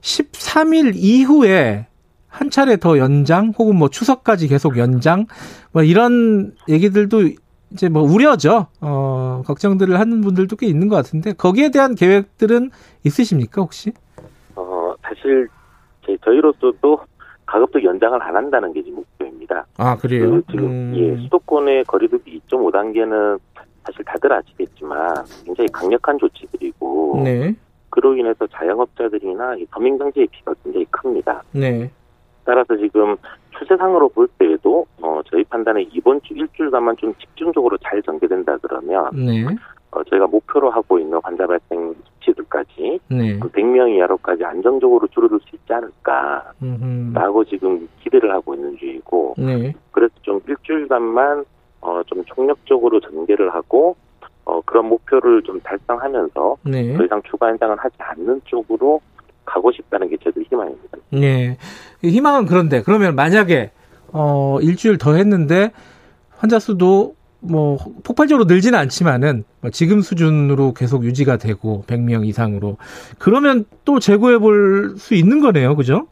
13일 0.00 0.92
이후에 0.94 1.86
한 2.28 2.50
차례 2.50 2.76
더 2.76 2.98
연장 2.98 3.52
혹은 3.58 3.76
뭐 3.76 3.88
추석까지 3.88 4.48
계속 4.48 4.76
연장 4.76 5.26
뭐 5.72 5.82
이런 5.82 6.54
얘기들도 6.68 7.22
이제 7.72 7.88
뭐 7.88 8.02
우려죠. 8.02 8.66
어, 8.80 9.42
걱정들을 9.46 9.98
하는 9.98 10.20
분들도 10.20 10.56
꽤 10.56 10.66
있는 10.66 10.88
것 10.88 10.96
같은데 10.96 11.32
거기에 11.32 11.70
대한 11.70 11.94
계획들은 11.94 12.70
있으십니까 13.04 13.62
혹시? 13.62 13.92
어, 14.56 14.94
사실 15.02 15.48
저희로서도 16.24 16.98
가급적 17.46 17.82
연장을 17.84 18.20
안 18.22 18.36
한다는 18.36 18.72
게 18.72 18.82
지금 18.82 18.96
목표입니다. 18.96 19.66
아 19.76 19.96
그래요? 19.96 20.30
그 20.30 20.42
지금 20.50 20.66
음. 20.66 20.92
예, 20.96 21.22
수도권의 21.24 21.84
거리두기 21.84 22.40
2.5단계는 22.48 23.38
사실 23.84 24.04
다들 24.04 24.32
아시겠지만 24.32 25.14
굉장히 25.44 25.68
강력한 25.70 26.18
조치들이고 26.18 27.22
네. 27.24 27.54
그로 27.90 28.16
인해서 28.16 28.46
자영업자들이나 28.46 29.56
서민 29.70 29.98
경제의 29.98 30.26
피가 30.28 30.54
굉장히 30.62 30.86
큽니다. 30.90 31.42
네. 31.52 31.90
따라서 32.44 32.76
지금 32.76 33.16
추세상으로 33.58 34.08
볼 34.08 34.28
때에도 34.38 34.86
어, 35.00 35.20
저희 35.30 35.44
판단에 35.44 35.82
이번 35.92 36.20
주 36.22 36.34
일주일간만 36.34 36.96
좀 36.96 37.14
집중적으로 37.14 37.78
잘 37.78 38.02
전개된다 38.02 38.58
그러면 38.58 39.10
네. 39.14 39.46
어, 39.90 40.02
저희가 40.04 40.26
목표로 40.26 40.70
하고 40.70 40.98
있는 40.98 41.20
환자 41.22 41.46
발생 41.46 41.94
수치들까지 42.18 43.00
네. 43.08 43.38
100명 43.38 43.96
이하로까지 43.96 44.44
안정적으로 44.44 45.06
줄어들 45.08 45.38
수 45.40 45.54
있지 45.54 45.72
않을까라고 45.72 47.44
지금 47.44 47.88
기대를 48.02 48.32
하고 48.32 48.54
있는 48.54 48.76
중이고 48.76 49.34
네. 49.38 49.72
그래서 49.92 50.12
좀 50.22 50.40
일주일간만 50.48 51.44
어, 51.84 52.02
좀 52.06 52.24
총력적으로 52.24 52.98
전개를 53.00 53.54
하고 53.54 53.94
어, 54.46 54.60
그런 54.62 54.88
목표를 54.88 55.42
좀 55.42 55.60
달성하면서 55.60 56.56
네. 56.64 56.96
더 56.96 57.04
이상 57.04 57.22
추가 57.30 57.48
연장을 57.50 57.76
하지 57.78 57.94
않는 57.98 58.40
쪽으로 58.44 59.00
가고 59.44 59.70
싶다는 59.70 60.08
게 60.08 60.16
저도 60.24 60.40
희망입니다. 60.42 60.98
네. 61.10 61.58
희망은 62.02 62.46
그런데 62.46 62.82
그러면 62.82 63.14
만약에 63.14 63.70
어 64.12 64.58
일주일 64.62 64.96
더 64.96 65.14
했는데 65.14 65.72
환자 66.30 66.58
수도 66.58 67.14
뭐 67.40 67.76
폭발적으로 68.04 68.46
늘지는 68.46 68.78
않지만은 68.78 69.44
뭐 69.60 69.70
지금 69.70 70.00
수준으로 70.00 70.72
계속 70.72 71.04
유지가 71.04 71.36
되고 71.36 71.84
100명 71.86 72.26
이상으로 72.26 72.78
그러면 73.18 73.66
또 73.84 73.98
재고해 73.98 74.38
볼 74.38 74.94
수 74.96 75.14
있는 75.14 75.40
거네요. 75.40 75.76
그죠? 75.76 76.06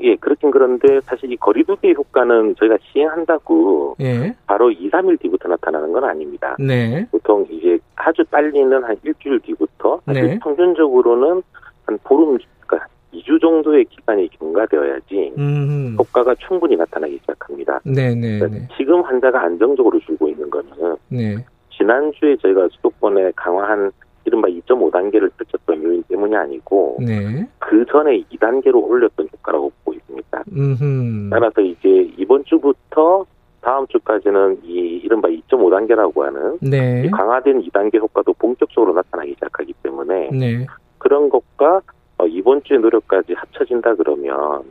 어, 0.00 0.02
예, 0.02 0.16
그렇긴 0.16 0.50
그런데 0.50 1.00
사실 1.04 1.30
이 1.30 1.36
거리두기 1.36 1.92
효과는 1.92 2.56
저희가 2.56 2.78
시행한다고 2.92 3.96
예. 4.00 4.34
바로 4.46 4.70
2, 4.70 4.90
3일 4.90 5.20
뒤부터 5.20 5.48
나타나는 5.48 5.92
건 5.92 6.04
아닙니다. 6.04 6.56
네. 6.58 7.06
보통 7.10 7.46
이제 7.50 7.78
아주 7.96 8.24
빨리는 8.30 8.82
한 8.82 8.96
일주일 9.04 9.40
뒤부터 9.40 10.00
네. 10.06 10.38
평균적으로는 10.40 11.42
한 11.84 11.98
보름, 12.04 12.38
그러니까 12.66 12.88
2주 13.12 13.40
정도의 13.40 13.84
기간이 13.86 14.28
경과되어야지 14.38 15.34
음. 15.36 15.96
효과가 15.98 16.34
충분히 16.36 16.76
나타나기 16.76 17.18
시작합니다. 17.20 17.80
네네. 17.84 18.14
네, 18.14 18.38
그러니까 18.38 18.58
네. 18.58 18.68
지금 18.76 19.02
환자가 19.02 19.42
안정적으로 19.42 19.98
줄고 20.00 20.28
있는 20.28 20.48
거는 20.48 20.96
네. 21.08 21.36
지난주에 21.76 22.36
저희가 22.36 22.68
수도권에 22.72 23.32
강화한 23.36 23.90
이른바 24.24 24.48
2.5단계를 24.48 25.30
펼쳤던 25.36 25.82
요인 25.82 26.02
때문이 26.04 26.36
아니고 26.36 26.98
네. 27.00 27.48
그 27.58 27.84
전에 27.86 28.22
2단계로 28.32 28.74
올렸던 28.82 29.28
효과라고 29.32 29.72
보고 29.84 29.96
있습니다. 29.96 30.44
음흠. 30.52 31.30
따라서 31.30 31.60
이제 31.60 32.10
이번 32.16 32.44
주부터 32.44 33.26
다음 33.60 33.86
주까지는 33.88 34.60
이 34.64 35.00
이른바 35.04 35.28
2.5단계라고 35.28 36.20
하는 36.20 36.58
네. 36.60 37.08
강화된 37.10 37.62
2단계 37.62 37.98
효과도 37.98 38.32
본격적으로 38.34 38.94
나타나기 38.94 39.34
시작하기 39.34 39.74
때문에 39.82 40.30
네. 40.32 40.66
그런 40.98 41.28
것과 41.28 41.80
어, 42.18 42.26
이번 42.26 42.62
주의 42.64 42.78
노력까지 42.80 43.32
합쳐진다 43.32 43.94
그러면 43.94 44.62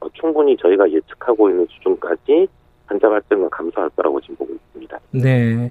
어, 0.00 0.08
충분히 0.14 0.56
저희가 0.56 0.90
예측하고 0.90 1.50
있는 1.50 1.66
수준까지 1.70 2.48
환자 2.86 3.08
발생은 3.08 3.50
감소할 3.50 3.90
거라고 3.90 4.20
지금 4.20 4.36
보고 4.36 4.52
있습니다. 4.54 4.98
네. 5.10 5.70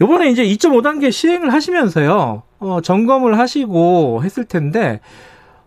이번에 0.00 0.30
이제 0.30 0.42
2.5단계 0.44 1.12
시행을 1.12 1.52
하시면서요, 1.52 2.42
어, 2.64 2.80
점검을 2.80 3.38
하시고 3.38 4.22
했을 4.24 4.44
텐데, 4.44 5.00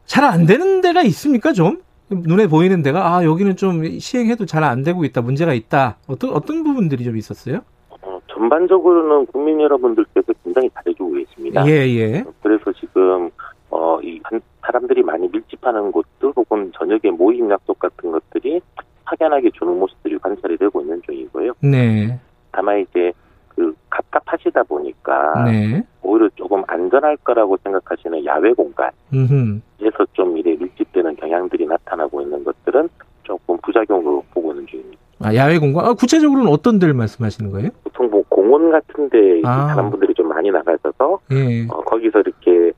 잘 0.05 0.23
안 0.23 0.45
되는 0.45 0.81
데가 0.81 1.03
있습니까, 1.03 1.53
좀? 1.53 1.81
눈에 2.09 2.47
보이는 2.47 2.81
데가, 2.81 3.15
아, 3.17 3.23
여기는 3.23 3.55
좀 3.55 3.83
시행해도 3.99 4.45
잘 4.45 4.63
안 4.63 4.81
되고 4.83 5.03
있다, 5.05 5.21
문제가 5.21 5.53
있다. 5.53 5.97
어떤, 6.07 6.31
어떤 6.31 6.63
부분들이 6.63 7.03
좀 7.03 7.17
있었어요? 7.17 7.59
어, 8.01 8.19
전반적으로는 8.27 9.25
국민 9.27 9.59
여러분들께서 9.61 10.33
굉장히 10.43 10.69
잘해주고 10.73 11.11
계십니다. 11.11 11.67
예, 11.67 11.71
예. 11.71 12.23
그래서 12.41 12.71
지금 12.73 13.29
어, 13.69 13.99
이 14.01 14.19
사람들이 14.65 15.03
많이 15.03 15.27
밀집하는 15.27 15.91
곳들 15.91 16.31
혹은 16.35 16.71
저녁에 16.77 17.11
모임 17.11 17.51
약속 17.51 17.77
같은 17.79 18.11
것들이 18.11 18.61
확연하게 19.03 19.51
주는 19.51 19.77
모습들이 19.77 20.17
관찰이 20.19 20.57
되고 20.57 20.79
있는 20.81 21.01
중이고요. 21.05 21.51
네. 21.61 22.17
다만 22.53 22.79
이제 22.79 23.11
그 23.49 23.75
갑갑하시다 23.89 24.63
보니까 24.63 25.43
네. 25.43 25.83
오히려 26.01 26.29
조금 26.35 26.46
안전할 26.87 27.17
거라고 27.17 27.57
생각하시는 27.63 28.25
야외 28.25 28.53
공간에서 28.53 30.05
좀 30.13 30.37
이래 30.37 30.55
밀집되는 30.55 31.15
경향들이 31.17 31.65
나타나고 31.65 32.21
있는 32.21 32.43
것들은 32.43 32.89
조금 33.23 33.57
부작용으로 33.57 34.23
보고 34.33 34.51
있는 34.51 34.65
중입니다. 34.67 34.97
아, 35.19 35.35
야외 35.35 35.57
공간? 35.57 35.85
아, 35.85 35.93
구체적으로는 35.93 36.51
어떤 36.51 36.79
데를 36.79 36.93
말씀하시는 36.93 37.51
거예요? 37.51 37.69
보통 37.83 38.09
뭐 38.09 38.23
공원 38.29 38.71
같은 38.71 39.09
데 39.09 39.41
아. 39.43 39.67
사람 39.67 39.89
분들이 39.89 40.13
좀 40.13 40.27
많이 40.29 40.49
나가셔서 40.51 41.19
네. 41.29 41.67
어, 41.69 41.81
거기서 41.81 42.19
이렇게 42.19 42.71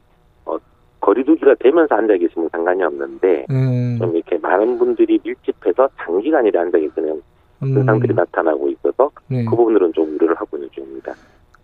거리두기가 1.01 1.55
되면서 1.59 1.95
앉아 1.95 2.17
계시면 2.17 2.49
상관이 2.51 2.83
없는데 2.83 3.45
음. 3.49 3.97
좀 3.99 4.15
이렇게 4.15 4.37
많은 4.37 4.77
분들이 4.77 5.19
밀집해서 5.23 5.89
장기간 5.97 6.45
이래 6.45 6.59
앉아 6.59 6.77
계시는 6.77 7.21
음. 7.63 7.73
증상들이 7.73 8.13
음. 8.13 8.15
나타나고 8.15 8.69
있어서 8.69 9.09
네. 9.27 9.45
그 9.45 9.55
부분들은 9.55 9.93
좀 9.93 10.15
우려를 10.15 10.35
하고 10.35 10.57
있는 10.57 10.69
중입니다. 10.71 11.13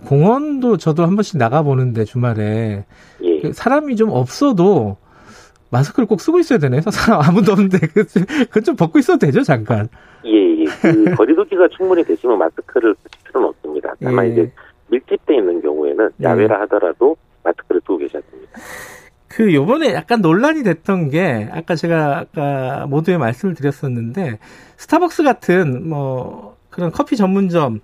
공원도 0.05 0.77
저도 0.77 1.03
한 1.03 1.15
번씩 1.15 1.37
나가 1.37 1.61
보는데 1.61 2.05
주말에 2.05 2.85
예. 3.21 3.39
그 3.41 3.53
사람이 3.53 3.95
좀 3.95 4.09
없어도 4.09 4.97
마스크를 5.71 6.07
꼭 6.07 6.21
쓰고 6.21 6.39
있어야 6.39 6.59
되네. 6.59 6.81
사람 6.81 7.21
아무도 7.21 7.51
없는데 7.51 7.79
그건 8.47 8.63
좀 8.63 8.75
벗고 8.75 8.99
있어도 8.99 9.19
되죠 9.19 9.43
잠깐. 9.43 9.89
예, 10.25 10.61
예. 10.61 10.65
그 10.81 11.05
거리두기가 11.15 11.67
충분히 11.75 12.03
되시면 12.03 12.37
마스크를 12.37 12.95
쓰실 13.03 13.23
필요는 13.25 13.49
없습니다. 13.49 13.93
다만 14.01 14.25
예. 14.27 14.31
이제 14.31 14.51
밀집돼 14.89 15.35
있는 15.35 15.61
경우에는 15.61 16.09
예. 16.21 16.23
야외라 16.23 16.61
하더라도 16.61 17.17
마스크를 17.43 17.81
쓰고 17.81 17.97
계셔야 17.97 18.21
됩니다. 18.31 18.59
그 19.27 19.53
요번에 19.53 19.93
약간 19.93 20.21
논란이 20.21 20.63
됐던 20.63 21.09
게 21.09 21.49
아까 21.51 21.75
제가 21.75 22.19
아까 22.19 22.85
모두에 22.87 23.17
말씀을 23.17 23.53
드렸었는데 23.53 24.39
스타벅스 24.77 25.23
같은 25.23 25.89
뭐 25.89 26.55
그런 26.69 26.91
커피 26.91 27.17
전문점은 27.17 27.81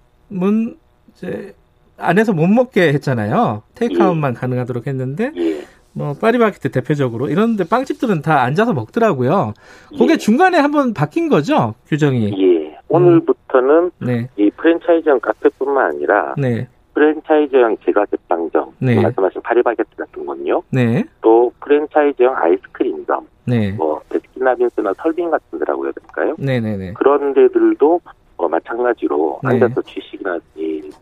이제 1.14 1.54
안에서 2.02 2.34
못 2.34 2.48
먹게 2.48 2.94
했잖아요. 2.94 3.64
테이크아웃만 3.76 4.34
예. 4.36 4.40
가능하도록 4.40 4.88
했는데 4.88 5.32
예. 5.38 5.62
뭐 5.94 6.14
파리바게트 6.14 6.72
대표적으로 6.72 7.30
이런데 7.30 7.64
빵집들은 7.64 8.22
다 8.22 8.42
앉아서 8.44 8.74
먹더라고요. 8.74 9.54
그게 9.90 10.14
예. 10.14 10.18
중간에 10.18 10.58
한번 10.58 10.94
바뀐 10.94 11.30
거죠 11.30 11.76
규정이. 11.88 12.34
예. 12.42 12.78
오늘부터는 12.90 13.92
음. 14.02 14.06
네. 14.06 14.30
이 14.38 14.50
프랜차이즈형 14.52 15.20
카페뿐만 15.22 15.92
아니라 15.92 16.36
네. 16.38 16.68
프랜차이즈형 16.94 17.78
제과 17.86 18.06
제빵점, 18.08 18.74
네. 18.80 19.02
말씀하신 19.02 19.42
파리바게트 19.42 19.96
같은 19.96 20.26
건요. 20.26 20.62
네. 20.72 21.06
또 21.22 21.54
프랜차이즈형 21.62 22.36
아이스크림점, 22.36 23.28
네. 23.46 23.72
뭐 23.72 24.02
베스킨라빈스나 24.10 24.94
설빙 24.98 25.32
같은 25.32 25.60
데라고 25.60 25.86
해야 25.86 25.94
될까요? 25.94 26.36
네네네. 26.38 26.94
그런 26.94 27.34
데들도 27.34 28.02
어, 28.42 28.48
마찬가지로 28.50 29.40
네. 29.44 29.50
앉아서 29.50 29.82
취식이나 29.84 30.40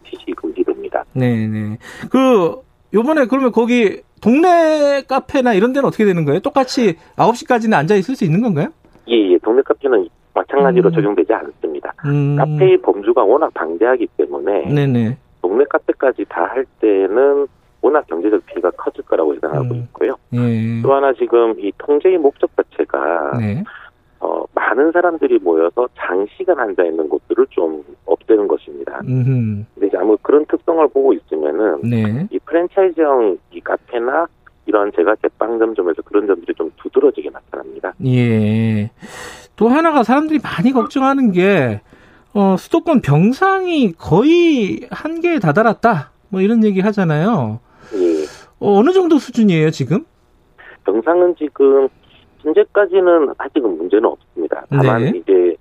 취식 0.03 0.35
금지됩니다. 0.35 1.05
네네. 1.13 1.77
그 2.11 2.55
요번에 2.93 3.25
그러면 3.27 3.51
거기 3.53 4.01
동네 4.21 5.01
카페나 5.07 5.53
이런 5.53 5.71
데는 5.71 5.87
어떻게 5.87 6.03
되는 6.03 6.25
거예요? 6.25 6.41
똑같이 6.41 6.97
9시까지는 7.15 7.73
앉아 7.73 7.95
있을 7.95 8.15
수 8.15 8.25
있는 8.25 8.41
건가요? 8.41 8.67
예, 9.07 9.15
예. 9.31 9.37
동네 9.39 9.61
카페는 9.61 10.09
마찬가지로 10.33 10.89
음. 10.89 10.93
적용되지 10.93 11.31
않습니다. 11.33 11.93
음. 12.05 12.35
카페의 12.35 12.81
범주가 12.81 13.23
워낙 13.23 13.53
방대하기 13.53 14.07
때문에 14.17 14.65
네네. 14.73 15.17
동네 15.41 15.63
카페까지 15.69 16.25
다 16.27 16.43
할 16.43 16.65
때는 16.81 17.47
워낙 17.81 18.05
경제적 18.07 18.45
피해가 18.47 18.71
커질 18.71 19.05
거라고 19.05 19.33
예상하고 19.35 19.73
음. 19.73 19.87
있고요. 19.87 20.15
예. 20.33 20.81
또 20.81 20.93
하나 20.93 21.13
지금 21.13 21.57
이 21.59 21.71
통제의 21.77 22.17
목적 22.17 22.49
자체가 22.57 23.37
네. 23.39 23.63
어, 24.21 24.43
많은 24.53 24.91
사람들이 24.91 25.39
모여서 25.39 25.87
장시간 25.97 26.59
앉아 26.59 26.83
있는 26.83 27.07
곳들을 27.07 27.47
좀 27.49 27.83
없애는 28.05 28.47
것입니다. 28.47 28.99
음흠. 29.07 29.65
근데 29.73 29.87
이제 29.87 29.97
아무 29.97 30.17
그런 30.21 30.45
특성을 30.45 30.85
보고 30.89 31.13
있으면은 31.13 31.81
네. 31.83 32.27
이 32.29 32.39
프랜차이즈형 32.39 33.37
이 33.51 33.61
카페나 33.61 34.27
이런 34.65 34.91
제가 34.95 35.15
제빵점점에서 35.21 36.01
그런 36.03 36.27
점들이 36.27 36.53
좀 36.55 36.71
두드러지게 36.77 37.29
나타납니다. 37.29 37.93
예. 38.05 38.91
또 39.55 39.69
하나가 39.69 40.03
사람들이 40.03 40.39
많이 40.43 40.71
걱정하는 40.71 41.31
게 41.31 41.81
어, 42.33 42.55
수도권 42.57 43.01
병상이 43.01 43.93
거의 43.93 44.87
한계에 44.91 45.39
다다랐다. 45.39 46.11
뭐 46.29 46.41
이런 46.41 46.63
얘기 46.63 46.81
하잖아요. 46.81 47.59
예. 47.95 48.23
어, 48.59 48.77
어느 48.77 48.91
정도 48.91 49.17
수준이에요, 49.17 49.71
지금? 49.71 50.05
병상은 50.85 51.35
지금 51.37 51.87
현재까지는 52.39 53.33
아직은 53.37 53.77
문제는 53.77 54.05
없습니다. 54.05 54.65
다만 54.69 55.03
네. 55.05 55.11
이제 55.15 55.55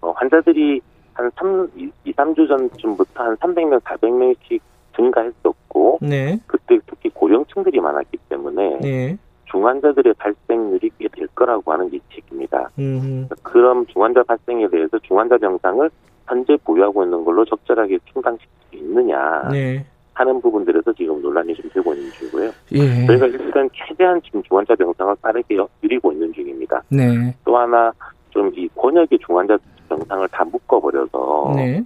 어, 0.00 0.10
환자들이 0.12 0.80
한 1.14 1.30
3, 1.38 1.70
2, 2.04 2.12
3주 2.12 2.48
전쯤부터 2.48 3.22
한 3.22 3.36
300명, 3.36 3.80
400명씩 3.80 4.60
증가했었고 4.96 5.98
네. 6.02 6.38
그때 6.46 6.78
특히 6.86 7.08
고령층들이 7.10 7.80
많았기 7.80 8.18
때문에 8.28 8.78
네. 8.80 9.16
중환자들의 9.46 10.14
발생률이 10.14 10.90
꽤 10.98 11.06
될 11.08 11.26
거라고 11.28 11.72
하는 11.72 11.90
예측입니다. 11.92 12.70
음흠. 12.78 13.28
그럼 13.42 13.86
중환자 13.86 14.22
발생에 14.24 14.68
대해서 14.68 14.98
중환자 14.98 15.38
병상을 15.38 15.88
현재 16.26 16.56
보유하고 16.64 17.04
있는 17.04 17.24
걸로 17.24 17.44
적절하게 17.44 17.98
충당시킬 18.12 18.48
수 18.70 18.76
있느냐 18.76 19.48
네. 19.50 19.86
하는 20.16 20.40
부분들에서 20.40 20.92
지금 20.94 21.20
논란이 21.20 21.54
좀 21.54 21.68
되고 21.70 21.92
있는 21.94 22.10
중이고요. 22.12 22.50
예. 22.72 23.06
저희가 23.06 23.26
일단 23.26 23.68
최대한 23.74 24.20
지금 24.22 24.42
중환자 24.44 24.74
병상을 24.74 25.14
빠르게 25.20 25.56
늘리고 25.82 26.10
있는 26.12 26.32
중입니다. 26.32 26.82
네. 26.88 27.34
또 27.44 27.56
하나 27.58 27.92
좀 28.30 28.50
이 28.56 28.66
권역의 28.74 29.18
중환자 29.26 29.58
병상을 29.88 30.26
다 30.28 30.44
묶어버려서 30.44 31.52
네. 31.56 31.82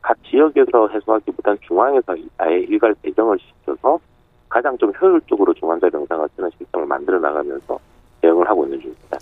각 0.00 0.16
지역에서 0.24 0.88
해소하기보단 0.88 1.58
중앙에서 1.66 2.14
아예 2.38 2.60
일괄 2.60 2.94
배정을 3.02 3.38
시켜서 3.38 3.98
가장 4.48 4.76
좀 4.78 4.90
효율적으로 5.00 5.52
중환자 5.54 5.88
병상을 5.90 6.26
쓰는 6.36 6.50
시스템을 6.58 6.86
만들어 6.86 7.18
나가면서 7.18 7.78
대응을 8.22 8.48
하고 8.48 8.64
있는 8.64 8.80
중입니다. 8.80 9.18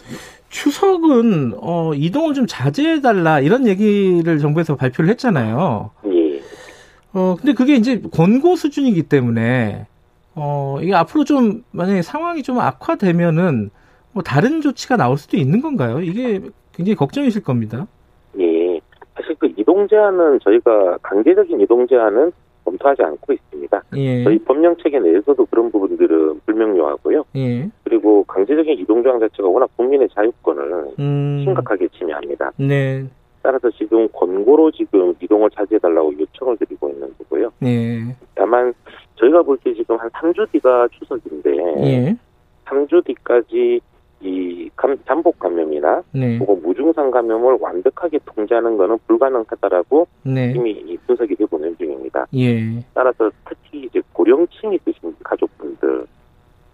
추석은 0.51 1.55
어, 1.61 1.93
이동을 1.95 2.35
좀 2.35 2.47
자제해달라 2.47 3.41
이런 3.41 3.67
얘기를 3.67 4.39
정부에서 4.39 4.77
발표를 4.77 5.11
했잖아요. 5.11 5.91
예. 6.07 6.22
어, 7.15 7.37
근데 7.39 7.53
그게 7.53 7.75
이제 7.75 8.01
권고 8.13 8.57
수준이기 8.57 9.05
때문에 9.05 9.87
어, 10.35 10.79
이게 10.81 10.95
앞으로 10.95 11.25
좀 11.25 11.63
만약에 11.73 12.03
상황이 12.03 12.43
좀 12.43 12.59
악화되면은 12.59 13.71
뭐 14.13 14.23
다른 14.23 14.61
조치가 14.61 14.97
나올 14.97 15.17
수도 15.19 15.37
있는 15.37 15.61
건가요? 15.61 16.01
이게 16.01 16.41
굉장히 16.73 16.97
걱정이실 16.97 17.43
겁니다. 17.43 17.87
예. 18.39 18.81
사실 19.15 19.35
그 19.39 19.53
이동 19.57 19.87
제한은 19.89 20.41
저희가 20.41 20.99
강제적인 21.03 21.61
이동 21.61 21.87
제한은 21.87 22.33
검토하지 22.65 23.03
않고 23.03 23.33
있습니다. 23.33 23.83
예. 23.97 24.25
저희 24.25 24.39
법령 24.39 24.77
체계 24.83 24.99
내에서도 25.01 25.45
그런 25.47 25.71
부분들은 25.71 26.41
불명료하고요. 26.47 27.25
예. 27.37 27.69
그리고 27.85 28.25
강제적인 28.25 28.79
이동 28.79 29.03
조항 29.03 29.21
자체가 29.21 29.49
워낙 29.49 29.69
국민의 29.77 30.09
자유권을 30.15 30.95
음. 30.99 31.41
심각하게 31.45 31.89
침해합니다. 31.89 32.53
네. 32.57 33.05
따라서 33.43 33.71
지금 33.73 34.09
권고로 34.13 34.71
지금 34.71 35.15
이동을 35.21 35.51
자제해달라고 35.51 36.13
요청을 36.19 36.57
드리고 36.59 36.89
있는 36.91 37.13
거고요. 37.19 37.51
예. 37.65 38.01
다만 38.35 38.73
저희가 39.17 39.43
볼 39.43 39.59
때 39.63 39.75
지금 39.75 39.97
한 39.97 40.09
3주 40.11 40.51
뒤가 40.53 40.89
추석인데 40.93 41.51
예. 41.85 42.17
3주 42.67 43.05
뒤까지 43.05 43.81
이 44.21 44.71
감, 44.77 44.97
잠복 45.05 45.39
감염이나 45.41 46.03
네. 46.13 46.39
혹은 46.39 46.63
무증상 46.63 47.11
감염을 47.11 47.59
완벽하게 47.61 48.21
통제하는 48.25 48.77
것은 48.77 48.97
불가능하다라고 49.09 50.07
네. 50.23 50.53
이미 50.55 50.97
분석이 51.07 51.35
되고 51.35 51.57
있는 51.59 51.77
중입니다. 51.77 52.27
예. 52.37 52.61
따라서 52.95 53.31
특히 53.49 53.87
이제 53.87 54.01
고령층이 54.13 54.77
있으신 54.87 55.15
가족분들, 55.25 56.07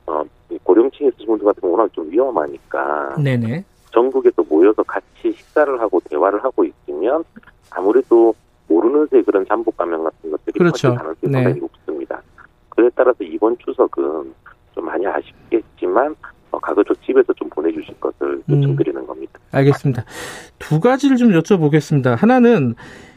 어, 0.07 0.23
고령층이 0.63 1.09
있으신 1.09 1.27
분들 1.27 1.47
같은 1.47 1.63
경우는 1.63 1.89
좀 1.93 2.11
위험하니까 2.11 3.17
네네. 3.23 3.65
전국에서 3.99 4.45
모여서 4.49 4.85
같이 4.85 5.33
식사를 5.37 5.81
하고 5.81 6.01
대화를 6.09 6.45
하고 6.45 6.65
있으면 6.65 7.25
아무래도 7.71 8.33
모르는 8.69 9.09
새 9.11 9.23
그런 9.23 9.45
잠복 9.47 9.77
감염 9.77 10.05
같은 10.05 10.31
것들이 10.31 10.59
그렇죠. 10.59 10.95
가능성이 10.95 11.33
네. 11.33 11.33
상당히 11.33 11.61
높습니다. 11.61 12.23
그에 12.69 12.89
따라서 12.95 13.25
이번 13.25 13.57
추석은 13.59 14.35
좀 14.75 14.85
많이 14.85 15.05
아쉽겠지만 15.05 16.15
어, 16.53 16.59
가급적 16.61 17.03
집에서 17.03 17.33
좀 17.33 17.49
보내주실 17.51 17.99
것을 17.99 18.41
음. 18.49 18.63
요청드리는 18.63 19.01
음, 19.01 19.07
겁니다. 19.07 19.33
알겠습니다. 19.51 20.05
두 20.61 20.79
가지를 20.79 21.17
좀 21.17 21.31
여쭤보겠습니다. 21.31 22.17
하나는 22.17 22.77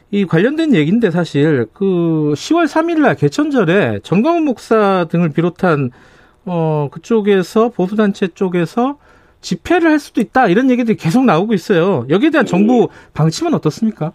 이 0.09 0.25
관련된 0.25 0.73
얘기인데 0.73 1.11
사실 1.11 1.67
그 1.73 2.33
10월 2.35 2.65
3일날 2.65 3.17
개천절에 3.19 3.99
정광훈 4.03 4.43
목사 4.43 5.05
등을 5.09 5.29
비롯한 5.29 5.91
어 6.45 6.89
그쪽에서 6.91 7.69
보수단체 7.69 8.29
쪽에서 8.29 8.97
집회를 9.41 9.89
할 9.89 9.99
수도 9.99 10.21
있다 10.21 10.47
이런 10.47 10.69
얘기들이 10.69 10.95
계속 10.97 11.25
나오고 11.25 11.53
있어요. 11.53 12.05
여기에 12.09 12.29
대한 12.29 12.45
정부 12.45 12.87
방침은 13.13 13.53
어떻습니까? 13.53 14.13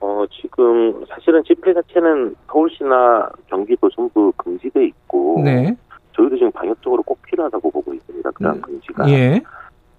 어 0.00 0.24
지금 0.30 1.04
사실은 1.08 1.42
집회 1.44 1.72
자체는 1.72 2.34
서울시나 2.48 3.30
경기도 3.46 3.88
전부 3.90 4.32
금지돼 4.36 4.84
있고 4.86 5.42
네. 5.44 5.76
저희도 6.14 6.36
지금 6.36 6.50
방역적으로 6.52 7.02
꼭 7.02 7.20
필요하다고 7.22 7.70
보고 7.70 7.94
있습니다. 7.94 8.30
그런 8.32 8.56
음. 8.56 8.62
금지가. 8.62 9.08
예. 9.10 9.42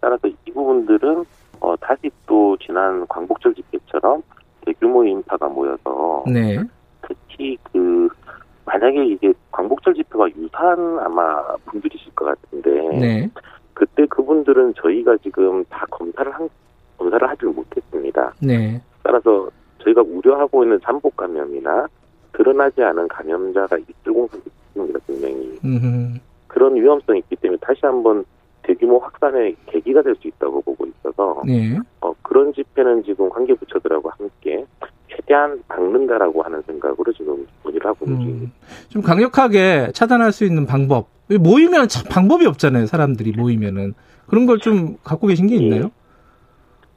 따라서 0.01 0.27
이 0.27 0.51
부분들은 0.51 1.25
어, 1.59 1.75
다시 1.77 2.09
또 2.25 2.55
지난 2.57 3.05
광복절 3.07 3.53
집회처럼 3.55 4.21
대규모 4.65 5.03
인파가 5.03 5.47
모여서 5.47 6.23
네. 6.27 6.59
특히 7.07 7.57
그 7.71 8.09
만약에 8.65 9.05
이게 9.05 9.33
광복절 9.51 9.93
집회가 9.93 10.27
유사한 10.35 10.99
아마 10.99 11.41
분들이실 11.65 12.13
것 12.13 12.25
같은데 12.25 12.97
네. 12.97 13.29
그때 13.77 14.07
그분들은 14.07 14.73
저희가 14.81 15.15
지금 15.17 15.63
다 15.65 15.85
검사를 15.91 16.31
한 16.33 16.49
검사를 16.97 17.29
하지 17.29 17.45
못했습니다. 17.45 18.33
네. 18.41 18.81
따라서 19.03 19.47
저희가 19.83 20.01
우려하고 20.01 20.63
있는 20.63 20.79
잠복 20.83 21.15
감염이나 21.15 21.87
드러나지 22.33 22.81
않은 22.81 23.07
감염자가 23.07 23.77
있을 23.77 24.13
공산이 24.13 24.41
있습니다, 24.69 24.99
분명히. 25.05 25.59
음흠. 25.63 26.17
그런 26.47 26.75
위험성이 26.75 27.19
있기 27.19 27.35
때문에 27.35 27.59
다시 27.61 27.81
한번 27.83 28.25
대규모 28.63 28.97
확산의 28.97 29.55
계기가 29.67 30.01
될 30.01 30.15
수 30.15 30.27
있다고 30.27 30.59
보고 30.63 30.87
있어서 30.87 31.43
네. 31.45 31.77
어, 32.01 32.11
그런 32.23 32.51
집회는 32.53 33.03
지금 33.03 33.29
관계부처들하고 33.29 34.09
함께 34.09 34.65
최대한 35.07 35.61
막는다라고 35.67 36.41
하는 36.41 36.63
생각으로 36.63 37.13
지금 37.13 37.45
논의를 37.63 37.85
하고 37.85 38.05
있는 38.07 38.21
음. 38.27 38.51
좀 38.89 39.03
강력하게 39.03 39.91
차단할 39.93 40.31
수 40.31 40.45
있는 40.45 40.65
방법 40.65 41.09
모이면 41.35 41.87
참 41.89 42.05
방법이 42.09 42.45
없잖아요. 42.45 42.85
사람들이 42.85 43.33
모이면은 43.33 43.93
그런 44.27 44.45
걸 44.45 44.57
좀 44.59 44.97
갖고 45.03 45.27
계신 45.27 45.47
게 45.47 45.55
예. 45.55 45.59
있나요? 45.59 45.91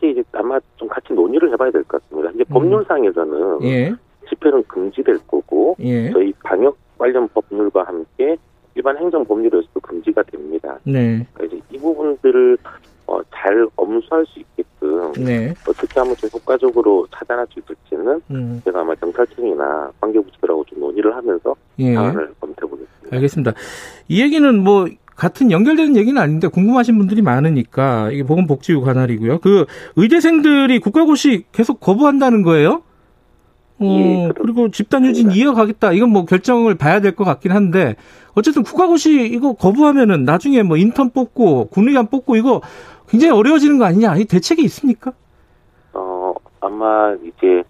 예. 0.03 0.11
이제 0.11 0.23
아마 0.33 0.59
좀 0.77 0.89
같이 0.89 1.13
논의를 1.13 1.53
해봐야 1.53 1.71
될 1.71 1.83
것 1.85 2.03
같습니다. 2.03 2.31
이제 2.31 2.45
음. 2.49 2.53
법률상에서는 2.53 3.63
예. 3.65 3.95
집회는 4.29 4.65
금지될 4.65 5.19
거고 5.27 5.77
예. 5.81 6.11
저희 6.11 6.33
방역 6.45 6.77
관련 6.99 7.29
법률과 7.29 7.83
함께 7.85 8.37
일반 8.75 8.97
행정 8.99 9.25
법률에서도 9.25 9.81
금지가 9.81 10.23
됩니다. 10.25 10.79
네. 10.85 11.27
그러니까 11.35 11.57
이제 11.57 11.65
이 11.73 11.79
부분들을 11.79 12.57
어, 13.11 13.21
잘 13.35 13.67
엄수할 13.75 14.25
수 14.27 14.39
있게끔 14.39 15.13
네. 15.25 15.53
어떻게 15.69 15.99
하면 15.99 16.15
좀 16.17 16.31
효과적으로 16.33 17.09
차단할 17.13 17.45
수 17.53 17.59
있을지는 17.59 18.21
음. 18.31 18.63
제가 18.65 18.83
아마 18.83 18.95
경찰청이나 18.95 19.91
관계부처들하고 20.01 20.65
좀 20.67 20.79
논의를 20.79 21.17
하면서 21.17 21.57
예. 21.81 21.93
방안을 21.93 22.35
검토해 22.41 22.71
보겠습니다. 22.71 23.17
알겠습니다. 23.17 23.53
이 24.07 24.23
얘기는 24.23 24.59
뭐 24.63 24.87
같은 25.17 25.51
연결되는 25.51 25.97
얘기는 25.97 26.21
아닌데 26.23 26.47
궁금하신 26.47 26.97
분들이 26.99 27.21
많으니까 27.21 28.11
이게 28.13 28.23
보건복지부 28.23 28.81
관할이고요. 28.83 29.41
그 29.41 29.67
의대생들이 29.97 30.79
국가고시 30.79 31.47
계속 31.51 31.81
거부한다는 31.81 32.43
거예요? 32.43 32.83
어, 33.83 33.85
예, 33.99 34.31
그리고 34.41 34.71
집단 34.71 35.05
유진 35.07 35.31
이어가겠다. 35.33 35.93
이건 35.93 36.11
뭐 36.11 36.27
결정을 36.27 36.75
봐야 36.77 37.01
될 37.01 37.13
것 37.17 37.25
같긴 37.25 37.51
한데 37.53 37.97
어쨌든 38.35 38.63
국가고시 38.63 39.27
이거 39.33 39.55
거부하면은 39.55 40.25
나중에 40.25 40.63
뭐 40.63 40.77
인턴 40.77 41.11
뽑고 41.11 41.69
군의관 41.69 42.07
뽑고 42.07 42.37
이거 42.37 42.61
굉장히 43.11 43.33
어려워지는 43.37 43.79
거 43.79 43.85
아니냐? 43.85 44.17
이 44.17 44.25
대책이 44.25 44.63
있습니까? 44.65 45.13
어 45.93 46.33
아마 46.61 47.15
이제 47.25 47.63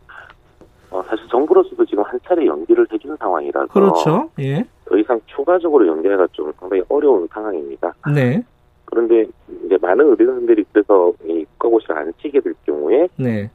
어, 0.91 1.03
사실 1.09 1.27
정부로서도 1.29 1.87
지금 1.87 2.03
한 2.03 2.19
차례 2.27 2.45
연기를 2.47 2.87
해준 2.93 3.17
상황이라서 3.17 3.69
그렇죠. 3.69 4.31
예. 4.41 4.65
더 4.85 4.99
이상 4.99 5.21
추가적으로 5.27 5.87
연기가 5.87 6.27
좀 6.33 6.53
상당히 6.59 6.83
어려운 6.89 7.27
상황입니다. 7.33 7.95
네. 8.15 8.43
그런데 8.85 9.25
이제 9.65 9.79
많은 9.81 10.11
의대생들이 10.11 10.65
그래서 10.73 11.13
이 11.25 11.45
국가고시를 11.53 11.97
안 11.97 12.13
치게 12.21 12.41
될 12.41 12.55
경우에 12.67 13.09
네. 13.17 13.49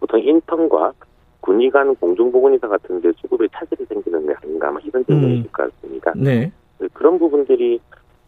보통 0.00 0.20
인턴과 0.20 0.92
군의관 1.40 1.94
공중보건의사 1.96 2.68
같은 2.68 3.00
데 3.00 3.12
수급에 3.16 3.46
차질이 3.52 3.84
생기는 3.86 4.26
게 4.26 4.34
아닌가 4.42 4.68
아마 4.68 4.80
이런 4.82 5.04
질문이 5.06 5.34
있을 5.34 5.46
음. 5.46 5.52
것 5.52 5.72
같습니다. 5.74 6.12
네. 6.16 6.52
네. 6.78 6.88
그런 6.92 7.18
부분들이 7.18 7.80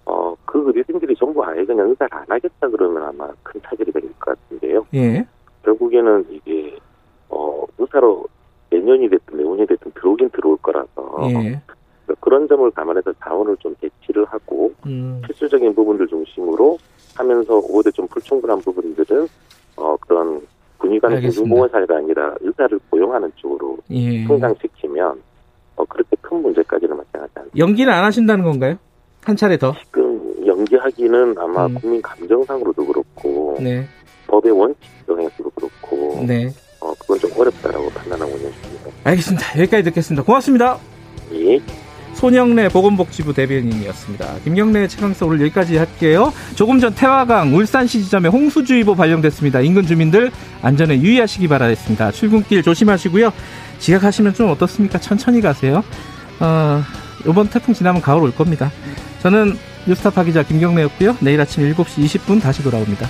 어, 0.05 0.35
그 0.45 0.65
의대생들이 0.67 1.15
전부 1.17 1.45
아예 1.45 1.65
그냥 1.65 1.89
의사를 1.89 2.13
안 2.13 2.25
하겠다 2.29 2.69
그러면 2.69 3.03
아마 3.05 3.29
큰 3.43 3.61
차질이 3.65 3.91
생길 3.93 4.13
것 4.19 4.37
같은데요. 4.39 4.87
예. 4.95 5.27
결국에는 5.65 6.27
이게, 6.31 6.77
어, 7.29 7.65
의사로 7.79 8.27
내년이 8.71 9.09
됐든 9.09 9.37
내후년이 9.37 9.67
됐든 9.67 9.93
들어오긴 9.95 10.31
들어올 10.31 10.57
거라서. 10.59 11.31
예. 11.31 11.61
그런 12.21 12.49
점을 12.49 12.69
감안해서 12.71 13.13
자원을 13.21 13.57
좀 13.59 13.75
배치를 13.81 14.25
하고, 14.27 14.73
음. 14.87 15.21
필수적인 15.25 15.75
부분들 15.75 16.09
중심으로 16.09 16.79
하면서 17.17 17.57
오후에 17.59 17.91
좀 17.93 18.07
불충분한 18.09 18.61
부분들은 18.61 19.29
어떤 19.77 20.41
군의관 20.79 21.21
공중보건 21.21 21.69
사례가 21.69 21.97
아니라 21.97 22.35
의사를 22.41 22.79
고용하는 22.91 23.31
쪽으로 23.37 23.79
예. 23.91 24.25
성장시키면 24.27 25.23
어, 25.77 25.85
그렇게 25.85 26.17
큰 26.21 26.43
문제까지는 26.43 26.97
마찬가지 26.97 27.33
않습니다. 27.37 27.59
연기는 27.59 27.93
안 27.93 28.05
하신다는 28.05 28.45
건가요? 28.45 28.77
한 29.25 29.37
차례 29.37 29.57
더? 29.57 29.75
지금 29.85 30.21
연기하기는 30.47 31.35
아마 31.39 31.67
음. 31.67 31.75
국민 31.75 32.03
감정상으로도 32.03 32.87
그렇고 32.87 33.57
네. 33.61 33.87
법의 34.27 34.51
원칙 34.53 34.81
정에서도 35.07 35.51
그렇고 35.51 36.25
네. 36.27 36.53
어, 36.81 36.93
그건 36.99 37.19
좀 37.21 37.31
어렵다라고 37.37 37.89
판단하고 37.91 38.33
있는 38.37 38.53
중입니다. 38.61 38.91
알겠습니다. 39.05 39.61
여기까지 39.61 39.85
듣겠습니다. 39.85 40.25
고맙습니다. 40.25 40.79
예. 41.35 41.61
손영래 42.15 42.69
보건복지부 42.69 43.33
대변인이었습니다. 43.33 44.41
김경래 44.45 44.87
최강사 44.87 45.25
오늘 45.25 45.41
여기까지 45.43 45.77
할게요. 45.77 46.33
조금 46.57 46.79
전 46.79 46.95
태화강 46.95 47.55
울산시 47.55 48.03
지점에 48.03 48.29
홍수주의보 48.29 48.95
발령됐습니다. 48.95 49.61
인근 49.61 49.87
주민들 49.87 50.31
안전에 50.61 51.01
유의하시기 51.01 51.49
바라겠습니다. 51.49 52.11
출근길 52.13 52.63
조심하시고요. 52.63 53.33
지각하시면 53.79 54.35
좀 54.35 54.51
어떻습니까? 54.51 54.99
천천히 54.99 55.41
가세요. 55.41 55.83
어, 56.41 56.83
이번 57.27 57.49
태풍 57.49 57.73
지나면 57.73 58.03
가을 58.03 58.21
올 58.21 58.35
겁니다. 58.35 58.71
저는 59.23 59.57
뉴스타파 59.87 60.25
기자 60.25 60.43
김경래였고요. 60.43 61.17
내일 61.21 61.41
아침 61.41 61.63
7시 61.73 62.05
20분 62.05 62.43
다시 62.43 62.63
돌아옵니다. 62.63 63.09